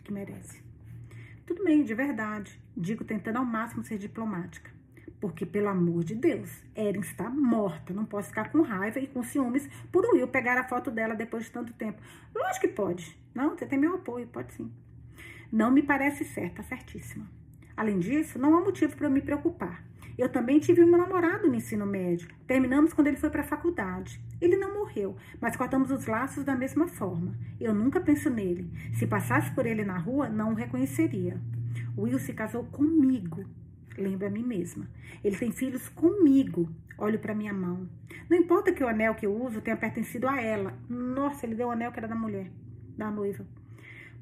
Que 0.04 0.12
merece. 0.12 0.62
Tudo 1.46 1.64
bem, 1.64 1.84
de 1.84 1.94
verdade. 1.94 2.60
Digo 2.76 3.04
tentando 3.04 3.38
ao 3.38 3.44
máximo 3.44 3.84
ser 3.84 3.98
diplomática. 3.98 4.70
Porque, 5.20 5.46
pelo 5.46 5.68
amor 5.68 6.02
de 6.02 6.14
Deus, 6.14 6.50
Erin 6.74 7.00
está 7.00 7.30
morta. 7.30 7.92
Não 7.92 8.04
posso 8.04 8.28
ficar 8.28 8.50
com 8.50 8.62
raiva 8.62 8.98
e 8.98 9.06
com 9.06 9.22
ciúmes 9.22 9.68
por 9.92 10.04
Will 10.12 10.26
pegar 10.28 10.58
a 10.58 10.64
foto 10.68 10.90
dela 10.90 11.14
depois 11.14 11.44
de 11.44 11.50
tanto 11.50 11.72
tempo. 11.74 12.02
Lógico 12.34 12.66
que 12.66 12.72
pode. 12.72 13.16
Não, 13.34 13.50
você 13.50 13.66
tem 13.66 13.78
meu 13.78 13.94
apoio, 13.94 14.26
pode 14.26 14.52
sim. 14.54 14.70
Não 15.50 15.70
me 15.70 15.82
parece 15.82 16.24
certa, 16.24 16.62
certíssima. 16.62 17.30
Além 17.76 17.98
disso, 17.98 18.38
não 18.38 18.56
há 18.56 18.60
motivo 18.60 18.96
para 18.96 19.08
me 19.08 19.20
preocupar. 19.20 19.84
Eu 20.18 20.28
também 20.28 20.58
tive 20.58 20.82
um 20.82 20.90
namorado 20.90 21.48
no 21.48 21.54
ensino 21.54 21.86
médio. 21.86 22.28
Terminamos 22.46 22.92
quando 22.92 23.06
ele 23.06 23.16
foi 23.16 23.30
para 23.30 23.42
a 23.42 23.44
faculdade. 23.44 24.20
Ele 24.43 24.57
não 24.57 24.74
morreu, 24.74 25.16
mas 25.40 25.57
cortamos 25.57 25.93
os 25.93 26.05
laços 26.07 26.43
da 26.43 26.57
mesma 26.57 26.88
forma. 26.88 27.38
Eu 27.61 27.72
nunca 27.72 28.01
penso 28.01 28.28
nele. 28.28 28.68
Se 28.93 29.07
passasse 29.07 29.53
por 29.53 29.66
ele 29.66 29.84
na 29.84 29.97
rua, 29.97 30.28
não 30.28 30.51
o 30.51 30.57
reconheceria. 30.57 31.40
Will 31.97 32.18
se 32.18 32.32
casou 32.32 32.64
comigo. 32.64 33.45
Lembro 33.97 34.26
a 34.26 34.30
mim 34.30 34.43
mesma. 34.43 34.88
Ele 35.22 35.36
tem 35.36 35.53
filhos 35.53 35.88
comigo. 35.88 36.68
Olho 36.99 37.20
para 37.20 37.36
minha 37.36 37.53
mão. 37.53 37.88
Não 38.28 38.36
importa 38.36 38.72
que 38.72 38.82
o 38.82 38.88
anel 38.88 39.14
que 39.14 39.26
eu 39.26 39.32
uso 39.32 39.61
tenha 39.61 39.76
pertencido 39.76 40.28
a 40.28 40.40
ela. 40.40 40.76
Nossa, 40.88 41.47
ele 41.47 41.55
deu 41.55 41.68
o 41.68 41.70
anel 41.70 41.93
que 41.93 42.01
era 42.01 42.09
da 42.09 42.16
mulher, 42.16 42.51
da 42.99 43.12
noiva. 43.12 43.47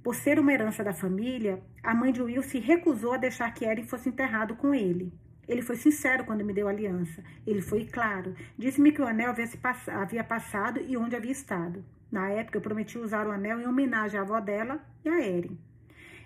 Por 0.03 0.14
ser 0.14 0.39
uma 0.39 0.53
herança 0.53 0.85
da 0.85 0.93
família, 0.93 1.62
a 1.83 1.95
mãe 1.95 2.12
de 2.12 2.21
Will 2.21 2.43
se 2.43 2.59
recusou 2.59 3.14
a 3.14 3.16
deixar 3.16 3.55
que 3.55 3.64
Erin 3.64 3.85
fosse 3.85 4.11
enterrado 4.11 4.55
com 4.55 4.75
ele. 4.75 5.14
Ele 5.51 5.63
foi 5.63 5.75
sincero 5.75 6.25
quando 6.25 6.45
me 6.45 6.53
deu 6.53 6.69
a 6.69 6.71
aliança. 6.71 7.25
Ele 7.45 7.61
foi 7.61 7.85
claro. 7.85 8.37
Disse-me 8.57 8.93
que 8.93 9.03
o 9.03 9.07
anel 9.07 9.31
havia, 9.31 9.49
pass 9.61 9.89
havia 9.89 10.23
passado 10.23 10.81
e 10.81 10.97
onde 10.97 11.17
havia 11.17 11.33
estado. 11.33 11.85
Na 12.13 12.29
época, 12.29 12.57
eu 12.57 12.63
prometi 12.63 12.97
usar 12.97 13.27
o 13.27 13.33
anel 13.33 13.61
em 13.61 13.67
homenagem 13.67 14.21
à 14.21 14.23
avó 14.23 14.39
dela 14.39 14.81
e 15.05 15.09
a 15.09 15.21
Erin. 15.21 15.59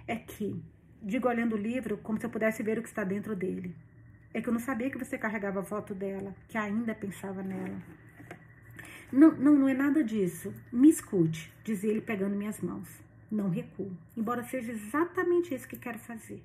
É 0.06 0.14
que, 0.16 0.62
digo 1.02 1.26
olhando 1.26 1.54
o 1.54 1.58
livro, 1.58 1.96
como 1.96 2.20
se 2.20 2.26
eu 2.26 2.30
pudesse 2.30 2.62
ver 2.62 2.78
o 2.78 2.82
que 2.82 2.88
está 2.88 3.02
dentro 3.02 3.34
dele. 3.34 3.74
É 4.34 4.42
que 4.42 4.48
eu 4.50 4.52
não 4.52 4.60
sabia 4.60 4.90
que 4.90 4.98
você 4.98 5.16
carregava 5.16 5.60
a 5.60 5.64
foto 5.64 5.94
dela, 5.94 6.34
que 6.46 6.58
ainda 6.58 6.94
pensava 6.94 7.42
nela. 7.42 7.80
Não, 9.10 9.32
não, 9.32 9.54
não 9.54 9.68
é 9.68 9.72
nada 9.72 10.04
disso. 10.04 10.52
Me 10.70 10.90
escute, 10.90 11.50
dizia 11.64 11.90
ele 11.90 12.02
pegando 12.02 12.36
minhas 12.36 12.60
mãos 12.60 13.02
não 13.34 13.48
recuo, 13.48 13.90
embora 14.16 14.44
seja 14.44 14.70
exatamente 14.70 15.54
isso 15.54 15.68
que 15.68 15.76
quero 15.76 15.98
fazer. 15.98 16.42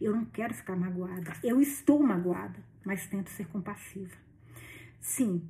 Eu 0.00 0.12
não 0.12 0.24
quero 0.24 0.54
ficar 0.54 0.76
magoada, 0.76 1.32
eu 1.42 1.60
estou 1.60 2.02
magoada, 2.02 2.58
mas 2.84 3.06
tento 3.06 3.30
ser 3.30 3.46
compassiva. 3.48 4.16
Sim, 5.00 5.42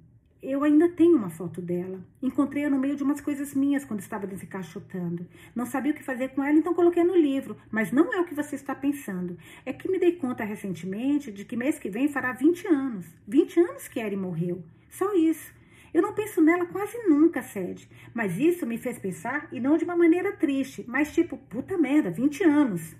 eu 0.46 0.62
ainda 0.62 0.90
tenho 0.90 1.16
uma 1.16 1.30
foto 1.30 1.62
dela. 1.62 1.98
Encontrei-a 2.22 2.68
no 2.68 2.78
meio 2.78 2.94
de 2.94 3.02
umas 3.02 3.18
coisas 3.18 3.54
minhas 3.54 3.82
quando 3.82 4.00
estava 4.00 4.26
desencaixotando. 4.26 5.26
Não 5.54 5.64
sabia 5.64 5.92
o 5.92 5.94
que 5.94 6.02
fazer 6.02 6.28
com 6.28 6.44
ela, 6.44 6.58
então 6.58 6.74
coloquei 6.74 7.02
no 7.02 7.16
livro. 7.16 7.56
Mas 7.70 7.90
não 7.90 8.12
é 8.12 8.20
o 8.20 8.26
que 8.26 8.34
você 8.34 8.54
está 8.54 8.74
pensando. 8.74 9.38
É 9.64 9.72
que 9.72 9.90
me 9.90 9.98
dei 9.98 10.12
conta 10.12 10.44
recentemente 10.44 11.32
de 11.32 11.46
que 11.46 11.56
mês 11.56 11.78
que 11.78 11.88
vem 11.88 12.08
fará 12.08 12.32
20 12.32 12.66
anos. 12.68 13.06
20 13.26 13.58
anos 13.58 13.88
que 13.88 13.98
Eri 13.98 14.16
morreu. 14.16 14.62
Só 14.90 15.14
isso. 15.14 15.50
Eu 15.94 16.02
não 16.02 16.12
penso 16.12 16.42
nela 16.42 16.66
quase 16.66 16.98
nunca, 17.08 17.40
Sede. 17.40 17.88
Mas 18.12 18.36
isso 18.36 18.66
me 18.66 18.76
fez 18.76 18.98
pensar, 18.98 19.48
e 19.50 19.58
não 19.58 19.78
de 19.78 19.84
uma 19.84 19.96
maneira 19.96 20.32
triste, 20.32 20.84
mas 20.86 21.14
tipo, 21.14 21.38
puta 21.38 21.78
merda, 21.78 22.10
20 22.10 22.44
anos. 22.44 22.94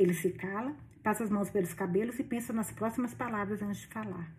Ele 0.00 0.14
se 0.14 0.30
cala, 0.30 0.74
passa 1.02 1.24
as 1.24 1.28
mãos 1.28 1.50
pelos 1.50 1.74
cabelos 1.74 2.18
e 2.18 2.24
pensa 2.24 2.54
nas 2.54 2.72
próximas 2.72 3.12
palavras 3.12 3.60
antes 3.60 3.82
de 3.82 3.86
falar. 3.88 4.32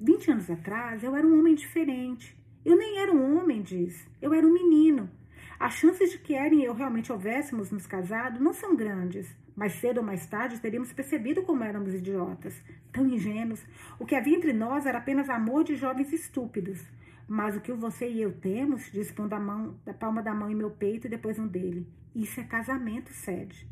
20 0.00 0.30
anos 0.30 0.48
atrás, 0.48 1.02
eu 1.02 1.16
era 1.16 1.26
um 1.26 1.36
homem 1.36 1.56
diferente. 1.56 2.38
Eu 2.64 2.76
nem 2.76 3.00
era 3.00 3.10
um 3.12 3.36
homem, 3.36 3.60
diz. 3.60 4.06
Eu 4.22 4.32
era 4.32 4.46
um 4.46 4.52
menino. 4.52 5.10
As 5.58 5.74
chances 5.74 6.12
de 6.12 6.18
que 6.18 6.32
Erin 6.32 6.60
e 6.60 6.64
eu 6.66 6.74
realmente 6.74 7.10
houvéssemos 7.10 7.72
nos 7.72 7.88
casado 7.88 8.38
não 8.38 8.52
são 8.52 8.76
grandes. 8.76 9.26
Mais 9.56 9.72
cedo 9.72 9.98
ou 9.98 10.04
mais 10.04 10.24
tarde 10.28 10.60
teríamos 10.60 10.92
percebido 10.92 11.42
como 11.42 11.64
éramos 11.64 11.92
idiotas, 11.92 12.54
tão 12.92 13.04
ingênuos. 13.08 13.66
O 13.98 14.06
que 14.06 14.14
havia 14.14 14.36
entre 14.36 14.52
nós 14.52 14.86
era 14.86 14.98
apenas 14.98 15.28
amor 15.28 15.64
de 15.64 15.74
jovens 15.74 16.12
estúpidos. 16.12 16.80
Mas 17.26 17.56
o 17.56 17.60
que 17.60 17.72
você 17.72 18.08
e 18.08 18.22
eu 18.22 18.32
temos, 18.32 18.92
disse 18.92 19.12
pondo 19.12 19.32
a 19.32 19.40
mão, 19.40 19.76
da 19.84 19.92
palma 19.92 20.22
da 20.22 20.32
mão 20.32 20.48
em 20.48 20.54
meu 20.54 20.70
peito 20.70 21.08
e 21.08 21.10
depois 21.10 21.36
um 21.36 21.48
dele. 21.48 21.84
Isso 22.14 22.38
é 22.38 22.44
casamento, 22.44 23.12
Sede. 23.12 23.66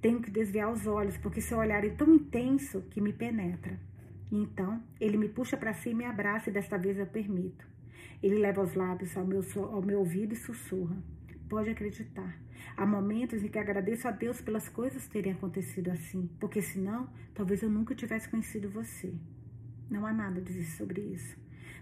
Tenho 0.00 0.20
que 0.22 0.30
desviar 0.30 0.72
os 0.72 0.86
olhos, 0.86 1.16
porque 1.18 1.40
seu 1.40 1.58
olhar 1.58 1.84
é 1.84 1.90
tão 1.90 2.14
intenso 2.14 2.82
que 2.90 3.00
me 3.00 3.12
penetra. 3.12 3.78
então, 4.32 4.82
ele 5.00 5.16
me 5.16 5.28
puxa 5.28 5.56
para 5.56 5.74
si 5.74 5.90
e 5.90 5.94
me 5.94 6.04
abraça, 6.04 6.48
e 6.48 6.52
desta 6.52 6.78
vez 6.78 6.98
eu 6.98 7.06
permito. 7.06 7.66
Ele 8.22 8.38
leva 8.38 8.62
os 8.62 8.74
lábios 8.74 9.16
ao 9.16 9.26
meu, 9.26 9.42
ao 9.56 9.82
meu 9.82 9.98
ouvido 9.98 10.32
e 10.32 10.36
sussurra. 10.36 10.96
Pode 11.48 11.70
acreditar. 11.70 12.38
Há 12.76 12.86
momentos 12.86 13.42
em 13.42 13.48
que 13.48 13.58
agradeço 13.58 14.06
a 14.06 14.10
Deus 14.10 14.40
pelas 14.40 14.68
coisas 14.68 15.08
terem 15.08 15.32
acontecido 15.32 15.90
assim, 15.90 16.30
porque 16.38 16.62
senão 16.62 17.08
talvez 17.34 17.62
eu 17.62 17.68
nunca 17.68 17.94
tivesse 17.94 18.28
conhecido 18.28 18.70
você. 18.70 19.12
Não 19.90 20.06
há 20.06 20.12
nada 20.12 20.38
a 20.38 20.42
dizer 20.42 20.64
sobre 20.64 21.00
isso. 21.00 21.36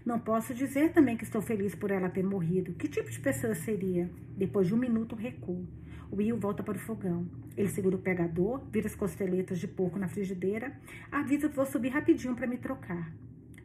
Não 0.05 0.19
posso 0.19 0.53
dizer 0.53 0.91
também 0.91 1.15
que 1.15 1.23
estou 1.23 1.41
feliz 1.41 1.75
por 1.75 1.91
ela 1.91 2.09
ter 2.09 2.23
morrido. 2.23 2.73
Que 2.73 2.87
tipo 2.87 3.09
de 3.09 3.19
pessoa 3.19 3.53
seria? 3.53 4.09
Depois 4.35 4.67
de 4.67 4.73
um 4.73 4.77
minuto, 4.77 5.15
recuo. 5.15 5.67
Will 6.11 6.37
volta 6.37 6.63
para 6.63 6.77
o 6.77 6.79
fogão. 6.79 7.27
Ele 7.55 7.67
segura 7.67 7.95
o 7.95 7.99
pegador, 7.99 8.63
vira 8.71 8.87
as 8.87 8.95
costeletas 8.95 9.59
de 9.59 9.67
porco 9.67 9.99
na 9.99 10.07
frigideira, 10.07 10.79
avisa 11.11 11.49
que 11.49 11.55
vou 11.55 11.65
subir 11.65 11.89
rapidinho 11.89 12.35
para 12.35 12.47
me 12.47 12.57
trocar. 12.57 13.11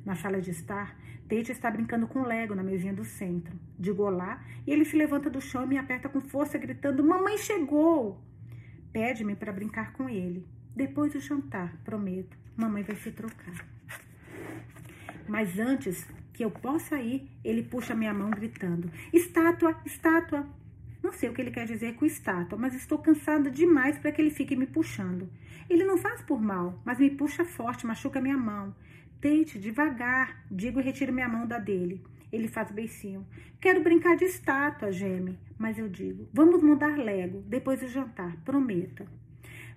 Na 0.04 0.14
sala 0.14 0.40
de 0.40 0.50
estar, 0.50 0.96
Tate 1.28 1.52
está 1.52 1.70
brincando 1.70 2.06
com 2.06 2.22
Lego 2.22 2.54
na 2.54 2.62
mesinha 2.62 2.92
do 2.92 3.04
centro. 3.04 3.58
Digo 3.78 4.02
olá 4.02 4.44
e 4.66 4.70
ele 4.70 4.84
se 4.84 4.96
levanta 4.96 5.30
do 5.30 5.40
chão 5.40 5.64
e 5.64 5.66
me 5.66 5.78
aperta 5.78 6.08
com 6.08 6.20
força, 6.20 6.58
gritando: 6.58 7.02
Mamãe 7.02 7.38
chegou! 7.38 8.20
Pede-me 8.92 9.34
para 9.34 9.52
brincar 9.52 9.92
com 9.92 10.08
ele. 10.08 10.46
Depois 10.76 11.12
do 11.12 11.20
jantar, 11.20 11.76
prometo, 11.84 12.36
mamãe 12.56 12.82
vai 12.82 12.96
se 12.96 13.10
trocar. 13.10 13.66
Mas 15.26 15.58
antes 15.58 16.06
que 16.34 16.44
eu 16.44 16.50
possa 16.50 17.00
ir, 17.00 17.30
ele 17.42 17.62
puxa 17.62 17.94
minha 17.94 18.12
mão 18.12 18.30
gritando: 18.30 18.90
Estátua, 19.12 19.80
estátua! 19.86 20.46
Não 21.04 21.12
sei 21.12 21.28
o 21.28 21.34
que 21.34 21.42
ele 21.42 21.50
quer 21.50 21.66
dizer 21.66 21.96
com 21.96 22.06
estátua, 22.06 22.56
mas 22.58 22.74
estou 22.74 22.96
cansada 22.96 23.50
demais 23.50 23.98
para 23.98 24.10
que 24.10 24.22
ele 24.22 24.30
fique 24.30 24.56
me 24.56 24.66
puxando. 24.66 25.28
Ele 25.68 25.84
não 25.84 25.98
faz 25.98 26.22
por 26.22 26.40
mal, 26.40 26.80
mas 26.82 26.98
me 26.98 27.10
puxa 27.10 27.44
forte, 27.44 27.86
machuca 27.86 28.22
minha 28.22 28.38
mão. 28.38 28.74
Tente, 29.20 29.58
devagar, 29.58 30.42
digo 30.50 30.80
e 30.80 30.82
retiro 30.82 31.12
minha 31.12 31.28
mão 31.28 31.46
da 31.46 31.58
dele. 31.58 32.02
Ele 32.32 32.48
faz 32.48 32.70
beicinho. 32.70 33.26
Quero 33.60 33.82
brincar 33.82 34.16
de 34.16 34.24
estátua, 34.24 34.90
geme. 34.90 35.38
Mas 35.58 35.78
eu 35.78 35.90
digo, 35.90 36.26
vamos 36.32 36.62
mudar 36.62 36.96
Lego, 36.96 37.42
depois 37.42 37.80
do 37.80 37.88
jantar, 37.88 38.38
prometa. 38.38 39.06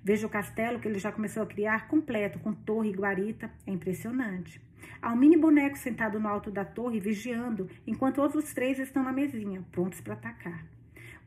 Vejo 0.01 0.28
o 0.28 0.30
castelo 0.30 0.80
que 0.80 0.88
ele 0.88 0.97
já 0.97 1.11
começou 1.11 1.43
a 1.43 1.47
criar 1.47 1.89
completo, 1.89 2.39
com 2.39 2.53
torre 2.53 2.91
e 2.91 2.95
guarita. 2.95 3.51
É 3.65 3.71
impressionante. 3.71 4.61
Há 5.01 5.11
um 5.11 5.17
mini 5.17 5.36
boneco 5.36 5.78
sentado 5.78 6.21
no 6.21 6.30
alto 6.30 6.49
da 6.49 6.63
torre, 6.63 7.01
vigiando, 7.01 7.69
enquanto 7.86 8.21
outros 8.21 8.53
três 8.53 8.80
estão 8.80 9.03
na 9.03 9.11
mesinha, 9.11 9.61
prontos 9.73 9.99
para 9.99 10.13
atacar. 10.13 10.76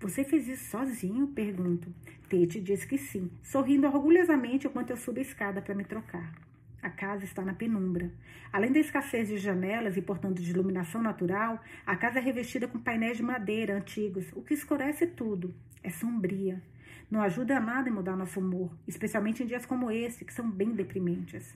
Você 0.00 0.24
fez 0.24 0.48
isso 0.48 0.70
sozinho? 0.70 1.26
Pergunto. 1.28 1.92
Tete 2.26 2.58
diz 2.58 2.86
que 2.86 2.96
sim, 2.96 3.30
sorrindo 3.42 3.86
orgulhosamente 3.86 4.66
enquanto 4.66 4.88
eu 4.88 4.96
subo 4.96 5.18
a 5.18 5.22
escada 5.22 5.60
para 5.60 5.74
me 5.74 5.84
trocar. 5.84 6.32
A 6.82 6.88
casa 6.88 7.26
está 7.26 7.44
na 7.44 7.52
penumbra. 7.52 8.10
Além 8.50 8.72
da 8.72 8.78
escassez 8.78 9.28
de 9.28 9.36
janelas 9.36 9.98
e, 9.98 10.02
portanto, 10.02 10.40
de 10.40 10.50
iluminação 10.50 11.02
natural, 11.02 11.62
a 11.84 11.94
casa 11.96 12.18
é 12.18 12.22
revestida 12.22 12.66
com 12.66 12.78
painéis 12.78 13.18
de 13.18 13.22
madeira 13.22 13.76
antigos, 13.76 14.32
o 14.32 14.40
que 14.40 14.54
escurece 14.54 15.06
tudo. 15.06 15.54
É 15.82 15.90
sombria. 15.90 16.62
Não 17.10 17.20
ajuda 17.20 17.58
a 17.58 17.60
nada 17.60 17.90
em 17.90 17.92
mudar 17.92 18.16
nosso 18.16 18.40
humor, 18.40 18.74
especialmente 18.88 19.42
em 19.42 19.46
dias 19.46 19.66
como 19.66 19.90
esse, 19.90 20.24
que 20.24 20.32
são 20.32 20.50
bem 20.50 20.72
deprimentes. 20.72 21.54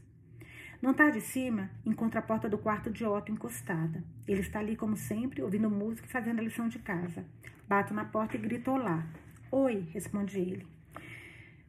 No 0.84 0.90
andar 0.90 1.12
de 1.12 1.20
cima, 1.22 1.70
encontro 1.86 2.18
a 2.18 2.22
porta 2.22 2.46
do 2.46 2.58
quarto 2.58 2.90
de 2.90 3.06
Otto 3.06 3.32
encostada. 3.32 4.04
Ele 4.28 4.42
está 4.42 4.58
ali, 4.58 4.76
como 4.76 4.98
sempre, 4.98 5.40
ouvindo 5.40 5.70
música 5.70 6.06
e 6.06 6.12
fazendo 6.12 6.40
a 6.40 6.42
lição 6.42 6.68
de 6.68 6.78
casa. 6.78 7.24
Bato 7.66 7.94
na 7.94 8.04
porta 8.04 8.36
e 8.36 8.38
grito 8.38 8.70
olá. 8.70 9.02
Oi, 9.50 9.88
responde 9.94 10.38
ele. 10.38 10.66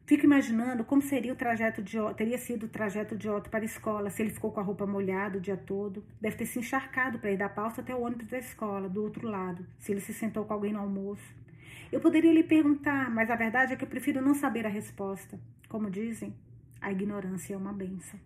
Fico 0.04 0.26
imaginando 0.26 0.84
como 0.84 1.00
seria 1.00 1.32
o 1.32 1.34
trajeto 1.34 1.82
de 1.82 1.96
teria 2.14 2.36
sido 2.36 2.66
o 2.66 2.68
trajeto 2.68 3.16
de 3.16 3.26
Otto 3.26 3.48
para 3.48 3.60
a 3.60 3.64
escola, 3.64 4.10
se 4.10 4.20
ele 4.20 4.34
ficou 4.34 4.52
com 4.52 4.60
a 4.60 4.62
roupa 4.62 4.86
molhada 4.86 5.38
o 5.38 5.40
dia 5.40 5.56
todo. 5.56 6.04
Deve 6.20 6.36
ter 6.36 6.44
se 6.44 6.58
encharcado 6.58 7.18
para 7.18 7.32
ir 7.32 7.38
da 7.38 7.48
pausa 7.48 7.80
até 7.80 7.94
o 7.94 8.02
ônibus 8.02 8.26
da 8.26 8.38
escola, 8.38 8.86
do 8.86 9.02
outro 9.02 9.26
lado, 9.26 9.66
se 9.78 9.92
ele 9.92 10.02
se 10.02 10.12
sentou 10.12 10.44
com 10.44 10.52
alguém 10.52 10.74
no 10.74 10.80
almoço. 10.80 11.34
Eu 11.90 12.02
poderia 12.02 12.34
lhe 12.34 12.44
perguntar, 12.44 13.10
mas 13.10 13.30
a 13.30 13.34
verdade 13.34 13.72
é 13.72 13.76
que 13.76 13.84
eu 13.84 13.88
prefiro 13.88 14.20
não 14.20 14.34
saber 14.34 14.66
a 14.66 14.68
resposta. 14.68 15.40
Como 15.70 15.90
dizem, 15.90 16.34
a 16.82 16.92
ignorância 16.92 17.54
é 17.54 17.56
uma 17.56 17.72
benção. 17.72 18.20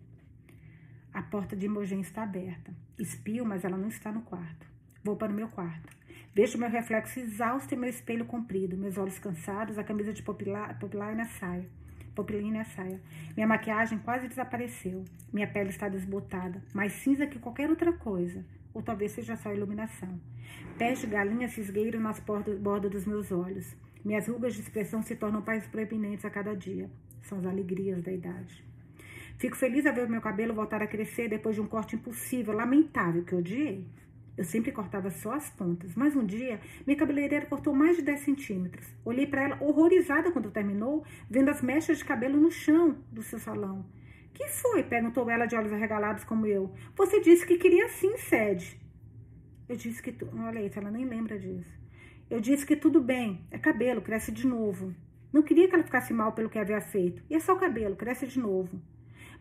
A 1.13 1.21
porta 1.21 1.55
de 1.55 1.65
Imogen 1.65 1.99
está 1.99 2.23
aberta. 2.23 2.73
Espio, 2.97 3.45
mas 3.45 3.65
ela 3.65 3.77
não 3.77 3.89
está 3.89 4.11
no 4.11 4.21
quarto. 4.21 4.65
Vou 5.03 5.17
para 5.17 5.31
o 5.31 5.35
meu 5.35 5.49
quarto. 5.49 5.89
Vejo 6.33 6.57
meu 6.57 6.69
reflexo 6.69 7.19
exausto 7.19 7.75
em 7.75 7.77
meu 7.77 7.89
espelho 7.89 8.23
comprido, 8.23 8.77
meus 8.77 8.97
olhos 8.97 9.19
cansados, 9.19 9.77
a 9.77 9.83
camisa 9.83 10.13
de 10.13 10.23
popular 10.23 11.15
na 11.15 11.25
saia. 11.25 11.67
Popilina 12.15 12.59
na 12.59 12.63
saia. 12.65 13.01
Minha 13.35 13.47
maquiagem 13.47 13.97
quase 13.99 14.29
desapareceu. 14.29 15.03
Minha 15.33 15.47
pele 15.47 15.69
está 15.69 15.89
desbotada, 15.89 16.63
mais 16.73 16.93
cinza 16.93 17.27
que 17.27 17.39
qualquer 17.39 17.69
outra 17.69 17.91
coisa. 17.91 18.45
Ou 18.73 18.81
talvez 18.81 19.11
seja 19.11 19.35
só 19.35 19.53
iluminação. 19.53 20.19
Pés 20.77 21.01
de 21.01 21.07
galinha 21.07 21.49
cisgueiram 21.49 21.99
nas 21.99 22.19
bordas 22.19 22.91
dos 22.91 23.05
meus 23.05 23.31
olhos. 23.31 23.75
Minhas 24.03 24.27
rugas 24.27 24.53
de 24.53 24.61
expressão 24.61 25.01
se 25.01 25.15
tornam 25.15 25.43
mais 25.45 25.67
proeminentes 25.67 26.23
a 26.23 26.29
cada 26.29 26.55
dia. 26.55 26.89
São 27.21 27.39
as 27.39 27.45
alegrias 27.45 28.01
da 28.01 28.11
idade. 28.11 28.70
Fico 29.41 29.57
feliz 29.57 29.87
a 29.87 29.91
ver 29.91 30.07
meu 30.07 30.21
cabelo 30.21 30.53
voltar 30.53 30.83
a 30.83 30.87
crescer 30.87 31.27
depois 31.27 31.55
de 31.55 31.61
um 31.63 31.65
corte 31.65 31.95
impossível, 31.95 32.53
lamentável, 32.53 33.23
que 33.23 33.33
odiei. 33.33 33.87
Eu 34.37 34.43
sempre 34.43 34.71
cortava 34.71 35.09
só 35.09 35.33
as 35.33 35.49
pontas, 35.49 35.95
mas 35.95 36.15
um 36.15 36.23
dia 36.23 36.61
minha 36.85 36.95
cabeleireira 36.95 37.47
cortou 37.47 37.73
mais 37.73 37.97
de 37.97 38.03
10 38.03 38.19
centímetros. 38.19 38.85
Olhei 39.03 39.25
para 39.25 39.41
ela 39.41 39.57
horrorizada 39.59 40.31
quando 40.31 40.51
terminou, 40.51 41.03
vendo 41.27 41.49
as 41.49 41.59
mechas 41.59 41.97
de 41.97 42.05
cabelo 42.05 42.39
no 42.39 42.51
chão 42.51 42.99
do 43.11 43.23
seu 43.23 43.39
salão. 43.39 43.83
Que 44.31 44.47
foi? 44.47 44.83
perguntou 44.83 45.27
ela 45.27 45.47
de 45.47 45.55
olhos 45.55 45.73
arregalados 45.73 46.23
como 46.23 46.45
eu. 46.45 46.71
Você 46.95 47.19
disse 47.19 47.43
que 47.43 47.57
queria 47.57 47.89
sim, 47.89 48.15
Sede. 48.17 48.79
Eu 49.67 49.75
disse 49.75 50.03
que. 50.03 50.11
Tu... 50.11 50.29
Olha 50.37 50.61
isso, 50.61 50.77
ela 50.77 50.91
nem 50.91 51.05
lembra 51.05 51.39
disso. 51.39 51.81
Eu 52.29 52.39
disse 52.39 52.63
que 52.63 52.75
tudo 52.75 53.01
bem, 53.01 53.43
é 53.49 53.57
cabelo, 53.57 54.03
cresce 54.03 54.31
de 54.31 54.45
novo. 54.45 54.93
Não 55.33 55.41
queria 55.41 55.67
que 55.67 55.73
ela 55.73 55.83
ficasse 55.83 56.13
mal 56.13 56.31
pelo 56.33 56.47
que 56.47 56.59
havia 56.59 56.79
feito. 56.79 57.23
E 57.27 57.33
é 57.33 57.39
só 57.39 57.55
o 57.55 57.59
cabelo, 57.59 57.95
cresce 57.95 58.27
de 58.27 58.39
novo. 58.39 58.79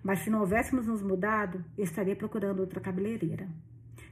Mas 0.02 0.20
se 0.20 0.30
não 0.30 0.40
houvéssemos 0.40 0.86
nos 0.86 1.02
mudado, 1.02 1.64
eu 1.76 1.84
estaria 1.84 2.16
procurando 2.16 2.60
outra 2.60 2.80
cabeleireira. 2.80 3.48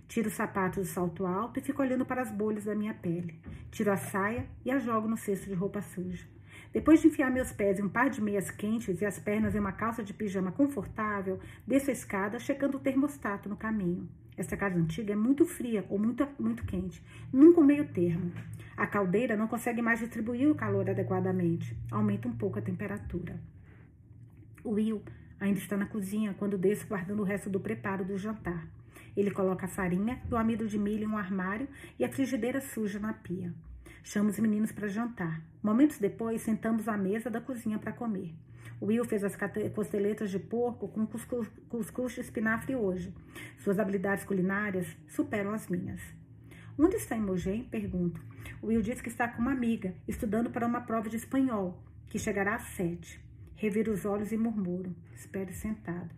Tiro 0.07 0.29
os 0.29 0.35
sapatos 0.35 0.87
do 0.87 0.93
salto 0.93 1.27
alto 1.27 1.59
e 1.59 1.63
fico 1.63 1.83
olhando 1.83 2.05
para 2.05 2.23
as 2.23 2.31
bolhas 2.31 2.65
da 2.65 2.75
minha 2.75 2.95
pele. 2.95 3.39
Tiro 3.71 3.93
a 3.93 3.97
saia 3.97 4.47
e 4.65 4.71
a 4.71 4.79
jogo 4.79 5.07
no 5.07 5.17
cesto 5.17 5.47
de 5.47 5.55
roupa 5.55 5.83
suja. 5.83 6.27
Depois 6.73 7.01
de 7.01 7.09
enfiar 7.09 7.31
meus 7.31 7.53
pés 7.53 7.79
em 7.79 7.83
um 7.83 7.89
par 7.89 8.11
de 8.11 8.21
meias 8.21 8.51
quentes 8.51 9.01
e 9.01 9.07
as 9.07 9.19
pernas 9.19 9.55
em 9.55 9.59
uma 9.59 9.73
calça 9.73 10.03
de 10.03 10.13
pijama 10.13 10.53
confortável, 10.53 11.39
desço 11.67 11.91
a 11.91 11.93
escada, 11.93 12.39
checando 12.39 12.77
o 12.77 12.81
termostato 12.81 13.49
no 13.49 13.57
caminho. 13.57 14.09
Esta 14.37 14.57
casa 14.57 14.79
antiga 14.79 15.13
é 15.13 15.17
muito 15.17 15.45
fria 15.45 15.85
ou 15.89 15.99
muito, 15.99 16.27
muito 16.39 16.65
quente, 16.65 17.03
nunca 17.33 17.61
um 17.61 17.65
meio 17.65 17.89
termo. 17.89 18.33
A 18.77 18.87
caldeira 18.87 19.37
não 19.37 19.49
consegue 19.49 19.83
mais 19.83 19.99
distribuir 19.99 20.49
o 20.49 20.55
calor 20.55 20.89
adequadamente, 20.89 21.77
aumenta 21.91 22.29
um 22.29 22.37
pouco 22.37 22.59
a 22.59 22.63
temperatura. 22.63 23.41
O 24.63 24.71
Will 24.71 25.03
Ainda 25.41 25.59
está 25.59 25.77
na 25.77 25.87
cozinha 25.87 26.35
quando 26.39 26.59
desço 26.59 26.87
guardando 26.87 27.21
o 27.21 27.25
resto 27.25 27.49
do 27.49 27.61
preparo 27.61 28.05
do 28.05 28.19
jantar. 28.19 28.67
Ele 29.17 29.31
coloca 29.31 29.67
a 29.67 29.69
farinha 29.69 30.21
e 30.29 30.35
o 30.35 30.37
amido 30.37 30.67
de 30.67 30.79
milho 30.79 31.05
em 31.05 31.07
um 31.07 31.19
armário 31.19 31.69
e 31.99 32.05
a 32.05 32.09
frigideira 32.09 32.61
suja 32.61 32.99
na 32.99 33.13
pia. 33.13 33.55
Chama 34.03 34.31
os 34.31 34.39
meninos 34.39 34.73
para 34.73 34.89
jantar. 34.89 35.43
Momentos 35.63 35.99
depois, 35.99 36.43
sentamos 36.43 36.89
à 36.89 36.97
mesa 36.97 37.29
da 37.29 37.41
cozinha 37.41 37.79
para 37.79 37.93
comer. 37.93 38.35
Will 38.81 39.05
fez 39.05 39.25
as 39.25 39.37
costeletas 39.75 40.31
de 40.31 40.39
porco 40.39 40.89
com 40.89 41.07
cuscuz 41.07 42.15
de 42.15 42.21
espinafre 42.21 42.77
hoje. 42.77 43.13
Suas 43.59 43.79
habilidades 43.79 44.25
culinárias 44.25 44.87
superam 45.09 45.53
as 45.53 45.67
minhas. 45.69 46.01
Onde 46.79 46.97
está 46.97 47.17
Imogen? 47.17 47.65
Pergunto. 47.65 48.21
Will 48.63 48.81
diz 48.81 49.01
que 49.01 49.09
está 49.09 49.27
com 49.27 49.43
uma 49.43 49.53
amiga, 49.53 49.95
estudando 50.07 50.49
para 50.49 50.67
uma 50.67 50.81
prova 50.81 51.09
de 51.09 51.17
espanhol, 51.17 51.83
que 52.07 52.19
chegará 52.21 52.55
às 52.55 52.63
sete. 52.69 53.21
Reviro 53.61 53.93
os 53.93 54.05
olhos 54.05 54.31
e 54.31 54.37
murmuro. 54.37 54.95
Espere 55.13 55.53
sentado. 55.53 56.11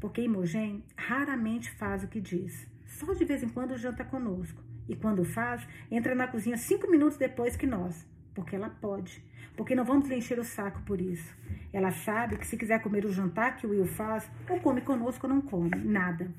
Porque 0.00 0.20
Imogen 0.20 0.82
raramente 0.96 1.70
faz 1.70 2.02
o 2.02 2.08
que 2.08 2.20
diz. 2.20 2.66
Só 2.88 3.12
de 3.14 3.24
vez 3.24 3.40
em 3.40 3.48
quando 3.48 3.78
janta 3.78 4.04
conosco. 4.04 4.60
E 4.88 4.96
quando 4.96 5.24
faz, 5.24 5.64
entra 5.88 6.12
na 6.12 6.26
cozinha 6.26 6.56
cinco 6.56 6.90
minutos 6.90 7.16
depois 7.16 7.54
que 7.54 7.68
nós. 7.68 8.04
Porque 8.34 8.56
ela 8.56 8.68
pode. 8.68 9.24
Porque 9.56 9.76
não 9.76 9.84
vamos 9.84 10.10
encher 10.10 10.40
o 10.40 10.44
saco 10.44 10.82
por 10.82 11.00
isso. 11.00 11.32
Ela 11.72 11.92
sabe 11.92 12.36
que 12.36 12.46
se 12.48 12.56
quiser 12.56 12.82
comer 12.82 13.04
o 13.04 13.12
jantar 13.12 13.56
que 13.56 13.64
o 13.64 13.70
Will 13.70 13.86
faz, 13.86 14.28
ou 14.50 14.58
come 14.58 14.80
conosco 14.80 15.28
ou 15.28 15.32
não 15.32 15.40
come. 15.40 15.70
Nada. 15.84 16.34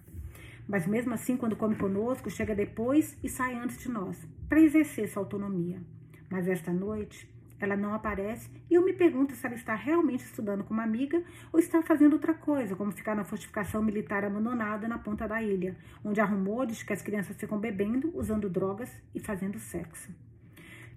Mas 0.68 0.86
mesmo 0.86 1.14
assim, 1.14 1.38
quando 1.38 1.56
come 1.56 1.78
conosco, 1.78 2.30
chega 2.30 2.54
depois 2.54 3.18
e 3.24 3.30
sai 3.30 3.56
antes 3.56 3.78
de 3.78 3.90
nós, 3.90 4.18
para 4.50 4.60
exercer 4.60 5.08
sua 5.08 5.22
autonomia. 5.22 5.82
Mas 6.30 6.50
esta 6.50 6.74
noite, 6.74 7.33
ela 7.64 7.78
não 7.78 7.94
aparece 7.94 8.50
e 8.70 8.74
eu 8.74 8.84
me 8.84 8.94
pergunto 8.94 9.36
se 9.36 9.46
ela 9.46 9.56
está 9.56 9.76
realmente 9.76 10.24
estudando 10.24 10.64
com 10.64 10.74
uma 10.74 10.84
amiga 10.84 11.24
ou 11.52 11.60
está 11.60 11.82
fazendo 11.82 12.14
outra 12.14 12.34
coisa, 12.34 12.76
como 12.76 12.92
ficar 12.92 13.16
na 13.16 13.24
fortificação 13.24 13.82
militar 13.82 14.24
abandonada 14.24 14.88
na 14.88 14.98
ponta 14.98 15.28
da 15.28 15.42
ilha, 15.42 15.78
onde 16.04 16.20
há 16.20 16.26
rumores 16.26 16.84
que 16.84 16.94
as 16.94 17.02
crianças 17.02 17.36
ficam 17.36 17.60
bebendo, 17.60 18.12
usando 18.14 18.50
drogas 18.50 18.90
e 19.14 19.20
fazendo 19.20 19.60
sexo. 19.60 20.12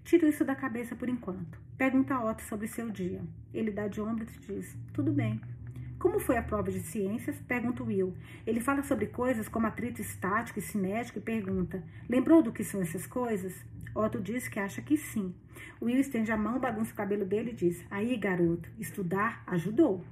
Tiro 0.05 0.28
isso 0.28 0.44
da 0.44 0.55
cabeça 0.55 0.94
por 0.94 1.09
enquanto. 1.09 1.59
Pergunta 1.76 2.14
a 2.14 2.24
Otto 2.24 2.43
sobre 2.43 2.68
seu 2.68 2.88
dia. 2.90 3.20
Ele 3.52 3.72
dá 3.72 3.88
de 3.88 4.01
ombros 4.01 4.32
e 4.36 4.38
diz: 4.38 4.76
Tudo 4.93 5.12
bem. 5.12 5.40
Como 5.98 6.20
foi 6.20 6.36
a 6.36 6.43
prova 6.43 6.70
de 6.70 6.78
ciências? 6.78 7.36
Pergunta 7.40 7.82
Will. 7.82 8.14
Ele 8.47 8.60
fala 8.60 8.82
sobre 8.82 9.06
coisas 9.06 9.48
como 9.48 9.66
atrito 9.66 10.01
estático 10.01 10.60
e 10.60 10.62
cinético 10.62 11.18
e 11.18 11.22
pergunta: 11.22 11.82
Lembrou 12.09 12.40
do 12.40 12.52
que 12.52 12.62
são 12.62 12.80
essas 12.80 13.05
coisas? 13.05 13.52
Otto 13.97 14.20
diz 14.20 14.47
que 14.48 14.60
acha 14.60 14.82
que 14.82 14.97
sim. 14.97 15.35
Will 15.81 15.98
estende 15.98 16.31
a 16.31 16.36
mão, 16.36 16.59
bagunça 16.59 16.93
o 16.93 16.97
cabelo 16.97 17.24
dele 17.24 17.51
e 17.51 17.55
diz: 17.55 17.85
Aí, 17.90 18.16
garoto, 18.16 18.68
estudar 18.78 19.43
ajudou. 19.47 20.05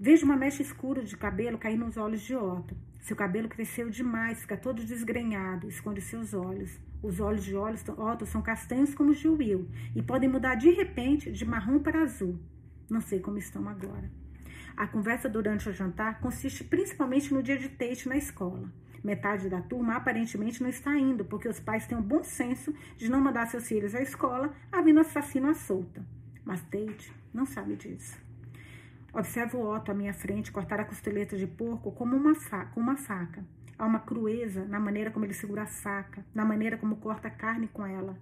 Vejo 0.00 0.24
uma 0.24 0.36
mecha 0.36 0.62
escura 0.62 1.02
de 1.02 1.16
cabelo 1.16 1.58
cair 1.58 1.76
nos 1.76 1.96
olhos 1.96 2.22
de 2.22 2.34
Otto. 2.34 2.76
Seu 3.00 3.14
cabelo 3.14 3.48
cresceu 3.48 3.90
demais, 3.90 4.40
fica 4.40 4.56
todo 4.56 4.82
desgrenhado, 4.82 5.68
esconde 5.68 6.00
seus 6.00 6.32
olhos. 6.32 6.80
Os 7.02 7.20
olhos 7.20 7.44
de 7.44 7.54
Otto 7.54 8.24
são 8.24 8.40
castanhos 8.40 8.94
como 8.94 9.10
os 9.10 9.18
de 9.18 9.28
Will 9.28 9.68
e 9.94 10.02
podem 10.02 10.28
mudar 10.28 10.54
de 10.54 10.70
repente 10.70 11.30
de 11.30 11.44
marrom 11.44 11.78
para 11.78 12.02
azul. 12.02 12.40
Não 12.88 13.02
sei 13.02 13.20
como 13.20 13.36
estão 13.36 13.68
agora. 13.68 14.10
A 14.76 14.86
conversa 14.86 15.28
durante 15.28 15.68
o 15.68 15.72
jantar 15.72 16.18
consiste 16.20 16.64
principalmente 16.64 17.32
no 17.32 17.42
dia 17.42 17.58
de 17.58 17.68
Tate 17.68 18.08
na 18.08 18.16
escola. 18.16 18.72
Metade 19.04 19.50
da 19.50 19.60
turma 19.60 19.96
aparentemente 19.96 20.62
não 20.62 20.70
está 20.70 20.98
indo, 20.98 21.26
porque 21.26 21.46
os 21.46 21.60
pais 21.60 21.86
têm 21.86 21.98
o 21.98 22.00
bom 22.00 22.24
senso 22.24 22.74
de 22.96 23.10
não 23.10 23.20
mandar 23.20 23.46
seus 23.46 23.68
filhos 23.68 23.94
à 23.94 24.00
escola, 24.00 24.54
havendo 24.72 25.00
assassino 25.00 25.50
à 25.50 25.52
solta. 25.52 26.02
Mas 26.42 26.62
Tate 26.62 27.12
não 27.32 27.44
sabe 27.44 27.76
disso. 27.76 28.18
Observo 29.12 29.60
Otto 29.60 29.90
à 29.90 29.94
minha 29.94 30.14
frente 30.14 30.50
cortar 30.50 30.80
a 30.80 30.86
costeleta 30.86 31.36
de 31.36 31.46
porco 31.46 31.92
como 31.92 32.16
uma 32.16 32.34
faca, 32.34 32.70
com 32.72 32.80
uma 32.80 32.96
faca. 32.96 33.44
Há 33.78 33.84
uma 33.84 34.00
crueza 34.00 34.64
na 34.64 34.80
maneira 34.80 35.10
como 35.10 35.26
ele 35.26 35.34
segura 35.34 35.64
a 35.64 35.66
faca, 35.66 36.24
na 36.34 36.46
maneira 36.46 36.78
como 36.78 36.96
corta 36.96 37.28
a 37.28 37.30
carne 37.30 37.68
com 37.68 37.84
ela. 37.84 38.18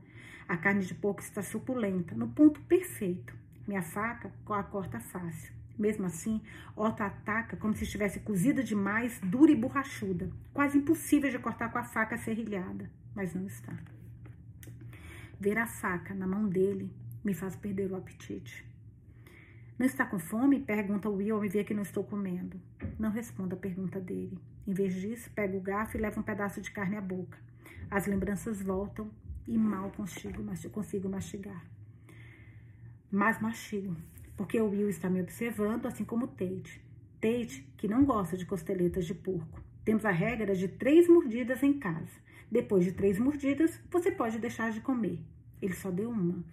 A 0.49 0.57
carne 0.57 0.85
de 0.85 0.95
porco 0.95 1.21
está 1.21 1.43
suculenta, 1.43 2.13
no 2.17 2.27
ponto 2.27 2.61
perfeito. 2.63 3.33
Minha 3.69 3.83
faca 3.83 4.33
a 4.49 4.63
corta 4.65 4.99
fácil. 4.99 5.62
Mesmo 5.83 6.07
assim, 6.07 6.41
Otto 6.77 7.03
ataca 7.03 7.57
como 7.57 7.75
se 7.75 7.83
estivesse 7.83 8.21
cozida 8.21 8.63
demais, 8.63 9.19
dura 9.19 9.51
e 9.51 9.57
borrachuda, 9.57 10.31
quase 10.55 10.79
impossível 10.79 11.29
de 11.29 11.41
cortar 11.41 11.73
com 11.73 11.79
a 11.79 11.83
faca 11.83 12.17
serrilhada, 12.17 12.89
mas 13.17 13.35
não 13.35 13.45
está. 13.49 13.77
Ver 15.41 15.59
a 15.59 15.67
faca 15.67 16.15
na 16.15 16.25
mão 16.25 16.49
dele 16.49 16.89
me 17.25 17.35
faz 17.35 17.57
perder 17.57 17.91
o 17.91 17.97
apetite. 17.97 18.65
Não 19.77 19.85
está 19.85 20.07
com 20.07 20.21
fome? 20.21 20.61
Pergunta 20.61 21.11
Will 21.11 21.35
ao 21.35 21.43
me 21.43 21.49
ver 21.49 21.65
que 21.65 21.75
não 21.75 21.83
estou 21.83 22.05
comendo. 22.05 22.61
Não 22.97 23.11
respondo 23.11 23.57
a 23.57 23.59
pergunta 23.59 23.99
dele. 23.99 24.39
Em 24.65 24.73
vez 24.73 24.95
disso, 24.95 25.33
pego 25.35 25.57
o 25.57 25.61
garfo 25.61 25.97
e 25.97 26.01
levo 26.01 26.21
um 26.21 26.23
pedaço 26.23 26.61
de 26.61 26.71
carne 26.71 26.97
à 26.97 27.01
boca. 27.01 27.37
As 27.91 28.07
lembranças 28.07 28.63
voltam 28.63 29.11
e 29.49 29.59
mal 29.59 29.91
consigo, 29.91 30.45
mas 30.45 30.65
consigo 30.67 31.09
mastigar. 31.09 31.67
Mas 33.11 33.41
mastigo 33.41 33.97
porque 34.37 34.61
o 34.61 34.69
Will 34.69 34.89
está 34.89 35.09
me 35.09 35.21
observando, 35.21 35.87
assim 35.87 36.05
como 36.05 36.27
Tate. 36.27 36.81
Tate, 37.21 37.63
que 37.77 37.87
não 37.87 38.05
gosta 38.05 38.37
de 38.37 38.47
costeletas 38.47 39.07
de 39.07 39.15
porco. 39.15 39.63
Temos 39.85 40.05
a 40.05 40.11
regra 40.11 40.55
de 40.55 40.69
três 40.69 41.09
mordidas 41.09 41.63
em 41.63 41.79
casa. 41.79 42.21
Depois 42.51 42.85
de 42.85 42.93
três 42.93 43.19
mordidas, 43.19 43.81
você 43.91 44.11
pode 44.11 44.39
deixar 44.39 44.71
de 44.73 44.81
comer. 44.81 45.21
Ele 45.61 45.75
só 45.75 45.91
deu 45.91 46.11
uma. 46.11 46.45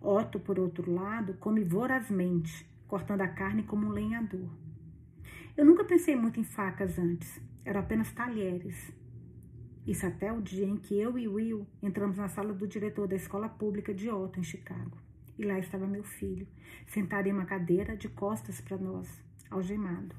Otto, 0.00 0.38
por 0.38 0.58
outro 0.58 0.92
lado, 0.92 1.34
come 1.34 1.64
vorazmente, 1.64 2.66
cortando 2.86 3.22
a 3.22 3.28
carne 3.28 3.62
como 3.62 3.86
um 3.86 3.90
lenhador. 3.90 4.48
Eu 5.56 5.64
nunca 5.64 5.84
pensei 5.84 6.14
muito 6.14 6.38
em 6.38 6.44
facas 6.44 6.98
antes, 6.98 7.40
eram 7.64 7.80
apenas 7.80 8.12
talheres. 8.12 8.92
Isso 9.86 10.06
até 10.06 10.32
o 10.32 10.40
dia 10.40 10.66
em 10.66 10.76
que 10.76 10.98
eu 10.98 11.18
e 11.18 11.26
Will 11.26 11.66
entramos 11.82 12.18
na 12.18 12.28
sala 12.28 12.52
do 12.52 12.66
diretor 12.66 13.08
da 13.08 13.16
escola 13.16 13.48
pública 13.48 13.94
de 13.94 14.10
Otto, 14.10 14.38
em 14.38 14.42
Chicago 14.42 15.05
e 15.38 15.44
lá 15.44 15.58
estava 15.58 15.86
meu 15.86 16.02
filho, 16.02 16.46
sentado 16.86 17.26
em 17.26 17.32
uma 17.32 17.44
cadeira 17.44 17.96
de 17.96 18.08
costas 18.08 18.60
para 18.60 18.76
nós, 18.76 19.08
algemado. 19.50 20.14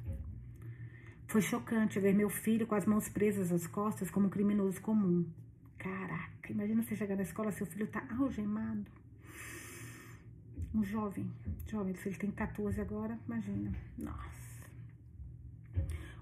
Foi 1.28 1.42
chocante 1.42 2.00
ver 2.00 2.14
meu 2.14 2.30
filho 2.30 2.66
com 2.66 2.76
as 2.76 2.86
mãos 2.86 3.10
presas 3.10 3.52
às 3.52 3.68
costas 3.68 4.10
como 4.10 4.28
um 4.28 4.30
criminoso 4.30 4.82
comum. 4.82 5.26
Caraca, 5.78 6.52
imagina 6.52 6.82
você 6.82 6.96
chegar 6.96 7.16
na 7.16 7.24
escola, 7.24 7.52
seu 7.52 7.66
filho 7.66 7.88
tá 7.88 8.04
algemado. 8.18 8.86
Um 10.74 10.84
jovem, 10.84 11.32
jovem, 11.66 11.96
se 11.96 12.10
ele 12.10 12.18
tem 12.18 12.32
14 12.32 12.80
agora, 12.80 13.20
imagina. 13.26 13.74
Nossa. 13.98 14.48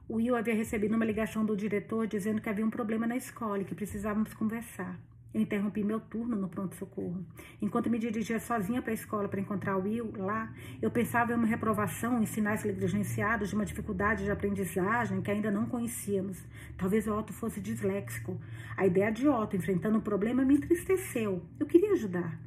O 0.07 0.15
Will 0.15 0.35
havia 0.35 0.53
recebido 0.53 0.95
uma 0.95 1.05
ligação 1.05 1.45
do 1.45 1.57
diretor 1.57 2.07
dizendo 2.07 2.41
que 2.41 2.49
havia 2.49 2.65
um 2.65 2.69
problema 2.69 3.07
na 3.07 3.17
escola 3.17 3.61
e 3.61 3.65
que 3.65 3.73
precisávamos 3.73 4.33
conversar. 4.33 4.99
Eu 5.35 5.41
interrompi 5.41 5.83
meu 5.83 5.99
turno 5.99 6.33
no 6.33 6.47
pronto-socorro. 6.47 7.21
Enquanto 7.61 7.89
me 7.89 7.99
dirigia 7.99 8.39
sozinha 8.39 8.81
para 8.81 8.91
a 8.91 8.93
escola 8.93 9.27
para 9.27 9.41
encontrar 9.41 9.75
Will 9.75 10.13
lá, 10.15 10.49
eu 10.81 10.89
pensava 10.89 11.33
em 11.33 11.35
uma 11.35 11.45
reprovação, 11.45 12.23
em 12.23 12.25
sinais 12.25 12.63
negligenciados 12.63 13.49
de 13.49 13.55
uma 13.55 13.65
dificuldade 13.65 14.23
de 14.23 14.31
aprendizagem 14.31 15.21
que 15.21 15.29
ainda 15.29 15.51
não 15.51 15.65
conhecíamos. 15.65 16.41
Talvez 16.77 17.05
o 17.05 17.13
Otto 17.13 17.33
fosse 17.33 17.59
disléxico. 17.59 18.39
A 18.77 18.87
ideia 18.87 19.11
de 19.11 19.27
Otto 19.27 19.57
enfrentando 19.57 19.97
um 19.97 20.01
problema 20.01 20.45
me 20.45 20.55
entristeceu. 20.55 21.43
Eu 21.59 21.65
queria 21.65 21.91
ajudar. 21.91 22.39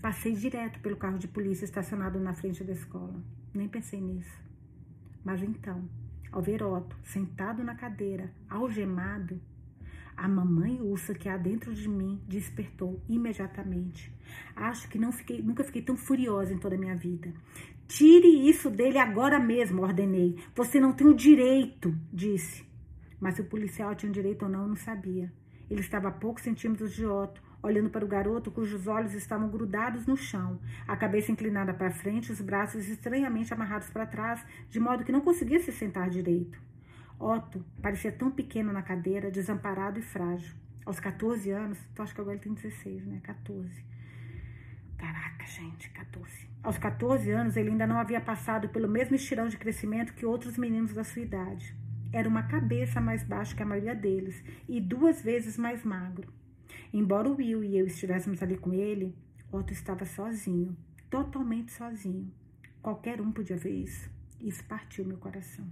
Passei 0.00 0.32
direto 0.32 0.78
pelo 0.78 0.96
carro 0.96 1.18
de 1.18 1.26
polícia 1.26 1.64
estacionado 1.64 2.20
na 2.20 2.34
frente 2.34 2.62
da 2.62 2.72
escola. 2.72 3.20
Nem 3.52 3.66
pensei 3.66 4.00
nisso. 4.00 4.40
Mas 5.24 5.42
então, 5.42 5.82
ao 6.30 6.40
ver 6.40 6.62
Otto 6.62 6.96
sentado 7.02 7.64
na 7.64 7.74
cadeira, 7.74 8.30
algemado, 8.48 9.40
a 10.16 10.26
mamãe 10.26 10.80
ursa 10.80 11.14
que 11.14 11.28
há 11.28 11.36
dentro 11.36 11.74
de 11.74 11.88
mim 11.88 12.20
despertou 12.26 13.00
imediatamente. 13.08 14.12
Acho 14.54 14.88
que 14.88 14.98
não 14.98 15.12
fiquei, 15.12 15.42
nunca 15.42 15.62
fiquei 15.62 15.82
tão 15.82 15.96
furiosa 15.96 16.54
em 16.54 16.58
toda 16.58 16.74
a 16.74 16.78
minha 16.78 16.96
vida. 16.96 17.32
Tire 17.86 18.48
isso 18.48 18.70
dele 18.70 18.98
agora 18.98 19.38
mesmo, 19.38 19.82
ordenei. 19.82 20.38
Você 20.54 20.80
não 20.80 20.92
tem 20.92 21.06
o 21.06 21.14
direito, 21.14 21.94
disse. 22.12 22.64
Mas 23.20 23.34
se 23.34 23.42
o 23.42 23.44
policial 23.44 23.94
tinha 23.94 24.10
direito 24.10 24.44
ou 24.44 24.48
não, 24.48 24.62
eu 24.62 24.68
não 24.68 24.76
sabia. 24.76 25.32
Ele 25.70 25.80
estava 25.80 26.08
a 26.08 26.12
poucos 26.12 26.42
centímetros 26.42 26.92
de 26.92 27.04
Otto, 27.04 27.42
olhando 27.62 27.90
para 27.90 28.04
o 28.04 28.08
garoto 28.08 28.50
cujos 28.50 28.86
olhos 28.86 29.14
estavam 29.14 29.48
grudados 29.48 30.06
no 30.06 30.16
chão, 30.16 30.60
a 30.86 30.96
cabeça 30.96 31.32
inclinada 31.32 31.74
para 31.74 31.90
frente, 31.90 32.30
os 32.30 32.40
braços 32.40 32.88
estranhamente 32.88 33.52
amarrados 33.52 33.90
para 33.90 34.06
trás, 34.06 34.44
de 34.70 34.78
modo 34.78 35.04
que 35.04 35.12
não 35.12 35.20
conseguia 35.20 35.58
se 35.60 35.72
sentar 35.72 36.08
direito. 36.08 36.65
Otto 37.18 37.64
parecia 37.80 38.12
tão 38.12 38.30
pequeno 38.30 38.72
na 38.72 38.82
cadeira, 38.82 39.30
desamparado 39.30 39.98
e 39.98 40.02
frágil. 40.02 40.54
Aos 40.84 41.00
14 41.00 41.50
anos, 41.50 41.78
tu 41.94 42.02
acho 42.02 42.14
que 42.14 42.20
agora 42.20 42.36
ele 42.36 42.44
tem 42.44 42.54
16, 42.54 43.06
né? 43.06 43.20
14. 43.22 43.84
Caraca, 44.98 45.46
gente, 45.46 45.90
14. 45.90 46.48
Aos 46.62 46.78
14 46.78 47.30
anos, 47.30 47.56
ele 47.56 47.70
ainda 47.70 47.86
não 47.86 47.98
havia 47.98 48.20
passado 48.20 48.68
pelo 48.68 48.88
mesmo 48.88 49.16
estirão 49.16 49.48
de 49.48 49.56
crescimento 49.56 50.14
que 50.14 50.26
outros 50.26 50.58
meninos 50.58 50.92
da 50.92 51.04
sua 51.04 51.22
idade. 51.22 51.74
Era 52.12 52.28
uma 52.28 52.44
cabeça 52.44 53.00
mais 53.00 53.24
baixa 53.24 53.54
que 53.54 53.62
a 53.62 53.66
maioria 53.66 53.94
deles 53.94 54.42
e 54.68 54.80
duas 54.80 55.22
vezes 55.22 55.56
mais 55.58 55.84
magro. 55.84 56.32
Embora 56.92 57.28
o 57.28 57.36
Will 57.36 57.64
e 57.64 57.76
eu 57.76 57.86
estivéssemos 57.86 58.42
ali 58.42 58.56
com 58.56 58.72
ele, 58.72 59.14
Otto 59.50 59.72
estava 59.72 60.04
sozinho, 60.04 60.76
totalmente 61.10 61.72
sozinho. 61.72 62.32
Qualquer 62.80 63.20
um 63.20 63.32
podia 63.32 63.56
ver 63.56 63.72
isso. 63.72 64.10
Isso 64.40 64.64
partiu 64.64 65.04
meu 65.04 65.18
coração. 65.18 65.66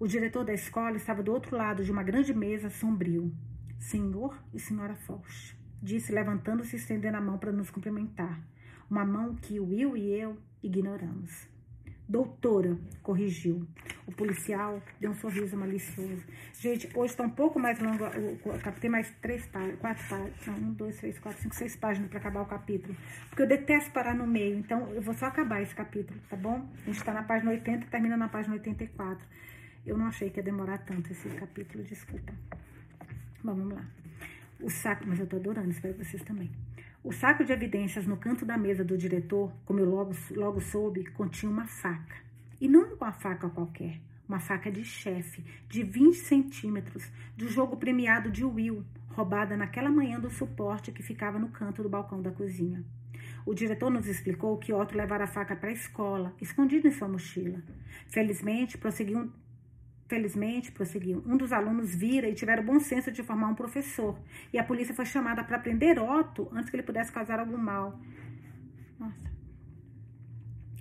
O 0.00 0.06
diretor 0.06 0.46
da 0.46 0.54
escola 0.54 0.96
estava 0.96 1.22
do 1.22 1.30
outro 1.30 1.54
lado 1.54 1.84
de 1.84 1.92
uma 1.92 2.02
grande 2.02 2.32
mesa 2.32 2.70
sombrio. 2.70 3.30
Senhor 3.78 4.34
e 4.50 4.58
senhora 4.58 4.94
Foch, 4.94 5.54
disse 5.82 6.10
levantando-se 6.10 6.74
e 6.74 6.78
estendendo 6.78 7.18
a 7.18 7.20
mão 7.20 7.36
para 7.36 7.52
nos 7.52 7.68
cumprimentar. 7.68 8.40
Uma 8.90 9.04
mão 9.04 9.34
que 9.34 9.60
Will 9.60 9.98
e 9.98 10.18
eu 10.18 10.38
ignoramos. 10.62 11.46
Doutora, 12.08 12.78
corrigiu. 13.02 13.68
O 14.06 14.12
policial 14.12 14.82
deu 14.98 15.10
um 15.10 15.14
sorriso 15.14 15.54
malicioso. 15.54 16.24
Gente, 16.54 16.88
hoje 16.94 17.12
está 17.12 17.22
um 17.22 17.30
pouco 17.30 17.60
mais 17.60 17.78
longo. 17.78 18.04
Tem 18.80 18.90
mais 18.90 19.14
três 19.20 19.46
páginas, 19.48 19.78
quatro 19.80 20.08
páginas. 20.08 20.48
um, 20.48 20.72
dois, 20.72 20.96
três, 20.96 21.18
quatro, 21.18 21.42
cinco, 21.42 21.54
seis 21.54 21.76
páginas 21.76 22.08
para 22.08 22.20
acabar 22.20 22.40
o 22.40 22.46
capítulo. 22.46 22.96
Porque 23.28 23.42
eu 23.42 23.46
detesto 23.46 23.92
parar 23.92 24.14
no 24.14 24.26
meio. 24.26 24.58
Então, 24.58 24.90
eu 24.94 25.02
vou 25.02 25.12
só 25.12 25.26
acabar 25.26 25.60
esse 25.60 25.74
capítulo, 25.74 26.18
tá 26.30 26.36
bom? 26.36 26.66
A 26.82 26.86
gente 26.86 26.96
está 26.96 27.12
na 27.12 27.22
página 27.22 27.50
80 27.50 27.84
e 27.84 27.90
termina 27.90 28.16
na 28.16 28.28
página 28.28 28.54
84. 28.54 29.24
Eu 29.84 29.96
não 29.96 30.06
achei 30.06 30.30
que 30.30 30.38
ia 30.38 30.42
demorar 30.42 30.78
tanto 30.78 31.10
esse 31.10 31.28
capítulo, 31.30 31.82
desculpa. 31.84 32.32
Bom, 33.42 33.54
vamos 33.54 33.74
lá. 33.74 33.84
O 34.60 34.68
saco, 34.68 35.04
mas 35.06 35.18
eu 35.18 35.26
tô 35.26 35.36
adorando, 35.36 35.70
espero 35.70 35.96
vocês 35.96 36.22
também. 36.22 36.50
O 37.02 37.12
saco 37.12 37.44
de 37.44 37.52
evidências 37.52 38.06
no 38.06 38.18
canto 38.18 38.44
da 38.44 38.58
mesa 38.58 38.84
do 38.84 38.98
diretor, 38.98 39.50
como 39.64 39.80
eu 39.80 39.88
logo, 39.88 40.14
logo 40.32 40.60
soube, 40.60 41.04
continha 41.12 41.50
uma 41.50 41.66
faca. 41.66 42.16
E 42.60 42.68
não 42.68 42.94
uma 42.94 43.10
faca 43.10 43.48
qualquer, 43.48 43.98
uma 44.28 44.38
faca 44.38 44.70
de 44.70 44.84
chefe, 44.84 45.42
de 45.66 45.82
20 45.82 46.14
centímetros, 46.16 47.10
do 47.34 47.48
jogo 47.48 47.78
premiado 47.78 48.30
de 48.30 48.44
Will, 48.44 48.84
roubada 49.08 49.56
naquela 49.56 49.88
manhã 49.88 50.20
do 50.20 50.28
suporte 50.28 50.92
que 50.92 51.02
ficava 51.02 51.38
no 51.38 51.48
canto 51.48 51.82
do 51.82 51.88
balcão 51.88 52.20
da 52.20 52.30
cozinha. 52.30 52.84
O 53.46 53.54
diretor 53.54 53.90
nos 53.90 54.06
explicou 54.06 54.58
que 54.58 54.72
Otto 54.72 54.94
levara 54.94 55.24
a 55.24 55.26
faca 55.26 55.56
para 55.56 55.70
a 55.70 55.72
escola, 55.72 56.34
escondida 56.38 56.86
em 56.86 56.92
sua 56.92 57.08
mochila. 57.08 57.62
Felizmente, 58.08 58.76
prosseguiu 58.76 59.32
Felizmente, 60.10 60.72
prosseguiu, 60.72 61.22
um 61.24 61.36
dos 61.36 61.52
alunos 61.52 61.94
vira 61.94 62.28
e 62.28 62.34
tiveram 62.34 62.64
o 62.64 62.66
bom 62.66 62.80
senso 62.80 63.12
de 63.12 63.22
formar 63.22 63.46
um 63.46 63.54
professor. 63.54 64.18
E 64.52 64.58
a 64.58 64.64
polícia 64.64 64.92
foi 64.92 65.06
chamada 65.06 65.44
para 65.44 65.56
prender 65.56 66.02
Otto 66.02 66.48
antes 66.52 66.68
que 66.68 66.74
ele 66.74 66.82
pudesse 66.82 67.12
causar 67.12 67.38
algum 67.38 67.56
mal. 67.56 67.96
Nossa. 68.98 69.29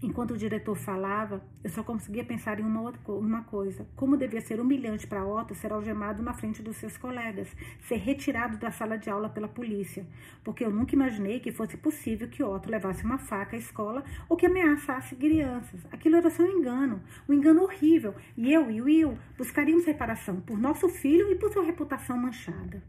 Enquanto 0.02 0.32
o 0.32 0.38
diretor 0.38 0.76
falava, 0.76 1.44
eu 1.62 1.70
só 1.70 1.84
conseguia 1.84 2.24
pensar 2.24 2.58
em 2.58 2.64
uma, 2.64 2.82
outra, 2.82 3.02
uma 3.12 3.44
coisa. 3.44 3.86
Como 3.98 4.16
devia 4.16 4.40
ser 4.40 4.58
humilhante 4.62 5.06
para 5.06 5.26
Otto 5.26 5.54
ser 5.54 5.74
algemado 5.74 6.24
na 6.24 6.34
frente 6.34 6.62
dos 6.62 6.78
seus 6.78 6.98
colegas, 6.98 7.50
ser 7.82 7.98
retirado 7.98 8.58
da 8.58 8.72
sala 8.72 8.98
de 8.98 9.10
aula 9.10 9.28
pela 9.28 9.50
polícia. 9.50 10.08
Porque 10.42 10.64
eu 10.64 10.72
nunca 10.72 10.96
imaginei 10.96 11.42
que 11.42 11.52
fosse 11.52 11.76
possível 11.76 12.30
que 12.30 12.42
Otto 12.42 12.72
levasse 12.72 13.04
uma 13.04 13.18
faca 13.18 13.58
à 13.58 13.60
escola 13.60 14.06
ou 14.30 14.38
que 14.38 14.46
ameaçasse 14.46 15.18
crianças. 15.18 15.86
Aquilo 15.92 16.16
era 16.16 16.30
só 16.30 16.44
um 16.44 16.48
engano, 16.48 17.02
um 17.28 17.34
engano 17.34 17.64
horrível. 17.64 18.16
E 18.38 18.54
eu 18.54 18.72
e 18.72 18.82
Will 18.82 19.18
buscaríamos 19.38 19.86
reparação 19.86 20.40
por 20.40 20.58
nosso 20.58 20.88
filho 20.88 21.30
e 21.30 21.36
por 21.36 21.52
sua 21.52 21.66
reputação 21.66 22.18
manchada. 22.18 22.82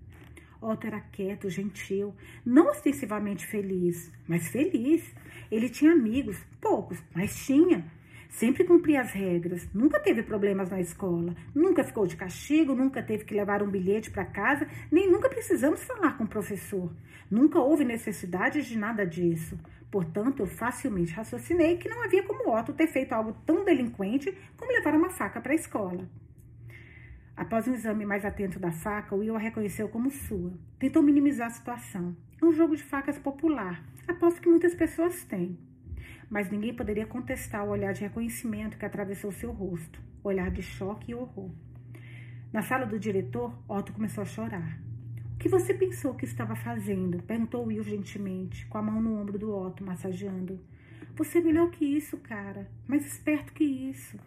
Otto 0.62 0.86
era 0.86 1.00
quieto, 1.00 1.48
gentil, 1.48 2.14
não 2.44 2.68
ostensivamente 2.68 3.46
feliz, 3.46 4.12
mas 4.28 4.48
feliz. 4.48 5.02
Ele 5.50 5.68
tinha 5.68 5.92
amigos, 5.92 6.36
poucos, 6.60 7.02
mas 7.14 7.44
tinha. 7.44 7.84
Sempre 8.28 8.62
cumpria 8.62 9.00
as 9.00 9.10
regras, 9.10 9.68
nunca 9.74 9.98
teve 9.98 10.22
problemas 10.22 10.70
na 10.70 10.80
escola, 10.80 11.34
nunca 11.52 11.82
ficou 11.82 12.06
de 12.06 12.16
castigo, 12.16 12.76
nunca 12.76 13.02
teve 13.02 13.24
que 13.24 13.34
levar 13.34 13.60
um 13.60 13.68
bilhete 13.68 14.08
para 14.10 14.24
casa, 14.24 14.68
nem 14.90 15.10
nunca 15.10 15.28
precisamos 15.28 15.82
falar 15.82 16.16
com 16.16 16.22
o 16.22 16.28
professor. 16.28 16.92
Nunca 17.28 17.58
houve 17.58 17.84
necessidade 17.84 18.62
de 18.62 18.78
nada 18.78 19.04
disso. 19.04 19.58
Portanto, 19.90 20.40
eu 20.40 20.46
facilmente 20.46 21.12
raciocinei 21.12 21.76
que 21.76 21.88
não 21.88 22.04
havia 22.04 22.22
como 22.22 22.56
Otto 22.56 22.72
ter 22.72 22.86
feito 22.86 23.12
algo 23.12 23.36
tão 23.44 23.64
delinquente 23.64 24.32
como 24.56 24.70
levar 24.70 24.94
uma 24.94 25.10
faca 25.10 25.40
para 25.40 25.52
a 25.52 25.56
escola. 25.56 26.08
Após 27.36 27.66
um 27.66 27.74
exame 27.74 28.04
mais 28.06 28.24
atento 28.24 28.60
da 28.60 28.70
faca, 28.70 29.16
Will 29.16 29.34
a 29.34 29.38
reconheceu 29.38 29.88
como 29.88 30.10
sua. 30.10 30.52
Tentou 30.78 31.02
minimizar 31.02 31.48
a 31.48 31.50
situação. 31.50 32.14
É 32.40 32.44
um 32.44 32.52
jogo 32.52 32.76
de 32.76 32.82
facas 32.82 33.18
popular. 33.18 33.82
Aposto 34.10 34.42
que 34.42 34.48
muitas 34.48 34.74
pessoas 34.74 35.24
têm. 35.24 35.56
Mas 36.28 36.50
ninguém 36.50 36.74
poderia 36.74 37.06
contestar 37.06 37.64
o 37.64 37.70
olhar 37.70 37.92
de 37.92 38.00
reconhecimento 38.00 38.76
que 38.76 38.84
atravessou 38.84 39.30
seu 39.30 39.52
rosto. 39.52 40.02
Olhar 40.24 40.50
de 40.50 40.62
choque 40.62 41.12
e 41.12 41.14
horror. 41.14 41.52
Na 42.52 42.60
sala 42.60 42.84
do 42.86 42.98
diretor, 42.98 43.56
Otto 43.68 43.92
começou 43.92 44.22
a 44.22 44.26
chorar. 44.26 44.80
O 45.32 45.38
que 45.38 45.48
você 45.48 45.72
pensou 45.72 46.16
que 46.16 46.24
estava 46.24 46.56
fazendo? 46.56 47.22
Perguntou 47.22 47.66
Will 47.66 47.84
gentilmente, 47.84 48.66
com 48.66 48.78
a 48.78 48.82
mão 48.82 49.00
no 49.00 49.16
ombro 49.16 49.38
do 49.38 49.54
Otto, 49.54 49.84
massageando. 49.84 50.60
Você 51.14 51.38
é 51.38 51.42
melhor 51.42 51.70
que 51.70 51.84
isso, 51.84 52.18
cara. 52.18 52.68
Mais 52.88 53.06
esperto 53.06 53.52
que 53.52 53.62
isso. 53.62 54.18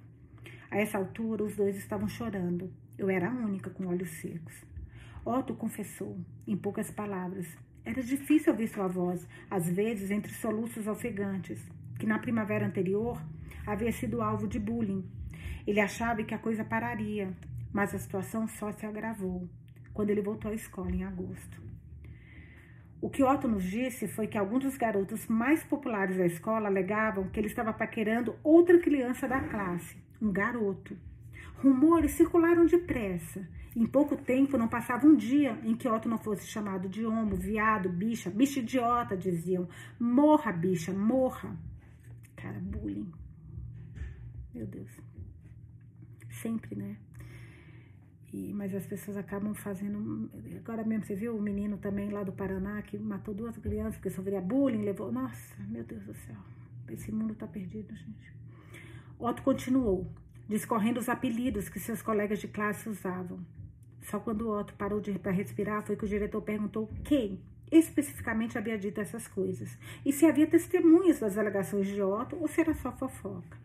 A 0.72 0.78
essa 0.78 0.98
altura, 0.98 1.44
os 1.44 1.58
dois 1.58 1.76
estavam 1.76 2.08
chorando. 2.08 2.72
Eu 2.98 3.10
era 3.10 3.30
a 3.30 3.36
única 3.36 3.70
com 3.70 3.88
olhos 3.88 4.12
secos. 4.12 4.64
Otto 5.26 5.54
confessou, 5.54 6.18
em 6.48 6.56
poucas 6.56 6.90
palavras. 6.90 7.48
Era 7.86 8.02
difícil 8.02 8.54
ouvir 8.54 8.68
sua 8.68 8.88
voz, 8.88 9.28
às 9.50 9.70
vezes 9.70 10.10
entre 10.10 10.34
soluços 10.34 10.88
ofegantes, 10.88 11.60
que 12.00 12.06
na 12.06 12.18
primavera 12.18 12.66
anterior 12.66 13.22
havia 13.66 13.92
sido 13.92 14.22
alvo 14.22 14.48
de 14.48 14.60
bullying. 14.60 15.04
Ele 15.68 15.80
achava 15.80 16.24
que 16.24 16.34
a 16.34 16.40
coisa 16.40 16.64
pararia, 16.64 17.36
mas 17.74 17.94
a 17.94 18.00
situação 18.00 18.48
só 18.48 18.72
se 18.72 18.86
agravou 18.86 19.50
quando 19.94 20.10
ele 20.10 20.22
voltou 20.22 20.52
à 20.52 20.56
escola 20.56 20.92
em 20.92 21.04
agosto. 21.04 21.62
O 23.02 23.10
que 23.10 23.22
Otto 23.22 23.50
nos 23.50 23.64
disse 23.64 24.08
foi 24.08 24.28
que 24.28 24.38
alguns 24.38 24.64
dos 24.64 24.78
garotos 24.78 25.28
mais 25.28 25.62
populares 25.62 26.18
da 26.18 26.26
escola 26.26 26.70
alegavam 26.70 27.30
que 27.30 27.40
ele 27.40 27.48
estava 27.48 27.74
paquerando 27.74 28.36
outra 28.42 28.80
criança 28.80 29.28
da 29.28 29.42
classe, 29.42 29.98
um 30.22 30.32
garoto. 30.32 30.98
Rumores 31.56 32.12
circularam 32.12 32.66
depressa. 32.66 33.46
Em 33.76 33.88
pouco 33.88 34.16
tempo, 34.16 34.58
não 34.58 34.68
passava 34.68 35.08
um 35.08 35.16
dia 35.16 35.58
em 35.64 35.76
que 35.76 35.88
Otto 35.88 36.08
não 36.08 36.18
fosse 36.18 36.46
chamado 36.46 36.88
de 36.88 37.06
homo, 37.06 37.36
viado, 37.36 37.90
bicha, 37.90 38.30
bicha 38.30 38.60
idiota, 38.60 39.18
diziam. 39.18 39.68
Morra, 40.00 40.52
bicha, 40.52 40.94
morra. 40.94 41.58
Cara, 42.36 42.60
bullying. 42.60 43.12
Meu 44.54 44.68
Deus. 44.68 44.92
Sempre, 46.30 46.76
né? 46.76 46.98
E, 48.32 48.54
mas 48.54 48.74
as 48.76 48.86
pessoas 48.86 49.18
acabam 49.18 49.56
fazendo. 49.56 50.30
Agora 50.58 50.84
mesmo, 50.84 51.06
você 51.06 51.16
viu 51.16 51.36
o 51.36 51.42
menino 51.42 51.78
também 51.78 52.10
lá 52.10 52.24
do 52.24 52.32
Paraná 52.32 52.82
que 52.82 52.98
matou 52.98 53.34
duas 53.34 53.58
crianças 53.58 53.96
porque 53.96 54.10
sofria 54.10 54.42
bullying, 54.42 54.84
levou. 54.84 55.12
Nossa, 55.12 55.56
meu 55.68 55.84
Deus 55.84 56.04
do 56.04 56.14
céu. 56.14 56.38
Esse 56.90 57.12
mundo 57.12 57.34
tá 57.34 57.48
perdido, 57.48 57.96
gente. 57.96 58.34
Otto 59.18 59.42
continuou 59.42 60.12
discorrendo 60.48 61.00
os 61.00 61.10
apelidos 61.10 61.70
que 61.70 61.80
seus 61.80 62.02
colegas 62.02 62.40
de 62.40 62.48
classe 62.48 62.90
usavam. 62.90 63.40
Só 64.04 64.20
quando 64.20 64.50
Otto 64.50 64.74
parou 64.76 65.02
para 65.22 65.32
respirar 65.32 65.84
foi 65.84 65.96
que 65.96 66.06
o 66.06 66.08
diretor 66.08 66.42
perguntou 66.42 66.90
quem 67.04 67.40
especificamente 67.72 68.58
havia 68.58 68.78
dito 68.78 69.02
essas 69.02 69.28
coisas 69.28 69.78
e 70.06 70.14
se 70.14 70.26
havia 70.26 70.46
testemunhas 70.46 71.20
das 71.20 71.38
alegações 71.38 71.88
de 71.88 72.02
Otto 72.02 72.38
ou 72.40 72.48
se 72.48 72.62
era 72.62 72.74
só 72.76 72.92
fofoca. 72.92 73.58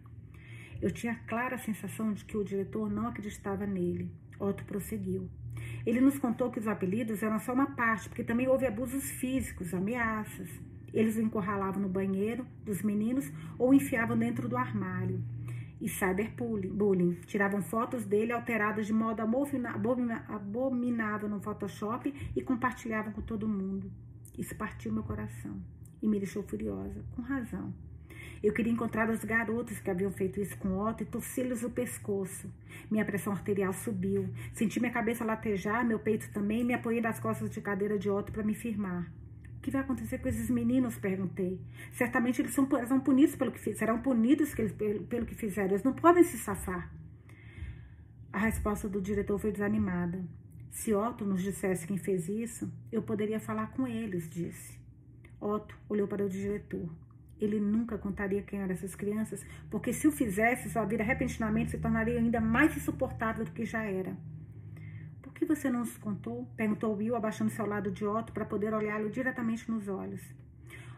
Eu 0.81 0.91
tinha 0.91 1.17
clara 1.27 1.59
sensação 1.59 2.13
de 2.13 2.25
que 2.25 2.37
o 2.37 2.45
diretor 2.45 2.89
não 2.89 3.09
acreditava 3.09 3.67
nele. 3.67 4.11
Otto 4.39 4.65
prosseguiu. 4.65 5.29
Ele 5.85 6.01
nos 6.01 6.19
contou 6.19 6.51
que 6.51 6.61
os 6.61 6.69
apelidos 6.69 7.23
eram 7.23 7.41
só 7.41 7.53
uma 7.53 7.75
parte, 7.75 8.09
porque 8.09 8.23
também 8.23 8.47
houve 8.47 8.65
abusos 8.65 9.11
físicos, 9.11 9.75
ameaças. 9.75 10.49
Eles 10.95 11.17
o 11.17 11.21
encurralavam 11.21 11.83
no 11.83 11.89
banheiro 11.89 12.47
dos 12.65 12.81
meninos 12.83 13.31
ou 13.59 13.71
o 13.71 13.75
enfiavam 13.75 14.17
dentro 14.17 14.49
do 14.49 14.57
armário. 14.57 15.21
E 15.81 15.89
cyberbullying. 15.89 17.21
Tiravam 17.27 17.63
fotos 17.63 18.05
dele 18.05 18.33
alteradas 18.33 18.87
de 18.87 18.93
modo 18.93 19.23
abominável 20.29 21.29
no 21.29 21.41
Photoshop 21.41 22.13
e 22.35 22.43
compartilhavam 22.43 23.13
com 23.13 23.23
todo 23.23 23.49
mundo. 23.49 23.91
Isso 24.37 24.55
partiu 24.55 24.93
meu 24.93 25.03
coração 25.03 25.61
e 26.01 26.07
me 26.07 26.19
deixou 26.19 26.43
furiosa, 26.43 27.05
com 27.15 27.23
razão. 27.23 27.75
Eu 28.43 28.53
queria 28.53 28.73
encontrar 28.73 29.11
os 29.11 29.25
garotos 29.25 29.81
que 29.81 29.91
haviam 29.91 30.13
feito 30.13 30.41
isso 30.41 30.57
com 30.59 30.79
Otto 30.79 31.03
e 31.03 31.07
torcer-lhes 31.07 31.65
o 31.65 31.71
pescoço. 31.71 32.49
Minha 32.89 33.05
pressão 33.05 33.33
arterial 33.33 33.73
subiu. 33.73 34.29
Senti 34.53 34.79
minha 34.79 34.93
cabeça 34.93 35.25
latejar, 35.25 35.85
meu 35.85 35.99
peito 35.99 36.31
também, 36.33 36.61
e 36.61 36.65
me 36.65 36.75
apoiei 36.75 37.01
nas 37.01 37.19
costas 37.19 37.51
de 37.51 37.61
cadeira 37.61 37.99
de 37.99 38.09
Otto 38.09 38.31
para 38.31 38.45
me 38.45 38.55
firmar. 38.55 39.11
O 39.59 39.61
que 39.61 39.73
vai 39.73 39.81
acontecer 39.81 40.19
com 40.19 40.29
esses 40.29 40.49
meninos? 40.49 40.97
Perguntei. 40.97 41.61
Certamente 41.93 42.41
eles 42.41 42.55
são, 42.55 42.67
são 42.87 43.01
punidos 43.01 43.35
pelo 43.35 43.51
que 43.51 43.75
serão 43.75 44.01
punidos 44.01 44.55
pelo, 44.55 45.03
pelo 45.05 45.27
que 45.27 45.35
fizeram. 45.35 45.71
Eles 45.71 45.83
não 45.83 45.93
podem 45.93 46.23
se 46.23 46.39
safar. 46.39 46.91
A 48.33 48.39
resposta 48.39 48.89
do 48.89 49.03
diretor 49.03 49.37
foi 49.39 49.51
desanimada. 49.51 50.25
Se 50.71 50.95
Otto 50.95 51.25
nos 51.25 51.43
dissesse 51.43 51.87
quem 51.87 51.99
fez 51.99 52.29
isso, 52.29 52.73
eu 52.93 53.03
poderia 53.03 53.41
falar 53.41 53.73
com 53.73 53.87
eles, 53.87 54.31
disse. 54.31 54.79
Otto 55.41 55.77
olhou 55.89 56.07
para 56.07 56.25
o 56.25 56.29
diretor. 56.29 56.89
Ele 57.41 57.59
nunca 57.59 57.99
contaria 57.99 58.43
quem 58.43 58.61
eram 58.61 58.73
essas 58.73 58.95
crianças, 58.95 59.45
porque 59.71 59.93
se 59.93 60.07
o 60.07 60.13
fizesse, 60.13 60.71
sua 60.71 60.85
vida 60.85 61.03
repentinamente 61.03 61.73
se 61.73 61.79
tornaria 61.79 62.19
ainda 62.19 62.41
mais 62.41 62.77
insuportável 62.77 63.45
do 63.45 63.51
que 63.51 63.65
já 63.65 63.83
era. 63.83 64.17
Que 65.39 65.45
você 65.45 65.71
não 65.71 65.81
nos 65.81 65.97
contou? 65.97 66.49
Perguntou 66.57 66.97
Will, 66.97 67.15
abaixando 67.15 67.53
seu 67.53 67.65
lado 67.65 67.93
de 67.93 68.05
Otto 68.05 68.33
para 68.33 68.45
poder 68.45 68.75
olhá-lo 68.75 69.09
diretamente 69.09 69.71
nos 69.71 69.87
olhos. 69.87 70.21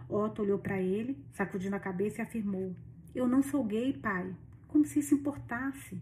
Otto 0.09 0.41
olhou 0.41 0.59
para 0.59 0.81
ele, 0.81 1.23
sacudindo 1.31 1.77
a 1.77 1.79
cabeça 1.79 2.23
e 2.23 2.25
afirmou: 2.25 2.75
Eu 3.15 3.29
não 3.29 3.43
sou 3.43 3.63
gay, 3.63 3.93
pai. 3.93 4.35
Como 4.67 4.87
se 4.87 5.01
isso 5.01 5.15
importasse. 5.15 6.01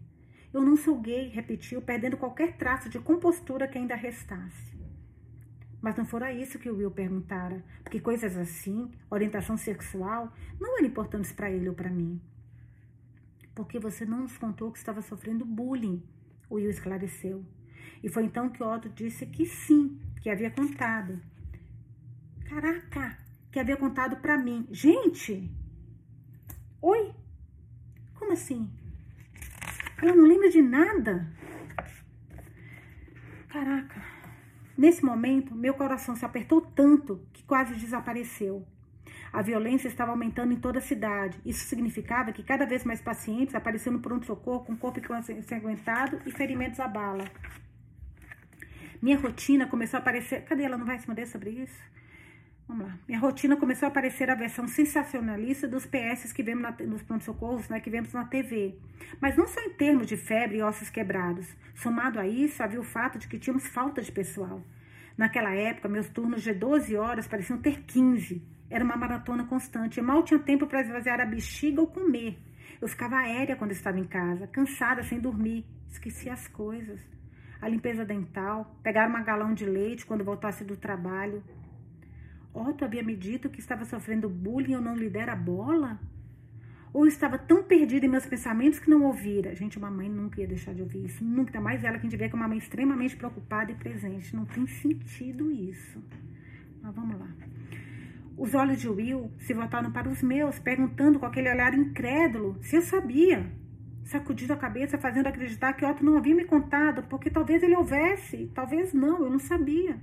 Eu 0.53 0.61
não 0.61 0.77
sou 0.77 0.97
gay, 1.01 1.27
repetiu, 1.27 1.81
perdendo 1.81 2.15
qualquer 2.15 2.55
traço 2.55 2.87
de 2.87 2.97
compostura 2.97 3.67
que 3.67 3.77
ainda 3.77 3.93
restasse. 3.93 4.73
Mas 5.81 5.97
não 5.97 6.05
fora 6.05 6.31
isso 6.31 6.57
que 6.57 6.69
o 6.69 6.77
Will 6.77 6.91
perguntara, 6.91 7.61
porque 7.83 7.99
coisas 7.99 8.37
assim, 8.37 8.89
orientação 9.11 9.57
sexual, 9.57 10.33
não 10.57 10.77
eram 10.77 10.87
importantes 10.87 11.33
para 11.33 11.51
ele 11.51 11.67
ou 11.67 11.75
para 11.75 11.89
mim. 11.89 12.21
Porque 13.53 13.79
você 13.79 14.05
não 14.05 14.21
nos 14.21 14.37
contou 14.37 14.71
que 14.71 14.77
estava 14.77 15.01
sofrendo 15.01 15.43
bullying, 15.43 16.01
o 16.49 16.55
Will 16.55 16.69
esclareceu. 16.69 17.45
E 18.03 18.09
foi 18.09 18.23
então 18.23 18.49
que 18.49 18.63
Otto 18.63 18.89
disse 18.89 19.25
que 19.25 19.45
sim, 19.45 19.99
que 20.21 20.29
havia 20.29 20.51
contado. 20.51 21.21
Caraca, 22.47 23.17
que 23.51 23.59
havia 23.59 23.77
contado 23.77 24.17
para 24.17 24.37
mim. 24.37 24.67
Gente! 24.71 25.51
Oi? 26.81 27.13
Como 28.15 28.31
assim? 28.31 28.69
Ela 30.01 30.15
não 30.15 30.25
lembra 30.25 30.49
de 30.49 30.61
nada? 30.61 31.29
Caraca. 33.49 34.01
Nesse 34.77 35.03
momento, 35.03 35.53
meu 35.53 35.73
coração 35.73 36.15
se 36.15 36.23
apertou 36.23 36.61
tanto 36.61 37.27
que 37.33 37.43
quase 37.43 37.75
desapareceu. 37.75 38.65
A 39.31 39.41
violência 39.41 39.87
estava 39.87 40.11
aumentando 40.11 40.53
em 40.53 40.59
toda 40.59 40.79
a 40.79 40.81
cidade. 40.81 41.39
Isso 41.45 41.65
significava 41.65 42.31
que 42.31 42.41
cada 42.41 42.65
vez 42.65 42.83
mais 42.83 43.01
pacientes 43.01 43.53
apareciam 43.53 43.93
no 43.93 43.99
pronto-socorro 43.99 44.63
com 44.65 44.77
corpo 44.77 44.99
ensanguentado 44.99 46.19
e 46.25 46.31
ferimentos 46.31 46.79
à 46.79 46.87
bala. 46.87 47.25
Minha 49.01 49.17
rotina 49.17 49.67
começou 49.67 49.97
a 49.97 50.01
aparecer. 50.01 50.43
Cadê 50.43 50.63
ela? 50.63 50.77
Não 50.77 50.85
vai 50.85 50.97
responder 50.97 51.25
sobre 51.25 51.51
isso? 51.51 51.79
Vamos 52.67 52.85
lá. 52.85 52.99
Minha 53.07 53.19
rotina 53.19 53.57
começou 53.57 53.87
a 53.87 53.89
aparecer 53.89 54.29
a 54.29 54.35
versão 54.35 54.67
sensacionalista 54.67 55.67
dos 55.67 55.87
PS 55.87 56.31
que 56.31 56.43
vemos 56.43 56.61
na, 56.61 56.71
nos 56.85 57.01
pronto-socorros, 57.01 57.67
né, 57.67 57.79
que 57.79 57.89
vemos 57.89 58.13
na 58.13 58.25
TV. 58.25 58.77
Mas 59.19 59.35
não 59.35 59.47
só 59.47 59.59
em 59.61 59.71
termos 59.71 60.05
de 60.05 60.15
febre 60.15 60.57
e 60.57 60.61
ossos 60.61 60.89
quebrados. 60.89 61.47
Somado 61.73 62.19
a 62.19 62.27
isso, 62.27 62.61
havia 62.61 62.79
o 62.79 62.83
fato 62.83 63.17
de 63.17 63.27
que 63.27 63.39
tínhamos 63.39 63.65
falta 63.65 64.03
de 64.03 64.11
pessoal. 64.11 64.63
Naquela 65.17 65.51
época, 65.51 65.89
meus 65.89 66.09
turnos 66.09 66.43
de 66.43 66.53
12 66.53 66.95
horas 66.95 67.27
pareciam 67.27 67.57
ter 67.57 67.81
15. 67.81 68.41
Era 68.69 68.83
uma 68.83 68.95
maratona 68.95 69.45
constante. 69.45 69.97
Eu 69.97 70.03
mal 70.03 70.21
tinha 70.21 70.39
tempo 70.39 70.67
para 70.67 70.81
esvaziar 70.81 71.19
a 71.19 71.25
bexiga 71.25 71.81
ou 71.81 71.87
comer. 71.87 72.37
Eu 72.79 72.87
ficava 72.87 73.17
aérea 73.17 73.55
quando 73.55 73.71
estava 73.71 73.99
em 73.99 74.05
casa, 74.05 74.45
cansada, 74.47 75.01
sem 75.03 75.19
dormir. 75.19 75.65
Esquecia 75.89 76.33
as 76.33 76.47
coisas. 76.47 77.01
A 77.61 77.67
limpeza 77.67 78.05
dental, 78.05 78.75
pegar 78.81 79.07
uma 79.07 79.21
galão 79.21 79.53
de 79.53 79.65
leite 79.65 80.05
quando 80.05 80.23
voltasse 80.23 80.63
do 80.63 80.77
trabalho, 80.77 81.43
Otto 82.53 82.83
havia 82.83 83.03
me 83.03 83.15
dito 83.15 83.49
que 83.49 83.59
estava 83.59 83.85
sofrendo 83.85 84.29
bullying 84.29 84.71
e 84.71 84.73
eu 84.73 84.81
não 84.81 84.95
lhe 84.95 85.09
dera 85.09 85.35
bola? 85.35 85.99
Ou 86.91 87.05
estava 87.05 87.37
tão 87.37 87.61
perdida 87.63 88.05
em 88.05 88.09
meus 88.09 88.25
pensamentos 88.25 88.79
que 88.79 88.89
não 88.89 89.03
ouvira? 89.03 89.53
Gente, 89.53 89.77
uma 89.77 89.91
mãe 89.91 90.09
nunca 90.09 90.41
ia 90.41 90.47
deixar 90.47 90.73
de 90.73 90.81
ouvir 90.81 91.05
isso. 91.05 91.23
Nunca, 91.23 91.51
ainda 91.51 91.61
mais 91.61 91.83
ela 91.83 91.99
que 91.99 92.07
a 92.07 92.09
gente 92.09 92.17
vê 92.17 92.27
que 92.27 92.35
é 92.35 92.37
uma 92.37 92.47
mãe 92.47 92.57
extremamente 92.57 93.15
preocupada 93.15 93.71
e 93.71 93.75
presente. 93.75 94.35
Não 94.35 94.45
tem 94.45 94.65
sentido 94.65 95.51
isso. 95.51 96.03
Mas 96.81 96.95
vamos 96.95 97.19
lá. 97.19 97.27
Os 98.35 98.55
olhos 98.55 98.81
de 98.81 98.89
Will 98.89 99.31
se 99.37 99.53
voltaram 99.53 99.91
para 99.91 100.09
os 100.09 100.23
meus, 100.23 100.57
perguntando 100.57 101.19
com 101.19 101.25
aquele 101.27 101.51
olhar 101.51 101.73
incrédulo 101.75 102.57
se 102.63 102.77
eu 102.77 102.81
sabia. 102.81 103.45
Sacudindo 104.09 104.53
a 104.53 104.57
cabeça, 104.57 104.97
fazendo 104.97 105.27
acreditar 105.27 105.73
que 105.73 105.85
Otto 105.85 106.03
não 106.03 106.17
havia 106.17 106.33
me 106.33 106.43
contado, 106.43 107.03
porque 107.03 107.29
talvez 107.29 107.61
ele 107.61 107.75
houvesse, 107.75 108.51
talvez 108.55 108.91
não, 108.91 109.23
eu 109.23 109.29
não 109.29 109.37
sabia. 109.37 109.99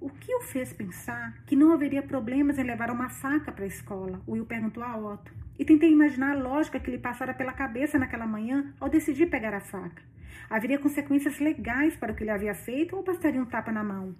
O 0.00 0.08
que 0.08 0.34
o 0.34 0.40
fez 0.40 0.72
pensar 0.72 1.44
que 1.44 1.54
não 1.54 1.72
haveria 1.72 2.02
problemas 2.02 2.58
em 2.58 2.62
levar 2.62 2.90
uma 2.90 3.10
faca 3.10 3.52
para 3.52 3.64
a 3.64 3.68
escola? 3.68 4.22
Will 4.26 4.46
perguntou 4.46 4.82
a 4.82 4.96
Otto. 4.96 5.30
E 5.58 5.64
tentei 5.66 5.92
imaginar 5.92 6.30
a 6.30 6.40
lógica 6.40 6.80
que 6.80 6.90
lhe 6.90 6.96
passara 6.96 7.34
pela 7.34 7.52
cabeça 7.52 7.98
naquela 7.98 8.26
manhã 8.26 8.72
ao 8.80 8.88
decidir 8.88 9.26
pegar 9.26 9.52
a 9.52 9.60
faca. 9.60 10.02
Haveria 10.48 10.78
consequências 10.78 11.38
legais 11.40 11.94
para 11.98 12.12
o 12.12 12.16
que 12.16 12.22
ele 12.22 12.30
havia 12.30 12.54
feito 12.54 12.96
ou 12.96 13.04
bastaria 13.04 13.42
um 13.42 13.44
tapa 13.44 13.72
na 13.72 13.84
mão? 13.84 14.16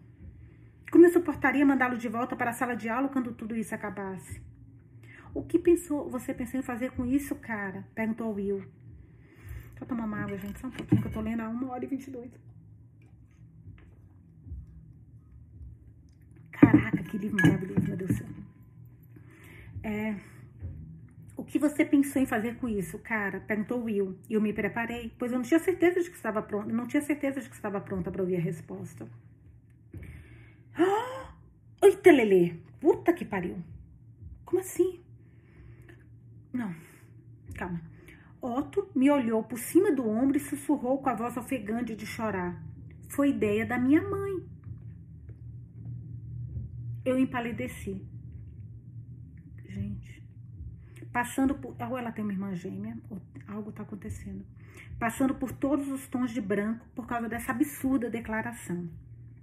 Como 0.93 1.07
eu 1.07 1.11
suportaria 1.11 1.65
mandá-lo 1.65 1.97
de 1.97 2.11
volta 2.11 2.37
para 2.37 2.51
a 2.51 2.53
sala 2.53 2.77
de 2.77 2.91
aula 2.91 3.09
quando 3.09 3.33
tudo 3.33 3.57
isso 3.57 3.75
acabasse? 3.75 4.39
O 5.35 5.43
que 5.43 5.59
pensou, 5.59 6.09
você 6.09 6.33
pensou 6.33 6.61
em 6.61 6.63
fazer 6.63 6.93
com 6.93 7.05
isso, 7.05 7.35
cara? 7.35 7.85
Perguntou 7.95 8.33
Will. 8.33 8.59
Deixa 8.59 9.83
eu 9.83 9.87
tomar 9.87 10.05
uma 10.05 10.19
água, 10.19 10.39
gente, 10.39 10.61
só 10.61 10.69
um 10.69 10.71
pouquinho 10.71 11.03
que 11.03 11.09
eu 11.09 11.13
tô 11.13 11.21
lendo 11.21 11.41
a 11.41 11.49
1 11.49 11.69
hora 11.69 11.85
e 11.85 11.89
22. 11.89 12.31
Caraca, 16.53 17.03
que 17.03 17.19
livro 17.19 17.37
maravilhoso, 17.43 17.87
meu 17.89 17.97
Deus 17.97 18.11
do 18.11 18.17
céu. 18.17 18.29
É, 19.83 20.15
o 21.37 21.45
que 21.45 21.59
você 21.59 21.85
pensou 21.85 22.23
em 22.23 22.27
fazer 22.27 22.55
com 22.57 22.69
isso, 22.69 22.99
cara? 23.01 23.41
Perguntou 23.41 23.83
Will. 23.83 24.17
E 24.31 24.35
eu 24.35 24.41
me 24.41 24.53
preparei, 24.53 25.13
pois 25.19 25.33
eu 25.33 25.39
não 25.39 25.45
tinha 25.45 25.61
certeza 25.61 26.01
de 26.01 26.09
que 26.09 26.17
estava 26.17 26.41
pronta. 26.41 26.73
Não 26.73 26.87
tinha 26.87 27.03
certeza 27.03 27.41
de 27.41 27.49
que 27.49 27.57
estava 27.57 27.81
pronta 27.81 28.11
para 28.11 28.23
ouvir 28.23 28.37
a 28.37 28.41
resposta. 28.41 29.07
Ah! 30.75 31.35
Eita, 31.83 32.13
Lelê! 32.13 32.55
Puta 32.81 33.13
que 33.13 33.25
pariu! 33.25 33.59
Como 34.45 34.61
assim? 34.61 35.04
Não, 36.55 36.73
calma. 37.57 37.83
Otto 38.41 38.89
me 38.95 39.11
olhou 39.11 39.43
por 39.43 39.59
cima 39.59 39.91
do 39.91 40.09
ombro 40.09 40.37
e 40.37 40.41
sussurrou 40.41 41.03
com 41.03 41.11
a 41.11 41.15
voz 41.15 41.37
ofegante 41.37 41.97
de 41.97 42.07
chorar. 42.07 42.63
Foi 43.09 43.31
ideia 43.31 43.67
da 43.67 43.77
minha 43.77 44.01
mãe. 44.01 44.47
Eu 47.05 47.19
empalideci. 47.19 48.07
Gente. 49.67 50.23
Passando 51.13 51.57
por. 51.57 51.75
Ou 51.91 51.99
ela 51.99 52.13
tem 52.13 52.23
uma 52.23 52.33
irmã 52.33 52.55
gêmea, 52.55 52.97
ou 53.11 53.21
algo 53.49 53.71
está 53.71 53.83
acontecendo. 53.83 54.47
Passando 54.97 55.35
por 55.35 55.51
todos 55.51 55.89
os 55.89 56.07
tons 56.07 56.31
de 56.31 56.41
branco 56.41 56.87
por 56.95 57.07
causa 57.07 57.29
dessa 57.29 57.51
absurda 57.51 58.09
declaração. 58.09 58.89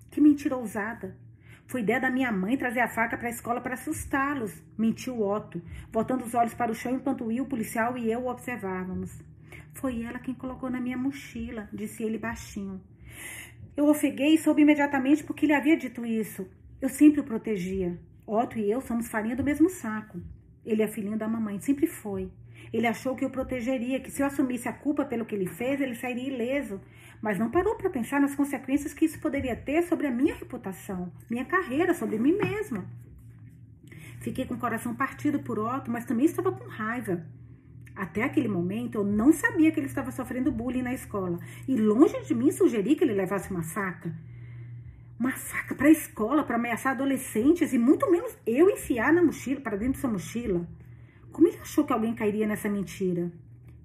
Que 0.10 0.22
mentira 0.22 0.56
ousada. 0.56 1.18
Foi 1.72 1.80
ideia 1.80 2.02
da 2.02 2.10
minha 2.10 2.34
mãe 2.34 2.58
trazer 2.58 2.82
a 2.82 2.88
faca 2.90 3.18
para 3.18 3.30
a 3.30 3.32
escola 3.32 3.62
para 3.62 3.76
assustá-los, 3.76 4.62
mentiu 4.78 5.22
Otto, 5.22 5.62
voltando 5.90 6.26
os 6.26 6.34
olhos 6.34 6.54
para 6.54 6.70
o 6.70 6.76
chão 6.76 6.96
enquanto 6.96 7.24
Will, 7.24 7.46
o 7.46 7.48
policial 7.48 7.98
e 7.98 8.12
eu 8.12 8.26
o 8.26 8.28
observávamos. 8.28 9.24
Foi 9.76 10.04
ela 10.04 10.20
quem 10.20 10.34
colocou 10.34 10.70
na 10.70 10.82
minha 10.82 10.98
mochila, 10.98 11.70
disse 11.72 12.04
ele 12.04 12.18
baixinho. 12.18 12.82
Eu 13.78 13.88
ofeguei 13.88 14.34
e 14.34 14.38
soube 14.38 14.64
imediatamente 14.64 15.24
porque 15.24 15.46
ele 15.46 15.54
havia 15.54 15.78
dito 15.78 16.06
isso. 16.06 16.46
Eu 16.82 16.90
sempre 16.90 17.22
o 17.22 17.24
protegia. 17.24 17.98
Otto 18.28 18.60
e 18.60 18.70
eu 18.70 18.82
somos 18.82 19.08
farinha 19.08 19.38
do 19.38 19.44
mesmo 19.44 19.70
saco. 19.70 20.20
Ele 20.66 20.84
é 20.84 20.90
filhinho 20.90 21.18
da 21.18 21.26
mamãe, 21.26 21.58
sempre 21.62 21.88
foi. 21.88 22.30
Ele 22.74 22.86
achou 22.86 23.16
que 23.16 23.24
eu 23.24 23.30
protegeria, 23.30 24.02
que 24.02 24.12
se 24.12 24.22
eu 24.22 24.28
assumisse 24.28 24.68
a 24.68 24.74
culpa 24.74 25.06
pelo 25.06 25.26
que 25.26 25.34
ele 25.34 25.48
fez, 25.48 25.80
ele 25.80 25.96
sairia 25.96 26.28
ileso. 26.28 26.82
Mas 27.22 27.38
não 27.38 27.52
parou 27.52 27.76
para 27.76 27.90
pensar 27.90 28.20
nas 28.20 28.36
consequências 28.36 28.94
que 28.94 29.06
isso 29.06 29.20
poderia 29.20 29.56
ter 29.56 29.84
sobre 29.84 30.08
a 30.08 30.12
minha 30.12 30.34
reputação, 30.34 31.12
minha 31.30 31.46
carreira, 31.46 31.94
sobre 31.94 32.18
mim 32.18 32.34
mesma. 32.34 32.86
Fiquei 34.20 34.46
com 34.46 34.56
o 34.56 34.60
coração 34.60 34.96
partido 34.96 35.40
por 35.40 35.60
Otto, 35.60 35.92
mas 35.92 36.06
também 36.06 36.26
estava 36.26 36.52
com 36.52 36.68
raiva. 36.68 37.26
Até 37.96 38.24
aquele 38.24 38.48
momento, 38.48 38.96
eu 38.96 39.04
não 39.04 39.32
sabia 39.32 39.72
que 39.72 39.80
ele 39.80 39.88
estava 39.88 40.12
sofrendo 40.12 40.52
bullying 40.52 40.82
na 40.82 40.94
escola. 40.94 41.40
E 41.68 41.76
longe 41.76 42.20
de 42.22 42.34
mim 42.34 42.52
sugerir 42.52 42.96
que 42.96 43.04
ele 43.04 43.14
levasse 43.14 43.52
uma 43.52 43.64
faca 43.64 44.12
uma 45.22 45.32
faca 45.34 45.76
para 45.76 45.86
a 45.88 45.92
escola, 45.92 46.44
para 46.44 46.56
ameaçar 46.56 46.94
adolescentes 46.94 47.74
e 47.74 47.78
muito 47.78 48.10
menos 48.10 48.36
eu 48.44 48.72
enfiar 48.72 49.14
na 49.14 49.22
mochila, 49.22 49.62
para 49.62 49.78
dentro 49.78 49.94
dessa 49.94 50.08
mochila. 50.08 50.68
Como 51.32 51.48
ele 51.48 51.60
achou 51.62 51.86
que 51.86 51.94
alguém 51.94 52.16
cairia 52.16 52.48
nessa 52.48 52.68
mentira? 52.68 53.32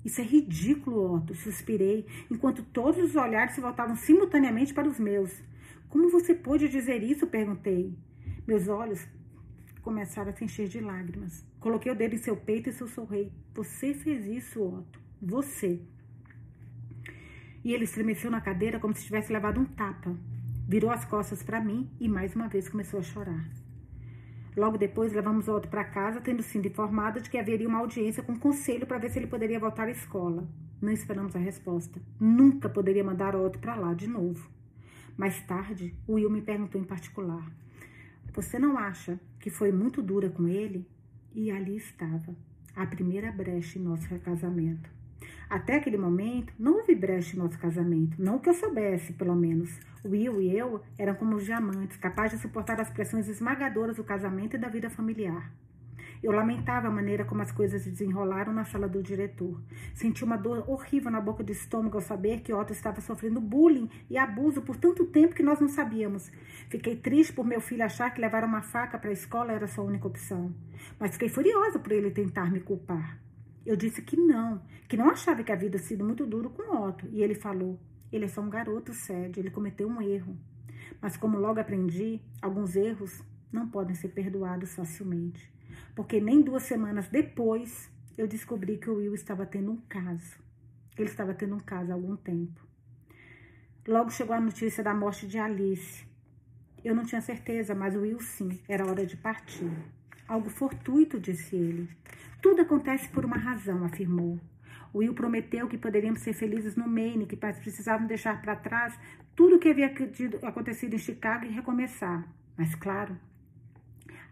Isso 0.07 0.21
é 0.21 0.25
ridículo, 0.25 1.17
Otto, 1.17 1.35
suspirei, 1.35 2.07
enquanto 2.31 2.63
todos 2.63 3.03
os 3.03 3.17
olhares 3.17 3.57
se 3.57 3.61
voltavam 3.61 3.97
simultaneamente 3.97 4.73
para 4.73 4.87
os 4.87 5.01
meus. 5.01 5.43
Como 5.89 6.09
você 6.09 6.33
pôde 6.33 6.69
dizer 6.69 7.03
isso? 7.03 7.27
perguntei. 7.27 7.93
Meus 8.47 8.69
olhos 8.69 9.05
começaram 9.83 10.31
a 10.31 10.33
se 10.33 10.45
encher 10.45 10.69
de 10.69 10.79
lágrimas. 10.79 11.45
Coloquei 11.59 11.91
o 11.91 11.95
dedo 11.97 12.15
em 12.15 12.19
seu 12.19 12.37
peito 12.37 12.69
e 12.69 12.73
sussurrei: 12.73 13.33
Você 13.53 13.95
fez 13.95 14.25
isso, 14.27 14.63
Otto. 14.63 15.01
Você. 15.21 15.83
E 17.65 17.75
ele 17.75 17.83
estremeceu 17.83 18.31
na 18.31 18.41
cadeira 18.41 18.79
como 18.79 18.95
se 18.95 19.07
tivesse 19.07 19.33
levado 19.33 19.59
um 19.59 19.65
tapa. 19.65 20.17
Virou 20.69 20.93
as 20.93 21.05
costas 21.05 21.43
para 21.43 21.61
mim 21.61 21.91
e 21.99 22.09
mais 22.09 22.33
uma 22.37 22.47
vez 22.47 22.69
começou 22.69 23.01
a 23.01 23.03
chorar. 23.03 23.66
Logo 24.57 24.79
depois, 24.79 25.13
levamos 25.13 25.49
Otto 25.49 25.69
para 25.69 25.85
casa, 25.85 26.19
tendo 26.19 26.43
sido 26.43 26.67
informada 26.67 27.21
de 27.21 27.29
que 27.29 27.37
haveria 27.37 27.69
uma 27.69 27.81
audiência 27.81 28.23
com 28.23 28.33
o 28.33 28.39
conselho 28.39 28.87
para 28.87 28.97
ver 28.97 29.11
se 29.11 29.19
ele 29.19 29.27
poderia 29.27 29.61
voltar 29.61 29.87
à 29.87 29.91
escola. 29.91 30.49
Não 30.81 30.91
esperamos 30.91 31.37
a 31.37 31.39
resposta. 31.39 32.01
Nunca 32.19 32.67
poderia 32.67 33.05
mandar 33.05 33.37
Otto 33.37 33.59
para 33.59 33.75
lá 33.75 33.93
de 33.93 34.07
novo. 34.07 34.49
Mais 35.15 35.43
tarde, 35.43 35.95
o 36.07 36.15
Will 36.15 36.31
me 36.31 36.41
perguntou 36.41 36.81
em 36.81 36.85
particular: 36.85 37.47
Você 38.33 38.59
não 38.59 38.79
acha 38.79 39.21
que 39.39 39.51
foi 39.51 39.71
muito 39.71 40.01
dura 40.01 40.31
com 40.31 40.49
ele? 40.49 40.87
E 41.35 41.51
ali 41.51 41.77
estava, 41.77 42.35
a 42.75 42.87
primeira 42.87 43.31
brecha 43.31 43.79
em 43.79 43.83
nosso 43.83 44.09
casamento. 44.21 44.89
Até 45.51 45.77
aquele 45.77 45.99
momento, 45.99 46.53
não 46.59 46.79
houve 46.79 46.95
brecha 46.95 47.37
em 47.37 47.39
nosso 47.39 47.59
casamento, 47.59 48.21
não 48.21 48.39
que 48.39 48.49
eu 48.49 48.55
soubesse, 48.55 49.13
pelo 49.13 49.37
menos. 49.37 49.79
Will 50.07 50.41
e 50.41 50.57
eu 50.57 50.81
eram 50.99 51.15
como 51.15 51.39
diamantes, 51.39 51.97
capazes 51.97 52.39
de 52.39 52.43
suportar 52.43 52.81
as 52.81 52.91
pressões 52.91 53.29
esmagadoras 53.29 53.97
do 53.97 54.05
casamento 54.05 54.57
e 54.57 54.59
da 54.59 54.69
vida 54.69 54.89
familiar. 54.89 55.53
Eu 56.23 56.33
lamentava 56.33 56.89
a 56.89 56.91
maneira 56.91 57.25
como 57.25 57.43
as 57.43 57.53
coisas 57.53 57.83
se 57.83 57.91
desenrolaram 57.91 58.53
na 58.53 58.65
sala 58.65 58.89
do 58.89 59.03
diretor. 59.03 59.61
Senti 59.95 60.25
uma 60.25 60.37
dor 60.37 60.65
horrível 60.69 61.11
na 61.11 61.21
boca 61.21 61.45
do 61.45 61.53
estômago 61.53 61.99
ao 61.99 62.03
saber 62.03 62.41
que 62.41 62.53
Otto 62.53 62.73
estava 62.73 63.01
sofrendo 63.01 63.41
bullying 63.41 63.89
e 64.09 64.17
abuso 64.17 64.63
por 64.63 64.77
tanto 64.77 65.05
tempo 65.07 65.35
que 65.35 65.43
nós 65.43 65.61
não 65.61 65.69
sabíamos. 65.69 66.31
Fiquei 66.69 66.97
triste 66.97 67.33
por 67.33 67.45
meu 67.45 67.61
filho 67.61 67.85
achar 67.85 68.13
que 68.13 68.21
levar 68.21 68.45
uma 68.45 68.63
faca 68.63 68.99
para 68.99 69.11
a 69.11 69.13
escola 69.13 69.53
era 69.53 69.67
sua 69.67 69.85
única 69.85 70.07
opção. 70.07 70.55
Mas 70.99 71.13
fiquei 71.13 71.29
furiosa 71.29 71.79
por 71.79 71.93
ele 71.93 72.11
tentar 72.11 72.51
me 72.51 72.61
culpar. 72.61 73.19
Eu 73.65 73.77
disse 73.77 74.01
que 74.01 74.17
não, 74.17 74.63
que 74.89 74.97
não 74.97 75.11
achava 75.11 75.43
que 75.43 75.53
a 75.53 75.57
vida 75.57 75.77
sido 75.79 76.05
muito 76.05 76.25
duro 76.25 76.51
com 76.51 76.89
Otto. 76.89 77.07
E 77.11 77.23
ele 77.23 77.35
falou: 77.35 77.79
ele 78.13 78.25
é 78.25 78.29
só 78.29 78.41
um 78.41 78.51
garoto, 78.51 78.93
Sede, 78.93 79.41
ele 79.41 79.51
cometeu 79.51 79.89
um 79.89 80.01
erro. 80.01 80.37
Mas 81.01 81.17
como 81.17 81.39
logo 81.39 81.61
aprendi, 81.61 82.21
alguns 82.41 82.77
erros 82.77 83.23
não 83.53 83.69
podem 83.69 83.95
ser 83.95 84.09
perdoados 84.09 84.75
facilmente. 84.75 85.53
Porque 85.95 86.21
nem 86.21 86.43
duas 86.43 86.63
semanas 86.63 87.09
depois 87.09 87.91
eu 88.17 88.27
descobri 88.27 88.79
que 88.79 88.89
o 88.89 88.97
Will 88.97 89.15
estava 89.15 89.45
tendo 89.45 89.73
um 89.73 89.81
caso. 89.89 90.39
Ele 90.97 91.09
estava 91.09 91.35
tendo 91.35 91.55
um 91.55 91.61
caso 91.61 91.91
há 91.91 91.95
algum 91.95 92.17
tempo. 92.17 92.61
Logo 93.87 94.11
chegou 94.11 94.35
a 94.35 94.41
notícia 94.41 94.83
da 94.83 94.95
morte 94.95 95.27
de 95.27 95.39
Alice. 95.39 96.07
Eu 96.83 96.95
não 96.95 97.05
tinha 97.05 97.21
certeza, 97.21 97.75
mas 97.75 97.95
o 97.95 98.01
Will 98.01 98.21
sim, 98.21 98.61
era 98.69 98.87
hora 98.87 99.05
de 99.05 99.17
partir. 99.17 99.71
Algo 100.27 100.49
fortuito, 100.49 101.21
disse 101.21 101.55
ele. 101.55 101.89
Tudo 102.43 102.63
acontece 102.63 103.09
por 103.09 103.25
uma 103.25 103.37
razão, 103.37 103.85
afirmou. 103.85 104.41
Will 104.97 105.15
prometeu 105.15 105.69
que 105.69 105.77
poderíamos 105.77 106.21
ser 106.21 106.33
felizes 106.33 106.75
no 106.75 106.89
Maine, 106.89 107.27
que 107.27 107.37
precisavam 107.37 108.07
deixar 108.07 108.41
para 108.41 108.57
trás 108.57 108.99
tudo 109.35 109.57
o 109.57 109.59
que 109.59 109.69
havia 109.69 109.93
acontecido 110.43 110.95
em 110.95 110.99
Chicago 110.99 111.45
e 111.45 111.51
recomeçar. 111.51 112.27
Mas, 112.57 112.75
claro, 112.75 113.15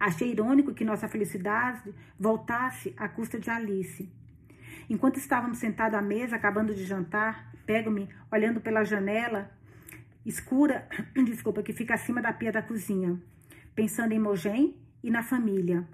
achei 0.00 0.30
irônico 0.30 0.72
que 0.72 0.82
nossa 0.82 1.06
felicidade 1.06 1.94
voltasse 2.18 2.94
à 2.96 3.06
custa 3.08 3.38
de 3.38 3.50
Alice. 3.50 4.10
Enquanto 4.88 5.18
estávamos 5.18 5.58
sentados 5.58 5.98
à 5.98 6.02
mesa, 6.02 6.36
acabando 6.36 6.74
de 6.74 6.84
jantar, 6.84 7.52
pego-me 7.66 8.08
olhando 8.32 8.60
pela 8.60 8.84
janela 8.84 9.50
escura, 10.24 10.88
desculpa, 11.26 11.62
que 11.62 11.74
fica 11.74 11.92
acima 11.92 12.22
da 12.22 12.32
pia 12.32 12.50
da 12.50 12.62
cozinha, 12.62 13.20
pensando 13.74 14.12
em 14.12 14.18
Mogen 14.18 14.74
e 15.02 15.10
na 15.10 15.22
família. 15.22 15.86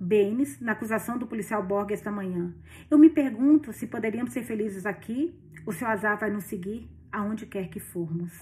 Baines 0.00 0.58
na 0.60 0.72
acusação 0.72 1.18
do 1.18 1.26
policial 1.26 1.62
Borges 1.62 1.98
esta 1.98 2.10
manhã. 2.10 2.54
Eu 2.90 2.98
me 2.98 3.10
pergunto 3.10 3.72
se 3.72 3.86
poderíamos 3.86 4.32
ser 4.32 4.42
felizes 4.42 4.86
aqui 4.86 5.38
o 5.66 5.84
azar 5.84 6.18
vai 6.18 6.30
nos 6.30 6.44
seguir 6.44 6.88
aonde 7.12 7.46
quer 7.46 7.68
que 7.68 7.78
formos. 7.78 8.32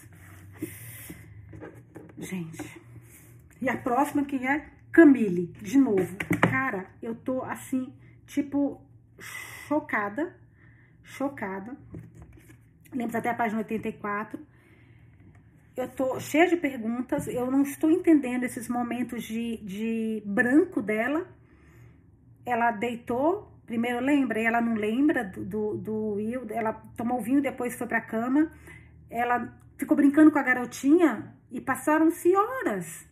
Gente. 2.16 2.80
E 3.60 3.68
a 3.68 3.76
próxima 3.76 4.24
que 4.24 4.36
é 4.46 4.66
Camille, 4.92 5.48
de 5.60 5.78
novo. 5.78 6.16
Cara, 6.50 6.86
eu 7.02 7.14
tô 7.14 7.42
assim, 7.42 7.92
tipo, 8.26 8.80
chocada. 9.18 10.34
Chocada. 11.02 11.76
Lembra 12.94 13.18
até 13.18 13.30
a 13.30 13.34
página 13.34 13.58
84 13.58 14.38
eu 15.78 15.88
tô 15.88 16.18
cheia 16.18 16.48
de 16.48 16.56
perguntas, 16.56 17.28
eu 17.28 17.48
não 17.50 17.62
estou 17.62 17.88
entendendo 17.88 18.42
esses 18.42 18.68
momentos 18.68 19.22
de, 19.22 19.58
de 19.58 20.22
branco 20.26 20.82
dela, 20.82 21.26
ela 22.48 22.70
deitou, 22.70 23.52
primeiro 23.66 24.00
lembra, 24.00 24.40
e 24.40 24.46
ela 24.46 24.60
não 24.60 24.74
lembra 24.74 25.24
do, 25.24 25.44
do, 25.44 25.76
do 25.76 26.12
Will, 26.14 26.46
ela 26.50 26.72
tomou 26.96 27.20
vinho, 27.20 27.42
depois 27.42 27.76
foi 27.76 27.86
pra 27.86 28.00
cama, 28.00 28.50
ela 29.10 29.52
ficou 29.76 29.96
brincando 29.96 30.30
com 30.30 30.38
a 30.38 30.42
garotinha 30.42 31.34
e 31.50 31.60
passaram-se 31.60 32.34
horas. 32.34 33.06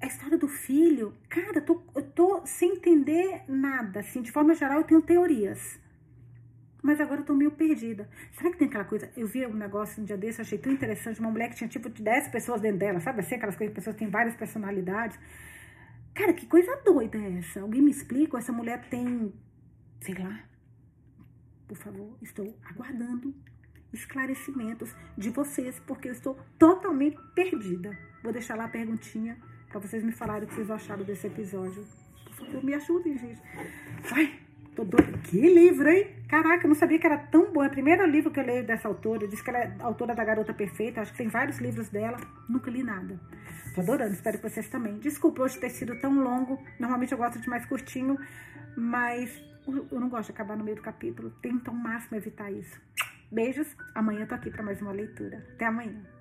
A 0.00 0.06
história 0.06 0.38
do 0.38 0.46
filho, 0.46 1.12
cara, 1.28 1.58
eu 1.58 1.64
tô, 1.64 1.82
eu 1.94 2.02
tô 2.02 2.42
sem 2.46 2.76
entender 2.76 3.42
nada, 3.48 4.00
assim, 4.00 4.22
de 4.22 4.30
forma 4.30 4.54
geral 4.54 4.78
eu 4.78 4.84
tenho 4.84 5.02
teorias. 5.02 5.80
Mas 6.80 7.00
agora 7.00 7.20
eu 7.20 7.24
tô 7.24 7.34
meio 7.34 7.50
perdida. 7.50 8.08
Será 8.32 8.50
que 8.50 8.58
tem 8.58 8.68
aquela 8.68 8.84
coisa? 8.84 9.10
Eu 9.16 9.26
vi 9.26 9.44
um 9.44 9.54
negócio 9.54 10.00
um 10.00 10.04
dia 10.04 10.16
desse, 10.16 10.40
achei 10.40 10.58
tão 10.58 10.72
interessante, 10.72 11.18
uma 11.18 11.30
mulher 11.30 11.48
que 11.50 11.56
tinha 11.56 11.68
tipo 11.68 11.88
10 11.88 12.28
pessoas 12.28 12.60
dentro 12.60 12.78
dela, 12.78 13.00
sabe 13.00 13.20
assim, 13.20 13.34
aquelas 13.34 13.56
coisas 13.56 13.74
pessoas 13.74 13.96
têm 13.96 14.08
várias 14.08 14.36
personalidades. 14.36 15.18
Cara, 16.18 16.32
que 16.32 16.46
coisa 16.46 16.74
doida 16.84 17.16
é 17.16 17.38
essa? 17.38 17.60
Alguém 17.60 17.80
me 17.80 17.92
explica? 17.92 18.36
Essa 18.36 18.50
mulher 18.50 18.88
tem, 18.90 19.32
sei 20.00 20.16
lá. 20.16 20.42
Por 21.68 21.76
favor, 21.76 22.18
estou 22.20 22.58
aguardando 22.64 23.32
esclarecimentos 23.92 24.96
de 25.16 25.30
vocês, 25.30 25.78
porque 25.86 26.08
eu 26.08 26.12
estou 26.12 26.36
totalmente 26.58 27.16
perdida. 27.36 27.96
Vou 28.20 28.32
deixar 28.32 28.56
lá 28.56 28.64
a 28.64 28.68
perguntinha 28.68 29.40
para 29.68 29.78
vocês 29.78 30.02
me 30.02 30.10
falarem 30.10 30.42
o 30.42 30.48
que 30.48 30.56
vocês 30.56 30.68
acharam 30.68 31.04
desse 31.04 31.28
episódio. 31.28 31.86
Por 32.24 32.34
favor, 32.34 32.64
me 32.64 32.74
ajudem, 32.74 33.16
gente. 33.16 33.40
Vai! 34.10 34.47
Que 35.24 35.40
livro, 35.40 35.88
hein? 35.88 36.06
Caraca, 36.28 36.64
eu 36.64 36.68
não 36.68 36.74
sabia 36.74 36.98
que 36.98 37.06
era 37.06 37.18
tão 37.18 37.52
bom. 37.52 37.64
É 37.64 37.68
o 37.68 37.70
primeiro 37.70 38.06
livro 38.06 38.30
que 38.30 38.38
eu 38.38 38.44
leio 38.44 38.66
dessa 38.66 38.88
autora. 38.88 39.26
Diz 39.26 39.40
que 39.40 39.50
ela 39.50 39.58
é 39.58 39.76
autora 39.80 40.14
da 40.14 40.24
Garota 40.24 40.52
Perfeita. 40.52 41.00
Acho 41.00 41.12
que 41.12 41.18
tem 41.18 41.28
vários 41.28 41.58
livros 41.58 41.88
dela. 41.88 42.18
Nunca 42.48 42.70
li 42.70 42.82
nada. 42.82 43.18
Tô 43.74 43.80
adorando. 43.80 44.12
Espero 44.12 44.38
que 44.38 44.48
vocês 44.48 44.68
também. 44.68 44.98
Desculpa 44.98 45.42
hoje 45.42 45.58
ter 45.58 45.70
sido 45.70 45.98
tão 46.00 46.22
longo. 46.22 46.62
Normalmente 46.78 47.12
eu 47.12 47.18
gosto 47.18 47.40
de 47.40 47.48
mais 47.48 47.64
curtinho. 47.66 48.18
Mas 48.76 49.42
eu 49.66 50.00
não 50.00 50.08
gosto 50.08 50.26
de 50.26 50.32
acabar 50.32 50.56
no 50.56 50.64
meio 50.64 50.76
do 50.76 50.82
capítulo. 50.82 51.30
Tento 51.42 51.68
ao 51.68 51.74
máximo 51.74 52.16
evitar 52.16 52.50
isso. 52.50 52.80
Beijos. 53.30 53.68
Amanhã 53.94 54.20
eu 54.20 54.28
tô 54.28 54.34
aqui 54.34 54.50
para 54.50 54.62
mais 54.62 54.80
uma 54.80 54.92
leitura. 54.92 55.44
Até 55.54 55.66
amanhã. 55.66 56.17